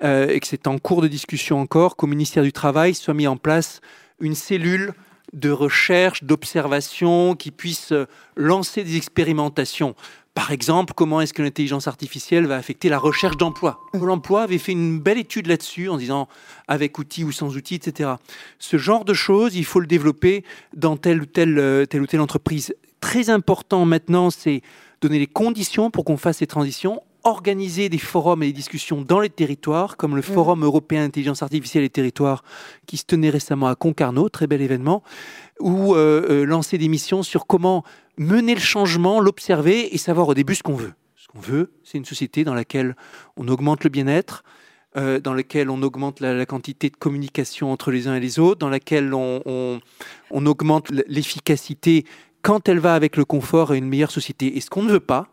euh, 0.03 0.29
et 0.29 0.41
que 0.41 0.49
c'est 0.49 0.67
en 0.67 0.79
cours 0.79 1.01
de 1.01 1.07
discussion 1.07 1.61
encore, 1.61 1.95
qu'au 1.95 2.09
ministère 2.09 2.43
du 2.43 2.53
Travail 2.53 2.95
soit 2.95 3.15
mis 3.15 3.29
en 3.29 3.37
place 3.37 3.81
une 4.19 4.35
cellule 4.35 4.95
de 5.35 5.51
recherche, 5.51 6.25
d'observation, 6.25 7.35
qui 7.35 7.51
puisse 7.51 7.93
euh, 7.93 8.07
lancer 8.37 8.85
des 8.85 8.97
expérimentations. 8.97 9.95
Par 10.35 10.51
exemple, 10.51 10.95
comment 10.97 11.21
est-ce 11.21 11.33
que 11.33 11.43
l'intelligence 11.43 11.87
artificielle 11.87 12.47
va 12.47 12.57
affecter 12.57 12.89
la 12.89 12.99
recherche 12.99 13.37
d'emploi? 13.37 13.81
Pôle 13.93 14.11
emploi 14.11 14.43
avait 14.43 14.59
fait 14.59 14.73
une 14.73 14.99
belle 14.99 15.19
étude 15.19 15.47
là-dessus 15.47 15.89
en 15.89 15.97
disant 15.97 16.29
avec 16.67 16.99
outils 16.99 17.23
ou 17.23 17.31
sans 17.31 17.57
outils, 17.57 17.77
etc. 17.77 18.15
Ce 18.59 18.77
genre 18.77 19.05
de 19.05 19.15
choses, 19.15 19.55
il 19.55 19.65
faut 19.65 19.79
le 19.79 19.87
développer 19.87 20.45
dans 20.75 20.97
telle 20.97 21.21
ou 21.23 21.27
telle, 21.27 21.59
euh, 21.59 21.87
telle, 21.87 22.03
ou 22.03 22.07
telle 22.07 22.21
entreprise. 22.21 22.75
Très 23.01 23.31
important 23.31 23.85
maintenant, 23.85 24.31
c'est 24.31 24.63
donner 25.01 25.19
les 25.19 25.27
conditions 25.27 25.91
pour 25.91 26.05
qu'on 26.05 26.17
fasse 26.17 26.39
ces 26.39 26.47
transitions 26.47 27.01
organiser 27.25 27.89
des 27.89 27.99
forums 27.99 28.43
et 28.43 28.47
des 28.47 28.53
discussions 28.53 29.03
dans 29.03 29.21
les 29.21 29.31
territoires, 29.31 29.97
comme 29.97 30.15
le 30.15 30.21
mmh. 30.21 30.35
Forum 30.35 30.65
européen 30.65 31.05
intelligence 31.05 31.43
artificielle 31.43 31.83
et 31.83 31.91
territoires 31.91 32.45
qui 32.87 32.99
se 32.99 33.05
tenait 33.05 33.31
récemment 33.31 33.67
à 33.67 33.75
Concarneau, 33.75 34.29
très 34.29 34.47
bel 34.47 34.61
événement, 34.61 35.03
ou 35.59 35.95
euh, 35.95 36.27
euh, 36.29 36.45
lancer 36.45 36.79
des 36.79 36.89
missions 36.89 37.23
sur 37.23 37.47
comment 37.47 37.83
mener 38.19 38.55
le 38.55 38.61
changement, 38.61 39.21
l'observer 39.21 39.95
et 39.95 39.99
savoir 39.99 40.29
au 40.29 40.35
début 40.35 40.55
ce 40.55 40.63
qu'on 40.63 40.75
veut. 40.75 40.93
Ce 41.17 41.29
qu'on 41.29 41.41
veut, 41.41 41.73
c'est 41.83 41.99
une 41.99 42.05
société 42.05 42.45
dans 42.45 42.55
laquelle 42.55 42.95
on 43.37 43.49
augmente 43.49 43.85
le 43.85 43.91
bien-être, 43.91 44.45
euh, 44.97 45.19
dans 45.19 45.33
laquelle 45.35 45.71
on 45.71 45.83
augmente 45.83 46.21
la, 46.21 46.47
quantité 46.47 46.91
de 46.91 46.97
communication 46.97 47.73
entre 47.73 47.91
les 47.91 48.07
uns 48.07 48.15
et 48.17 48.21
les 48.21 48.39
autres, 48.39 48.59
dans 48.59 48.69
laquelle 48.69 49.15
on, 49.15 49.81
on 50.31 50.47
augmente 50.47 50.91
l'efficacité 51.09 52.05
quand 52.43 52.69
elle 52.69 52.79
va 52.79 52.95
avec 52.95 53.17
le 53.17 53.25
confort 53.25 53.75
et 53.75 53.79
une 53.79 53.89
meilleure 53.89 54.11
société. 54.11 54.57
Et 54.57 54.61
ce 54.61 54.69
qu'on 54.69 54.83
ne 54.83 54.93
veut 54.93 55.01
pas, 55.01 55.29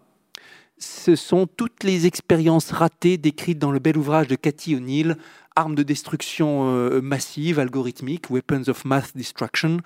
ce 0.82 1.16
sont 1.16 1.48
toutes 1.48 1.84
les 1.84 2.08
expériences 2.08 2.72
ratées 2.72 3.18
décrites 3.18 3.60
dans 3.60 3.72
le 3.72 3.80
bel 3.80 3.98
ouvrage 3.98 4.28
de 4.28 4.36
Cathy 4.36 4.76
O'Neill, 4.76 5.16
Armes 5.56 5.76
de 5.76 5.84
destruction 5.84 6.70
euh, 6.70 7.02
massive, 7.02 7.60
algorithmique, 7.60 8.32
Weapons 8.32 8.64
of 8.68 8.84
Mass 8.86 9.16
Destruction, 9.16 9.78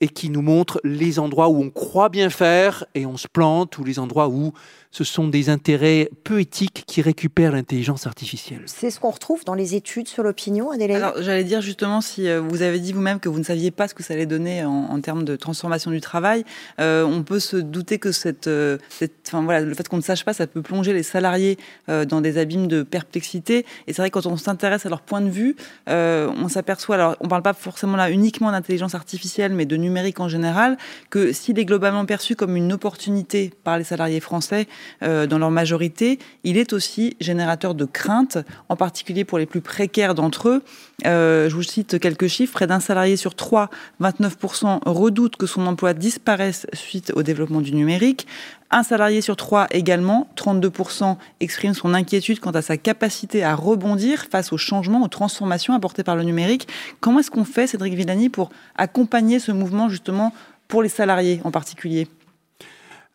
et 0.00 0.08
qui 0.08 0.30
nous 0.30 0.42
montre 0.42 0.80
les 0.84 1.18
endroits 1.18 1.48
où 1.48 1.62
on 1.62 1.70
croit 1.70 2.10
bien 2.10 2.30
faire 2.30 2.84
et 2.94 3.06
on 3.06 3.16
se 3.16 3.26
plante, 3.26 3.78
ou 3.78 3.84
les 3.84 3.98
endroits 3.98 4.28
où 4.28 4.52
ce 4.96 5.04
sont 5.04 5.28
des 5.28 5.50
intérêts 5.50 6.08
peu 6.24 6.40
éthiques 6.40 6.84
qui 6.86 7.02
récupèrent 7.02 7.52
l'intelligence 7.52 8.06
artificielle. 8.06 8.62
C'est 8.64 8.90
ce 8.90 8.98
qu'on 8.98 9.10
retrouve 9.10 9.44
dans 9.44 9.52
les 9.52 9.74
études 9.74 10.08
sur 10.08 10.22
l'opinion, 10.22 10.70
Adélaïde? 10.70 11.02
Alors, 11.02 11.20
j'allais 11.20 11.44
dire 11.44 11.60
justement, 11.60 12.00
si 12.00 12.26
euh, 12.26 12.40
vous 12.40 12.62
avez 12.62 12.78
dit 12.78 12.94
vous-même 12.94 13.20
que 13.20 13.28
vous 13.28 13.38
ne 13.38 13.44
saviez 13.44 13.70
pas 13.70 13.88
ce 13.88 13.94
que 13.94 14.02
ça 14.02 14.14
allait 14.14 14.24
donner 14.24 14.64
en, 14.64 14.98
termes 15.02 15.24
de 15.24 15.36
transformation 15.36 15.90
du 15.90 16.00
travail, 16.00 16.46
euh, 16.80 17.04
on 17.04 17.22
peut 17.24 17.40
se 17.40 17.58
douter 17.58 17.98
que 17.98 18.10
cette, 18.10 18.46
euh, 18.46 18.78
enfin, 19.26 19.42
voilà, 19.42 19.60
le 19.60 19.74
fait 19.74 19.86
qu'on 19.86 19.98
ne 19.98 20.02
sache 20.02 20.24
pas, 20.24 20.32
ça 20.32 20.46
peut 20.46 20.62
plonger 20.62 20.94
les 20.94 21.02
salariés 21.02 21.58
dans 21.88 22.22
des 22.22 22.38
abîmes 22.38 22.66
de 22.66 22.82
perplexité. 22.82 23.66
Et 23.86 23.92
c'est 23.92 24.00
vrai, 24.00 24.10
quand 24.10 24.24
on 24.24 24.38
s'intéresse 24.38 24.86
à 24.86 24.88
leur 24.88 25.02
point 25.02 25.20
de 25.20 25.28
vue, 25.28 25.56
on 25.86 26.48
s'aperçoit, 26.48 26.94
alors 26.94 27.16
on 27.20 27.24
ne 27.24 27.28
parle 27.28 27.42
pas 27.42 27.52
forcément 27.52 27.98
là 27.98 28.10
uniquement 28.10 28.50
d'intelligence 28.50 28.94
artificielle, 28.94 29.52
mais 29.52 29.66
de 29.66 29.76
numérique 29.76 30.20
en 30.20 30.28
général, 30.28 30.78
que 31.10 31.32
s'il 31.32 31.58
est 31.58 31.66
globalement 31.66 32.06
perçu 32.06 32.34
comme 32.34 32.56
une 32.56 32.72
opportunité 32.72 33.52
par 33.62 33.76
les 33.76 33.84
salariés 33.84 34.20
français, 34.20 34.66
euh, 35.02 35.26
dans 35.26 35.38
leur 35.38 35.50
majorité, 35.50 36.18
il 36.44 36.56
est 36.56 36.72
aussi 36.72 37.16
générateur 37.20 37.74
de 37.74 37.84
craintes, 37.84 38.38
en 38.68 38.76
particulier 38.76 39.24
pour 39.24 39.38
les 39.38 39.46
plus 39.46 39.60
précaires 39.60 40.14
d'entre 40.14 40.48
eux. 40.48 40.62
Euh, 41.04 41.48
je 41.48 41.54
vous 41.54 41.62
cite 41.62 41.98
quelques 41.98 42.26
chiffres. 42.26 42.52
Près 42.52 42.66
d'un 42.66 42.80
salarié 42.80 43.16
sur 43.16 43.34
trois, 43.34 43.70
29%, 44.00 44.80
redoute 44.86 45.36
que 45.36 45.46
son 45.46 45.66
emploi 45.66 45.92
disparaisse 45.94 46.66
suite 46.72 47.12
au 47.14 47.22
développement 47.22 47.60
du 47.60 47.74
numérique. 47.74 48.26
Un 48.70 48.82
salarié 48.82 49.20
sur 49.20 49.36
trois 49.36 49.66
également, 49.70 50.28
32%, 50.36 51.16
exprime 51.40 51.74
son 51.74 51.94
inquiétude 51.94 52.40
quant 52.40 52.50
à 52.50 52.62
sa 52.62 52.76
capacité 52.76 53.44
à 53.44 53.54
rebondir 53.54 54.26
face 54.30 54.52
aux 54.52 54.58
changements, 54.58 55.02
aux 55.02 55.08
transformations 55.08 55.74
apportées 55.74 56.02
par 56.02 56.16
le 56.16 56.24
numérique. 56.24 56.66
Comment 57.00 57.20
est-ce 57.20 57.30
qu'on 57.30 57.44
fait, 57.44 57.66
Cédric 57.66 57.94
Villani, 57.94 58.28
pour 58.28 58.50
accompagner 58.76 59.38
ce 59.38 59.52
mouvement 59.52 59.88
justement 59.88 60.32
pour 60.66 60.82
les 60.82 60.88
salariés 60.88 61.40
en 61.44 61.50
particulier? 61.50 62.08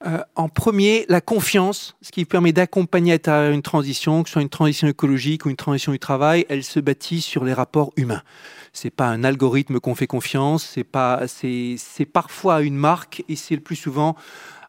Euh, 0.06 0.24
en 0.36 0.50
premier, 0.50 1.06
la 1.10 1.22
confiance, 1.22 1.96
ce 2.02 2.12
qui 2.12 2.26
permet 2.26 2.54
d'accompagner 2.54 3.20
à 3.28 3.50
une 3.50 3.62
transition, 3.62 4.24
que 4.24 4.30
ce 4.30 4.34
soit 4.34 4.42
une 4.42 4.50
transition 4.50 4.88
écologique 4.88 5.46
ou 5.46 5.50
une 5.50 5.56
transition 5.56 5.92
du 5.92 6.00
travail, 6.00 6.46
elle 6.50 6.64
se 6.64 6.80
bâtit 6.80 7.22
sur 7.22 7.44
les 7.44 7.54
rapports 7.54 7.92
humains. 7.98 8.24
C'est 8.74 8.90
pas 8.90 9.08
un 9.08 9.24
algorithme 9.24 9.80
qu'on 9.80 9.96
fait 9.96 10.08
confiance, 10.08 10.64
c'est 10.64 10.84
pas, 10.84 11.22
c'est 11.28 12.06
parfois 12.12 12.62
une 12.62 12.76
marque 12.76 13.24
et 13.30 13.36
c'est 13.36 13.56
le 13.56 13.62
plus 13.62 13.76
souvent 13.76 14.16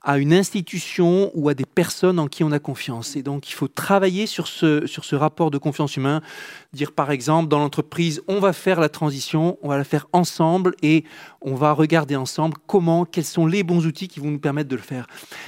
à 0.04 0.18
une 0.18 0.32
institution 0.32 1.30
ou 1.34 1.48
à 1.48 1.54
des 1.54 1.64
personnes 1.64 2.18
en 2.18 2.26
qui 2.26 2.42
on 2.42 2.52
a 2.52 2.58
confiance. 2.58 3.16
Et 3.16 3.22
donc, 3.22 3.48
il 3.48 3.52
faut 3.52 3.68
travailler 3.68 4.26
sur 4.26 4.48
ce, 4.48 4.86
sur 4.86 5.04
ce 5.04 5.14
rapport 5.14 5.50
de 5.50 5.58
confiance 5.58 5.96
humain. 5.96 6.20
Dire, 6.72 6.92
par 6.92 7.10
exemple, 7.10 7.48
dans 7.48 7.58
l'entreprise, 7.58 8.22
on 8.26 8.40
va 8.40 8.52
faire 8.52 8.80
la 8.80 8.88
transition, 8.88 9.58
on 9.62 9.68
va 9.68 9.76
la 9.76 9.84
faire 9.84 10.08
ensemble 10.12 10.74
et 10.82 11.04
on 11.40 11.54
va 11.54 11.72
regarder 11.72 12.16
ensemble 12.16 12.56
comment, 12.66 13.04
quels 13.04 13.24
sont 13.24 13.46
les 13.46 13.62
bons 13.62 13.86
outils 13.86 14.08
qui 14.08 14.20
vont 14.20 14.30
nous 14.30 14.40
permettre 14.40 14.68
de 14.68 14.76
le 14.76 14.82
faire. 14.82 15.06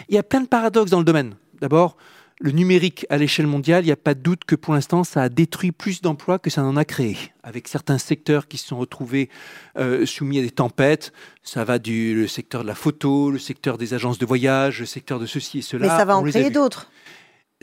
Il 0.09 0.15
y 0.15 0.19
a 0.19 0.23
plein 0.23 0.41
de 0.41 0.49
paradoxes 0.49 0.91
dans 0.91 0.99
le 0.99 1.05
domaine. 1.05 1.35
D'abord, 1.61 1.97
le 2.45 2.51
numérique 2.51 3.07
à 3.09 3.17
l'échelle 3.17 3.47
mondiale, 3.47 3.85
il 3.85 3.87
n'y 3.87 3.93
a 3.93 3.97
pas 3.97 4.13
de 4.13 4.21
doute 4.21 4.45
que 4.45 4.55
pour 4.55 4.75
l'instant, 4.75 5.03
ça 5.03 5.23
a 5.23 5.31
détruit 5.31 5.73
plus 5.73 6.03
d'emplois 6.03 6.39
que 6.39 6.51
ça 6.51 6.61
n'en 6.61 6.77
a 6.77 6.85
créé. 6.85 7.17
Avec 7.43 7.69
certains 7.69 7.97
secteurs 7.97 8.49
qui 8.49 8.59
se 8.59 8.69
sont 8.69 8.77
retrouvés 8.77 9.31
euh, 9.79 10.05
soumis 10.05 10.41
à 10.41 10.43
des 10.43 10.51
tempêtes, 10.51 11.15
ça 11.43 11.65
va 11.65 11.79
du 11.79 12.15
le 12.15 12.29
secteur 12.29 12.61
de 12.61 12.67
la 12.67 12.75
photo, 12.75 13.31
le 13.31 13.39
secteur 13.39 13.79
des 13.79 13.95
agences 13.95 14.19
de 14.19 14.27
voyage, 14.27 14.81
le 14.81 14.85
secteur 14.85 15.19
de 15.19 15.25
ceci 15.25 15.61
et 15.61 15.63
cela. 15.63 15.87
Mais 15.87 15.89
ça 15.89 16.05
va 16.05 16.19
en 16.19 16.23
créer 16.23 16.51
d'autres. 16.51 16.91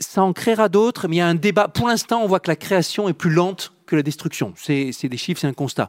Ça 0.00 0.24
en 0.24 0.32
créera 0.32 0.68
d'autres, 0.68 1.06
mais 1.06 1.16
il 1.16 1.18
y 1.20 1.22
a 1.22 1.28
un 1.28 1.36
débat. 1.36 1.68
Pour 1.68 1.86
l'instant, 1.86 2.20
on 2.20 2.26
voit 2.26 2.40
que 2.40 2.50
la 2.50 2.56
création 2.56 3.08
est 3.08 3.12
plus 3.12 3.30
lente 3.30 3.72
que 3.92 3.96
la 3.96 4.02
destruction. 4.02 4.54
C'est 4.56 4.90
des 5.04 5.16
chiffres, 5.18 5.38
c'est 5.38 5.46
un 5.46 5.52
constat. 5.52 5.86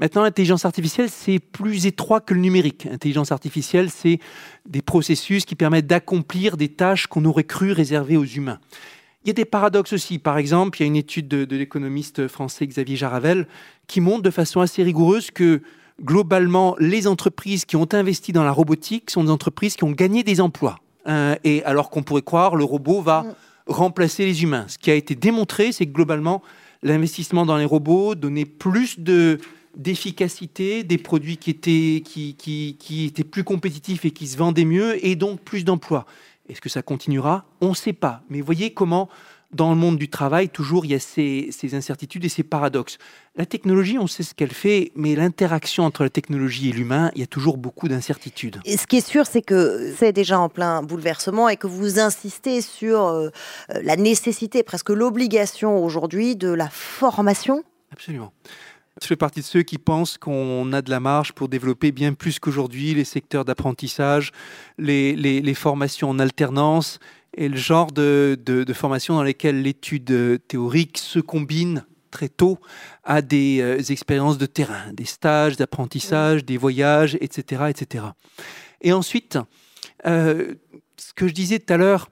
Maintenant, 0.00 0.22
l'intelligence 0.24 0.64
artificielle, 0.64 1.08
c'est 1.08 1.38
plus 1.38 1.86
étroit 1.86 2.20
que 2.20 2.34
le 2.34 2.40
numérique. 2.40 2.84
L'intelligence 2.90 3.30
artificielle, 3.30 3.90
c'est 3.90 4.18
des 4.68 4.82
processus 4.82 5.44
qui 5.44 5.54
permettent 5.54 5.86
d'accomplir 5.86 6.56
des 6.56 6.68
tâches 6.68 7.06
qu'on 7.06 7.24
aurait 7.24 7.44
cru 7.44 7.70
réservées 7.70 8.16
aux 8.16 8.24
humains. 8.24 8.58
Il 9.22 9.28
y 9.28 9.30
a 9.30 9.34
des 9.34 9.44
paradoxes 9.44 9.92
aussi. 9.92 10.18
Par 10.18 10.36
exemple, 10.36 10.78
il 10.78 10.82
y 10.82 10.84
a 10.84 10.88
une 10.88 10.96
étude 10.96 11.28
de, 11.28 11.56
l'économiste 11.56 12.26
français 12.26 12.66
Xavier 12.66 12.96
Jaravel 12.96 13.46
qui 13.86 14.00
montre 14.00 14.22
de 14.22 14.30
façon 14.30 14.60
assez 14.60 14.82
rigoureuse 14.82 15.30
que 15.30 15.62
globalement, 16.02 16.74
les 16.80 17.06
entreprises 17.06 17.64
qui 17.66 17.76
ont 17.76 17.88
investi 17.92 18.32
dans 18.32 18.42
la 18.42 18.50
robotique 18.50 19.12
sont 19.12 19.22
des 19.22 19.30
entreprises 19.30 19.76
qui 19.76 19.84
ont 19.84 19.92
gagné 19.92 20.24
des 20.24 20.40
emplois. 20.40 20.76
Euh, 21.06 21.36
et 21.44 21.62
alors 21.62 21.88
qu'on 21.88 22.02
pourrait 22.02 22.22
croire, 22.22 22.56
le 22.56 22.64
robot 22.64 23.00
va 23.00 23.22
mm. 23.22 23.34
remplacer 23.68 24.24
les 24.24 24.42
humains. 24.42 24.64
Ce 24.66 24.76
qui 24.76 24.90
a 24.90 24.94
été 24.94 25.14
démontré, 25.14 25.70
c'est 25.70 25.86
que 25.86 25.92
globalement, 25.92 26.42
l'investissement 26.84 27.44
dans 27.44 27.56
les 27.56 27.64
robots 27.64 28.14
donnait 28.14 28.44
plus 28.44 29.00
de 29.00 29.40
d'efficacité, 29.76 30.84
des 30.84 30.98
produits 30.98 31.36
qui 31.36 31.50
étaient, 31.50 32.00
qui, 32.04 32.36
qui, 32.36 33.04
étaient 33.06 33.24
plus 33.24 33.42
compétitifs 33.42 34.04
et 34.04 34.12
qui 34.12 34.28
se 34.28 34.36
vendaient 34.36 34.64
mieux, 34.64 35.04
et 35.04 35.16
donc 35.16 35.40
plus 35.40 35.64
d'emplois. 35.64 36.06
Est-ce 36.48 36.60
que 36.60 36.68
ça 36.68 36.80
continuera? 36.80 37.44
On 37.60 37.70
ne 37.70 37.74
sait 37.74 37.92
pas. 37.92 38.22
Mais 38.30 38.40
voyez 38.40 38.72
comment 38.72 39.08
dans 39.54 39.70
le 39.70 39.76
monde 39.76 39.96
du 39.96 40.08
travail, 40.08 40.48
toujours, 40.48 40.84
il 40.84 40.90
y 40.90 40.94
a 40.94 40.98
ces, 40.98 41.50
incertitudes 41.72 42.24
et 42.24 42.28
ces 42.28 42.42
paradoxes. 42.42 42.98
La 43.36 43.46
technologie, 43.46 43.98
on 43.98 44.06
sait 44.06 44.22
ce 44.22 44.34
qu'elle 44.34 44.52
fait, 44.52 44.92
mais 44.94 45.14
l'interaction 45.14 45.84
entre 45.84 46.02
la 46.02 46.10
technologie 46.10 46.68
et 46.68 46.72
l'humain, 46.72 47.10
il 47.14 47.20
y 47.20 47.24
a 47.24 47.26
toujours 47.26 47.56
beaucoup 47.56 47.88
d'incertitudes. 47.88 48.60
Et 48.64 48.76
ce 48.76 48.86
qui 48.86 48.96
est 48.98 49.06
sûr, 49.06 49.26
c'est 49.26 49.42
que 49.42 49.94
c'est 49.96 50.12
déjà 50.12 50.38
en 50.38 50.48
plein 50.48 50.82
bouleversement 50.82 51.48
et 51.48 51.56
que 51.56 51.66
vous 51.66 51.98
insistez 51.98 52.60
sur 52.60 53.06
euh, 53.06 53.30
la 53.68 53.96
nécessité, 53.96 54.62
presque 54.62 54.90
l'obligation 54.90 55.82
aujourd'hui 55.82 56.36
de 56.36 56.48
la 56.48 56.68
formation. 56.68 57.62
Absolument. 57.92 58.32
Je 59.02 59.08
fais 59.08 59.16
partie 59.16 59.40
de 59.40 59.44
ceux 59.44 59.62
qui 59.62 59.78
pensent 59.78 60.18
qu'on 60.18 60.72
a 60.72 60.80
de 60.80 60.90
la 60.90 61.00
marge 61.00 61.32
pour 61.32 61.48
développer 61.48 61.90
bien 61.90 62.14
plus 62.14 62.38
qu'aujourd'hui 62.38 62.94
les 62.94 63.04
secteurs 63.04 63.44
d'apprentissage, 63.44 64.30
les, 64.78 65.16
les, 65.16 65.54
formations 65.54 66.10
en 66.10 66.20
alternance 66.20 67.00
et 67.36 67.48
le 67.48 67.56
genre 67.56 67.92
de, 67.92 68.38
de, 68.44 68.72
formation 68.72 69.14
dans 69.14 69.22
lesquelles 69.22 69.62
l'étude 69.62 70.10
euh, 70.10 70.38
théorique 70.38 70.98
se 70.98 71.18
combine 71.18 71.84
très 72.10 72.28
tôt 72.28 72.58
à 73.02 73.22
des 73.22 73.60
euh, 73.60 73.78
expériences 73.90 74.38
de 74.38 74.46
terrain, 74.46 74.92
des 74.92 75.04
stages 75.04 75.56
d'apprentissage, 75.56 76.44
des 76.44 76.56
voyages, 76.56 77.16
etc. 77.20 77.64
etc. 77.68 78.04
Et 78.80 78.92
ensuite, 78.92 79.38
euh, 80.06 80.54
ce 80.96 81.12
que 81.12 81.26
je 81.26 81.34
disais 81.34 81.58
tout 81.58 81.72
à 81.72 81.76
l'heure, 81.76 82.10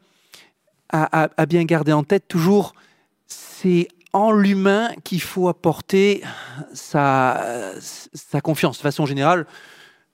à, 0.89 1.31
à, 1.37 1.47
bien 1.47 1.64
garder 1.64 1.93
en 1.93 2.05
tête 2.05 2.29
toujours, 2.29 2.75
c'est 3.27 3.89
en 4.12 4.31
l'humain 4.31 4.91
qu'il 5.05 5.23
faut 5.23 5.49
apporter 5.49 6.23
sa, 6.75 7.73
sa 7.81 8.43
confiance. 8.43 8.77
De 8.77 8.83
façon 8.83 9.07
générale, 9.07 9.47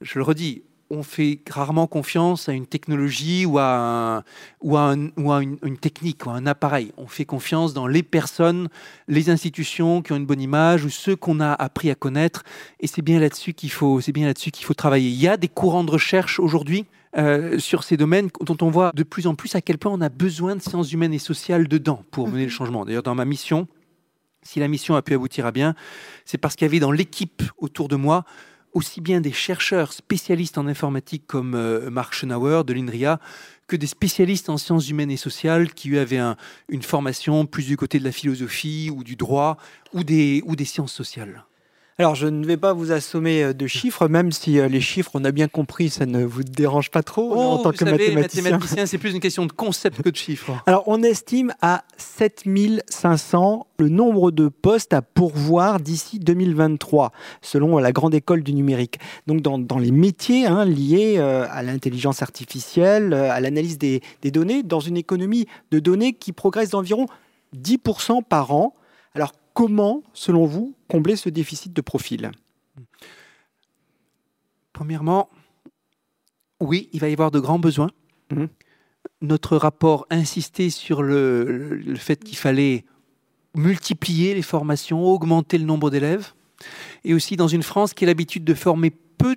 je 0.00 0.20
le 0.20 0.24
redis, 0.24 0.62
on 0.90 1.02
fait 1.02 1.40
rarement 1.50 1.86
confiance 1.86 2.48
à 2.48 2.52
une 2.52 2.66
technologie 2.66 3.44
ou 3.44 3.58
à, 3.58 4.24
ou 4.62 4.76
à, 4.76 4.94
une, 4.94 5.78
technique 5.78 6.24
ou 6.26 6.30
à 6.30 6.34
un 6.34 6.46
appareil. 6.46 6.92
On 6.96 7.06
fait 7.06 7.24
confiance 7.24 7.74
dans 7.74 7.86
les 7.86 8.02
personnes, 8.02 8.68
les 9.06 9.30
institutions 9.30 10.02
qui 10.02 10.12
ont 10.12 10.16
une 10.16 10.26
bonne 10.26 10.40
image 10.40 10.84
ou 10.84 10.90
ceux 10.90 11.16
qu'on 11.16 11.40
a 11.40 11.52
appris 11.52 11.90
à 11.90 11.94
connaître. 11.94 12.42
Et 12.80 12.86
c'est 12.86 13.02
bien 13.02 13.20
là-dessus 13.20 13.52
qu'il 13.52 13.70
faut, 13.70 14.00
c'est 14.00 14.12
bien 14.12 14.26
là-dessus 14.26 14.50
qu'il 14.50 14.64
faut 14.64 14.74
travailler. 14.74 15.08
Il 15.08 15.20
y 15.20 15.28
a 15.28 15.36
des 15.36 15.48
courants 15.48 15.84
de 15.84 15.90
recherche 15.90 16.40
aujourd'hui 16.40 16.86
euh, 17.16 17.58
sur 17.58 17.84
ces 17.84 17.96
domaines 17.96 18.28
dont 18.40 18.56
on 18.62 18.70
voit 18.70 18.92
de 18.94 19.02
plus 19.02 19.26
en 19.26 19.34
plus 19.34 19.54
à 19.54 19.60
quel 19.60 19.78
point 19.78 19.92
on 19.92 20.00
a 20.00 20.08
besoin 20.08 20.56
de 20.56 20.62
sciences 20.62 20.92
humaines 20.92 21.14
et 21.14 21.18
sociales 21.18 21.68
dedans 21.68 22.02
pour 22.10 22.28
mener 22.28 22.40
le 22.40 22.46
mhm. 22.46 22.50
changement. 22.50 22.84
D'ailleurs, 22.84 23.02
dans 23.02 23.14
ma 23.14 23.24
mission, 23.24 23.66
si 24.42 24.60
la 24.60 24.68
mission 24.68 24.94
a 24.94 25.02
pu 25.02 25.14
aboutir 25.14 25.44
à 25.44 25.52
bien, 25.52 25.74
c'est 26.24 26.38
parce 26.38 26.54
qu'il 26.54 26.64
y 26.64 26.70
avait 26.70 26.80
dans 26.80 26.92
l'équipe 26.92 27.42
autour 27.58 27.88
de 27.88 27.96
moi 27.96 28.24
aussi 28.72 29.00
bien 29.00 29.20
des 29.20 29.32
chercheurs 29.32 29.92
spécialistes 29.92 30.58
en 30.58 30.66
informatique 30.66 31.24
comme 31.26 31.54
euh, 31.54 31.90
Mark 31.90 32.14
de 32.24 32.72
l'INRIA 32.72 33.20
que 33.66 33.76
des 33.76 33.86
spécialistes 33.86 34.48
en 34.48 34.56
sciences 34.56 34.88
humaines 34.88 35.10
et 35.10 35.16
sociales 35.16 35.72
qui 35.74 35.98
avaient 35.98 36.20
une 36.68 36.82
formation 36.82 37.44
plus 37.44 37.66
du 37.66 37.76
côté 37.76 37.98
de 37.98 38.04
la 38.04 38.12
philosophie 38.12 38.90
ou 38.90 39.04
du 39.04 39.14
droit 39.14 39.58
ou 39.92 40.04
des 40.04 40.64
sciences 40.64 40.92
sociales. 40.92 41.44
Alors, 42.00 42.14
je 42.14 42.28
ne 42.28 42.46
vais 42.46 42.56
pas 42.56 42.74
vous 42.74 42.92
assommer 42.92 43.42
euh, 43.42 43.52
de 43.52 43.66
chiffres, 43.66 44.06
même 44.06 44.30
si 44.30 44.60
euh, 44.60 44.68
les 44.68 44.80
chiffres, 44.80 45.10
on 45.14 45.24
a 45.24 45.32
bien 45.32 45.48
compris, 45.48 45.90
ça 45.90 46.06
ne 46.06 46.24
vous 46.24 46.44
dérange 46.44 46.92
pas 46.92 47.02
trop 47.02 47.32
oh, 47.34 47.40
en 47.40 47.58
tant 47.58 47.72
que 47.72 47.78
savez, 47.78 48.14
mathématicien. 48.14 48.86
c'est 48.86 48.98
plus 48.98 49.14
une 49.14 49.18
question 49.18 49.46
de 49.46 49.50
concept 49.50 50.00
que 50.02 50.08
de 50.08 50.14
chiffres. 50.14 50.52
Alors, 50.66 50.84
on 50.86 51.02
estime 51.02 51.52
à 51.60 51.82
7500 51.96 53.66
le 53.80 53.88
nombre 53.88 54.30
de 54.30 54.46
postes 54.46 54.92
à 54.92 55.02
pourvoir 55.02 55.80
d'ici 55.80 56.20
2023, 56.20 57.10
selon 57.42 57.78
la 57.78 57.90
grande 57.90 58.14
école 58.14 58.44
du 58.44 58.54
numérique. 58.54 59.00
Donc, 59.26 59.42
dans, 59.42 59.58
dans 59.58 59.80
les 59.80 59.90
métiers 59.90 60.46
hein, 60.46 60.64
liés 60.64 61.16
euh, 61.18 61.48
à 61.50 61.64
l'intelligence 61.64 62.22
artificielle, 62.22 63.12
à 63.12 63.40
l'analyse 63.40 63.76
des, 63.76 64.02
des 64.22 64.30
données, 64.30 64.62
dans 64.62 64.78
une 64.78 64.96
économie 64.96 65.48
de 65.72 65.80
données 65.80 66.12
qui 66.12 66.30
progresse 66.30 66.70
d'environ 66.70 67.06
10% 67.56 68.22
par 68.22 68.52
an. 68.52 68.74
Comment, 69.58 70.04
selon 70.12 70.46
vous, 70.46 70.76
combler 70.86 71.16
ce 71.16 71.28
déficit 71.28 71.72
de 71.72 71.80
profil? 71.80 72.30
Premièrement, 74.72 75.30
oui, 76.60 76.88
il 76.92 77.00
va 77.00 77.08
y 77.08 77.12
avoir 77.12 77.32
de 77.32 77.40
grands 77.40 77.58
besoins. 77.58 77.90
Mmh. 78.30 78.44
Notre 79.20 79.56
rapport 79.56 80.06
insistait 80.10 80.70
sur 80.70 81.02
le, 81.02 81.74
le 81.74 81.96
fait 81.96 82.22
qu'il 82.22 82.38
fallait 82.38 82.84
multiplier 83.56 84.32
les 84.32 84.42
formations, 84.42 85.04
augmenter 85.04 85.58
le 85.58 85.64
nombre 85.64 85.90
d'élèves, 85.90 86.34
et 87.02 87.12
aussi 87.12 87.34
dans 87.34 87.48
une 87.48 87.64
France 87.64 87.94
qui 87.94 88.04
a 88.04 88.06
l'habitude 88.06 88.44
de 88.44 88.54
former 88.54 88.90
peu, 88.90 89.34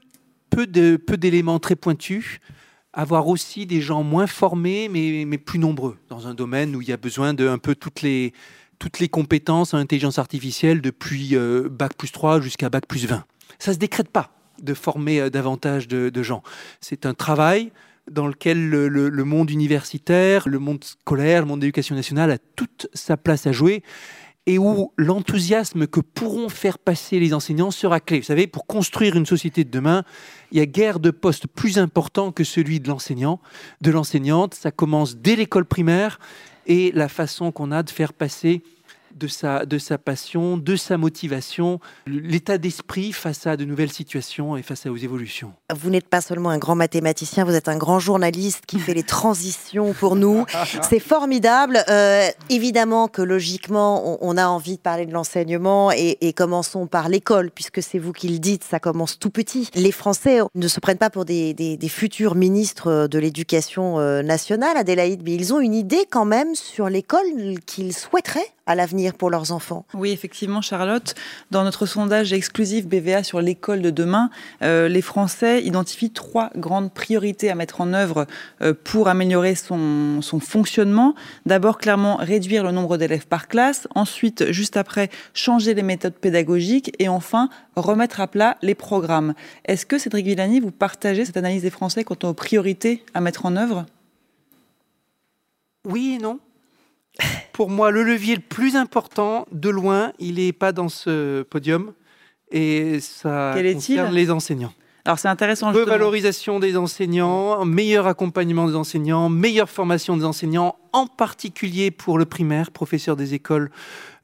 peu, 0.51 0.67
de, 0.67 0.97
peu 0.97 1.17
d'éléments 1.17 1.57
très 1.57 1.75
pointus, 1.75 2.37
avoir 2.93 3.27
aussi 3.27 3.65
des 3.65 3.81
gens 3.81 4.03
moins 4.03 4.27
formés 4.27 4.87
mais, 4.87 5.23
mais, 5.25 5.39
plus 5.39 5.57
nombreux 5.57 5.97
dans 6.09 6.27
un 6.27 6.35
domaine 6.35 6.75
où 6.75 6.81
il 6.81 6.89
y 6.89 6.91
a 6.91 6.97
besoin 6.97 7.33
de 7.33 7.47
un 7.47 7.57
peu 7.57 7.73
toutes 7.73 8.01
les, 8.01 8.33
toutes 8.81 8.97
les 8.97 9.09
compétences 9.09 9.75
en 9.75 9.77
intelligence 9.77 10.17
artificielle 10.17 10.81
depuis 10.81 11.35
euh, 11.35 11.69
Bac 11.69 11.93
plus 11.95 12.11
3 12.11 12.41
jusqu'à 12.41 12.71
Bac 12.71 12.87
plus 12.87 13.05
20. 13.05 13.23
Ça 13.59 13.69
ne 13.69 13.73
se 13.75 13.79
décrète 13.79 14.09
pas 14.09 14.31
de 14.59 14.73
former 14.73 15.21
euh, 15.21 15.29
davantage 15.29 15.87
de, 15.87 16.23
gens. 16.23 16.41
C'est 16.79 17.05
un 17.05 17.13
travail 17.13 17.71
dans 18.09 18.25
lequel 18.25 18.71
le, 18.71 18.87
le, 18.87 19.23
monde 19.23 19.51
universitaire, 19.51 20.49
le 20.49 20.57
monde 20.57 20.83
scolaire, 20.83 21.41
le 21.41 21.47
monde 21.47 21.59
de 21.59 21.65
l'éducation 21.65 21.93
nationale 21.93 22.31
a 22.31 22.39
toute 22.55 22.87
sa 22.95 23.17
place 23.17 23.45
à 23.45 23.51
jouer 23.51 23.83
et 24.47 24.57
où 24.57 24.91
l'enthousiasme 24.97 25.85
que 25.85 25.99
pourront 25.99 26.49
faire 26.49 26.79
passer 26.79 27.19
les 27.19 27.35
enseignants 27.35 27.69
sera 27.69 27.99
clé. 27.99 28.21
Vous 28.21 28.25
savez, 28.25 28.47
pour 28.47 28.65
construire 28.65 29.15
une 29.15 29.27
société 29.27 29.63
de 29.63 29.69
demain, 29.69 30.03
il 30.51 30.57
y 30.57 30.61
a 30.61 30.65
guère 30.65 30.99
de 30.99 31.11
poste 31.11 31.45
plus 31.45 31.77
important 31.77 32.31
que 32.31 32.43
celui 32.43 32.79
de 32.79 32.87
l'enseignant, 32.87 33.39
de 33.81 33.91
l'enseignante. 33.91 34.55
Ça 34.55 34.71
commence 34.71 35.17
dès 35.17 35.35
l'école 35.35 35.65
primaire 35.65 36.19
et 36.67 36.91
la 36.93 37.07
façon 37.07 37.51
qu'on 37.51 37.71
a 37.71 37.83
de 37.83 37.89
faire 37.89 38.13
passer 38.13 38.61
de 39.15 39.27
sa, 39.27 39.65
de 39.65 39.77
sa 39.77 39.97
passion, 39.97 40.57
de 40.57 40.75
sa 40.75 40.97
motivation, 40.97 41.79
l'état 42.07 42.57
d'esprit 42.57 43.13
face 43.13 43.47
à 43.47 43.57
de 43.57 43.65
nouvelles 43.65 43.91
situations 43.91 44.57
et 44.57 44.61
face 44.61 44.85
aux 44.85 44.97
évolutions. 44.97 45.53
Vous 45.75 45.89
n'êtes 45.89 46.07
pas 46.07 46.21
seulement 46.21 46.49
un 46.49 46.57
grand 46.57 46.75
mathématicien, 46.75 47.43
vous 47.43 47.55
êtes 47.55 47.69
un 47.69 47.77
grand 47.77 47.99
journaliste 47.99 48.65
qui 48.65 48.79
fait 48.79 48.93
les 48.93 49.03
transitions 49.03 49.93
pour 49.93 50.15
nous. 50.15 50.45
C'est 50.89 50.99
formidable. 50.99 51.83
Euh, 51.89 52.27
évidemment 52.49 53.07
que 53.07 53.21
logiquement, 53.21 54.17
on, 54.21 54.37
a 54.37 54.47
envie 54.47 54.77
de 54.77 54.81
parler 54.81 55.05
de 55.05 55.13
l'enseignement 55.13 55.91
et, 55.91 56.33
commençons 56.33 56.87
par 56.87 57.09
l'école, 57.09 57.51
puisque 57.51 57.83
c'est 57.83 57.99
vous 57.99 58.13
qui 58.13 58.29
le 58.29 58.39
dites, 58.39 58.63
ça 58.63 58.79
commence 58.79 59.19
tout 59.19 59.29
petit. 59.29 59.69
Les 59.75 59.91
Français 59.91 60.39
ne 60.55 60.67
se 60.67 60.79
prennent 60.79 60.97
pas 60.97 61.09
pour 61.09 61.25
des, 61.25 61.53
des 61.53 61.89
futurs 61.89 62.35
ministres 62.35 63.07
de 63.07 63.19
l'éducation 63.19 63.99
euh, 63.99 64.21
nationale, 64.21 64.77
Adélaïde, 64.77 65.21
mais 65.23 65.33
ils 65.33 65.53
ont 65.53 65.59
une 65.59 65.73
idée 65.73 66.05
quand 66.09 66.25
même 66.25 66.55
sur 66.55 66.89
l'école 66.89 67.25
qu'ils 67.65 67.93
souhaiteraient 67.93 68.51
à 68.71 68.75
l'avenir 68.75 69.13
pour 69.13 69.29
leurs 69.29 69.51
enfants. 69.51 69.85
Oui, 69.93 70.11
effectivement, 70.11 70.61
Charlotte. 70.61 71.13
Dans 71.51 71.63
notre 71.63 71.85
sondage 71.85 72.33
exclusif 72.33 72.87
BVA 72.87 73.23
sur 73.23 73.41
l'école 73.41 73.81
de 73.81 73.89
demain, 73.89 74.29
euh, 74.63 74.87
les 74.87 75.01
Français 75.01 75.61
identifient 75.63 76.11
trois 76.11 76.49
grandes 76.55 76.91
priorités 76.91 77.51
à 77.51 77.55
mettre 77.55 77.81
en 77.81 77.93
œuvre 77.93 78.25
euh, 78.61 78.73
pour 78.83 79.07
améliorer 79.07 79.55
son, 79.55 80.21
son 80.21 80.39
fonctionnement. 80.39 81.15
D'abord, 81.45 81.77
clairement, 81.77 82.15
réduire 82.15 82.63
le 82.63 82.71
nombre 82.71 82.97
d'élèves 82.97 83.27
par 83.27 83.47
classe. 83.47 83.87
Ensuite, 83.93 84.51
juste 84.51 84.77
après, 84.77 85.09
changer 85.33 85.73
les 85.73 85.83
méthodes 85.83 86.13
pédagogiques. 86.13 86.95
Et 86.99 87.09
enfin, 87.09 87.49
remettre 87.75 88.21
à 88.21 88.27
plat 88.27 88.57
les 88.61 88.75
programmes. 88.75 89.33
Est-ce 89.65 89.85
que, 89.85 89.97
Cédric 89.97 90.25
Villani, 90.25 90.59
vous 90.59 90.71
partagez 90.71 91.25
cette 91.25 91.37
analyse 91.37 91.63
des 91.63 91.69
Français 91.69 92.03
quant 92.03 92.17
aux 92.23 92.33
priorités 92.33 93.03
à 93.13 93.21
mettre 93.21 93.45
en 93.45 93.55
œuvre? 93.57 93.85
Oui 95.85 96.17
et 96.19 96.23
non 96.23 96.39
pour 97.61 97.69
moi, 97.69 97.91
le 97.91 98.01
levier 98.01 98.33
le 98.33 98.41
plus 98.41 98.75
important, 98.75 99.45
de 99.51 99.69
loin, 99.69 100.13
il 100.17 100.37
n'est 100.37 100.51
pas 100.51 100.71
dans 100.71 100.89
ce 100.89 101.43
podium. 101.43 101.93
Et 102.51 102.99
ça 102.99 103.53
concerne 103.55 104.15
les 104.15 104.31
enseignants. 104.31 104.73
Alors 105.05 105.19
c'est 105.19 105.27
intéressant. 105.27 105.71
Revalorisation 105.71 106.59
des 106.59 106.75
enseignants, 106.75 107.63
meilleur 107.63 108.07
accompagnement 108.07 108.67
des 108.67 108.75
enseignants, 108.75 109.29
meilleure 109.29 109.69
formation 109.69 110.17
des 110.17 110.25
enseignants, 110.25 110.75
en 110.93 111.07
particulier 111.07 111.91
pour 111.91 112.17
le 112.17 112.25
primaire, 112.25 112.71
professeur 112.71 113.15
des 113.15 113.33
écoles, 113.33 113.71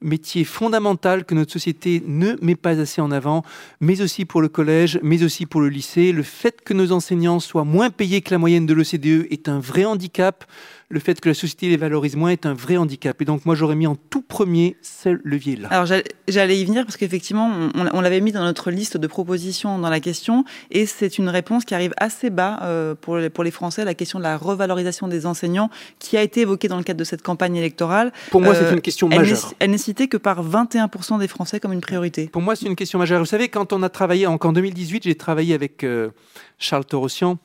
métier 0.00 0.44
fondamental 0.44 1.24
que 1.24 1.34
notre 1.34 1.52
société 1.52 2.02
ne 2.06 2.36
met 2.40 2.54
pas 2.54 2.78
assez 2.78 3.00
en 3.00 3.10
avant, 3.10 3.42
mais 3.80 4.00
aussi 4.00 4.24
pour 4.24 4.40
le 4.40 4.48
collège, 4.48 5.00
mais 5.02 5.22
aussi 5.22 5.46
pour 5.46 5.60
le 5.60 5.68
lycée. 5.68 6.12
Le 6.12 6.22
fait 6.22 6.62
que 6.62 6.74
nos 6.74 6.92
enseignants 6.92 7.40
soient 7.40 7.64
moins 7.64 7.90
payés 7.90 8.20
que 8.20 8.30
la 8.30 8.38
moyenne 8.38 8.66
de 8.66 8.74
l'OCDE 8.74 9.26
est 9.30 9.48
un 9.48 9.58
vrai 9.58 9.84
handicap 9.84 10.44
le 10.90 11.00
fait 11.00 11.20
que 11.20 11.28
la 11.28 11.34
société 11.34 11.68
les 11.68 11.76
valorise 11.76 12.16
moins 12.16 12.30
est 12.30 12.46
un 12.46 12.54
vrai 12.54 12.76
handicap. 12.76 13.20
Et 13.20 13.24
donc, 13.24 13.44
moi, 13.44 13.54
j'aurais 13.54 13.74
mis 13.74 13.86
en 13.86 13.94
tout 13.94 14.22
premier 14.22 14.76
ce 14.80 15.18
levier-là. 15.22 15.68
Alors, 15.70 15.86
j'allais 16.28 16.58
y 16.58 16.64
venir 16.64 16.84
parce 16.84 16.96
qu'effectivement, 16.96 17.50
on, 17.74 18.00
l'avait 18.00 18.20
mis 18.20 18.32
dans 18.32 18.42
notre 18.42 18.70
liste 18.70 18.96
de 18.96 19.06
propositions 19.06 19.78
dans 19.78 19.90
la 19.90 20.00
question, 20.00 20.44
et 20.70 20.86
c'est 20.86 21.18
une 21.18 21.28
réponse 21.28 21.64
qui 21.64 21.74
arrive 21.74 21.92
assez 21.98 22.30
bas 22.30 22.60
euh, 22.62 22.94
pour, 22.94 23.18
les, 23.18 23.28
pour 23.28 23.44
les 23.44 23.50
Français, 23.50 23.84
la 23.84 23.94
question 23.94 24.18
de 24.18 24.24
la 24.24 24.36
revalorisation 24.36 25.08
des 25.08 25.26
enseignants, 25.26 25.68
qui 25.98 26.16
a 26.16 26.22
été 26.22 26.40
évoquée 26.40 26.57
dans 26.66 26.78
le 26.78 26.82
cadre 26.82 26.98
de 26.98 27.04
cette 27.04 27.22
campagne 27.22 27.54
électorale. 27.54 28.12
Pour 28.30 28.40
moi, 28.40 28.54
c'est 28.54 28.64
euh, 28.64 28.72
une 28.72 28.80
question 28.80 29.08
majeure. 29.08 29.54
Elle 29.60 29.70
n'est 29.70 29.78
citée 29.78 30.08
que 30.08 30.16
par 30.16 30.44
21% 30.44 31.20
des 31.20 31.28
Français 31.28 31.60
comme 31.60 31.72
une 31.72 31.80
priorité. 31.80 32.26
Pour 32.26 32.42
moi, 32.42 32.56
c'est 32.56 32.66
une 32.66 32.74
question 32.74 32.98
majeure. 32.98 33.20
Vous 33.20 33.26
savez, 33.26 33.48
quand 33.48 33.72
on 33.72 33.82
a 33.84 33.88
travaillé, 33.88 34.26
en, 34.26 34.36
en 34.42 34.52
2018, 34.52 35.04
j'ai 35.04 35.14
travaillé 35.14 35.54
avec 35.54 35.84
euh, 35.84 36.10
Charles 36.58 36.84
Torossian, 36.84 37.38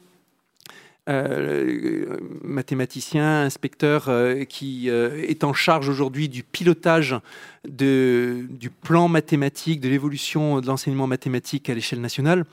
euh, 1.10 2.18
mathématicien, 2.44 3.42
inspecteur 3.44 4.06
euh, 4.08 4.46
qui 4.46 4.90
euh, 4.90 5.22
est 5.28 5.44
en 5.44 5.52
charge 5.52 5.90
aujourd'hui 5.90 6.30
du 6.30 6.44
pilotage 6.44 7.18
du 7.66 8.70
plan 8.82 9.10
mathématique, 9.10 9.82
de 9.82 9.90
l'évolution 9.90 10.62
de 10.62 10.68
l'enseignement 10.68 11.06
mathématique 11.06 11.70
à 11.70 11.74
l'échelle 11.74 12.00
nationale. 12.00 12.46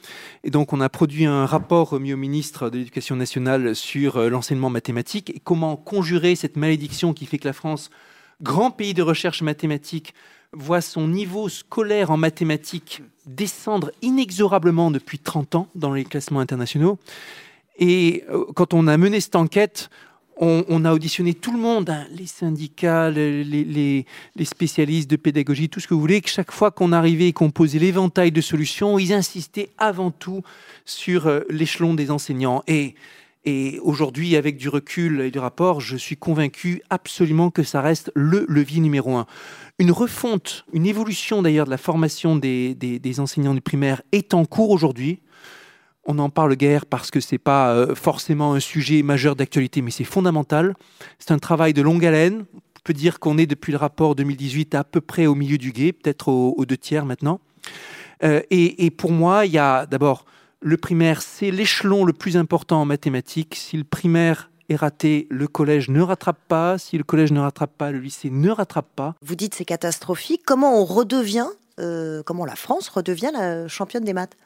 Et 0.43 0.51
donc 0.51 0.73
on 0.73 0.81
a 0.81 0.89
produit 0.89 1.27
un 1.27 1.47
rapport 1.47 1.91
remis 1.91 2.13
au 2.13 2.17
ministre 2.17 2.71
de 2.71 2.79
l'Éducation 2.79 3.15
nationale 3.15 3.77
sur 3.77 4.19
l'enseignement 4.29 4.71
mathématique 4.71 5.31
et 5.31 5.41
comment 5.43 5.77
conjurer 5.77 6.35
cette 6.35 6.57
malédiction 6.57 7.13
qui 7.13 7.27
fait 7.27 7.39
que 7.39 7.47
la 7.47 7.53
France, 7.53 7.91
grand 8.43 8.73
pays 8.73 8.95
de 8.95 9.03
recherche 9.03 9.43
mathématique, 9.43 10.15
voit 10.53 10.81
son 10.81 11.07
niveau 11.07 11.49
scolaire 11.49 12.11
en 12.11 12.17
mathématiques 12.17 13.03
descendre 13.27 13.93
inexorablement 14.03 14.91
depuis 14.91 15.19
30 15.19 15.55
ans 15.55 15.69
dans 15.75 15.93
les 15.93 16.05
classements 16.05 16.41
internationaux. 16.41 16.99
Et 17.81 18.25
euh, 18.31 18.45
quand 18.55 18.75
on 18.75 18.87
a 18.87 18.97
mené 18.97 19.21
cette 19.21 19.37
enquête, 19.37 19.91
on, 20.43 20.87
a 20.87 20.95
auditionné 20.95 21.35
tout 21.35 21.53
le 21.53 21.59
monde, 21.59 21.91
hein, 21.91 22.07
les 22.13 22.27
syndicats, 22.27 23.11
les, 23.11 24.07
spécialistes 24.45 25.11
de 25.11 25.17
pédagogie, 25.17 25.69
tout 25.69 25.81
ce 25.81 25.87
que 25.87 25.93
vous 25.93 26.01
voulez. 26.01 26.23
Que 26.23 26.31
chaque 26.31 26.51
fois 26.51 26.71
qu'on 26.71 26.93
arrivait 26.93 27.29
et 27.29 27.33
qu'on 27.35 27.51
posait 27.51 27.79
l'éventail 27.79 28.33
de 28.33 28.41
solutions, 28.41 28.99
ils 28.99 29.13
insistaient 29.13 29.69
avant 29.77 30.11
tout 30.11 30.43
sur 30.87 31.27
euh, 31.27 31.41
l'échelon 31.51 31.93
des 31.93 32.11
enseignants. 32.11 32.63
Et, 32.67 32.95
aujourd'hui, 33.83 34.37
avec 34.37 34.57
du 34.57 34.69
recul 34.69 35.23
et 35.23 35.31
du 35.31 35.39
rapport, 35.39 35.81
je 35.81 35.97
suis 35.97 36.17
convaincu 36.17 36.83
absolument 36.89 37.51
que 37.51 37.63
ça 37.63 37.81
reste 37.81 38.13
le 38.15 38.45
levier 38.49 38.81
numéro 38.81 39.17
un. 39.17 39.27
Une 39.79 39.91
refonte, 39.91 40.65
une 40.73 40.87
évolution 40.87 41.43
d'ailleurs 41.43 41.65
de 41.65 41.71
la 41.71 41.79
formation 41.79 42.37
des 42.37 43.15
enseignants 43.19 43.55
du 43.55 43.63
primaire 43.63 44.03
est 44.13 44.35
en 44.35 44.45
cours 44.45 44.71
aujourd'hui 44.71 45.21
on 46.11 46.19
en 46.19 46.29
parle 46.29 46.57
guère 46.57 46.87
parce 46.87 47.11
que 47.11 47.21
c'est 47.21 47.39
pas 47.39 47.73
euh, 47.73 47.95
forcément 47.95 48.55
un 48.55 48.61
sujet 48.61 49.03
majeur 49.03 49.37
d'actualité, 49.37 49.81
mais 49.81 49.91
c'est 49.91 50.05
fondamental. 50.05 50.75
C'est 51.19 51.31
un 51.31 51.39
travail 51.39 51.73
de 51.73 51.83
longue 51.83 52.05
haleine. 52.05 52.45
On 52.55 52.81
peut 52.83 52.93
dire 52.93 53.21
qu'on 53.21 53.39
est 53.39 53.47
depuis 53.47 53.73
le 53.73 53.79
rapport 53.79 54.15
2018 54.17 54.75
à 54.75 54.85
peu 54.85 55.01
près 55.01 55.27
au 55.27 55.35
milieu 55.35 55.57
du 55.57 55.71
guet, 55.71 55.93
peut-être 55.93 56.29
aux, 56.29 56.65
deux 56.67 56.77
tiers 56.77 57.07
maintenant. 57.07 57.41
Euh, 58.25 58.43
et, 58.51 58.91
pour 58.91 59.13
moi, 59.13 59.47
il 59.47 59.53
y 59.53 59.59
a 59.59 59.87
d'abord 59.87 60.25
le 60.61 60.77
primaire, 60.77 61.23
c'est 61.23 61.51
l'échelon 61.51 62.05
le 62.05 62.13
plus 62.13 62.37
important 62.37 62.83
en 62.83 62.85
mathématiques. 62.85 63.55
Si 63.55 63.77
le 63.77 63.85
primaire 63.85 64.51
est 64.69 64.77
raté, 64.77 65.27
le 65.31 65.47
collège 65.47 65.89
ne 65.89 66.01
rattrape 66.01 66.41
pas. 66.49 66.77
Si 66.77 66.99
le 66.99 67.05
collège 67.05 67.33
ne 67.33 67.41
rattrape 67.41 67.77
pas, 67.79 67.93
le 67.93 67.99
lycée 67.99 68.31
ne 68.31 68.51
rattrape 68.51 68.89
pas. 68.95 69.15
Vous 69.23 69.37
dites 69.37 69.55
c'est 69.55 69.65
catastrophique. 69.65 70.43
Comment 70.45 70.81
on 70.81 70.85
redevient, 70.85 71.49
euh, 71.79 72.23
comment 72.25 72.45
la 72.45 72.57
France 72.57 72.89
redevient 72.89 73.31
la 73.33 73.69
championne 73.69 74.05
des 74.05 74.13
maths? 74.13 74.37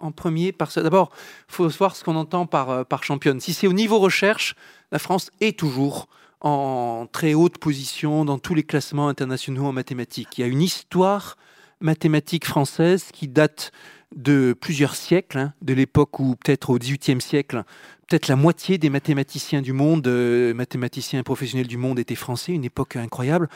En 0.00 0.12
premier 0.12 0.52
parce 0.52 0.78
d'abord, 0.78 1.10
il 1.48 1.54
faut 1.54 1.68
voir 1.68 1.94
ce 1.94 2.04
qu'on 2.04 2.16
entend 2.16 2.46
par, 2.46 2.70
euh, 2.70 2.84
par 2.84 3.04
championne. 3.04 3.40
Si 3.40 3.52
c'est 3.52 3.66
au 3.66 3.72
niveau 3.72 3.98
recherche, 3.98 4.54
la 4.92 4.98
France 4.98 5.30
est 5.40 5.58
toujours 5.58 6.08
en 6.40 7.06
très 7.10 7.34
haute 7.34 7.58
position 7.58 8.24
dans 8.24 8.38
tous 8.38 8.54
les 8.54 8.62
classements 8.62 9.08
internationaux 9.08 9.66
en 9.66 9.72
mathématiques. 9.72 10.38
Il 10.38 10.40
y 10.40 10.44
a 10.44 10.46
une 10.46 10.62
histoire 10.62 11.36
mathématique 11.80 12.46
française 12.46 13.08
qui 13.12 13.28
date 13.28 13.72
de 14.14 14.54
plusieurs 14.58 14.96
siècles, 14.96 15.38
hein, 15.38 15.54
de 15.62 15.72
l'époque 15.72 16.18
où 16.18 16.34
peut-être 16.36 16.70
au 16.70 16.78
XVIIIe 16.78 17.20
siècle, 17.20 17.62
peut-être 18.08 18.28
la 18.28 18.36
moitié 18.36 18.76
des 18.76 18.90
mathématiciens 18.90 19.62
du 19.62 19.72
monde, 19.72 20.06
euh, 20.08 20.52
mathématiciens 20.52 21.22
professionnels 21.22 21.68
du 21.68 21.76
monde 21.76 21.98
étaient 21.98 22.16
français, 22.16 22.52
une 22.52 22.64
époque 22.64 22.96
incroyable. 22.96 23.48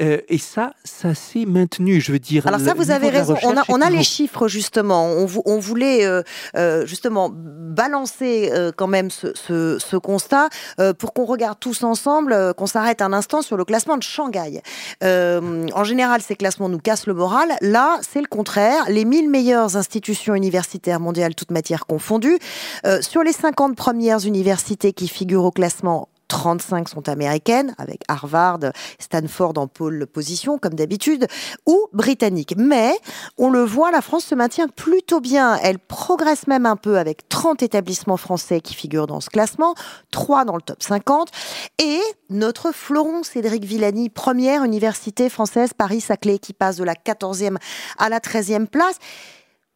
Euh, 0.00 0.18
et 0.28 0.38
ça, 0.38 0.72
ça 0.84 1.14
s'est 1.14 1.44
maintenu, 1.46 2.00
je 2.00 2.12
veux 2.12 2.18
dire. 2.18 2.46
Alors 2.46 2.60
ça, 2.60 2.74
vous 2.74 2.90
avez 2.90 3.10
raison. 3.10 3.36
On 3.44 3.56
a, 3.56 3.62
on 3.68 3.80
a 3.80 3.90
les 3.90 4.02
chiffres 4.02 4.48
justement. 4.48 5.06
On, 5.06 5.26
on 5.44 5.58
voulait 5.58 6.04
euh, 6.04 6.22
euh, 6.56 6.86
justement 6.86 7.30
balancer 7.32 8.52
quand 8.76 8.86
même 8.86 9.10
ce, 9.10 9.28
ce, 9.34 9.78
ce 9.78 9.96
constat 9.96 10.48
pour 10.98 11.12
qu'on 11.12 11.24
regarde 11.24 11.58
tous 11.58 11.82
ensemble, 11.82 12.54
qu'on 12.54 12.66
s'arrête 12.66 13.02
un 13.02 13.12
instant 13.12 13.42
sur 13.42 13.56
le 13.56 13.64
classement 13.64 13.96
de 13.96 14.02
Shanghai. 14.02 14.62
en 15.02 15.84
général, 15.84 16.22
ces 16.22 16.36
classements 16.36 16.68
nous 16.68 16.78
cassent 16.78 17.06
le 17.06 17.14
moral. 17.14 17.48
Là, 17.60 17.98
c'est 18.08 18.20
le 18.20 18.26
contraire. 18.26 18.84
Les 18.88 19.04
1000 19.04 19.28
meilleures 19.28 19.76
institutions 19.76 20.34
universitaires 20.34 21.00
mondiales, 21.00 21.34
toutes 21.34 21.50
matières 21.50 21.86
confondues, 21.86 22.38
sur 23.00 23.22
les 23.22 23.32
50 23.32 23.76
premières 23.76 24.24
universités 24.24 24.92
qui 24.92 25.08
figurent 25.08 25.44
au 25.44 25.52
classement 25.52 26.08
35 26.34 26.88
sont 26.88 27.08
américaines, 27.08 27.76
avec 27.78 28.02
Harvard, 28.08 28.58
Stanford 28.98 29.52
en 29.56 29.68
pôle 29.68 30.04
position, 30.08 30.58
comme 30.58 30.74
d'habitude, 30.74 31.28
ou 31.64 31.86
britanniques. 31.92 32.54
Mais, 32.56 32.92
on 33.38 33.50
le 33.50 33.62
voit, 33.62 33.92
la 33.92 34.02
France 34.02 34.24
se 34.24 34.34
maintient 34.34 34.66
plutôt 34.66 35.20
bien. 35.20 35.56
Elle 35.62 35.78
progresse 35.78 36.48
même 36.48 36.66
un 36.66 36.74
peu 36.74 36.98
avec 36.98 37.28
30 37.28 37.62
établissements 37.62 38.16
français 38.16 38.60
qui 38.60 38.74
figurent 38.74 39.06
dans 39.06 39.20
ce 39.20 39.30
classement, 39.30 39.76
3 40.10 40.44
dans 40.44 40.56
le 40.56 40.62
top 40.62 40.82
50, 40.82 41.30
et 41.80 42.00
notre 42.30 42.72
fleuron 42.72 43.22
Cédric 43.22 43.64
Villani, 43.64 44.10
première 44.10 44.64
université 44.64 45.28
française 45.28 45.70
Paris-Saclay, 45.72 46.40
qui 46.40 46.52
passe 46.52 46.76
de 46.78 46.84
la 46.84 46.94
14e 46.94 47.58
à 47.96 48.08
la 48.08 48.18
13e 48.18 48.66
place 48.66 48.98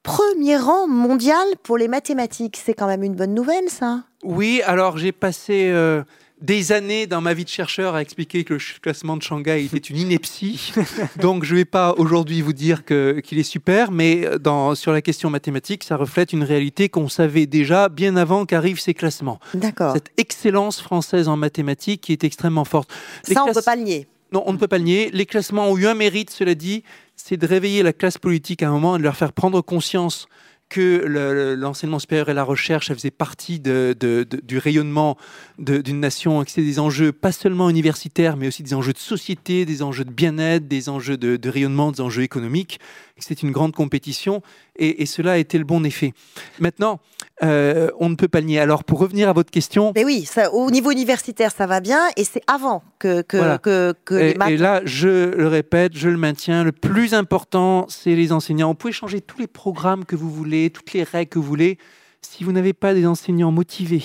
premier 0.03 0.57
rang 0.57 0.89
mondial 0.89 1.47
pour 1.63 1.77
les 1.77 1.87
mathématiques. 1.87 2.59
C'est 2.65 2.75
quand 2.75 2.87
même 2.87 3.03
une 3.03 3.15
bonne 3.15 3.35
nouvelle, 3.35 3.69
ça 3.69 4.05
Oui, 4.25 4.63
alors 4.65 4.97
j'ai 4.97 5.13
passé 5.13 5.71
euh, 5.71 6.03
des 6.41 6.73
années 6.73 7.07
dans 7.07 7.21
ma 7.21 7.35
vie 7.35 7.45
de 7.45 7.49
chercheur 7.49 7.95
à 7.95 8.03
expliquer 8.03 8.45
que 8.45 8.55
le 8.55 8.61
classement 8.81 9.17
de 9.17 9.23
Shanghai 9.23 9.65
était 9.65 9.79
une 9.79 9.97
ineptie. 9.97 10.73
Donc 11.21 11.45
je 11.45 11.55
ne 11.55 11.59
vais 11.61 11.65
pas 11.65 11.95
aujourd'hui 11.97 12.43
vous 12.43 12.53
dire 12.53 12.85
qu'il 12.85 13.39
est 13.39 13.43
super, 13.43 13.91
mais 13.91 14.25
euh, 14.25 14.39
dans, 14.39 14.75
sur 14.75 14.93
la 14.93 15.03
question 15.03 15.31
mathématique, 15.31 15.85
ça 15.85 15.97
reflète 15.97 16.33
une 16.33 16.45
réalité 16.45 16.89
qu'on 16.89 17.09
savait 17.09 17.47
déjà 17.47 17.89
bien 17.89 18.17
avant 18.17 18.47
qu'arrivent 18.47 18.81
ces 18.81 18.95
classements. 18.95 19.41
D'accord. 19.55 19.95
Cette 19.95 20.11
excellence 20.17 20.81
française 20.81 21.29
en 21.29 21.37
mathématiques 21.37 22.03
qui 22.03 22.13
est 22.13 22.25
extrêmement 22.25 22.65
forte. 22.65 22.91
ça, 23.25 23.45
on 23.45 23.49
ne 23.49 23.55
peut 23.55 23.63
pas 23.63 23.77
le 23.77 23.83
nier. 23.83 24.07
Non, 24.33 24.43
on 24.47 24.53
ne 24.53 24.59
peut 24.59 24.69
pas 24.69 24.79
le 24.79 24.85
nier. 24.85 25.11
Les 25.13 25.27
classements 25.27 25.71
ont 25.71 25.77
eu 25.77 25.87
un 25.87 25.95
mérite, 25.95 26.31
cela 26.31 26.55
dit, 26.55 26.85
c'est 27.17 27.37
de 27.37 27.47
réveiller 27.47 27.83
la 27.83 27.93
classe 27.93 28.19
politique 28.19 28.63
à 28.63 28.69
un 28.69 28.73
moment 28.73 28.97
et 28.97 28.99
de 28.99 29.03
leur 29.05 29.17
faire 29.17 29.33
prendre 29.33 29.61
conscience 29.63 30.29
que 30.69 31.55
l'enseignement 31.57 31.99
supérieur 31.99 32.29
et 32.29 32.35
la 32.35 32.45
recherche 32.45 32.93
faisait 32.93 33.11
partie 33.11 33.61
du 33.61 34.59
rayonnement 34.59 35.17
d'une 35.59 36.01
nation, 36.01 36.43
que 36.45 36.51
c'était 36.51 36.67
des 36.67 36.79
enjeux 36.79 37.13
pas 37.13 37.33
seulement 37.33 37.71
universitaires, 37.71 38.37
mais 38.37 38.49
aussi 38.49 38.63
des 38.63 38.75
enjeux 38.75 38.93
de 38.93 38.99
société, 38.99 39.65
des 39.65 39.83
enjeux 39.83 40.05
de 40.05 40.11
bien-être, 40.11 40.69
des 40.69 40.89
enjeux 40.89 41.17
de, 41.17 41.49
rayonnement, 41.49 41.91
des 41.93 42.01
enjeux 42.01 42.23
économiques. 42.23 42.81
C'était 43.19 43.41
une 43.41 43.53
grande 43.53 43.75
compétition 43.75 44.43
et, 44.77 45.07
cela 45.07 45.33
a 45.33 45.37
été 45.39 45.59
le 45.59 45.65
bon 45.65 45.85
effet. 45.85 46.13
Maintenant, 46.61 47.01
euh, 47.43 47.91
on 47.99 48.09
ne 48.09 48.15
peut 48.15 48.29
pas 48.29 48.41
le 48.41 48.47
nier. 48.47 48.59
Alors, 48.59 48.85
pour 48.85 48.99
revenir 48.99 49.29
à 49.29 49.33
votre 49.33 49.51
question. 49.51 49.93
Mais 49.95 50.05
oui, 50.05 50.25
ça, 50.25 50.53
au 50.53 50.71
niveau 50.71 50.91
universitaire, 50.91 51.53
ça 51.53 51.67
va 51.67 51.81
bien 51.81 52.01
et 52.17 52.25
c'est 52.25 52.43
avant 52.47 52.83
que, 52.99 53.23
que, 53.23 53.93
que, 54.05 54.15
et, 54.15 54.35
les 54.35 54.55
Et 54.55 54.57
là, 54.57 54.81
je 54.85 55.35
le 55.35 55.47
répète, 55.47 55.97
je 55.97 56.09
le 56.09 56.17
maintiens, 56.17 56.65
le 56.65 56.73
plus 56.73 57.15
important, 57.15 57.87
c'est 57.89 58.15
les 58.15 58.33
enseignants. 58.33 58.71
On 58.71 58.75
peut 58.75 58.91
changer 58.91 59.21
tous 59.21 59.39
les 59.39 59.47
programmes 59.47 60.05
que 60.05 60.17
vous 60.17 60.31
voulez, 60.31 60.71
toutes 60.71 60.93
les 60.93 61.05
règles 61.05 61.31
que 61.31 61.39
vous 61.39 61.45
voulez. 61.45 61.79
Si 62.23 62.43
vous 62.45 62.53
n'avez 62.53 62.73
pas 62.73 62.95
des 62.95 63.07
enseignants 63.07 63.53
motivés, 63.53 64.03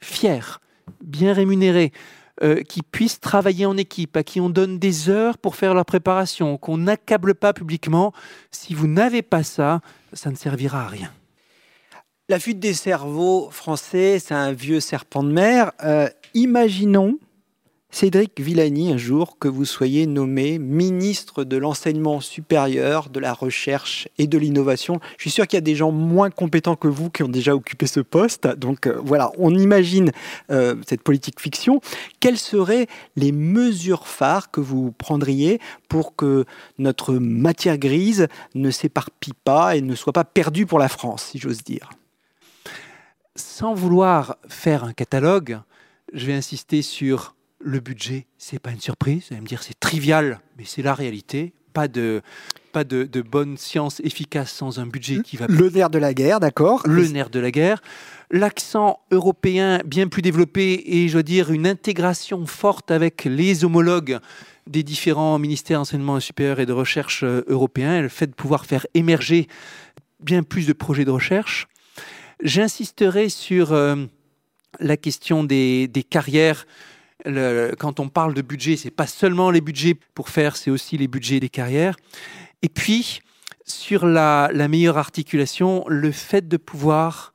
fiers, 0.00 0.58
bien 1.02 1.32
rémunérés, 1.32 1.92
euh, 2.42 2.60
qui 2.62 2.82
puissent 2.82 3.18
travailler 3.18 3.64
en 3.64 3.78
équipe, 3.78 4.14
à 4.14 4.22
qui 4.22 4.42
on 4.42 4.50
donne 4.50 4.78
des 4.78 5.08
heures 5.08 5.38
pour 5.38 5.56
faire 5.56 5.72
leur 5.72 5.86
préparation, 5.86 6.58
qu'on 6.58 6.76
n'accable 6.76 7.34
pas 7.34 7.54
publiquement. 7.54 8.12
Si 8.50 8.74
vous 8.74 8.86
n'avez 8.86 9.22
pas 9.22 9.42
ça, 9.42 9.80
ça 10.12 10.30
ne 10.30 10.36
servira 10.36 10.82
à 10.82 10.86
rien. 10.86 11.10
La 12.28 12.40
fuite 12.40 12.58
des 12.58 12.74
cerveaux 12.74 13.50
français, 13.52 14.18
c'est 14.18 14.34
un 14.34 14.50
vieux 14.50 14.80
serpent 14.80 15.22
de 15.22 15.30
mer. 15.30 15.70
Euh, 15.84 16.08
imaginons 16.34 17.20
Cédric 17.92 18.40
Villani, 18.40 18.92
un 18.92 18.96
jour 18.96 19.38
que 19.38 19.46
vous 19.46 19.64
soyez 19.64 20.08
nommé 20.08 20.58
ministre 20.58 21.44
de 21.44 21.56
l'enseignement 21.56 22.20
supérieur, 22.20 23.10
de 23.10 23.20
la 23.20 23.32
recherche 23.32 24.08
et 24.18 24.26
de 24.26 24.38
l'innovation. 24.38 24.98
Je 25.18 25.22
suis 25.22 25.30
sûr 25.30 25.46
qu'il 25.46 25.56
y 25.56 25.58
a 25.58 25.60
des 25.60 25.76
gens 25.76 25.92
moins 25.92 26.30
compétents 26.30 26.74
que 26.74 26.88
vous 26.88 27.10
qui 27.10 27.22
ont 27.22 27.28
déjà 27.28 27.54
occupé 27.54 27.86
ce 27.86 28.00
poste. 28.00 28.48
Donc 28.56 28.88
euh, 28.88 28.98
voilà, 29.04 29.30
on 29.38 29.56
imagine 29.56 30.10
euh, 30.50 30.74
cette 30.84 31.02
politique 31.02 31.40
fiction. 31.40 31.80
Quelles 32.18 32.38
seraient 32.38 32.88
les 33.14 33.30
mesures 33.30 34.08
phares 34.08 34.50
que 34.50 34.60
vous 34.60 34.90
prendriez 34.90 35.60
pour 35.88 36.16
que 36.16 36.44
notre 36.78 37.14
matière 37.14 37.78
grise 37.78 38.26
ne 38.56 38.72
s'éparpille 38.72 39.34
pas 39.44 39.76
et 39.76 39.80
ne 39.80 39.94
soit 39.94 40.12
pas 40.12 40.24
perdue 40.24 40.66
pour 40.66 40.80
la 40.80 40.88
France, 40.88 41.26
si 41.30 41.38
j'ose 41.38 41.62
dire? 41.62 41.88
Sans 43.36 43.74
vouloir 43.74 44.36
faire 44.48 44.84
un 44.84 44.92
catalogue, 44.92 45.60
je 46.12 46.26
vais 46.26 46.34
insister 46.34 46.82
sur 46.82 47.36
le 47.60 47.80
budget, 47.80 48.26
c'est 48.38 48.58
pas 48.58 48.70
une 48.70 48.80
surprise. 48.80 49.26
Vous 49.28 49.34
allez 49.34 49.42
me 49.42 49.46
dire 49.46 49.62
c'est 49.62 49.78
trivial, 49.78 50.40
mais 50.56 50.64
c'est 50.64 50.82
la 50.82 50.94
réalité. 50.94 51.52
Pas 51.72 51.88
de, 51.88 52.22
pas 52.72 52.84
de, 52.84 53.04
de, 53.04 53.20
bonne 53.20 53.58
science 53.58 54.00
efficace 54.00 54.50
sans 54.50 54.78
un 54.78 54.86
budget 54.86 55.20
qui 55.22 55.36
va. 55.36 55.46
Le 55.48 55.68
nerf 55.68 55.90
de 55.90 55.98
la 55.98 56.14
guerre, 56.14 56.40
d'accord. 56.40 56.80
Le 56.86 57.06
nerf 57.08 57.28
de 57.28 57.38
la 57.38 57.50
guerre. 57.50 57.82
L'accent 58.30 59.00
européen 59.10 59.80
bien 59.84 60.08
plus 60.08 60.22
développé 60.22 60.82
et 60.86 61.08
je 61.08 61.18
veux 61.18 61.22
dire 61.22 61.50
une 61.50 61.66
intégration 61.66 62.46
forte 62.46 62.90
avec 62.90 63.24
les 63.24 63.64
homologues 63.64 64.18
des 64.66 64.82
différents 64.82 65.38
ministères 65.38 65.78
d'enseignement 65.78 66.18
supérieur 66.18 66.58
et 66.60 66.66
de 66.66 66.72
recherche 66.72 67.22
euh, 67.24 67.44
européens, 67.46 68.00
le 68.00 68.08
fait 68.08 68.26
de 68.26 68.34
pouvoir 68.34 68.66
faire 68.66 68.86
émerger 68.94 69.46
bien 70.20 70.42
plus 70.42 70.66
de 70.66 70.72
projets 70.72 71.04
de 71.04 71.10
recherche. 71.10 71.68
J'insisterai 72.42 73.28
sur 73.28 73.72
euh, 73.72 73.96
la 74.80 74.96
question 74.96 75.44
des, 75.44 75.88
des 75.88 76.02
carrières 76.02 76.66
quand 77.78 77.98
on 77.98 78.08
parle 78.08 78.34
de 78.34 78.42
budget, 78.42 78.76
c'est 78.76 78.90
pas 78.90 79.06
seulement 79.06 79.50
les 79.50 79.60
budgets 79.60 79.94
pour 80.14 80.28
faire, 80.28 80.56
c'est 80.56 80.70
aussi 80.70 80.96
les 80.96 81.08
budgets 81.08 81.40
des 81.40 81.48
carrières. 81.48 81.96
Et 82.62 82.68
puis, 82.68 83.20
sur 83.64 84.06
la, 84.06 84.50
meilleure 84.68 84.98
articulation, 84.98 85.84
le 85.88 86.12
fait 86.12 86.46
de 86.46 86.56
pouvoir 86.56 87.32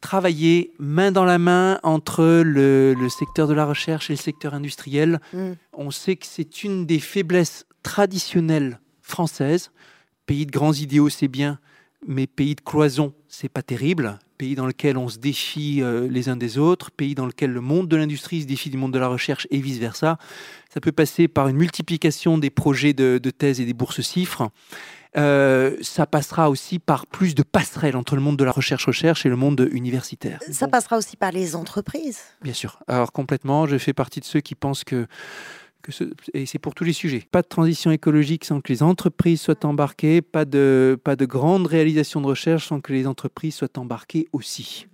travailler 0.00 0.72
main 0.78 1.12
dans 1.12 1.24
la 1.24 1.38
main 1.38 1.78
entre 1.82 2.42
le, 2.44 2.94
secteur 3.08 3.48
de 3.48 3.54
la 3.54 3.64
recherche 3.64 4.10
et 4.10 4.14
le 4.14 4.18
secteur 4.18 4.54
industriel. 4.54 5.20
Mm. 5.32 5.52
On 5.72 5.90
sait 5.90 6.16
que 6.16 6.26
c'est 6.26 6.64
une 6.64 6.86
des 6.86 7.00
faiblesses 7.00 7.66
traditionnelles 7.82 8.80
françaises. 9.02 9.70
Pays 10.26 10.46
de 10.46 10.52
grands 10.52 10.72
idéaux, 10.72 11.10
c'est 11.10 11.28
bien, 11.28 11.58
mais 12.06 12.26
pays 12.26 12.54
de 12.54 12.60
cloison, 12.60 13.12
c'est 13.34 13.48
pas 13.48 13.62
terrible 13.62 14.18
pays 14.38 14.54
dans 14.54 14.66
lequel 14.66 14.96
on 14.96 15.08
se 15.08 15.18
défie 15.18 15.80
euh, 15.80 16.08
les 16.08 16.28
uns 16.28 16.36
des 16.36 16.58
autres, 16.58 16.90
pays 16.90 17.14
dans 17.14 17.26
lequel 17.26 17.52
le 17.52 17.60
monde 17.60 17.88
de 17.88 17.96
l'industrie 17.96 18.42
se 18.42 18.46
défie 18.46 18.70
du 18.70 18.76
monde 18.76 18.92
de 18.92 18.98
la 18.98 19.08
recherche 19.08 19.46
et 19.50 19.60
vice-versa. 19.60 20.18
Ça 20.72 20.80
peut 20.80 20.92
passer 20.92 21.28
par 21.28 21.48
une 21.48 21.56
multiplication 21.56 22.36
des 22.36 22.50
projets 22.50 22.94
de, 22.94 23.18
thèse 23.30 23.60
et 23.60 23.64
des 23.64 23.74
bourses 23.74 24.00
cifres. 24.00 24.48
Euh, 25.16 25.76
ça 25.82 26.06
passera 26.06 26.50
aussi 26.50 26.80
par 26.80 27.06
plus 27.06 27.36
de 27.36 27.44
passerelles 27.44 27.96
entre 27.96 28.16
le 28.16 28.20
monde 28.20 28.36
de 28.36 28.42
la 28.42 28.50
recherche-recherche 28.50 29.24
et 29.24 29.28
le 29.28 29.36
monde 29.36 29.68
universitaire. 29.70 30.40
Ça 30.50 30.66
passera 30.66 30.96
aussi 30.96 31.16
par 31.16 31.30
les 31.30 31.54
entreprises. 31.54 32.18
Bien 32.42 32.54
sûr. 32.54 32.80
Alors 32.88 33.12
complètement, 33.12 33.66
je 33.66 33.78
fais 33.78 33.92
partie 33.92 34.18
de 34.18 34.24
ceux 34.24 34.40
qui 34.40 34.56
pensent 34.56 34.82
que 34.82 35.06
et 36.32 36.46
c'est 36.46 36.58
pour 36.58 36.74
tous 36.74 36.84
les 36.84 36.92
sujets. 36.92 37.26
Pas 37.30 37.42
de 37.42 37.48
transition 37.48 37.90
écologique 37.90 38.44
sans 38.44 38.60
que 38.60 38.72
les 38.72 38.82
entreprises 38.82 39.40
soient 39.40 39.64
embarquées, 39.64 40.22
pas 40.22 40.44
de, 40.44 40.98
pas 41.02 41.16
de 41.16 41.24
grande 41.24 41.66
réalisation 41.66 42.20
de 42.20 42.26
recherche 42.26 42.68
sans 42.68 42.80
que 42.80 42.92
les 42.92 43.06
entreprises 43.06 43.54
soient 43.54 43.78
embarquées 43.78 44.28
aussi. 44.32 44.86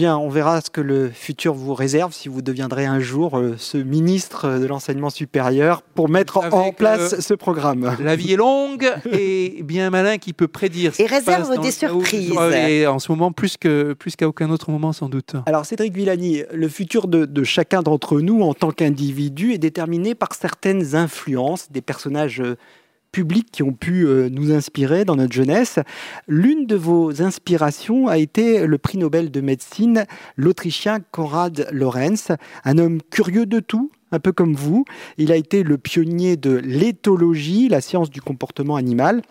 Bien, 0.00 0.16
on 0.16 0.30
verra 0.30 0.62
ce 0.62 0.70
que 0.70 0.80
le 0.80 1.10
futur 1.10 1.52
vous 1.52 1.74
réserve 1.74 2.14
si 2.14 2.30
vous 2.30 2.40
deviendrez 2.40 2.86
un 2.86 3.00
jour 3.00 3.36
euh, 3.36 3.56
ce 3.58 3.76
ministre 3.76 4.58
de 4.58 4.66
l'enseignement 4.66 5.10
supérieur 5.10 5.82
pour 5.82 6.08
mettre 6.08 6.38
en 6.38 6.72
place 6.72 7.20
ce 7.20 7.34
programme. 7.34 7.94
La 8.00 8.16
vie 8.16 8.32
est 8.32 8.36
longue 8.36 8.90
et 9.12 9.62
bien 9.62 9.90
malin 9.90 10.16
qui 10.16 10.32
peut 10.32 10.48
prédire. 10.48 10.94
Et 10.98 11.04
réserve 11.04 11.60
des 11.60 11.70
surprises. 11.70 12.32
Et 12.66 12.86
en 12.86 12.98
ce 12.98 13.12
moment, 13.12 13.30
plus 13.30 13.58
qu'à 13.58 13.94
plus 13.94 14.14
aucun 14.22 14.48
autre 14.48 14.70
moment, 14.70 14.94
sans 14.94 15.10
doute. 15.10 15.34
Alors, 15.44 15.66
Cédric 15.66 15.94
Villani, 15.94 16.44
le 16.50 16.68
futur 16.70 17.06
de, 17.06 17.26
de 17.26 17.44
chacun 17.44 17.82
d'entre 17.82 18.22
nous 18.22 18.40
en 18.40 18.54
tant 18.54 18.70
qu'individu 18.70 19.52
est 19.52 19.58
déterminé 19.58 20.14
par 20.14 20.32
certaines 20.32 20.94
influences, 20.94 21.70
des 21.70 21.82
personnages 21.82 22.40
euh, 22.40 22.56
publics 23.12 23.50
qui 23.50 23.62
ont 23.62 23.72
pu 23.72 24.06
euh, 24.06 24.28
nous 24.30 24.52
inspirer 24.52 25.04
dans 25.04 25.16
notre 25.16 25.32
jeunesse. 25.32 25.78
L'une 26.28 26.66
de 26.66 26.76
vos 26.76 27.22
inspirations 27.22 28.08
a 28.08 28.18
été 28.18 28.66
le 28.66 28.78
prix 28.78 28.98
Nobel 28.98 29.30
de 29.30 29.40
médecine, 29.40 30.06
l'Autrichien 30.36 31.00
Konrad 31.10 31.68
Lorenz, 31.72 32.32
un 32.64 32.78
homme 32.78 33.00
curieux 33.10 33.46
de 33.46 33.60
tout, 33.60 33.90
un 34.12 34.18
peu 34.18 34.32
comme 34.32 34.54
vous. 34.54 34.84
Il 35.18 35.32
a 35.32 35.36
été 35.36 35.62
le 35.62 35.78
pionnier 35.78 36.36
de 36.36 36.56
l'éthologie, 36.56 37.68
la 37.68 37.80
science 37.80 38.10
du 38.10 38.20
comportement 38.20 38.76
animal. 38.76 39.22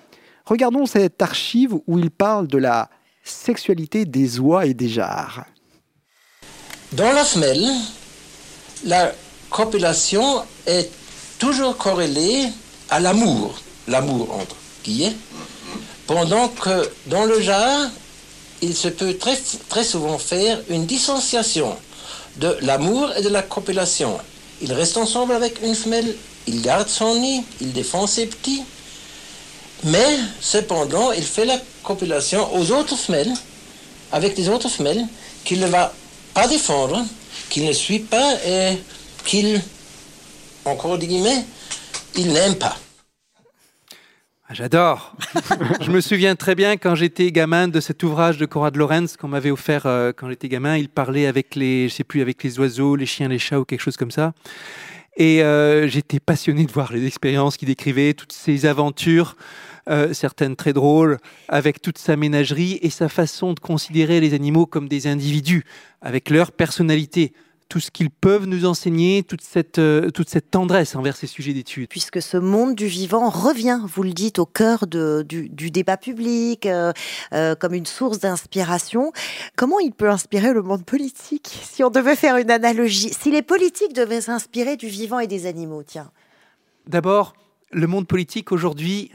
Regardons 0.46 0.86
cette 0.86 1.22
archive 1.22 1.76
où 1.88 2.00
il 2.00 2.12
parle 2.12 2.48
de 2.48 2.58
la 2.58 2.90
sexualité 3.24 4.06
des 4.06 4.40
oies 4.40 4.66
et 4.66 4.74
des 4.74 4.90
jarres. 4.90 5.46
Dans 6.94 7.12
la 7.12 7.24
femelle, 7.24 7.70
la 8.86 9.12
copulation 9.50 10.42
est 10.66 10.90
toujours 11.38 11.78
corrélée 11.78 12.48
à 12.90 13.00
l'amour, 13.00 13.60
l'amour 13.90 14.32
entre 14.34 14.56
guillemets, 14.84 15.16
pendant 16.08 16.48
que 16.48 16.90
dans 17.08 17.26
le 17.26 17.42
jarre, 17.42 17.90
il 18.62 18.76
se 18.76 18.88
peut 18.88 19.16
très, 19.18 19.38
très 19.70 19.84
souvent 19.84 20.18
faire 20.18 20.60
une 20.70 20.86
dissociation 20.86 21.76
de 22.38 22.58
l'amour 22.62 23.12
et 23.18 23.22
de 23.22 23.30
la 23.30 23.42
copulation. 23.42 24.18
Il 24.62 24.74
reste 24.74 24.98
ensemble 24.98 25.34
avec 25.34 25.62
une 25.64 25.76
femelle, 25.76 26.16
il 26.48 26.62
garde 26.62 26.90
son 26.90 27.16
nid, 27.16 27.44
il 27.62 27.72
défend 27.74 28.08
ses 28.08 28.26
petits, 28.26 28.64
mais 29.84 30.18
cependant, 30.42 31.12
il 31.12 31.24
fait 31.24 31.46
la 31.46 31.60
copulation 31.84 32.54
aux 32.56 32.72
autres 32.72 32.98
femelles, 32.98 33.34
avec 34.12 34.36
des 34.36 34.50
autres 34.50 34.70
femelles, 34.70 35.06
qu'il 35.46 35.60
ne 35.60 35.68
va 35.68 35.94
pas 36.34 36.48
défendre, 36.48 37.06
qu'il 37.50 37.66
ne 37.66 37.74
suit 37.74 38.00
pas 38.00 38.36
et 38.46 38.78
qu'il, 39.26 39.62
encore 40.66 40.98
des 40.98 41.08
guillemets, 41.08 41.46
il 42.16 42.32
n'aime 42.34 42.56
pas. 42.56 42.76
Ah, 44.52 44.56
j'adore. 44.56 45.16
je 45.82 45.92
me 45.92 46.02
souviens 46.02 46.36
très 46.36 46.56
bien 46.56 46.76
quand 46.78 46.96
j'étais 46.96 47.32
gamin 47.32 47.68
de 47.68 47.80
cet 47.80 48.02
ouvrage 48.02 48.40
de 48.40 48.48
Cora 48.48 48.72
de 48.72 48.80
Lorenz 48.80 49.16
qu'on 49.16 49.28
m'avait 49.28 49.52
offert 49.52 49.86
euh, 49.86 50.12
quand 50.12 50.28
j'étais 50.28 50.50
gamin. 50.50 50.76
Il 50.76 50.90
parlait 50.90 51.28
avec 51.28 51.54
les, 51.54 51.88
je 51.88 51.94
sais 51.94 52.04
plus, 52.04 52.20
avec 52.20 52.44
les 52.44 52.58
oiseaux, 52.58 52.96
les 52.96 53.06
chiens, 53.06 53.28
les 53.28 53.38
chats 53.38 53.60
ou 53.60 53.64
quelque 53.64 53.82
chose 53.82 53.96
comme 53.96 54.10
ça. 54.10 54.34
Et 55.18 55.44
euh, 55.44 55.88
j'étais 55.88 56.20
passionné 56.20 56.66
de 56.66 56.72
voir 56.72 56.92
les 56.92 57.06
expériences 57.06 57.58
qu'il 57.58 57.68
décrivait, 57.68 58.16
toutes 58.16 58.32
ces 58.32 58.66
aventures, 58.66 59.36
euh, 59.88 60.14
certaines 60.14 60.56
très 60.56 60.74
drôles, 60.74 61.20
avec 61.48 61.80
toute 61.80 62.00
sa 62.00 62.16
ménagerie 62.16 62.80
et 62.82 62.90
sa 62.90 63.08
façon 63.08 63.54
de 63.54 63.60
considérer 63.60 64.20
les 64.20 64.34
animaux 64.34 64.66
comme 64.66 64.90
des 64.90 65.06
individus, 65.06 65.64
avec 66.02 66.32
leur 66.32 66.52
personnalité, 66.54 67.34
tout 67.70 67.80
ce 67.80 67.92
qu'ils 67.92 68.10
peuvent 68.10 68.48
nous 68.48 68.66
enseigner, 68.66 69.22
toute 69.22 69.42
cette, 69.42 69.78
euh, 69.78 70.10
toute 70.10 70.28
cette 70.28 70.50
tendresse 70.50 70.96
envers 70.96 71.16
ces 71.16 71.28
sujets 71.28 71.54
d'études. 71.54 71.88
Puisque 71.88 72.20
ce 72.22 72.38
monde 72.38 72.74
du 72.74 72.88
vivant 72.88 73.30
revient, 73.30 73.80
vous 73.86 74.02
le 74.02 74.12
dites, 74.12 74.40
au 74.40 74.48
cœur 74.48 74.88
de, 74.88 75.24
du, 75.28 75.50
du, 75.50 75.70
débat 75.70 75.96
public, 75.96 76.66
euh, 76.66 76.92
euh, 77.32 77.54
comme 77.54 77.76
une 77.76 77.86
source 77.86 78.20
d'inspiration. 78.20 79.14
Comment 79.56 79.80
il 79.80 79.92
peut 79.92 80.10
inspirer 80.10 80.52
le 80.52 80.64
monde 80.64 80.84
politique 80.84 81.60
Si 81.64 81.84
on 81.84 81.92
devait 81.92 82.16
faire 82.16 82.38
une 82.38 82.50
analogie, 82.50 83.14
si 83.14 83.30
les 83.30 83.44
politiques 83.44 83.94
devaient 83.94 84.22
s'inspirer 84.22 84.76
du 84.76 84.88
vivant 84.88 85.20
et 85.20 85.28
des 85.28 85.46
animaux, 85.46 85.84
tiens. 85.84 86.12
D'abord, 86.88 87.34
le 87.72 87.86
monde 87.86 88.08
politique 88.08 88.52
aujourd'hui 88.52 89.12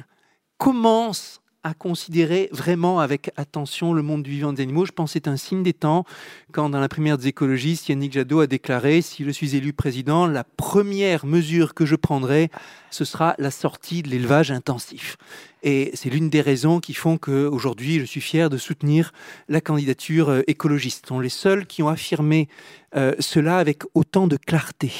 commence 0.58 1.42
à 1.64 1.72
considérer 1.72 2.50
vraiment 2.52 3.00
avec 3.00 3.32
attention 3.36 3.94
le 3.94 4.02
monde 4.02 4.22
du 4.22 4.30
vivant 4.30 4.52
des 4.52 4.62
animaux. 4.62 4.84
Je 4.84 4.92
pense 4.92 5.10
que 5.10 5.12
c'est 5.14 5.28
un 5.28 5.38
signe 5.38 5.62
des 5.62 5.72
temps 5.72 6.04
quand, 6.52 6.68
dans 6.68 6.78
la 6.78 6.90
première 6.90 7.16
des 7.16 7.28
écologistes, 7.28 7.88
Yannick 7.88 8.12
Jadot 8.12 8.40
a 8.40 8.46
déclaré 8.46 9.00
Si 9.00 9.24
je 9.24 9.30
suis 9.30 9.56
élu 9.56 9.72
président, 9.72 10.26
la 10.26 10.44
première 10.44 11.24
mesure 11.24 11.74
que 11.74 11.86
je 11.86 11.96
prendrai, 11.96 12.50
ce 12.90 13.06
sera 13.06 13.34
la 13.38 13.50
sortie 13.50 14.02
de 14.02 14.10
l'élevage 14.10 14.50
intensif. 14.50 15.16
Et 15.62 15.90
c'est 15.94 16.10
l'une 16.10 16.28
des 16.28 16.42
raisons 16.42 16.78
qui 16.80 16.92
font 16.92 17.16
qu'aujourd'hui, 17.16 17.98
je 17.98 18.04
suis 18.04 18.20
fier 18.20 18.50
de 18.50 18.58
soutenir 18.58 19.12
la 19.48 19.62
candidature 19.62 20.28
euh, 20.28 20.42
écologiste. 20.46 21.06
Ce 21.06 21.08
sont 21.08 21.20
les 21.20 21.30
seuls 21.30 21.66
qui 21.66 21.82
ont 21.82 21.88
affirmé 21.88 22.48
euh, 22.94 23.14
cela 23.18 23.56
avec 23.56 23.82
autant 23.94 24.26
de 24.26 24.36
clarté. 24.36 24.92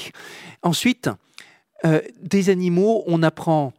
Ensuite, 0.63 1.11
euh, 1.85 2.01
des 2.23 2.49
animaux, 2.49 3.05
on 3.07 3.23
apprend 3.23 3.75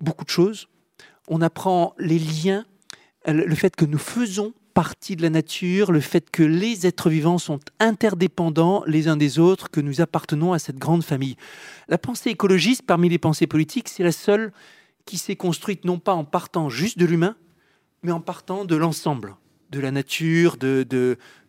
beaucoup 0.00 0.26
de 0.26 0.30
choses 0.30 0.68
on 1.28 1.40
apprend 1.40 1.94
les 1.98 2.18
liens, 2.18 2.64
le 3.26 3.54
fait 3.54 3.76
que 3.76 3.84
nous 3.84 3.98
faisons 3.98 4.52
partie 4.78 5.16
de 5.16 5.22
la 5.22 5.30
nature, 5.30 5.90
le 5.90 5.98
fait 5.98 6.30
que 6.30 6.44
les 6.44 6.86
êtres 6.86 7.10
vivants 7.10 7.38
sont 7.38 7.58
interdépendants 7.80 8.84
les 8.86 9.08
uns 9.08 9.16
des 9.16 9.40
autres, 9.40 9.70
que 9.70 9.80
nous 9.80 10.00
appartenons 10.00 10.52
à 10.52 10.60
cette 10.60 10.78
grande 10.78 11.02
famille. 11.02 11.36
La 11.88 11.98
pensée 11.98 12.30
écologiste, 12.30 12.82
parmi 12.82 13.08
les 13.08 13.18
pensées 13.18 13.48
politiques, 13.48 13.88
c'est 13.88 14.04
la 14.04 14.12
seule 14.12 14.52
qui 15.04 15.18
s'est 15.18 15.34
construite 15.34 15.84
non 15.84 15.98
pas 15.98 16.14
en 16.14 16.22
partant 16.22 16.68
juste 16.68 16.96
de 16.96 17.06
l'humain, 17.06 17.34
mais 18.04 18.12
en 18.12 18.20
partant 18.20 18.64
de 18.64 18.76
l'ensemble, 18.76 19.34
de 19.70 19.80
la 19.80 19.90
nature, 19.90 20.56
de, 20.58 20.86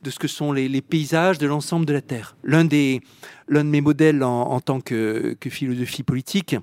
ce 0.03 0.17
que 0.17 0.27
sont 0.27 0.51
les, 0.51 0.81
paysages, 0.81 1.37
de 1.37 1.45
l'ensemble 1.45 1.85
de 1.85 1.93
la 1.93 2.01
Terre. 2.01 2.35
L'un 2.43 2.65
de 2.65 2.99
mes 3.47 3.81
modèles 3.81 4.23
en, 4.23 4.59
tant 4.59 4.81
que 4.81 5.37
philosophie 5.51 6.01
politique, 6.01 6.55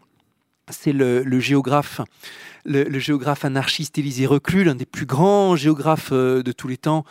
c'est 0.73 0.93
le, 0.93 1.39
géographe, 1.39 2.01
anarchiste 3.45 3.99
Élisée 3.99 4.27
Reclus, 4.27 4.64
l'un 4.64 4.75
des 4.75 4.87
plus 4.87 5.07
grands 5.07 5.55
géographes 5.55 6.11
euh, 6.12 6.43
de 6.43 6.51
tous 6.51 6.67
les 6.67 6.77
temps 6.77 7.05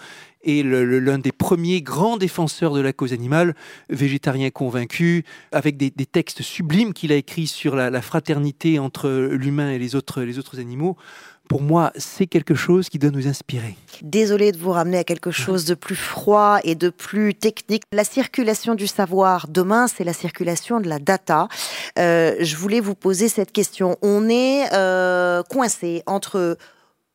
et 0.44 0.62
l'un 0.62 1.18
des 1.18 1.32
premiers 1.32 1.82
grands 1.82 2.18
défenseurs 2.18 2.76
de 2.76 2.80
la 2.80 2.94
cause 2.94 3.14
animale, 3.14 3.56
végétarien 3.90 4.52
convaincu, 4.52 5.24
avec 5.52 5.76
des, 5.76 5.90
textes 5.90 6.44
sublimes 6.44 6.94
qu'il 6.94 7.12
a 7.12 7.16
écrits 7.16 7.48
sur 7.48 7.76
la, 7.76 7.90
la 7.90 8.02
fraternité 8.04 8.78
entre 8.78 9.10
l'humain 9.10 9.72
et 9.72 9.80
les 9.80 9.96
autres, 9.96 10.22
les 10.22 10.38
autres 10.38 10.60
animaux 10.60 10.98
pour 11.48 11.62
moi, 11.62 11.92
c'est 11.96 12.28
quelque 12.28 12.56
chose 12.56 12.90
qui 12.90 13.00
doit 13.00 13.12
nous 13.12 13.28
inspirer. 13.28 13.76
Désolé 14.02 14.52
de 14.52 14.58
vous 14.58 14.72
ramener 14.72 14.98
à 14.98 15.04
quelque 15.04 15.32
chose 15.32 15.66
de 15.66 15.74
plus 15.74 15.96
froid 15.96 16.60
et 16.64 16.76
de 16.76 16.90
plus 16.90 17.34
technique. 17.34 17.84
La 17.92 18.04
circulation 18.04 18.76
du 18.76 18.88
savoir, 18.88 19.48
demain, 19.48 19.88
c'est 19.88 20.04
la 20.04 20.14
circulation 20.14 20.80
de 20.80 20.90
la 20.90 21.00
data. 21.00 21.48
Euh, 21.98 22.36
je 22.40 22.56
voulais 22.56 22.80
vous 22.80 22.96
poser 22.96 23.30
cette 23.30 23.52
question. 23.52 23.98
On 24.02 24.28
est 24.30 24.74
euh, 24.74 25.44
coincé 25.44 26.04
entre 26.06 26.58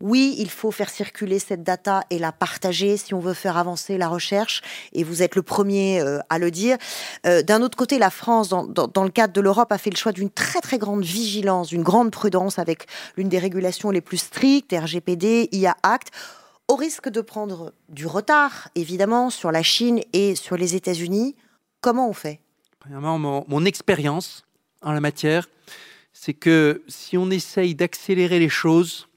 oui, 0.00 0.34
il 0.38 0.48
faut 0.48 0.70
faire 0.70 0.88
circuler 0.88 1.38
cette 1.38 1.62
data 1.62 2.04
et 2.10 2.18
la 2.18 2.32
partager 2.32 2.96
si 2.96 3.12
on 3.12 3.20
veut 3.20 3.34
faire 3.34 3.58
avancer 3.58 3.98
la 3.98 4.08
recherche, 4.08 4.62
et 4.92 5.04
vous 5.04 5.22
êtes 5.22 5.34
le 5.34 5.42
premier 5.42 6.00
euh, 6.00 6.18
à 6.30 6.38
le 6.38 6.50
dire. 6.50 6.78
Euh, 7.26 7.42
d'un 7.42 7.62
autre 7.62 7.76
côté, 7.76 7.98
la 7.98 8.10
France, 8.10 8.48
dans, 8.48 8.64
le 9.04 9.10
cadre 9.10 9.34
de 9.34 9.40
l'Europe, 9.40 9.70
a 9.72 9.78
fait 9.78 9.90
le 9.90 9.96
choix 9.96 10.12
d'une 10.12 10.30
très 10.30 10.60
très 10.60 10.78
grande 10.78 11.04
vigilance, 11.04 11.68
d'une 11.68 11.82
grande 11.82 12.10
prudence 12.10 12.58
avec 12.58 12.86
l'une 13.16 13.28
des 13.28 13.38
régulations 13.38 13.90
les 13.90 14.00
plus 14.00 14.18
strictes, 14.18 14.72
RGPD, 14.72 15.50
IA 15.52 15.76
Act, 15.82 16.10
au 16.68 16.76
risque 16.76 17.08
de 17.08 17.20
prendre 17.20 17.72
du 17.88 18.06
retard, 18.06 18.68
évidemment, 18.74 19.28
sur 19.28 19.52
la 19.52 19.62
Chine 19.62 20.00
et 20.12 20.34
sur 20.34 20.56
les 20.56 20.76
États-Unis. 20.76 21.34
Comment 21.80 22.08
on 22.08 22.12
fait? 22.14 22.40
Premièrement, 22.78 23.18
mon 23.18 23.64
expérience 23.66 24.44
en 24.80 24.92
la 24.92 25.00
matière, 25.00 25.48
c'est 26.12 26.32
que 26.32 26.82
si 26.88 27.18
on 27.18 27.30
essaye 27.30 27.74
d'accélérer 27.74 28.38
les 28.38 28.48
choses, 28.48 29.09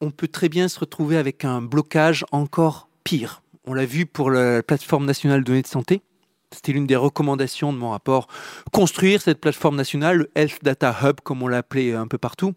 on 0.00 0.10
peut 0.10 0.28
très 0.28 0.48
bien 0.48 0.68
se 0.68 0.78
retrouver 0.78 1.16
avec 1.16 1.44
un 1.44 1.60
blocage 1.60 2.24
encore 2.32 2.88
pire. 3.04 3.42
On 3.66 3.74
l'a 3.74 3.86
vu 3.86 4.06
pour 4.06 4.30
la 4.30 4.62
plateforme 4.62 5.04
nationale 5.04 5.40
de 5.40 5.44
données 5.44 5.62
de 5.62 5.66
santé. 5.66 6.02
C'était 6.50 6.72
l'une 6.72 6.86
des 6.86 6.96
recommandations 6.96 7.74
de 7.74 7.78
mon 7.78 7.90
rapport. 7.90 8.26
Construire 8.72 9.20
cette 9.20 9.38
plateforme 9.38 9.76
nationale, 9.76 10.16
le 10.16 10.30
Health 10.34 10.60
Data 10.62 10.96
Hub, 11.02 11.20
comme 11.22 11.42
on 11.42 11.48
l'a 11.48 11.58
appelé 11.58 11.92
un 11.92 12.06
peu 12.06 12.16
partout, 12.16 12.54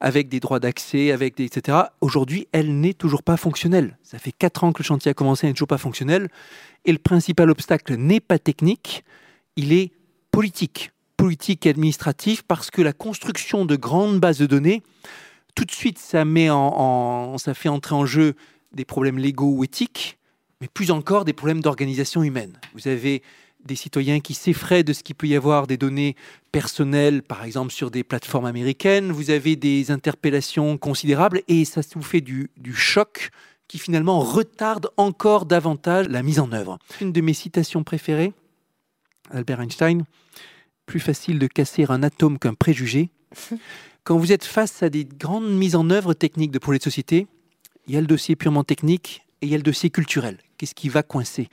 avec 0.00 0.28
des 0.28 0.40
droits 0.40 0.58
d'accès, 0.58 1.12
avec 1.12 1.36
des 1.36 1.44
etc. 1.44 1.78
Aujourd'hui, 2.00 2.48
elle 2.50 2.80
n'est 2.80 2.94
toujours 2.94 3.22
pas 3.22 3.36
fonctionnelle. 3.36 3.96
Ça 4.02 4.18
fait 4.18 4.32
quatre 4.32 4.64
ans 4.64 4.72
que 4.72 4.82
le 4.82 4.86
chantier 4.86 5.12
a 5.12 5.14
commencé, 5.14 5.46
elle 5.46 5.50
n'est 5.50 5.54
toujours 5.54 5.68
pas 5.68 5.78
fonctionnel. 5.78 6.28
Et 6.84 6.90
le 6.90 6.98
principal 6.98 7.48
obstacle 7.48 7.94
n'est 7.94 8.18
pas 8.18 8.40
technique, 8.40 9.04
il 9.54 9.72
est 9.72 9.92
politique. 10.32 10.90
Politique 11.16 11.66
et 11.66 11.70
administratif, 11.70 12.42
parce 12.42 12.72
que 12.72 12.82
la 12.82 12.92
construction 12.92 13.66
de 13.66 13.76
grandes 13.76 14.18
bases 14.18 14.38
de 14.38 14.46
données 14.46 14.82
tout 15.58 15.64
de 15.64 15.72
suite, 15.72 15.98
ça, 15.98 16.24
met 16.24 16.50
en, 16.50 17.36
ça 17.36 17.52
fait 17.52 17.68
entrer 17.68 17.96
en 17.96 18.06
jeu 18.06 18.34
des 18.70 18.84
problèmes 18.84 19.18
légaux 19.18 19.50
ou 19.50 19.64
éthiques, 19.64 20.16
mais 20.60 20.68
plus 20.68 20.92
encore 20.92 21.24
des 21.24 21.32
problèmes 21.32 21.62
d'organisation 21.62 22.22
humaine. 22.22 22.60
Vous 22.74 22.86
avez 22.86 23.24
des 23.64 23.74
citoyens 23.74 24.20
qui 24.20 24.34
s'effraient 24.34 24.84
de 24.84 24.92
ce 24.92 25.02
qu'il 25.02 25.16
peut 25.16 25.26
y 25.26 25.34
avoir 25.34 25.66
des 25.66 25.76
données 25.76 26.14
personnelles, 26.52 27.24
par 27.24 27.42
exemple 27.42 27.72
sur 27.72 27.90
des 27.90 28.04
plateformes 28.04 28.46
américaines. 28.46 29.10
Vous 29.10 29.30
avez 29.30 29.56
des 29.56 29.90
interpellations 29.90 30.78
considérables 30.78 31.42
et 31.48 31.64
ça 31.64 31.80
vous 31.92 32.02
fait 32.02 32.20
du, 32.20 32.50
du 32.56 32.72
choc 32.72 33.30
qui 33.66 33.80
finalement 33.80 34.20
retarde 34.20 34.90
encore 34.96 35.44
davantage 35.44 36.06
la 36.06 36.22
mise 36.22 36.38
en 36.38 36.52
œuvre. 36.52 36.78
Une 37.00 37.10
de 37.10 37.20
mes 37.20 37.34
citations 37.34 37.82
préférées, 37.82 38.32
Albert 39.32 39.60
Einstein, 39.60 40.04
plus 40.86 41.00
facile 41.00 41.40
de 41.40 41.48
casser 41.48 41.84
un 41.88 42.04
atome 42.04 42.38
qu'un 42.38 42.54
préjugé. 42.54 43.10
Quand 44.08 44.16
vous 44.16 44.32
êtes 44.32 44.46
face 44.46 44.82
à 44.82 44.88
des 44.88 45.04
grandes 45.04 45.52
mises 45.52 45.76
en 45.76 45.90
œuvre 45.90 46.14
techniques 46.14 46.50
de 46.50 46.58
projets 46.58 46.78
de 46.78 46.82
société, 46.82 47.26
il 47.86 47.92
y 47.92 47.98
a 47.98 48.00
le 48.00 48.06
dossier 48.06 48.36
purement 48.36 48.64
technique 48.64 49.26
et 49.42 49.46
il 49.46 49.52
y 49.52 49.54
a 49.54 49.58
le 49.58 49.62
dossier 49.62 49.90
culturel. 49.90 50.38
Qu'est-ce 50.56 50.74
qui 50.74 50.88
va 50.88 51.02
coincer? 51.02 51.50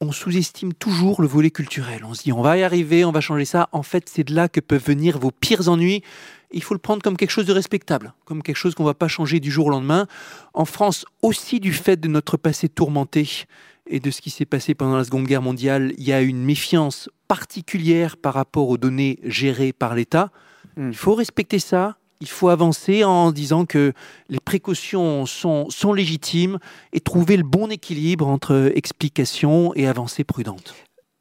On 0.00 0.10
sous-estime 0.10 0.74
toujours 0.74 1.22
le 1.22 1.28
volet 1.28 1.52
culturel. 1.52 2.04
On 2.04 2.14
se 2.14 2.24
dit 2.24 2.32
on 2.32 2.42
va 2.42 2.58
y 2.58 2.64
arriver, 2.64 3.04
on 3.04 3.12
va 3.12 3.20
changer 3.20 3.44
ça. 3.44 3.68
En 3.70 3.84
fait, 3.84 4.08
c'est 4.08 4.24
de 4.24 4.34
là 4.34 4.48
que 4.48 4.58
peuvent 4.58 4.84
venir 4.84 5.20
vos 5.20 5.30
pires 5.30 5.68
ennuis. 5.68 6.02
Il 6.50 6.64
faut 6.64 6.74
le 6.74 6.80
prendre 6.80 7.00
comme 7.00 7.16
quelque 7.16 7.30
chose 7.30 7.46
de 7.46 7.52
respectable, 7.52 8.12
comme 8.24 8.42
quelque 8.42 8.56
chose 8.56 8.74
qu'on 8.74 8.82
ne 8.82 8.88
va 8.88 8.94
pas 8.94 9.06
changer 9.06 9.38
du 9.38 9.52
jour 9.52 9.66
au 9.66 9.70
lendemain. 9.70 10.08
En 10.54 10.64
France, 10.64 11.04
aussi 11.22 11.60
du 11.60 11.72
fait 11.72 12.00
de 12.00 12.08
notre 12.08 12.36
passé 12.36 12.68
tourmenté 12.68 13.44
et 13.86 14.00
de 14.00 14.10
ce 14.10 14.20
qui 14.20 14.30
s'est 14.30 14.46
passé 14.46 14.74
pendant 14.74 14.96
la 14.96 15.04
Seconde 15.04 15.28
Guerre 15.28 15.42
mondiale, 15.42 15.94
il 15.96 16.02
y 16.02 16.12
a 16.12 16.22
une 16.22 16.42
méfiance 16.42 17.08
particulière 17.28 18.16
par 18.16 18.34
rapport 18.34 18.68
aux 18.68 18.78
données 18.78 19.20
gérées 19.22 19.72
par 19.72 19.94
l'État. 19.94 20.32
Il 20.78 20.96
faut 20.96 21.14
respecter 21.14 21.58
ça, 21.58 21.96
Il 22.20 22.28
faut 22.28 22.48
avancer 22.48 23.04
en 23.04 23.30
disant 23.30 23.64
que 23.64 23.92
les 24.28 24.40
précautions 24.40 25.26
sont, 25.26 25.70
sont 25.70 25.92
légitimes 25.92 26.58
et 26.92 27.00
trouver 27.00 27.36
le 27.36 27.44
bon 27.44 27.70
équilibre 27.70 28.26
entre 28.26 28.72
explication 28.74 29.72
et 29.74 29.86
avancée 29.86 30.24
prudente. 30.24 30.74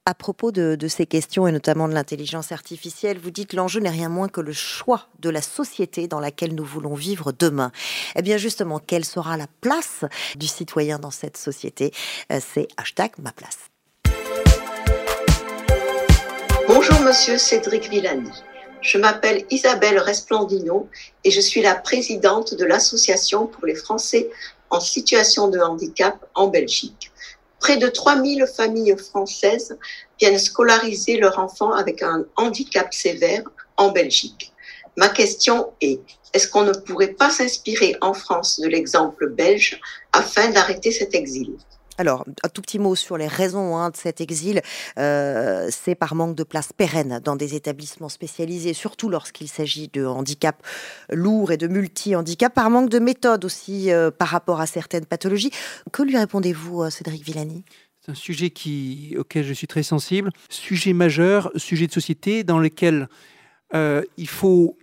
À 0.07 0.13
propos 0.13 0.51
de, 0.51 0.87
ces 0.87 1.05
questions 1.05 1.47
et 1.47 1.51
notamment 1.51 1.87
de 1.87 1.93
l'intelligence 1.93 2.51
artificielle, 2.51 3.19
vous 3.19 3.29
dites 3.29 3.53
l'enjeu 3.53 3.81
n'est 3.81 3.89
rien 3.89 4.09
moins 4.09 4.29
que 4.29 4.41
le 4.41 4.53
choix 4.53 5.07
de 5.19 5.29
la 5.29 5.41
société 5.41 6.07
dans 6.07 6.21
laquelle 6.21 6.55
nous 6.55 6.63
voulons 6.63 6.95
vivre 6.95 7.31
demain. 7.31 7.71
Eh 8.15 8.21
bien 8.21 8.37
justement, 8.37 8.79
quelle 8.79 9.05
sera 9.05 9.37
la 9.37 9.47
place 9.61 10.05
du 10.37 10.47
citoyen 10.47 10.97
dans 10.97 11.11
cette 11.11 11.35
société? 11.35 11.91
Euh, 12.31 12.39
C'est 12.41 12.69
hashtag 12.77 13.11
ma 13.21 13.33
place. 13.33 13.57
Bonjour 16.67 16.99
Monsieur 17.01 17.37
Cédric 17.37 17.89
Villani. 17.89 18.31
Je 18.81 18.97
m'appelle 18.97 19.45
Isabelle 19.49 19.99
Resplandino 19.99 20.87
et 21.23 21.31
je 21.31 21.41
suis 21.41 21.61
la 21.61 21.75
présidente 21.75 22.53
de 22.53 22.65
l'Association 22.65 23.47
pour 23.47 23.65
les 23.65 23.75
Français 23.75 24.29
en 24.69 24.79
situation 24.79 25.47
de 25.47 25.59
handicap 25.59 26.25
en 26.35 26.47
Belgique. 26.47 27.11
Près 27.59 27.77
de 27.77 27.87
3000 27.87 28.45
familles 28.45 28.95
françaises 28.97 29.77
viennent 30.19 30.37
scolariser 30.37 31.17
leurs 31.17 31.39
enfants 31.39 31.73
avec 31.73 32.03
un 32.03 32.25
handicap 32.35 32.93
sévère 32.93 33.43
en 33.77 33.89
Belgique. 33.89 34.53
Ma 34.95 35.09
question 35.09 35.73
est, 35.81 35.99
est-ce 36.33 36.47
qu'on 36.47 36.63
ne 36.63 36.73
pourrait 36.73 37.13
pas 37.13 37.31
s'inspirer 37.31 37.95
en 38.01 38.13
France 38.13 38.59
de 38.59 38.67
l'exemple 38.67 39.29
belge 39.29 39.79
afin 40.13 40.49
d'arrêter 40.49 40.91
cet 40.91 41.15
exil? 41.15 41.55
Alors, 41.97 42.25
un 42.43 42.49
tout 42.49 42.61
petit 42.61 42.77
mot 42.79 42.95
sur 42.95 43.17
les 43.17 43.27
raisons 43.27 43.75
hein, 43.75 43.89
de 43.89 43.97
cet 43.97 44.21
exil. 44.21 44.61
Euh, 44.99 45.67
c'est 45.71 45.95
par 45.95 46.13
manque 46.13 46.35
de 46.35 46.43
place 46.43 46.71
pérenne 46.71 47.19
dans 47.23 47.35
des 47.35 47.55
établissements 47.55 48.09
spécialisés, 48.09 48.73
surtout 48.73 49.09
lorsqu'il 49.09 49.47
s'agit 49.47 49.87
de 49.87 50.05
handicap 50.05 50.61
lourds 51.11 51.51
et 51.51 51.57
de 51.57 51.67
multi-handicap, 51.67 52.53
par 52.53 52.69
manque 52.69 52.89
de 52.89 52.99
méthode 52.99 53.45
aussi 53.45 53.91
euh, 53.91 54.11
par 54.11 54.27
rapport 54.27 54.61
à 54.61 54.67
certaines 54.67 55.05
pathologies. 55.05 55.51
Que 55.91 56.03
lui 56.03 56.17
répondez-vous, 56.17 56.83
euh, 56.83 56.89
Cédric 56.89 57.23
Villani? 57.23 57.63
C'est 58.01 58.11
un 58.11 58.15
sujet 58.15 58.51
qui, 58.51 59.15
auquel 59.17 59.43
je 59.43 59.53
suis 59.53 59.67
très 59.67 59.83
sensible, 59.83 60.29
sujet 60.49 60.93
majeur, 60.93 61.51
sujet 61.55 61.87
de 61.87 61.91
société 61.91 62.43
dans 62.43 62.59
lequel 62.59 63.09
il 63.73 64.29
faut 64.29 64.77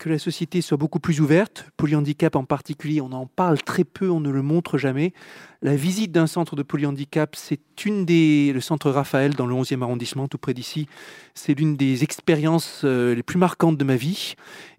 que 0.00 0.08
la 0.08 0.18
société 0.18 0.62
soit 0.62 0.78
beaucoup 0.78 0.98
plus 0.98 1.20
ouverte. 1.20 1.66
Polyhandicap 1.76 2.34
en 2.34 2.44
particulier, 2.44 3.02
on 3.02 3.12
en 3.12 3.26
parle 3.26 3.62
très 3.62 3.84
peu, 3.84 4.10
on 4.10 4.18
ne 4.18 4.30
le 4.30 4.40
montre 4.40 4.78
jamais. 4.78 5.12
La 5.60 5.76
visite 5.76 6.10
d'un 6.10 6.26
centre 6.26 6.56
de 6.56 6.62
polyhandicap, 6.62 7.36
c'est 7.36 7.60
une 7.84 8.06
des. 8.06 8.50
Le 8.54 8.62
centre 8.62 8.90
Raphaël, 8.90 9.34
dans 9.34 9.46
le 9.46 9.54
11e 9.54 9.82
arrondissement, 9.82 10.26
tout 10.26 10.38
près 10.38 10.54
d'ici, 10.54 10.88
c'est 11.34 11.52
l'une 11.52 11.76
des 11.76 12.02
expériences 12.02 12.80
euh, 12.84 13.14
les 13.14 13.22
plus 13.22 13.38
marquantes 13.38 13.76
de 13.76 13.84
ma 13.84 13.96
vie. 13.96 14.34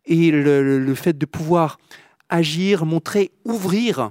Et 0.08 0.32
le, 0.32 0.96
fait 0.96 1.16
de 1.16 1.26
pouvoir 1.28 1.78
agir, 2.30 2.88
montrer, 2.88 3.30
ouvrir 3.46 4.10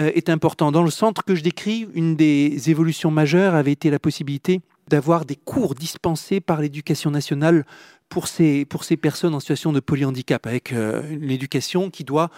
euh, 0.00 0.10
est 0.14 0.30
important. 0.30 0.72
Dans 0.72 0.82
le 0.82 0.90
centre 0.90 1.22
que 1.22 1.34
je 1.34 1.42
décris, 1.42 1.86
une 1.92 2.16
des 2.16 2.70
évolutions 2.70 3.10
majeures 3.10 3.54
avait 3.54 3.72
été 3.72 3.90
la 3.90 3.98
possibilité 3.98 4.62
d'avoir 4.88 5.24
des 5.24 5.36
cours 5.36 5.74
dispensés 5.74 6.40
par 6.40 6.60
l'éducation 6.60 7.10
nationale 7.10 7.66
pour 8.08 8.28
ces, 8.28 8.64
pour 8.64 8.84
ces 8.84 8.96
personnes 8.96 9.34
en 9.34 9.40
situation 9.40 9.72
de 9.72 9.80
polyhandicap, 9.80 10.46
avec 10.46 10.72
euh, 10.72 11.02
une 11.10 11.30
éducation 11.30 11.90
qui 11.90 12.04
doit 12.04 12.30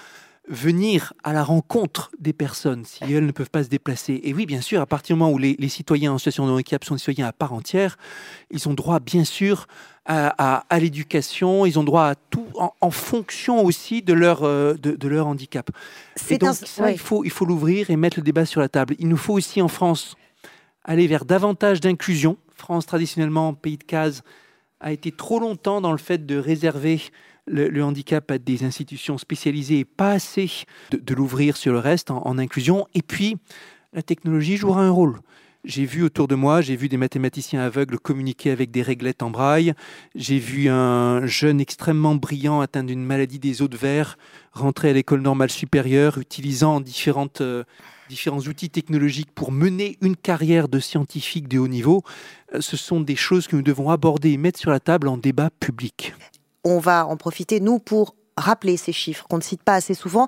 venir 0.48 1.12
à 1.24 1.32
la 1.32 1.44
rencontre 1.44 2.10
des 2.18 2.32
personnes 2.32 2.84
si 2.84 3.04
elles 3.04 3.26
ne 3.26 3.32
peuvent 3.32 3.50
pas 3.50 3.64
se 3.64 3.68
déplacer. 3.68 4.20
Et 4.24 4.32
oui, 4.32 4.46
bien 4.46 4.62
sûr, 4.62 4.80
à 4.80 4.86
partir 4.86 5.14
du 5.14 5.20
moment 5.20 5.32
où 5.32 5.38
les, 5.38 5.68
citoyens 5.68 6.12
en 6.12 6.18
situation 6.18 6.46
de 6.46 6.52
handicap 6.52 6.84
sont 6.84 6.94
des 6.94 7.00
citoyens 7.00 7.26
à 7.26 7.32
part 7.32 7.52
entière, 7.52 7.98
ils 8.50 8.68
ont 8.68 8.74
droit, 8.74 8.98
bien 8.98 9.24
sûr, 9.24 9.66
à, 10.06 10.64
l'éducation, 10.80 11.66
ils 11.66 11.78
ont 11.78 11.84
droit 11.84 12.04
à 12.04 12.14
tout 12.14 12.46
en, 12.56 12.90
fonction 12.90 13.62
aussi 13.62 14.00
de 14.00 14.14
leur, 14.14 14.42
euh, 14.42 14.72
de, 14.74 15.08
leur 15.08 15.26
handicap. 15.26 15.70
Et 16.30 16.38
donc, 16.38 16.54
ça, 16.54 16.90
il 16.90 16.98
faut 16.98 17.24
il 17.24 17.30
faut 17.30 17.44
l'ouvrir 17.44 17.90
et 17.90 17.96
mettre 17.96 18.18
le 18.18 18.24
débat 18.24 18.46
sur 18.46 18.62
la 18.62 18.70
table. 18.70 18.94
Il 18.98 19.08
nous 19.08 19.18
faut 19.18 19.34
aussi 19.34 19.60
en 19.60 19.68
France 19.68 20.16
aller 20.82 21.06
vers 21.06 21.26
davantage 21.26 21.80
d'inclusion. 21.80 22.38
France, 22.56 22.86
traditionnellement, 22.86 23.52
pays 23.52 23.76
de 23.76 23.84
case, 23.84 24.22
a 24.80 24.92
été 24.92 25.10
trop 25.12 25.40
longtemps 25.40 25.80
dans 25.80 25.92
le 25.92 25.98
fait 25.98 26.26
de 26.26 26.36
réserver 26.36 27.00
le, 27.46 27.82
handicap 27.82 28.30
à 28.30 28.38
des 28.38 28.64
institutions 28.64 29.18
spécialisées 29.18 29.80
et 29.80 29.84
pas 29.84 30.12
assez 30.12 30.50
de, 30.90 31.14
l'ouvrir 31.14 31.56
sur 31.56 31.72
le 31.72 31.78
reste 31.78 32.10
en, 32.10 32.38
inclusion. 32.38 32.86
Et 32.94 33.02
puis, 33.02 33.36
la 33.92 34.02
technologie 34.02 34.56
jouera 34.56 34.82
un 34.82 34.90
rôle. 34.90 35.18
J'ai 35.64 35.84
vu 35.84 36.04
autour 36.04 36.28
de 36.28 36.36
moi, 36.36 36.60
j'ai 36.60 36.76
vu 36.76 36.88
des 36.88 36.96
mathématiciens 36.96 37.60
aveugles 37.60 37.98
communiquer 37.98 38.52
avec 38.52 38.70
des 38.70 38.80
réglettes 38.80 39.22
en 39.22 39.30
braille. 39.30 39.74
J'ai 40.14 40.38
vu 40.38 40.68
un 40.68 41.26
jeune 41.26 41.60
extrêmement 41.60 42.14
brillant 42.14 42.60
atteint 42.60 42.84
d'une 42.84 43.04
maladie 43.04 43.40
des 43.40 43.60
os 43.60 43.68
de 43.68 43.76
verre 43.76 44.16
rentrer 44.52 44.90
à 44.90 44.92
l'école 44.92 45.20
normale 45.20 45.50
supérieure 45.50 46.18
utilisant 46.18 46.80
différentes, 46.80 47.40
euh, 47.40 47.64
différents 48.08 48.40
outils 48.40 48.70
technologiques 48.70 49.30
pour 49.34 49.52
mener 49.52 49.98
une 50.00 50.16
carrière 50.16 50.68
de 50.68 50.80
scientifique 50.80 51.48
de 51.48 51.58
haut 51.58 51.68
niveau. 51.68 52.02
Euh, 52.54 52.60
ce 52.60 52.76
sont 52.76 53.00
des 53.00 53.16
choses 53.16 53.46
que 53.46 53.56
nous 53.56 53.62
devons 53.62 53.90
aborder 53.90 54.30
et 54.30 54.36
mettre 54.36 54.58
sur 54.58 54.70
la 54.70 54.80
table 54.80 55.08
en 55.08 55.16
débat 55.16 55.50
public 55.60 56.14
on 56.68 56.78
va 56.78 57.06
en 57.06 57.16
profiter, 57.16 57.60
nous, 57.60 57.78
pour 57.78 58.14
rappeler 58.38 58.76
ces 58.76 58.92
chiffres 58.92 59.26
qu'on 59.28 59.38
ne 59.38 59.42
cite 59.42 59.62
pas 59.62 59.74
assez 59.74 59.94
souvent. 59.94 60.26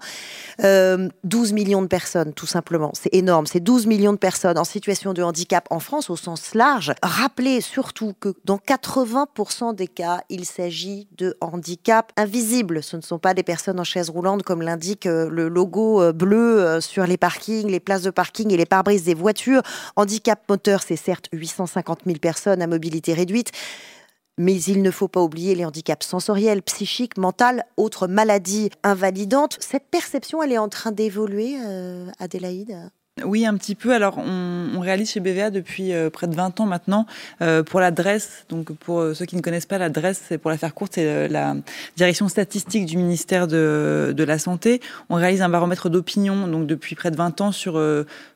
12 0.59 0.65
euh, 0.65 1.09
millions 1.55 1.83
de 1.83 1.87
personnes, 1.87 2.33
tout 2.33 2.47
simplement. 2.47 2.91
C'est 2.95 3.15
énorme. 3.15 3.47
C'est 3.47 3.61
12 3.61 3.87
millions 3.87 4.13
de 4.13 4.19
personnes 4.19 4.59
en 4.59 4.65
situation 4.65 5.13
de 5.13 5.23
handicap 5.23 5.67
en 5.71 5.81
France 5.81 6.11
au 6.11 6.17
sens 6.17 6.55
large. 6.55 6.93
Rappelez 7.03 7.61
surtout 7.61 8.15
que 8.19 8.35
dans 8.45 8.59
80% 8.59 9.75
des 9.75 9.89
cas, 9.89 10.23
il 10.29 10.45
s'agit 10.45 11.09
de 11.17 11.37
handicap 11.41 12.13
invisible. 12.17 12.83
Ce 12.83 12.97
ne 12.97 13.03
sont 13.03 13.19
pas 13.19 13.35
des 13.35 13.43
personnes 13.43 13.81
en 13.81 13.85
chaise 13.85 14.11
roulante 14.11 14.43
comme 14.43 14.63
l'indique 14.63 15.07
euh, 15.07 15.29
le 15.31 15.49
logo 15.49 16.03
euh, 16.03 16.13
bleu 16.13 16.81
sur 16.81 17.07
les 17.07 17.17
parkings, 17.17 17.69
les 17.69 17.81
places 17.81 18.03
de 18.03 18.11
parking 18.11 18.53
et 18.53 18.57
les 18.57 18.67
pare-brises 18.67 19.05
des 19.05 19.15
voitures. 19.15 19.63
Handicap 19.97 20.41
moteur, 20.49 20.83
c'est 20.83 20.97
certes 20.97 21.29
850 21.33 22.01
000 22.07 22.19
personnes 22.19 22.63
à 22.63 22.67
mobilité 22.67 23.15
réduite 23.15 23.53
mais 24.41 24.59
il 24.63 24.81
ne 24.81 24.91
faut 24.91 25.07
pas 25.07 25.21
oublier 25.21 25.55
les 25.55 25.67
handicaps 25.67 26.07
sensoriels, 26.07 26.63
psychiques, 26.63 27.19
mentaux, 27.19 27.61
autres 27.77 28.07
maladies 28.07 28.71
invalidantes. 28.83 29.59
Cette 29.61 29.89
perception, 29.91 30.43
elle 30.43 30.53
est 30.53 30.59
en 30.59 30.71
train 30.71 30.93
d'évoluer, 30.93 31.57
euh, 31.63 32.11
Adélaïde? 32.19 32.91
Oui, 33.25 33.47
un 33.47 33.57
petit 33.57 33.75
peu. 33.75 33.95
Alors, 33.95 34.19
on, 34.19 34.81
réalise 34.81 35.11
chez 35.11 35.21
BVA 35.21 35.51
depuis 35.51 35.93
euh, 35.93 36.09
près 36.09 36.27
de 36.27 36.35
20 36.35 36.61
ans 36.61 36.67
maintenant 36.67 37.07
euh, 37.43 37.63
pour 37.63 37.81
l'adresse. 37.81 38.45
Donc, 38.49 38.73
pour 38.73 39.01
euh, 39.01 39.15
ceux 39.15 39.27
qui 39.27 39.37
ne 39.37 39.43
connaissent 39.43 39.67
pas 39.67 39.79
l'adresse, 39.79 40.23
c'est 40.29 40.39
pour 40.39 40.51
la 40.51 40.57
faire 40.57 40.75
courte, 40.75 40.93
c'est 40.95 41.29
la 41.29 41.55
direction 41.97 42.29
statistique 42.29 42.87
du 42.87 42.97
ministère 42.97 43.47
de, 43.47 44.15
la 44.17 44.39
Santé. 44.39 44.81
On 45.09 45.17
réalise 45.17 45.43
un 45.43 45.49
baromètre 45.49 45.91
d'opinion 45.91 46.47
donc 46.47 46.67
depuis 46.67 46.95
près 46.95 47.11
de 47.11 47.17
20 47.17 47.41
ans 47.41 47.53
sur 47.53 47.83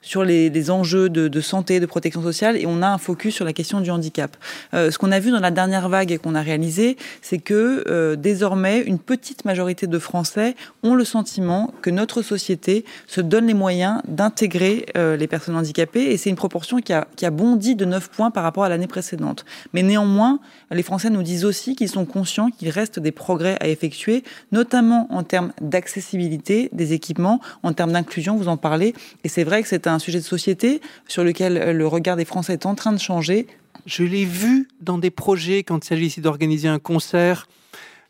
sur 0.00 0.24
les, 0.24 0.50
les 0.50 0.70
enjeux 0.70 1.08
de, 1.08 1.28
de, 1.28 1.40
santé, 1.40 1.78
de 1.78 1.86
protection 1.86 2.22
sociale, 2.22 2.56
et 2.56 2.66
on 2.66 2.82
a 2.82 2.88
un 2.88 2.98
focus 2.98 3.34
sur 3.34 3.44
la 3.44 3.52
question 3.52 3.80
du 3.80 3.90
handicap. 3.90 4.36
ce 4.72 4.96
qu'on 4.98 5.12
a 5.12 5.20
vu 5.20 5.30
dans 5.30 5.40
la 5.40 5.50
dernière 5.50 5.88
vague 5.88 6.10
et 6.10 6.18
qu'on 6.18 6.34
a 6.34 6.42
réalisé, 6.42 6.96
c'est 7.22 7.38
que 7.38 8.14
désormais, 8.14 8.80
une 8.80 8.98
petite 8.98 9.44
majorité 9.44 9.86
de 9.86 9.98
Français 9.98 10.56
ont 10.82 10.94
le 10.94 11.04
sentiment 11.04 11.72
que 11.82 11.90
notre 11.90 12.22
société 12.22 12.84
se 13.06 13.20
donne 13.20 13.46
les 13.46 13.54
moyens 13.54 14.00
d'intégrer 14.08 14.73
euh, 14.96 15.16
les 15.16 15.26
personnes 15.26 15.56
handicapées 15.56 16.12
et 16.12 16.16
c'est 16.16 16.30
une 16.30 16.36
proportion 16.36 16.80
qui 16.80 16.92
a, 16.92 17.06
qui 17.16 17.26
a 17.26 17.30
bondi 17.30 17.74
de 17.74 17.84
9 17.84 18.10
points 18.10 18.30
par 18.30 18.42
rapport 18.42 18.64
à 18.64 18.68
l'année 18.68 18.86
précédente. 18.86 19.44
Mais 19.72 19.82
néanmoins, 19.82 20.40
les 20.70 20.82
Français 20.82 21.10
nous 21.10 21.22
disent 21.22 21.44
aussi 21.44 21.76
qu'ils 21.76 21.88
sont 21.88 22.04
conscients 22.04 22.50
qu'il 22.50 22.70
reste 22.70 22.98
des 22.98 23.12
progrès 23.12 23.56
à 23.60 23.68
effectuer, 23.68 24.22
notamment 24.52 25.06
en 25.10 25.22
termes 25.22 25.52
d'accessibilité 25.60 26.68
des 26.72 26.92
équipements, 26.92 27.40
en 27.62 27.72
termes 27.72 27.92
d'inclusion, 27.92 28.36
vous 28.36 28.48
en 28.48 28.56
parlez. 28.56 28.94
Et 29.24 29.28
c'est 29.28 29.44
vrai 29.44 29.62
que 29.62 29.68
c'est 29.68 29.86
un 29.86 29.98
sujet 29.98 30.18
de 30.18 30.24
société 30.24 30.80
sur 31.08 31.24
lequel 31.24 31.56
euh, 31.56 31.72
le 31.72 31.86
regard 31.86 32.16
des 32.16 32.24
Français 32.24 32.54
est 32.54 32.66
en 32.66 32.74
train 32.74 32.92
de 32.92 32.98
changer. 32.98 33.46
Je 33.86 34.02
l'ai 34.02 34.24
vu 34.24 34.68
dans 34.80 34.98
des 34.98 35.10
projets 35.10 35.62
quand 35.62 35.84
il 35.84 35.88
s'agit 35.88 36.06
ici 36.06 36.20
d'organiser 36.20 36.68
un 36.68 36.78
concert. 36.78 37.46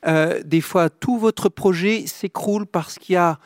Euh, 0.06 0.40
des 0.44 0.60
fois, 0.60 0.90
tout 0.90 1.18
votre 1.18 1.48
projet 1.48 2.06
s'écroule 2.06 2.66
parce 2.66 2.98
qu'il 2.98 3.14
y 3.14 3.16
a 3.16 3.38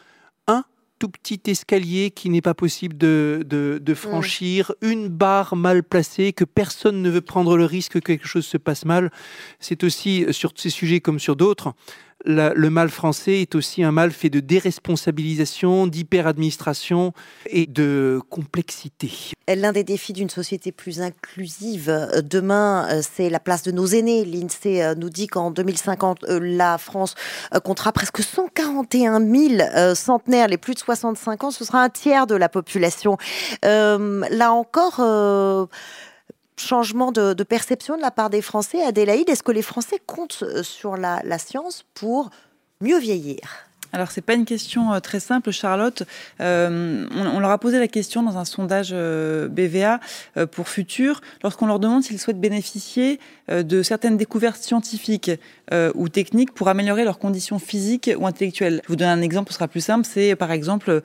tout 0.98 1.08
petit 1.08 1.40
escalier 1.46 2.10
qui 2.10 2.30
n'est 2.30 2.42
pas 2.42 2.54
possible 2.54 2.96
de, 2.96 3.44
de, 3.48 3.94
franchir, 3.94 4.72
une 4.82 5.08
barre 5.08 5.56
mal 5.56 5.82
placée, 5.82 6.32
que 6.32 6.44
personne 6.44 7.02
ne 7.02 7.10
veut 7.10 7.20
prendre 7.20 7.56
le 7.56 7.64
risque 7.64 7.92
que 7.92 7.98
quelque 7.98 8.26
chose 8.26 8.46
se 8.46 8.56
passe 8.56 8.84
mal. 8.84 9.10
C'est 9.60 9.84
aussi, 9.84 10.26
sur 10.30 10.52
ces 10.56 10.70
sujets 10.70 11.00
comme 11.00 11.18
sur 11.18 11.36
d'autres, 11.36 11.74
le 12.24 12.68
mal 12.68 12.90
français 12.90 13.40
est 13.40 13.54
aussi 13.54 13.82
un 13.82 13.92
mal 13.92 14.10
fait 14.10 14.30
de 14.30 14.40
déresponsabilisation, 14.40 15.86
d'hyperadministration 15.86 17.12
et 17.46 17.66
de 17.66 18.20
complexité. 18.28 19.10
L'un 19.46 19.72
des 19.72 19.84
défis 19.84 20.12
d'une 20.12 20.28
société 20.28 20.72
plus 20.72 21.00
inclusive 21.00 21.88
euh, 21.88 22.20
demain, 22.20 22.86
euh, 22.90 23.00
c'est 23.02 23.30
la 23.30 23.40
place 23.40 23.62
de 23.62 23.70
nos 23.70 23.86
aînés. 23.86 24.24
L'INSEE 24.24 24.82
euh, 24.82 24.94
nous 24.94 25.10
dit 25.10 25.26
qu'en 25.26 25.50
2050, 25.50 26.24
la 26.28 26.76
France 26.76 27.14
comptera 27.64 27.92
presque 27.92 28.22
141 28.22 29.20
000 29.20 29.94
centenaires, 29.94 30.48
les 30.48 30.58
plus 30.58 30.74
de 30.74 30.78
65 30.80 31.44
ans. 31.44 31.50
Ce 31.50 31.64
sera 31.64 31.82
un 31.82 31.88
tiers 31.88 32.26
de 32.26 32.34
la 32.34 32.48
population. 32.48 33.16
là 33.62 34.52
encore, 34.52 35.00
changement 36.58 37.12
de, 37.12 37.42
perception 37.42 37.96
de 37.96 38.02
la 38.02 38.10
part 38.10 38.30
des 38.30 38.42
Français. 38.42 38.82
Adélaïde, 38.82 39.28
est-ce 39.28 39.42
que 39.42 39.52
les 39.52 39.62
Français 39.62 40.00
comptent 40.04 40.42
euh, 40.42 40.62
sur 40.62 40.96
la, 40.96 41.38
science 41.38 41.84
pour 41.94 42.30
mieux 42.80 42.98
vieillir? 42.98 43.67
Alors, 43.92 44.10
c'est 44.10 44.20
pas 44.22 44.34
une 44.34 44.44
question 44.44 44.92
euh, 44.92 45.00
très 45.00 45.20
simple, 45.20 45.50
Charlotte. 45.50 46.02
Euh, 46.40 47.06
on, 47.16 47.40
leur 47.40 47.50
a 47.50 47.58
posé 47.58 47.78
la 47.78 47.88
question 47.88 48.22
dans 48.22 48.36
un 48.36 48.44
sondage 48.44 48.90
euh, 48.92 49.48
BVA 49.48 50.00
pour 50.50 50.68
Futur, 50.68 51.20
lorsqu'on 51.42 51.66
leur 51.66 51.78
demande 51.78 52.02
s'ils 52.02 52.18
souhaitent 52.18 52.40
bénéficier 52.40 53.18
de 53.48 53.82
certaines 53.82 54.16
découvertes 54.16 54.60
scientifiques 54.60 55.30
ou 55.94 56.08
techniques 56.08 56.52
pour 56.52 56.68
améliorer 56.68 57.04
leurs 57.04 57.18
conditions 57.18 57.58
physiques 57.58 58.10
ou 58.18 58.26
intellectuelles. 58.26 58.80
Je 58.84 58.88
vous 58.88 58.96
donne 58.96 59.08
un 59.08 59.22
exemple, 59.22 59.50
ce 59.50 59.54
sera 59.54 59.68
plus 59.68 59.80
simple. 59.80 60.06
C'est 60.06 60.36
par 60.36 60.52
exemple 60.52 61.02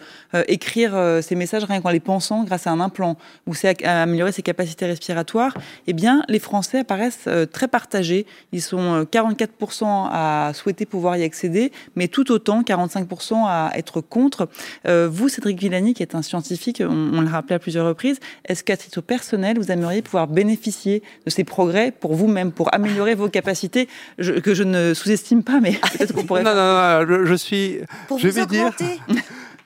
écrire 0.48 1.20
ces 1.22 1.36
messages 1.36 1.64
rien 1.64 1.82
qu'en 1.82 1.90
les 1.90 2.00
pensant 2.00 2.44
grâce 2.44 2.68
à 2.68 2.72
un 2.72 2.80
implant, 2.80 3.18
ou 3.48 3.54
c'est 3.54 3.84
améliorer 3.86 4.32
ses 4.32 4.42
capacités 4.42 4.86
respiratoires. 4.86 5.56
Eh 5.88 5.94
bien, 5.94 6.24
les 6.28 6.40
Français 6.40 6.80
apparaissent 6.80 7.30
très 7.52 7.68
partagés. 7.68 8.26
Ils 8.52 8.62
sont 8.62 9.04
44% 9.04 10.10
à 10.12 10.52
souhaiter 10.54 10.86
pouvoir 10.86 11.18
y 11.18 11.24
accéder, 11.24 11.72
mais 11.96 12.08
tout 12.08 12.32
autant 12.32 12.64
45% 12.76 13.46
à 13.46 13.72
être 13.76 14.02
contre. 14.02 14.50
Euh, 14.88 15.08
vous, 15.12 15.30
Cédric 15.30 15.60
Villani, 15.60 15.94
qui 15.94 16.04
est 16.04 16.16
un 16.16 16.22
scientifique, 16.22 16.82
on, 16.86 17.22
l'a 17.22 17.30
rappelé 17.30 17.56
à 17.56 17.60
plusieurs 17.60 17.88
reprises, 17.88 18.20
est-ce 18.46 18.64
qu'à 18.64 18.78
titre 18.78 19.02
personnel, 19.02 19.58
vous 19.58 19.72
aimeriez 19.72 20.02
pouvoir 20.02 20.28
bénéficier 20.28 21.04
de 21.26 21.30
ces 21.30 21.44
progrès 21.44 21.92
pour 21.92 22.14
vous-même, 22.14 22.52
pour 22.52 22.74
améliorer 22.74 23.16
vos 23.16 23.30
capacités, 23.30 23.88
que 24.18 24.54
je 24.54 24.64
ne 24.64 24.94
sous-estime 24.94 25.44
pas, 25.44 25.60
mais 25.60 25.74
peut-être 25.98 26.14
qu'on 26.14 26.24
pourrait... 26.24 26.44
non, 26.44 26.56
non, 26.56 27.06
non, 27.06 27.26
je, 27.26 27.36
suis... 27.36 27.80
Pour 28.08 28.20
je 28.20 28.28
vais 28.28 28.46
dire... 28.46 28.72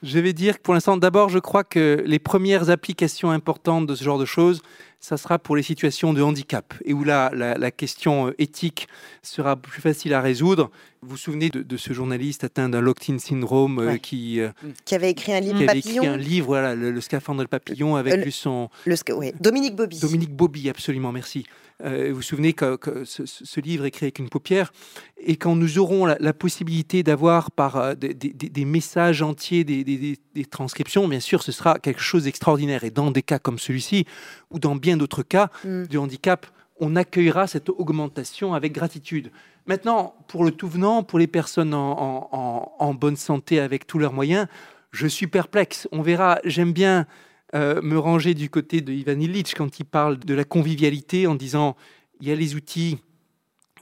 Je 0.03 0.19
vais 0.19 0.33
dire 0.33 0.57
que 0.57 0.61
pour 0.61 0.75
l'instant, 0.75 0.95
d'abord, 0.95 1.29
je 1.29 1.39
crois 1.39 1.63
que 1.63 2.03
les 2.05 2.19
premières 2.19 2.69
applications 2.69 3.31
importantes 3.31 3.87
de 3.87 3.95
ce 3.95 4.03
genre 4.03 4.19
de 4.19 4.25
choses, 4.25 4.61
ça 4.99 5.17
sera 5.17 5.37
pour 5.37 5.55
les 5.55 5.63
situations 5.63 6.13
de 6.13 6.21
handicap 6.21 6.73
et 6.83 6.93
où 6.93 7.03
là, 7.03 7.31
la, 7.33 7.71
question 7.71 8.27
euh, 8.27 8.35
éthique 8.39 8.87
sera 9.21 9.55
plus 9.55 9.81
facile 9.81 10.13
à 10.13 10.21
résoudre. 10.21 10.71
Vous 11.03 11.09
vous 11.09 11.17
souvenez 11.17 11.49
de, 11.49 11.77
ce 11.77 11.93
journaliste 11.93 12.43
atteint 12.43 12.69
d'un 12.69 12.81
locked-in 12.81 13.19
syndrome 13.19 13.79
euh, 13.79 13.97
qui, 13.97 14.39
euh, 14.39 14.49
qui 14.85 14.95
avait 14.95 15.11
écrit 15.11 15.33
un 15.33 15.39
livre 15.39 15.59
qui 15.59 15.69
avait 15.69 15.79
écrit 15.79 16.05
un 16.05 16.17
livre, 16.17 16.47
voilà, 16.47 16.73
le, 16.73 16.99
scaphandre 17.01 17.41
de 17.41 17.47
papillon, 17.47 17.95
avec 17.95 18.23
lui 18.23 18.31
son... 18.31 18.69
Le, 18.85 18.95
Dominique 19.39 19.75
Bobby. 19.75 19.99
Dominique 19.99 20.35
Bobby, 20.35 20.69
absolument, 20.69 21.11
merci. 21.11 21.45
vous 21.83 22.15
vous 22.15 22.21
souvenez 22.23 22.53
que, 22.53 22.77
ce, 23.05 23.59
livre 23.59 23.85
écrit 23.85 24.05
avec 24.05 24.17
une 24.17 24.29
paupière, 24.29 24.73
et 25.19 25.35
quand 25.35 25.55
nous 25.55 25.77
aurons 25.77 26.05
la, 26.05 26.33
possibilité 26.33 27.03
d'avoir 27.03 27.51
par 27.51 27.95
des, 27.95 28.65
messages 28.65 29.21
entiers, 29.21 29.63
des, 29.63 29.83
des, 29.83 30.45
transcriptions, 30.45 31.07
bien 31.07 31.19
sûr, 31.19 31.43
ce 31.43 31.51
sera 31.51 31.77
quelque 31.77 32.01
chose 32.01 32.23
d'extraordinaire. 32.23 32.83
Et 32.83 32.91
dans 32.91 33.11
des 33.11 33.21
cas 33.21 33.39
comme 33.39 33.59
celui-ci, 33.59 34.05
ou 34.49 34.59
dans 34.59 34.75
bien 34.75 34.86
d'autres 34.95 35.23
cas 35.23 35.49
mm. 35.65 35.87
du 35.87 35.97
handicap, 35.97 36.45
on 36.79 36.95
accueillera 36.95 37.47
cette 37.47 37.69
augmentation 37.69 38.53
avec 38.53 38.71
gratitude. 38.71 39.31
Maintenant, 39.65 40.15
pour 40.27 40.45
le 40.45 40.51
tout 40.51 40.67
venant, 40.67 41.03
pour 41.03 41.19
les 41.19 41.27
personnes 41.27 41.73
en, 41.73 42.93
bonne 42.93 43.17
santé 43.17 43.59
avec 43.59 43.85
tous 43.85 43.99
leurs 43.99 44.13
moyens, 44.13 44.47
je 44.91 45.07
suis 45.07 45.27
perplexe. 45.27 45.87
On 45.91 46.01
verra, 46.01 46.39
j'aime 46.45 46.71
bien 46.71 47.05
euh, 47.53 47.81
me 47.81 47.97
ranger 47.97 48.33
du 48.33 48.49
côté 48.49 48.81
de 48.81 48.93
Ivan 48.93 49.19
Illich 49.19 49.55
quand 49.55 49.79
il 49.79 49.85
parle 49.85 50.19
de 50.19 50.33
la 50.33 50.43
convivialité 50.43 51.27
en 51.27 51.35
disant 51.35 51.75
il 52.21 52.27
y 52.27 52.31
a 52.31 52.35
les 52.35 52.55
outils 52.55 52.97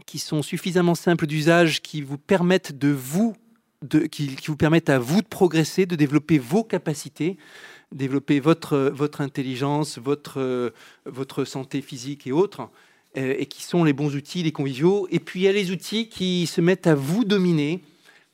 qui 0.06 0.20
sont 0.20 0.42
suffisamment 0.42 0.96
simples 0.96 1.28
d'usage 1.28 1.82
qui 1.82 2.02
vous 2.02 2.18
permettent 2.18 2.78
de 2.78 2.90
vous 2.90 3.36
de, 3.82 4.00
qui, 4.00 4.36
vous 4.48 4.56
permettent 4.56 4.90
à 4.90 5.00
vous 5.00 5.22
de 5.22 5.28
progresser, 5.28 5.86
de 5.86 5.96
développer 5.96 6.40
vos 6.40 6.64
capacités 6.64 7.38
développer 7.92 8.40
votre, 8.40 8.92
votre 8.94 9.22
intelligence, 9.22 9.98
votre, 9.98 10.74
votre 11.06 11.46
santé 11.46 11.82
physique 11.82 12.28
et 12.28 12.32
autres, 12.32 12.70
euh, 13.18 13.36
et 13.38 13.46
qui 13.46 13.64
sont 13.64 13.86
les 13.86 13.94
bons 13.94 14.14
outils, 14.16 14.44
les 14.44 14.52
conviviaux. 14.52 15.08
Et 15.10 15.20
puis 15.20 15.42
il 15.42 15.44
y 15.44 15.48
a 15.48 15.54
les 15.54 15.72
outils 15.72 16.10
qui 16.10 16.48
se 16.48 16.60
mettent 16.60 16.86
à 16.86 16.96
vous 16.96 17.24
dominer, 17.24 17.82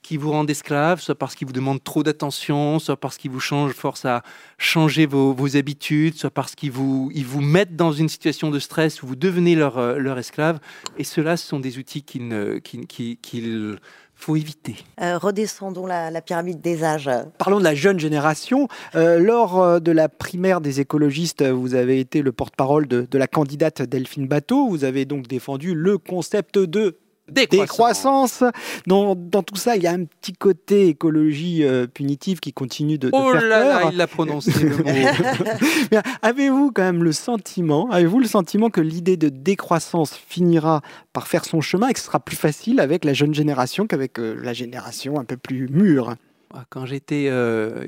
qui 0.02 0.18
vous 0.18 0.32
rendent 0.32 0.49
esclave, 0.49 0.99
soit 0.99 1.14
parce 1.14 1.36
qu'ils 1.36 1.45
vous 1.45 1.54
demandent 1.54 1.84
trop 1.84 2.02
d'attention, 2.02 2.80
soit 2.80 2.97
parce 2.97 3.18
qu'ils 3.18 3.30
vous 3.30 3.39
changent, 3.39 3.74
force 3.74 4.06
à 4.06 4.24
changer 4.58 5.06
vos, 5.06 5.34
vos 5.34 5.56
habitudes, 5.56 6.16
soit 6.16 6.32
parce 6.32 6.56
qu'ils 6.56 6.72
vous, 6.72 7.12
ils 7.14 7.26
vous 7.26 7.41
mettent 7.41 7.76
dans 7.76 7.91
une 7.91 8.10
situation 8.10 8.49
de 8.49 8.58
stress 8.58 9.04
où 9.04 9.08
vous 9.08 9.16
devenez 9.16 9.54
leur, 9.54 9.78
euh, 9.78 9.97
leur 9.99 10.18
esclave. 10.18 10.60
Et 10.97 11.04
ceux-là, 11.04 11.38
ce 11.38 11.45
sont 11.45 11.60
des 11.60 11.78
outils 11.78 12.02
qu'ils 12.02 12.60
qui, 12.64 12.88
qui, 12.88 13.18
qui, 13.22 13.78
faut 14.24 14.36
éviter. 14.36 14.76
Euh, 15.01 15.17
redescendons 15.17 15.86
la, 15.86 16.22
pyramide 16.22 16.61
des 16.61 16.84
âges. 16.84 17.09
Parlons 17.38 17.59
de 17.59 17.63
la 17.63 17.76
jeune 17.76 17.99
génération. 17.99 18.67
Euh, 18.95 19.19
lors 19.19 19.61
euh, 19.61 19.80
de 19.80 19.91
la 19.91 20.09
primaire 20.09 20.61
des 20.61 20.80
écologistes, 20.80 21.43
vous 21.43 21.76
avez 21.76 21.99
été 21.99 22.22
le 22.22 22.32
porte-parole 22.32 22.88
de, 22.88 23.07
de, 23.09 23.17
la 23.17 23.28
candidate 23.28 23.82
Delphine 23.82 24.28
Bateau. 24.28 24.69
Vous 24.69 24.84
avez 24.84 25.05
donc 25.05 25.28
défendu 25.28 25.74
le 25.74 25.97
concept 25.97 26.57
de 26.57 26.97
décroissance. 27.34 28.43
Dans, 28.88 29.15
dans, 29.15 29.43
tout 29.43 29.55
ça, 29.55 29.75
il 29.75 29.84
y 29.84 29.88
a 29.88 29.91
un 29.91 30.05
petit 30.05 30.34
côté 30.34 30.88
écologie 30.88 31.63
euh, 31.63 31.88
punitive 31.88 32.39
qui 32.39 32.53
continue 32.53 32.97
de, 32.97 33.09
de 33.09 33.15
oh 33.15 33.32
faire 33.32 33.41
là 33.45 33.61
peur. 33.61 33.79
là, 33.82 33.89
il 33.91 33.97
l'a 33.97 34.07
prononcé 34.07 34.51
le 34.63 34.77
mot. 34.77 34.84
avez-vous 36.21 36.71
quand 36.71 36.84
même 36.84 37.03
le 37.03 37.11
sentiment, 37.11 37.89
avez-vous 37.89 38.19
le 38.19 38.27
sentiment 38.27 38.69
que 38.69 38.82
l'idée 38.82 39.17
de 39.17 39.29
décroissance 39.29 40.13
finira 40.15 40.82
par 41.13 41.27
faire 41.27 41.45
son 41.45 41.61
chemin 41.61 41.89
et 41.89 41.93
que 41.93 41.99
ce 41.99 42.05
sera 42.05 42.19
plus 42.19 42.36
facile 42.38 42.79
avec 42.79 43.05
la 43.05 43.13
jeune 43.13 43.34
génération 43.34 43.88
qu'avec 43.88 44.19
euh, 44.19 44.36
la 44.41 44.53
génération 44.53 45.19
un 45.19 45.25
peu 45.25 45.38
plus 45.38 45.67
mûre? 45.69 46.15
Ah, 46.53 46.65
Quand 46.69 46.86
j'étais 46.86 47.27
euh, 47.29 47.86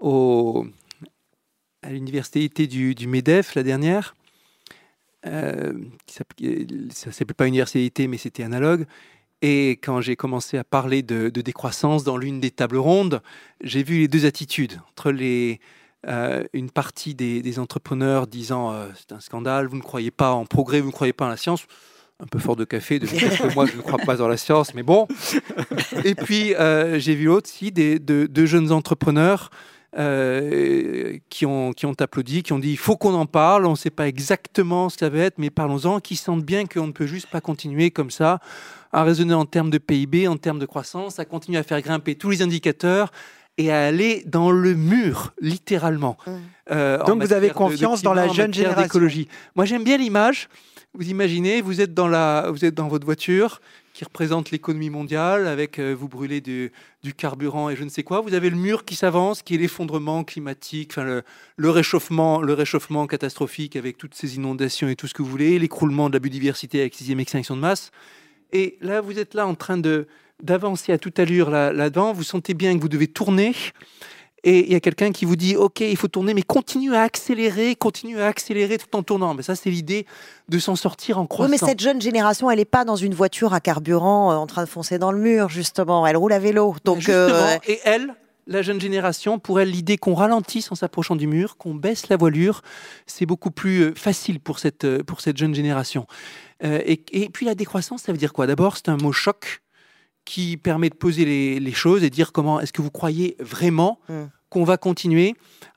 au, 0.00 0.66
à 1.82 1.90
l'université 1.90 2.66
du, 2.66 2.94
du 2.94 3.06
MEDEF 3.06 3.54
la 3.54 3.62
dernière, 3.62 4.14
euh, 5.26 5.72
ça 6.06 6.24
ne 6.40 6.90
s'appelait 6.90 7.34
pas 7.34 7.46
université, 7.46 8.08
mais 8.08 8.18
c'était 8.18 8.42
analogue. 8.42 8.86
Et 9.40 9.72
quand 9.72 10.00
j'ai 10.00 10.16
commencé 10.16 10.56
à 10.56 10.64
parler 10.64 11.02
de, 11.02 11.28
décroissance 11.28 12.04
dans 12.04 12.16
l'une 12.16 12.40
des 12.40 12.50
tables 12.50 12.76
rondes, 12.76 13.22
j'ai 13.60 13.82
vu 13.82 13.98
les 13.98 14.08
deux 14.08 14.24
attitudes 14.24 14.80
entre 14.90 15.10
les, 15.10 15.60
euh, 16.06 16.44
une 16.52 16.70
partie 16.70 17.14
des, 17.14 17.58
entrepreneurs 17.58 18.26
disant 18.26 18.72
euh, 18.72 18.88
c'est 18.94 19.12
un 19.12 19.20
scandale, 19.20 19.66
vous 19.66 19.76
ne 19.76 19.82
croyez 19.82 20.12
pas 20.12 20.32
en 20.32 20.44
progrès, 20.46 20.80
vous 20.80 20.88
ne 20.88 20.92
croyez 20.92 21.12
pas 21.12 21.26
en 21.26 21.30
la 21.30 21.36
science. 21.36 21.66
Un 22.20 22.26
peu 22.26 22.38
fort 22.38 22.54
de 22.54 22.64
café, 22.64 23.00
de 23.00 23.06
que 23.06 23.54
moi 23.54 23.66
je 23.66 23.76
ne 23.76 23.82
crois 23.82 23.98
pas 23.98 24.22
en 24.22 24.28
la 24.28 24.36
science, 24.36 24.74
mais 24.74 24.84
bon. 24.84 25.08
Et 26.04 26.14
puis 26.14 26.54
j'ai 26.98 27.14
vu 27.16 27.24
l'autre 27.24 27.50
aussi, 27.52 27.72
des, 27.72 27.98
deux 27.98 28.46
jeunes 28.46 28.70
entrepreneurs 28.70 29.50
euh, 29.98 31.18
qui, 31.28 31.44
ont, 31.44 31.72
qui 31.72 31.84
ont 31.84 31.94
applaudi, 31.98 32.42
qui 32.42 32.52
ont 32.52 32.58
dit 32.58 32.70
il 32.70 32.78
faut 32.78 32.96
qu'on 32.96 33.14
en 33.14 33.26
parle, 33.26 33.66
on 33.66 33.72
ne 33.72 33.76
sait 33.76 33.90
pas 33.90 34.08
exactement 34.08 34.88
ce 34.88 34.96
que 34.96 35.00
ça 35.00 35.10
va 35.10 35.18
être, 35.18 35.38
mais 35.38 35.50
parlons-en, 35.50 36.00
qui 36.00 36.16
sentent 36.16 36.44
bien 36.44 36.64
qu'on 36.66 36.86
ne 36.86 36.92
peut 36.92 37.06
juste 37.06 37.28
pas 37.28 37.42
continuer 37.42 37.90
comme 37.90 38.10
ça 38.10 38.38
à 38.92 39.04
raisonner 39.04 39.34
en 39.34 39.44
termes 39.44 39.70
de 39.70 39.78
PIB, 39.78 40.28
en 40.28 40.36
termes 40.36 40.58
de 40.58 40.66
croissance, 40.66 41.18
à 41.18 41.24
continuer 41.24 41.58
à 41.58 41.62
faire 41.62 41.80
grimper 41.82 42.14
tous 42.14 42.30
les 42.30 42.42
indicateurs 42.42 43.12
et 43.58 43.70
à 43.70 43.84
aller 43.86 44.22
dans 44.26 44.50
le 44.50 44.74
mur, 44.74 45.34
littéralement. 45.40 46.16
Mmh. 46.26 46.30
Euh, 46.70 47.04
Donc 47.04 47.22
vous 47.22 47.32
avez 47.32 47.50
confiance 47.50 48.02
dans 48.02 48.14
la 48.14 48.28
jeune 48.28 48.54
génération 48.54 48.82
d'écologie. 48.82 49.28
Moi 49.56 49.66
j'aime 49.66 49.84
bien 49.84 49.98
l'image. 49.98 50.48
Vous 50.94 51.08
imaginez, 51.08 51.62
vous 51.62 51.80
êtes 51.80 51.94
dans, 51.94 52.08
la, 52.08 52.50
vous 52.50 52.64
êtes 52.64 52.74
dans 52.74 52.88
votre 52.88 53.06
voiture, 53.06 53.60
qui 53.92 54.04
représente 54.04 54.50
l'économie 54.50 54.90
mondiale, 54.90 55.46
avec 55.46 55.78
euh, 55.78 55.92
vous 55.92 56.08
brûlez 56.08 56.40
du, 56.40 56.72
carburant 57.16 57.68
et 57.68 57.76
je 57.76 57.84
ne 57.84 57.88
sais 57.88 58.02
quoi. 58.02 58.20
Vous 58.20 58.34
avez 58.34 58.48
le 58.48 58.56
mur 58.56 58.84
qui 58.84 58.94
s'avance, 58.94 59.42
qui 59.42 59.54
est 59.54 59.58
l'effondrement 59.58 60.24
climatique, 60.24 60.96
le, 60.96 61.70
réchauffement, 61.70 62.40
le 62.40 62.54
réchauffement 62.54 63.06
catastrophique 63.06 63.76
avec 63.76 63.98
toutes 63.98 64.14
ces 64.14 64.36
inondations 64.36 64.88
et 64.88 64.96
tout 64.96 65.06
ce 65.06 65.14
que 65.14 65.22
vous 65.22 65.28
voulez, 65.28 65.58
l'écroulement 65.58 66.08
de 66.08 66.14
la 66.14 66.20
biodiversité 66.20 66.80
avec 66.80 66.94
sixième 66.94 67.20
extinction 67.20 67.56
de 67.56 67.60
masse. 67.60 67.90
Et 68.52 68.78
là, 68.80 69.00
vous 69.00 69.18
êtes 69.18 69.34
là 69.34 69.46
en 69.46 69.54
train 69.54 69.78
de 69.78 70.06
d'avancer 70.42 70.92
à 70.92 70.98
toute 70.98 71.20
allure 71.20 71.50
là-dedans. 71.50 72.12
vous 72.12 72.24
sentez 72.24 72.52
bien 72.52 72.76
que 72.76 72.82
vous 72.82 72.88
devez 72.88 73.06
tourner 73.06 73.54
et 74.44 74.66
il 74.66 74.72
y 74.72 74.74
a 74.74 74.80
quelqu'un 74.80 75.12
qui 75.12 75.24
vous 75.24 75.36
dit 75.36 75.56
ok 75.56 75.80
il 75.80 75.96
faut 75.96 76.08
tourner 76.08 76.34
mais 76.34 76.42
continue 76.42 76.94
à 76.94 77.02
accélérer 77.02 77.76
continue 77.76 78.20
à 78.20 78.26
accélérer 78.26 78.78
tout 78.78 78.94
en 78.96 79.02
tournant. 79.02 79.34
Mais 79.34 79.42
ça 79.42 79.54
c'est 79.54 79.70
l'idée 79.70 80.06
de 80.48 80.58
s'en 80.58 80.76
sortir 80.76 81.18
en 81.18 81.26
croissant 81.26 81.52
oui, 81.52 81.58
mais 81.60 81.66
cette 81.66 81.80
jeune 81.80 82.00
génération 82.00 82.50
elle 82.50 82.58
n'est 82.58 82.64
pas 82.64 82.84
dans 82.84 82.96
une 82.96 83.14
voiture 83.14 83.54
à 83.54 83.60
carburant 83.60 84.32
euh, 84.32 84.36
en 84.36 84.46
train 84.46 84.64
de 84.64 84.68
foncer 84.68 84.98
dans 84.98 85.12
le 85.12 85.18
mur 85.18 85.48
justement. 85.48 86.06
Elle 86.06 86.16
roule 86.16 86.32
à 86.32 86.38
vélo. 86.38 86.74
Donc 86.84 87.08
euh, 87.08 87.56
et 87.66 87.80
elle 87.84 88.14
la 88.48 88.60
jeune 88.60 88.80
génération, 88.80 89.38
pour 89.38 89.60
elle, 89.60 89.70
l'idée 89.70 89.96
qu'on 89.96 90.14
ralentisse 90.14 90.72
en 90.72 90.74
s'approchant 90.74 91.14
du 91.14 91.28
mur, 91.28 91.56
qu'on 91.58 91.76
baisse 91.76 92.08
la 92.08 92.16
voilure, 92.16 92.62
c'est 93.06 93.24
beaucoup 93.24 93.52
plus 93.52 93.82
euh, 93.82 93.94
facile 93.94 94.40
pour 94.40 94.58
cette, 94.58 95.04
pour 95.04 95.20
cette 95.20 95.36
jeune 95.36 95.54
génération. 95.54 96.08
et, 96.60 97.04
et, 97.12 97.28
puis 97.28 97.46
la 97.46 97.54
décroissance, 97.54 98.02
ça 98.02 98.10
veut 98.10 98.18
dire 98.18 98.32
quoi? 98.32 98.48
D'abord, 98.48 98.76
c'est 98.76 98.88
un 98.88 98.96
mot 98.96 99.12
choc 99.12 99.62
qui 100.24 100.56
permet 100.56 100.88
de 100.88 100.94
poser 100.94 101.24
les, 101.58 101.72
choses 101.72 102.04
et 102.04 102.10
dire 102.10 102.32
comment 102.32 102.60
est-ce 102.60 102.72
que 102.72 102.82
vous 102.82 102.90
croyez 102.90 103.36
vraiment 103.40 103.98
hmm. 104.08 104.24
qu'on 104.50 104.64
va 104.64 104.76
continuer 104.76 105.34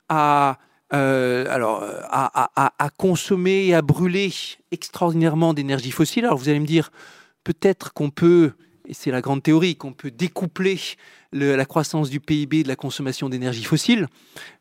à, 0.08 0.58
euh, 0.92 1.46
alors, 1.50 1.82
à, 2.10 2.50
à, 2.54 2.90
consommer 2.90 3.66
et 3.66 3.74
à 3.74 3.82
brûler 3.82 4.32
extraordinairement 4.70 5.54
d'énergie 5.54 5.90
fossile? 5.90 6.24
Alors 6.24 6.38
vous 6.38 6.48
allez 6.48 6.60
me 6.60 6.66
dire, 6.66 6.90
peut-être 7.44 7.92
qu'on 7.92 8.10
peut 8.10 8.52
et 8.86 8.94
c'est 8.94 9.10
la 9.10 9.20
grande 9.20 9.42
théorie, 9.42 9.76
qu'on 9.76 9.92
peut 9.92 10.10
découpler 10.10 10.78
la 11.32 11.64
croissance 11.64 12.08
du 12.08 12.20
PIB 12.20 12.62
de 12.62 12.68
la 12.68 12.76
consommation 12.76 13.28
d'énergie 13.28 13.64
fossile. 13.64 14.06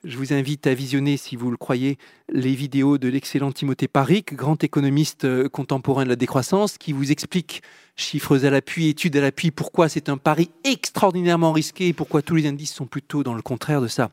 Je 0.04 0.18
vous 0.18 0.34
invite 0.34 0.68
à 0.68 0.74
visionner, 0.74 1.16
si 1.16 1.36
vous 1.36 1.52
le 1.52 1.58
croyez, 1.58 1.98
les 2.30 2.56
vidéos 2.56 2.98
de 2.98 3.08
l'excellent 3.08 3.52
Timothée 3.52 3.88
Paric, 3.88 4.34
grand 4.34 4.64
économiste 4.64 5.26
euh, 5.26 5.48
contemporain 5.48 6.04
de 6.04 6.10
la 6.10 6.16
décroissance, 6.16 6.78
qui 6.78 6.92
vous 6.92 7.12
explique, 7.12 7.62
chiffres 7.96 8.44
à 8.44 8.50
l'appui, 8.50 8.90
études 8.90 9.16
à 9.16 9.22
l'appui, 9.22 9.52
pourquoi 9.52 9.90
c'est 9.90 10.10
un 10.10 10.18
pari 10.18 10.50
extraordinairement 10.64 11.52
risqué 11.52 11.90
et 11.90 11.94
pourquoi 11.94 12.22
tous 12.22 12.36
les 12.36 12.48
indices 12.48 12.74
sont 12.74 12.88
plutôt 12.88 13.24
dans 13.24 13.36
le 13.36 13.44
contraire 13.44 13.82
de 13.82 13.88
ça. 13.88 14.10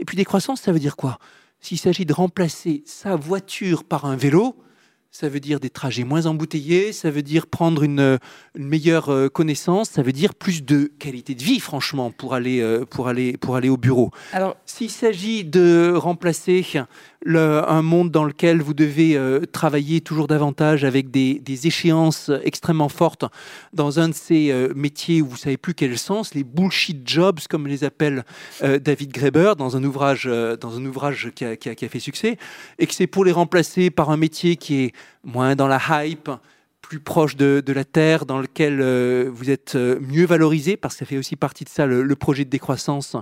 Et 0.00 0.04
puis 0.04 0.16
décroissance, 0.16 0.60
ça 0.60 0.72
veut 0.72 0.80
dire 0.80 0.96
quoi? 0.96 1.18
S'il 1.60 1.78
s'agit 1.78 2.04
de 2.04 2.12
remplacer 2.12 2.82
sa 2.84 3.14
voiture 3.14 3.84
par 3.84 4.04
un 4.04 4.16
vélo, 4.16 4.56
ça 5.12 5.28
veut 5.28 5.40
dire 5.40 5.60
des 5.60 5.68
trajets 5.68 6.04
moins 6.04 6.24
embouteillés, 6.24 6.92
ça 6.92 7.10
veut 7.10 7.22
dire 7.22 7.46
prendre 7.46 7.82
une, 7.82 8.18
meilleure 8.56 9.10
euh, 9.10 9.28
connaissance, 9.28 9.90
ça 9.90 10.02
veut 10.02 10.12
dire 10.12 10.34
plus 10.34 10.64
de 10.64 10.90
qualité 10.98 11.34
de 11.34 11.42
vie, 11.42 11.60
franchement, 11.60 12.10
pour 12.10 12.34
aller, 12.34 12.60
euh, 12.60 12.86
pour 12.86 13.08
aller, 13.08 13.36
pour 13.36 13.56
aller 13.56 13.68
au 13.68 13.76
bureau. 13.76 14.10
Alors, 14.32 14.56
s'il 14.64 14.90
s'agit 14.90 15.44
de 15.44 15.92
remplacer 15.94 16.64
un 17.26 17.82
monde 17.82 18.10
dans 18.10 18.24
lequel 18.24 18.62
vous 18.62 18.74
devez 18.74 19.16
euh, 19.16 19.40
travailler 19.50 20.00
toujours 20.00 20.26
davantage 20.26 20.84
avec 20.84 21.10
des, 21.10 21.40
échéances 21.66 22.30
extrêmement 22.42 22.88
fortes 22.88 23.24
dans 23.72 24.00
un 24.00 24.08
de 24.08 24.14
ces 24.14 24.50
euh, 24.50 24.72
métiers 24.74 25.22
où 25.22 25.26
vous 25.26 25.36
savez 25.36 25.56
plus 25.56 25.74
quel 25.74 25.96
sens, 25.98 26.34
les 26.34 26.44
bullshit 26.44 27.08
jobs 27.08 27.38
comme 27.48 27.66
les 27.66 27.84
appelle 27.84 28.24
euh, 28.62 28.78
David 28.78 29.12
Graeber 29.12 29.52
dans 29.56 29.76
un 29.76 29.84
ouvrage, 29.84 30.24
dans 30.60 30.76
un 30.76 30.84
ouvrage 30.84 31.30
qui 31.34 31.44
a, 31.44 31.56
qui 31.56 31.84
a 31.84 31.88
fait 31.88 32.00
succès, 32.00 32.38
et 32.78 32.86
que 32.86 32.94
c'est 32.94 33.06
pour 33.06 33.24
les 33.24 33.32
remplacer 33.32 33.90
par 33.90 34.10
un 34.10 34.16
métier 34.16 34.56
qui 34.56 34.84
est 34.84 34.92
moins 35.24 35.56
dans 35.56 35.68
la 35.68 35.80
hype, 36.04 36.30
plus 36.80 37.00
proche 37.00 37.36
de, 37.36 37.62
la 37.72 37.84
terre, 37.84 38.26
dans 38.26 38.38
lequel 38.38 38.82
vous 39.28 39.50
êtes 39.50 39.76
mieux 39.76 40.26
valorisé, 40.26 40.76
parce 40.76 40.94
que 40.94 40.98
ça 41.00 41.04
fait 41.06 41.16
aussi 41.16 41.36
partie 41.36 41.64
de 41.64 41.68
ça 41.68 41.86
le, 41.86 42.02
le, 42.02 42.16
projet 42.16 42.44
de 42.44 42.50
décroissance, 42.50 43.16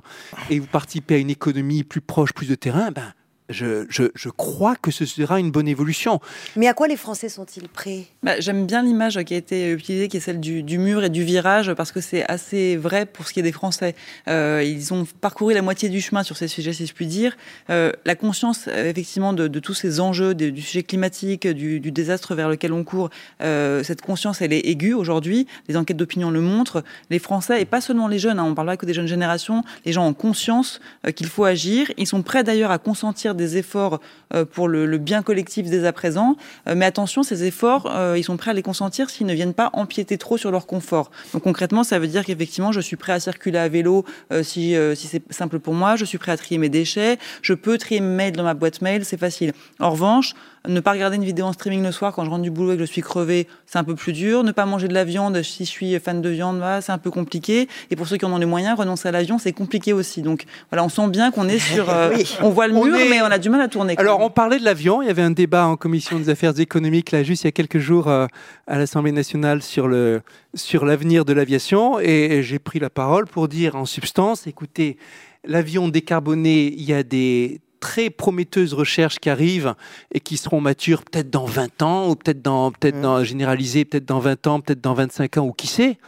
et 0.48 0.58
vous 0.58 0.66
participez 0.66 1.16
à 1.16 1.18
une 1.18 1.30
économie 1.30 1.84
plus 1.84 2.00
proche, 2.00 2.32
plus 2.32 2.48
de 2.48 2.54
terrain, 2.56 2.90
ben, 2.90 3.12
je, 3.50 4.28
crois 4.30 4.76
que 4.76 4.90
ce 4.90 5.04
sera 5.04 5.40
une 5.40 5.50
bonne 5.50 5.68
évolution. 5.68 6.20
Mais 6.56 6.68
à 6.68 6.74
quoi 6.74 6.88
les 6.88 6.96
Français 6.96 7.28
sont-ils 7.28 7.68
prêts? 7.68 8.04
Bah, 8.22 8.40
J'aime 8.40 8.66
bien 8.66 8.82
l'image 8.82 9.22
qui 9.24 9.34
a 9.34 9.36
été 9.36 9.70
utilisée, 9.72 10.08
qui 10.08 10.16
est 10.16 10.20
celle 10.20 10.40
du, 10.40 10.78
mur 10.78 11.04
et 11.04 11.10
du 11.10 11.24
virage, 11.24 11.72
parce 11.74 11.92
que 11.92 12.00
c'est 12.00 12.24
assez 12.30 12.76
vrai 12.76 13.06
pour 13.06 13.26
ce 13.28 13.32
qui 13.32 13.40
est 13.40 13.44
des 13.44 13.52
Français. 13.52 13.94
Euh, 14.28 14.62
ils 14.64 14.92
ont 14.94 15.06
parcouru 15.20 15.54
la 15.54 15.62
moitié 15.62 15.88
du 15.88 16.00
chemin 16.00 16.22
sur 16.22 16.36
ces 16.36 16.48
sujets, 16.48 16.72
si 16.72 16.86
je 16.86 16.94
puis 16.94 17.06
dire. 17.06 17.36
Euh, 17.70 17.92
la 18.04 18.14
conscience, 18.14 18.68
effectivement, 18.68 19.32
de, 19.32 19.48
tous 19.58 19.74
ces 19.74 20.00
enjeux, 20.00 20.34
du 20.34 20.62
sujet 20.62 20.82
climatique, 20.82 21.46
du, 21.46 21.80
désastre 21.80 22.34
vers 22.34 22.48
lequel 22.48 22.72
on 22.72 22.84
court, 22.84 23.10
euh, 23.42 23.82
cette 23.82 24.00
conscience, 24.00 24.40
elle 24.40 24.52
est 24.52 24.66
aiguë 24.66 24.94
aujourd'hui. 24.94 25.46
Les 25.68 25.76
enquêtes 25.76 25.96
d'opinion 25.96 26.30
le 26.30 26.40
montrent. 26.40 26.84
Les 27.10 27.18
Français, 27.18 27.60
et 27.60 27.64
pas 27.64 27.80
seulement 27.80 28.08
les 28.08 28.18
jeunes, 28.18 28.38
hein, 28.38 28.44
on 28.44 28.50
ne 28.50 28.54
parle 28.54 28.68
pas 28.68 28.76
que 28.76 28.86
des 28.86 28.94
jeunes 28.94 29.08
générations, 29.08 29.64
les 29.84 29.92
gens 29.92 30.06
ont 30.06 30.14
conscience 30.14 30.80
qu'il 31.16 31.26
faut 31.26 31.44
agir. 31.44 31.90
Ils 31.96 32.06
sont 32.06 32.22
prêts 32.22 32.44
d'ailleurs 32.44 32.70
à 32.70 32.78
consentir 32.78 33.34
des 33.40 33.56
efforts 33.56 34.00
euh, 34.34 34.44
pour 34.44 34.68
le, 34.68 34.98
bien 34.98 35.22
collectif 35.22 35.68
dès 35.68 35.84
à 35.84 35.92
présent. 35.92 36.36
Euh, 36.68 36.74
mais 36.76 36.84
attention, 36.84 37.22
ces 37.22 37.44
efforts, 37.44 37.90
euh, 37.90 38.16
ils 38.16 38.22
sont 38.22 38.36
prêts 38.36 38.52
à 38.52 38.54
les 38.54 38.62
consentir 38.62 39.10
s'ils 39.10 39.26
ne 39.26 39.34
viennent 39.34 39.54
pas 39.54 39.70
empiéter 39.72 40.18
trop 40.18 40.36
sur 40.36 40.50
leur 40.50 40.66
confort. 40.66 41.10
Donc 41.32 41.42
concrètement, 41.42 41.82
ça 41.82 41.98
veut 41.98 42.06
dire 42.06 42.24
qu'effectivement, 42.24 42.70
je 42.70 42.80
suis 42.80 42.96
prêt 42.96 43.12
à 43.12 43.20
circuler 43.20 43.58
à 43.58 43.68
vélo 43.68 44.04
si, 44.42 44.76
si 44.94 45.06
c'est 45.06 45.22
simple 45.32 45.58
pour 45.58 45.74
moi, 45.74 45.96
je 45.96 46.04
suis 46.04 46.18
prêt 46.18 46.32
à 46.32 46.36
trier 46.36 46.58
mes 46.58 46.68
déchets, 46.68 47.18
je 47.42 47.54
peux 47.54 47.78
trier 47.78 48.00
mes 48.00 48.14
mails 48.14 48.36
dans 48.36 48.44
ma 48.44 48.54
boîte 48.54 48.82
mail, 48.82 49.04
c'est 49.04 49.18
facile. 49.18 49.52
En 49.78 49.90
revanche, 49.90 50.34
ne 50.68 50.80
pas 50.80 50.92
regarder 50.92 51.16
une 51.16 51.24
vidéo 51.24 51.46
en 51.46 51.52
streaming 51.52 51.82
le 51.82 51.92
soir 51.92 52.12
quand 52.12 52.24
je 52.24 52.30
rentre 52.30 52.42
du 52.42 52.50
boulot 52.50 52.72
et 52.72 52.76
que 52.76 52.84
je 52.84 52.90
suis 52.90 53.00
crevé, 53.00 53.48
c'est 53.66 53.78
un 53.78 53.84
peu 53.84 53.94
plus 53.94 54.12
dur. 54.12 54.44
Ne 54.44 54.52
pas 54.52 54.66
manger 54.66 54.88
de 54.88 54.94
la 54.94 55.04
viande 55.04 55.42
si 55.42 55.64
je 55.64 55.70
suis 55.70 55.98
fan 55.98 56.20
de 56.20 56.28
viande, 56.28 56.62
c'est 56.82 56.92
un 56.92 56.98
peu 56.98 57.10
compliqué. 57.10 57.66
Et 57.90 57.96
pour 57.96 58.06
ceux 58.06 58.18
qui 58.18 58.26
en 58.26 58.32
ont 58.32 58.38
les 58.38 58.46
moyens, 58.46 58.78
renoncer 58.78 59.08
à 59.08 59.12
l'avion, 59.12 59.38
c'est 59.38 59.52
compliqué 59.52 59.94
aussi. 59.94 60.20
Donc 60.20 60.44
voilà, 60.70 60.84
on 60.84 60.90
sent 60.90 61.08
bien 61.08 61.30
qu'on 61.30 61.48
est 61.48 61.58
sur. 61.58 61.88
Euh, 62.00 62.16
on 62.40 62.50
voit 62.50 62.68
le 62.68 62.74
mur, 62.74 62.96
mais 63.10 63.20
on 63.20 63.29
a 63.30 63.38
du 63.38 63.48
mal 63.48 63.60
à 63.60 63.68
tourner. 63.68 63.94
Alors, 63.98 64.20
on 64.20 64.30
parlait 64.30 64.58
de 64.58 64.64
l'avion. 64.64 65.02
Il 65.02 65.06
y 65.06 65.10
avait 65.10 65.22
un 65.22 65.30
débat 65.30 65.66
en 65.66 65.76
commission 65.76 66.18
des 66.18 66.28
affaires 66.28 66.58
économiques, 66.58 67.10
là, 67.10 67.22
juste 67.22 67.44
il 67.44 67.46
y 67.46 67.48
a 67.48 67.52
quelques 67.52 67.78
jours, 67.78 68.08
euh, 68.08 68.26
à 68.66 68.78
l'Assemblée 68.78 69.12
nationale 69.12 69.62
sur 69.62 69.88
le 69.88 70.22
sur 70.54 70.84
l'avenir 70.84 71.24
de 71.24 71.32
l'aviation. 71.32 72.00
Et 72.00 72.42
j'ai 72.42 72.58
pris 72.58 72.78
la 72.78 72.90
parole 72.90 73.26
pour 73.26 73.48
dire 73.48 73.76
en 73.76 73.84
substance 73.84 74.46
écoutez, 74.46 74.96
l'avion 75.44 75.88
décarboné, 75.88 76.72
il 76.76 76.82
y 76.82 76.92
a 76.92 77.02
des 77.02 77.60
très 77.80 78.10
prometteuses 78.10 78.74
recherches 78.74 79.18
qui 79.18 79.30
arrivent 79.30 79.74
et 80.12 80.20
qui 80.20 80.36
seront 80.36 80.60
matures 80.60 81.02
peut-être 81.02 81.30
dans 81.30 81.46
20 81.46 81.82
ans, 81.82 82.10
ou 82.10 82.14
peut-être 82.14 82.42
dans, 82.42 82.70
peut-être 82.70 83.00
dans, 83.00 83.24
généralisées 83.24 83.84
peut-être 83.84 84.04
dans 84.04 84.20
20 84.20 84.46
ans, 84.46 84.60
peut-être 84.60 84.82
dans 84.82 84.94
25 84.94 85.38
ans, 85.38 85.46
ou 85.46 85.52
qui 85.52 85.66
sait. 85.66 85.98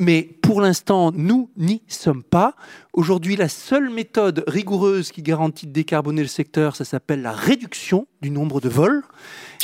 Mais 0.00 0.22
pour 0.22 0.62
l'instant, 0.62 1.12
nous 1.12 1.50
n'y 1.58 1.82
sommes 1.86 2.22
pas. 2.22 2.56
Aujourd'hui, 2.94 3.36
la 3.36 3.50
seule 3.50 3.90
méthode 3.90 4.44
rigoureuse 4.46 5.12
qui 5.12 5.22
garantit 5.22 5.66
de 5.66 5.72
décarboner 5.72 6.22
le 6.22 6.28
secteur, 6.28 6.74
ça 6.74 6.86
s'appelle 6.86 7.20
la 7.20 7.32
réduction 7.32 8.06
du 8.22 8.30
nombre 8.30 8.62
de 8.62 8.70
vols. 8.70 9.02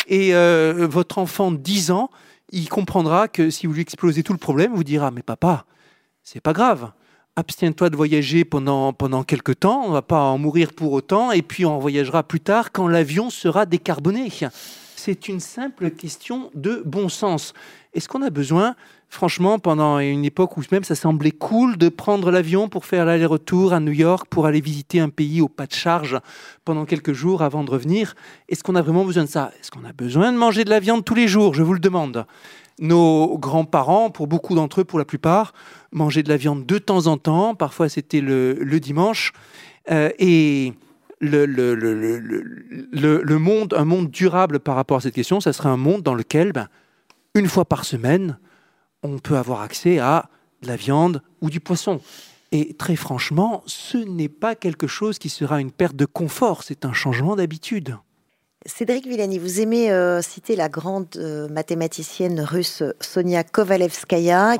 Et 0.08 0.34
euh, 0.34 0.86
votre 0.90 1.16
enfant 1.16 1.50
de 1.50 1.56
10 1.56 1.90
ans, 1.90 2.10
il 2.52 2.68
comprendra 2.68 3.28
que 3.28 3.48
si 3.48 3.66
vous 3.66 3.72
lui 3.72 3.80
explosez 3.80 4.22
tout 4.22 4.34
le 4.34 4.38
problème, 4.38 4.74
vous 4.74 4.84
dira, 4.84 5.10
mais 5.10 5.22
papa, 5.22 5.64
c'est 6.22 6.42
pas 6.42 6.52
grave 6.52 6.92
abstiens-toi 7.36 7.90
de 7.90 7.96
voyager 7.96 8.44
pendant, 8.46 8.94
pendant 8.94 9.22
quelques 9.22 9.60
temps, 9.60 9.84
on 9.84 9.90
va 9.90 10.00
pas 10.00 10.20
en 10.20 10.38
mourir 10.38 10.72
pour 10.72 10.92
autant, 10.92 11.32
et 11.32 11.42
puis 11.42 11.66
on 11.66 11.78
voyagera 11.78 12.22
plus 12.22 12.40
tard 12.40 12.72
quand 12.72 12.88
l'avion 12.88 13.28
sera 13.28 13.66
décarboné. 13.66 14.30
C'est 14.96 15.28
une 15.28 15.40
simple 15.40 15.90
question 15.90 16.50
de 16.54 16.82
bon 16.84 17.10
sens. 17.10 17.52
Est-ce 17.92 18.08
qu'on 18.08 18.22
a 18.22 18.30
besoin, 18.30 18.74
franchement, 19.16 19.58
pendant 19.58 19.98
une 19.98 20.26
époque 20.26 20.58
où 20.58 20.62
même 20.70 20.84
ça 20.84 20.94
semblait 20.94 21.30
cool 21.30 21.78
de 21.78 21.88
prendre 21.88 22.30
l'avion 22.30 22.68
pour 22.68 22.84
faire 22.84 23.06
l'aller-retour 23.06 23.72
à 23.72 23.80
New 23.80 23.92
York, 23.92 24.26
pour 24.28 24.44
aller 24.44 24.60
visiter 24.60 25.00
un 25.00 25.08
pays 25.08 25.40
au 25.40 25.48
pas 25.48 25.66
de 25.66 25.72
charge 25.72 26.20
pendant 26.66 26.84
quelques 26.84 27.14
jours 27.14 27.42
avant 27.42 27.64
de 27.64 27.70
revenir, 27.70 28.14
est-ce 28.48 28.62
qu'on 28.62 28.74
a 28.74 28.82
vraiment 28.82 29.06
besoin 29.06 29.24
de 29.24 29.28
ça? 29.28 29.52
Est-ce 29.58 29.70
qu'on 29.70 29.84
a 29.84 29.92
besoin 29.92 30.32
de 30.32 30.36
manger 30.36 30.64
de 30.64 30.70
la 30.70 30.80
viande 30.80 31.02
tous 31.02 31.14
les 31.14 31.28
jours? 31.28 31.54
Je 31.54 31.62
vous 31.62 31.72
le 31.72 31.80
demande. 31.80 32.26
Nos 32.78 33.38
grands-parents, 33.38 34.10
pour 34.10 34.26
beaucoup 34.26 34.54
d'entre 34.54 34.82
eux, 34.82 34.84
pour 34.84 34.98
la 34.98 35.06
plupart, 35.06 35.54
mangeaient 35.92 36.22
de 36.22 36.28
la 36.28 36.36
viande 36.36 36.66
de 36.66 36.76
temps 36.76 37.06
en 37.06 37.16
temps. 37.16 37.54
Parfois, 37.54 37.88
c'était 37.88 38.20
le, 38.20 38.78
dimanche. 38.80 39.32
Euh, 39.90 40.10
et 40.18 40.74
le, 41.20 41.46
monde, 43.38 43.74
un 43.74 43.86
monde 43.86 44.10
durable 44.10 44.60
par 44.60 44.76
rapport 44.76 44.98
à 44.98 45.00
cette 45.00 45.14
question, 45.14 45.40
ça 45.40 45.54
serait 45.54 45.70
un 45.70 45.78
monde 45.78 46.02
dans 46.02 46.14
lequel, 46.14 46.52
ben, 46.52 46.68
une 47.34 47.48
fois 47.48 47.64
par 47.64 47.86
semaine, 47.86 48.36
on 49.02 49.18
peut 49.18 49.36
avoir 49.36 49.60
accès 49.62 49.98
à 49.98 50.28
de 50.62 50.68
la 50.68 50.76
viande 50.76 51.22
ou 51.40 51.50
du 51.50 51.60
poisson. 51.60 52.00
Et 52.52 52.74
très 52.74 52.96
franchement, 52.96 53.62
ce 53.66 53.98
n'est 53.98 54.28
pas 54.28 54.54
quelque 54.54 54.86
chose 54.86 55.18
qui 55.18 55.28
sera 55.28 55.60
une 55.60 55.72
perte 55.72 55.96
de 55.96 56.06
confort, 56.06 56.62
c'est 56.62 56.84
un 56.84 56.92
changement 56.92 57.36
d'habitude. 57.36 57.98
Cédric 58.64 59.06
Villani, 59.06 59.38
vous 59.38 59.60
aimez 59.60 59.92
euh, 59.92 60.20
citer 60.22 60.56
la 60.56 60.68
grande 60.68 61.08
euh, 61.16 61.48
mathématicienne 61.48 62.40
russe 62.40 62.82
Sonia 63.00 63.44
Kovalevskaya 63.44 64.56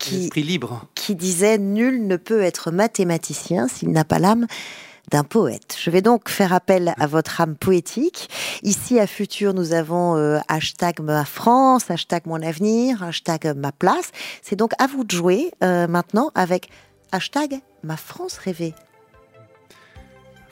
qui, 0.00 0.30
libre. 0.34 0.86
qui 0.96 1.14
disait 1.14 1.58
Nul 1.58 2.06
ne 2.06 2.16
peut 2.16 2.42
être 2.42 2.72
mathématicien 2.72 3.68
s'il 3.68 3.92
n'a 3.92 4.04
pas 4.04 4.18
l'âme 4.18 4.46
d'un 5.10 5.24
poète. 5.24 5.76
Je 5.80 5.90
vais 5.90 6.02
donc 6.02 6.28
faire 6.28 6.52
appel 6.52 6.94
à 6.98 7.06
votre 7.06 7.40
âme 7.40 7.56
poétique. 7.56 8.28
Ici 8.62 8.98
à 8.98 9.06
Futur, 9.06 9.54
nous 9.54 9.72
avons 9.72 10.16
euh, 10.16 10.38
hashtag 10.48 11.00
ma 11.00 11.24
France, 11.24 11.90
hashtag 11.90 12.22
mon 12.26 12.42
avenir, 12.42 13.02
hashtag 13.02 13.54
ma 13.56 13.72
place. 13.72 14.10
C'est 14.42 14.56
donc 14.56 14.72
à 14.78 14.86
vous 14.86 15.04
de 15.04 15.10
jouer 15.10 15.50
maintenant 15.60 16.30
avec 16.34 16.68
hashtag 17.12 17.60
ma 17.82 17.96
France 17.96 18.38
rêvée. 18.38 18.74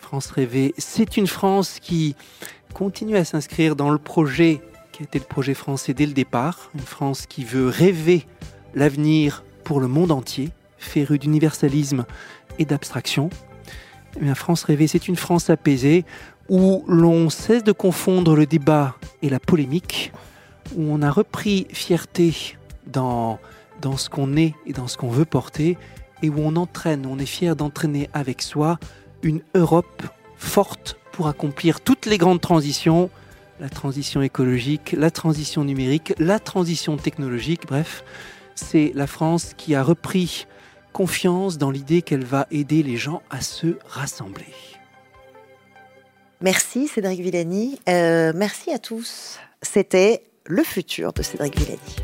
France 0.01 0.27
rêvée, 0.27 0.75
c'est 0.79 1.17
une 1.17 1.27
France 1.27 1.79
qui 1.81 2.15
continue 2.75 3.17
à 3.17 3.25
s'inscrire 3.25 3.77
dans 3.77 3.91
le 3.91 3.99
projet 3.99 4.61
qui 4.93 5.03
été 5.03 5.19
le 5.19 5.25
projet 5.25 5.55
français 5.55 5.95
dès 5.95 6.07
le 6.07 6.13
départ, 6.13 6.71
une 6.75 6.81
France 6.81 7.27
qui 7.27 7.45
veut 7.45 7.69
rêver 7.69 8.27
l'avenir 8.75 9.43
pour 9.65 9.81
le 9.81 9.89
monde 9.89 10.13
entier, 10.13 10.51
férue 10.79 11.19
d'universalisme 11.19 12.05
et 12.59 12.65
d'abstraction. 12.65 13.31
Eh 14.21 14.35
France 14.35 14.65
rêvée, 14.65 14.87
c'est 14.87 15.09
une 15.09 15.17
France 15.17 15.51
apaisée 15.51 16.05
où 16.49 16.85
l'on 16.87 17.31
cesse 17.31 17.65
de 17.65 17.73
confondre 17.73 18.37
le 18.37 18.47
débat 18.47 18.97
et 19.23 19.31
la 19.31 19.41
polémique, 19.41 20.13
où 20.77 20.83
on 20.93 21.03
a 21.03 21.11
repris 21.11 21.67
fierté 21.71 22.57
dans, 22.87 23.39
dans 23.81 23.97
ce 23.97 24.11
qu'on 24.11 24.37
est 24.37 24.55
et 24.67 24.73
dans 24.73 24.87
ce 24.87 24.97
qu'on 24.97 25.09
veut 25.09 25.25
porter, 25.25 25.79
et 26.23 26.29
où 26.29 26.37
on 26.39 26.57
entraîne, 26.57 27.07
on 27.07 27.19
est 27.19 27.27
fier 27.27 27.57
d'entraîner 27.57 28.11
avec 28.13 28.43
soi 28.43 28.79
une 29.23 29.41
Europe 29.55 30.03
forte 30.37 30.99
pour 31.13 31.29
accomplir 31.29 31.81
toutes 31.81 32.07
les 32.07 32.19
grandes 32.19 32.41
transitions, 32.41 33.11
la 33.61 33.69
transition 33.69 34.23
écologique, 34.23 34.95
la 34.97 35.11
transition 35.11 35.65
numérique, 35.65 36.15
la 36.19 36.39
transition 36.39 36.97
technologique, 36.97 37.67
bref, 37.67 38.05
c'est 38.55 38.93
la 38.95 39.07
France 39.07 39.55
qui 39.57 39.75
a 39.75 39.83
repris 39.83 40.47
confiance 40.93 41.59
dans 41.59 41.71
l'idée 41.71 42.03
qu'elle 42.03 42.25
va 42.25 42.47
aider 42.51 42.83
les 42.83 42.97
gens 42.97 43.23
à 43.31 43.41
se 43.41 43.79
rassembler. 43.87 44.55
Merci 46.41 46.89
Cédric 46.89 47.21
Villani. 47.21 47.79
Euh, 47.89 48.33
merci 48.35 48.73
à 48.73 48.79
tous. 48.79 49.39
C'était 49.63 50.25
le 50.47 50.63
futur 50.65 51.13
de 51.13 51.23
Cédric 51.23 51.57
Villani. 51.59 51.97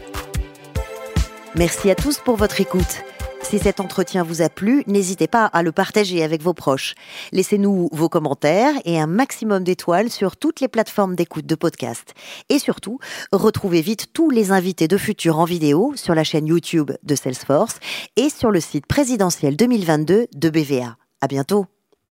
Merci 1.54 1.90
à 1.90 1.94
tous 1.94 2.18
pour 2.18 2.36
votre 2.36 2.60
écoute. 2.60 3.02
Si 3.42 3.58
cet 3.58 3.80
entretien 3.80 4.22
vous 4.22 4.42
a 4.42 4.48
plu, 4.48 4.84
n'hésitez 4.86 5.26
pas 5.26 5.46
à 5.46 5.62
le 5.62 5.72
partager 5.72 6.22
avec 6.22 6.42
vos 6.42 6.52
proches. 6.52 6.94
Laissez-nous 7.32 7.88
vos 7.92 8.08
commentaires 8.08 8.74
et 8.84 9.00
un 9.00 9.06
maximum 9.06 9.64
d'étoiles 9.64 10.10
sur 10.10 10.36
toutes 10.36 10.60
les 10.60 10.68
plateformes 10.68 11.14
d'écoute 11.14 11.46
de 11.46 11.54
podcast. 11.54 12.14
Et 12.50 12.58
surtout, 12.58 12.98
retrouvez 13.32 13.80
vite 13.80 14.12
tous 14.12 14.30
les 14.30 14.52
invités 14.52 14.88
de 14.88 14.98
Futur 14.98 15.38
en 15.38 15.44
vidéo 15.44 15.92
sur 15.96 16.14
la 16.14 16.24
chaîne 16.24 16.46
YouTube 16.46 16.90
de 17.02 17.14
Salesforce 17.14 17.78
et 18.16 18.28
sur 18.28 18.50
le 18.50 18.60
site 18.60 18.86
présidentiel 18.86 19.56
2022 19.56 20.26
de 20.34 20.50
BVA. 20.50 20.96
À 21.20 21.26
bientôt! 21.26 21.77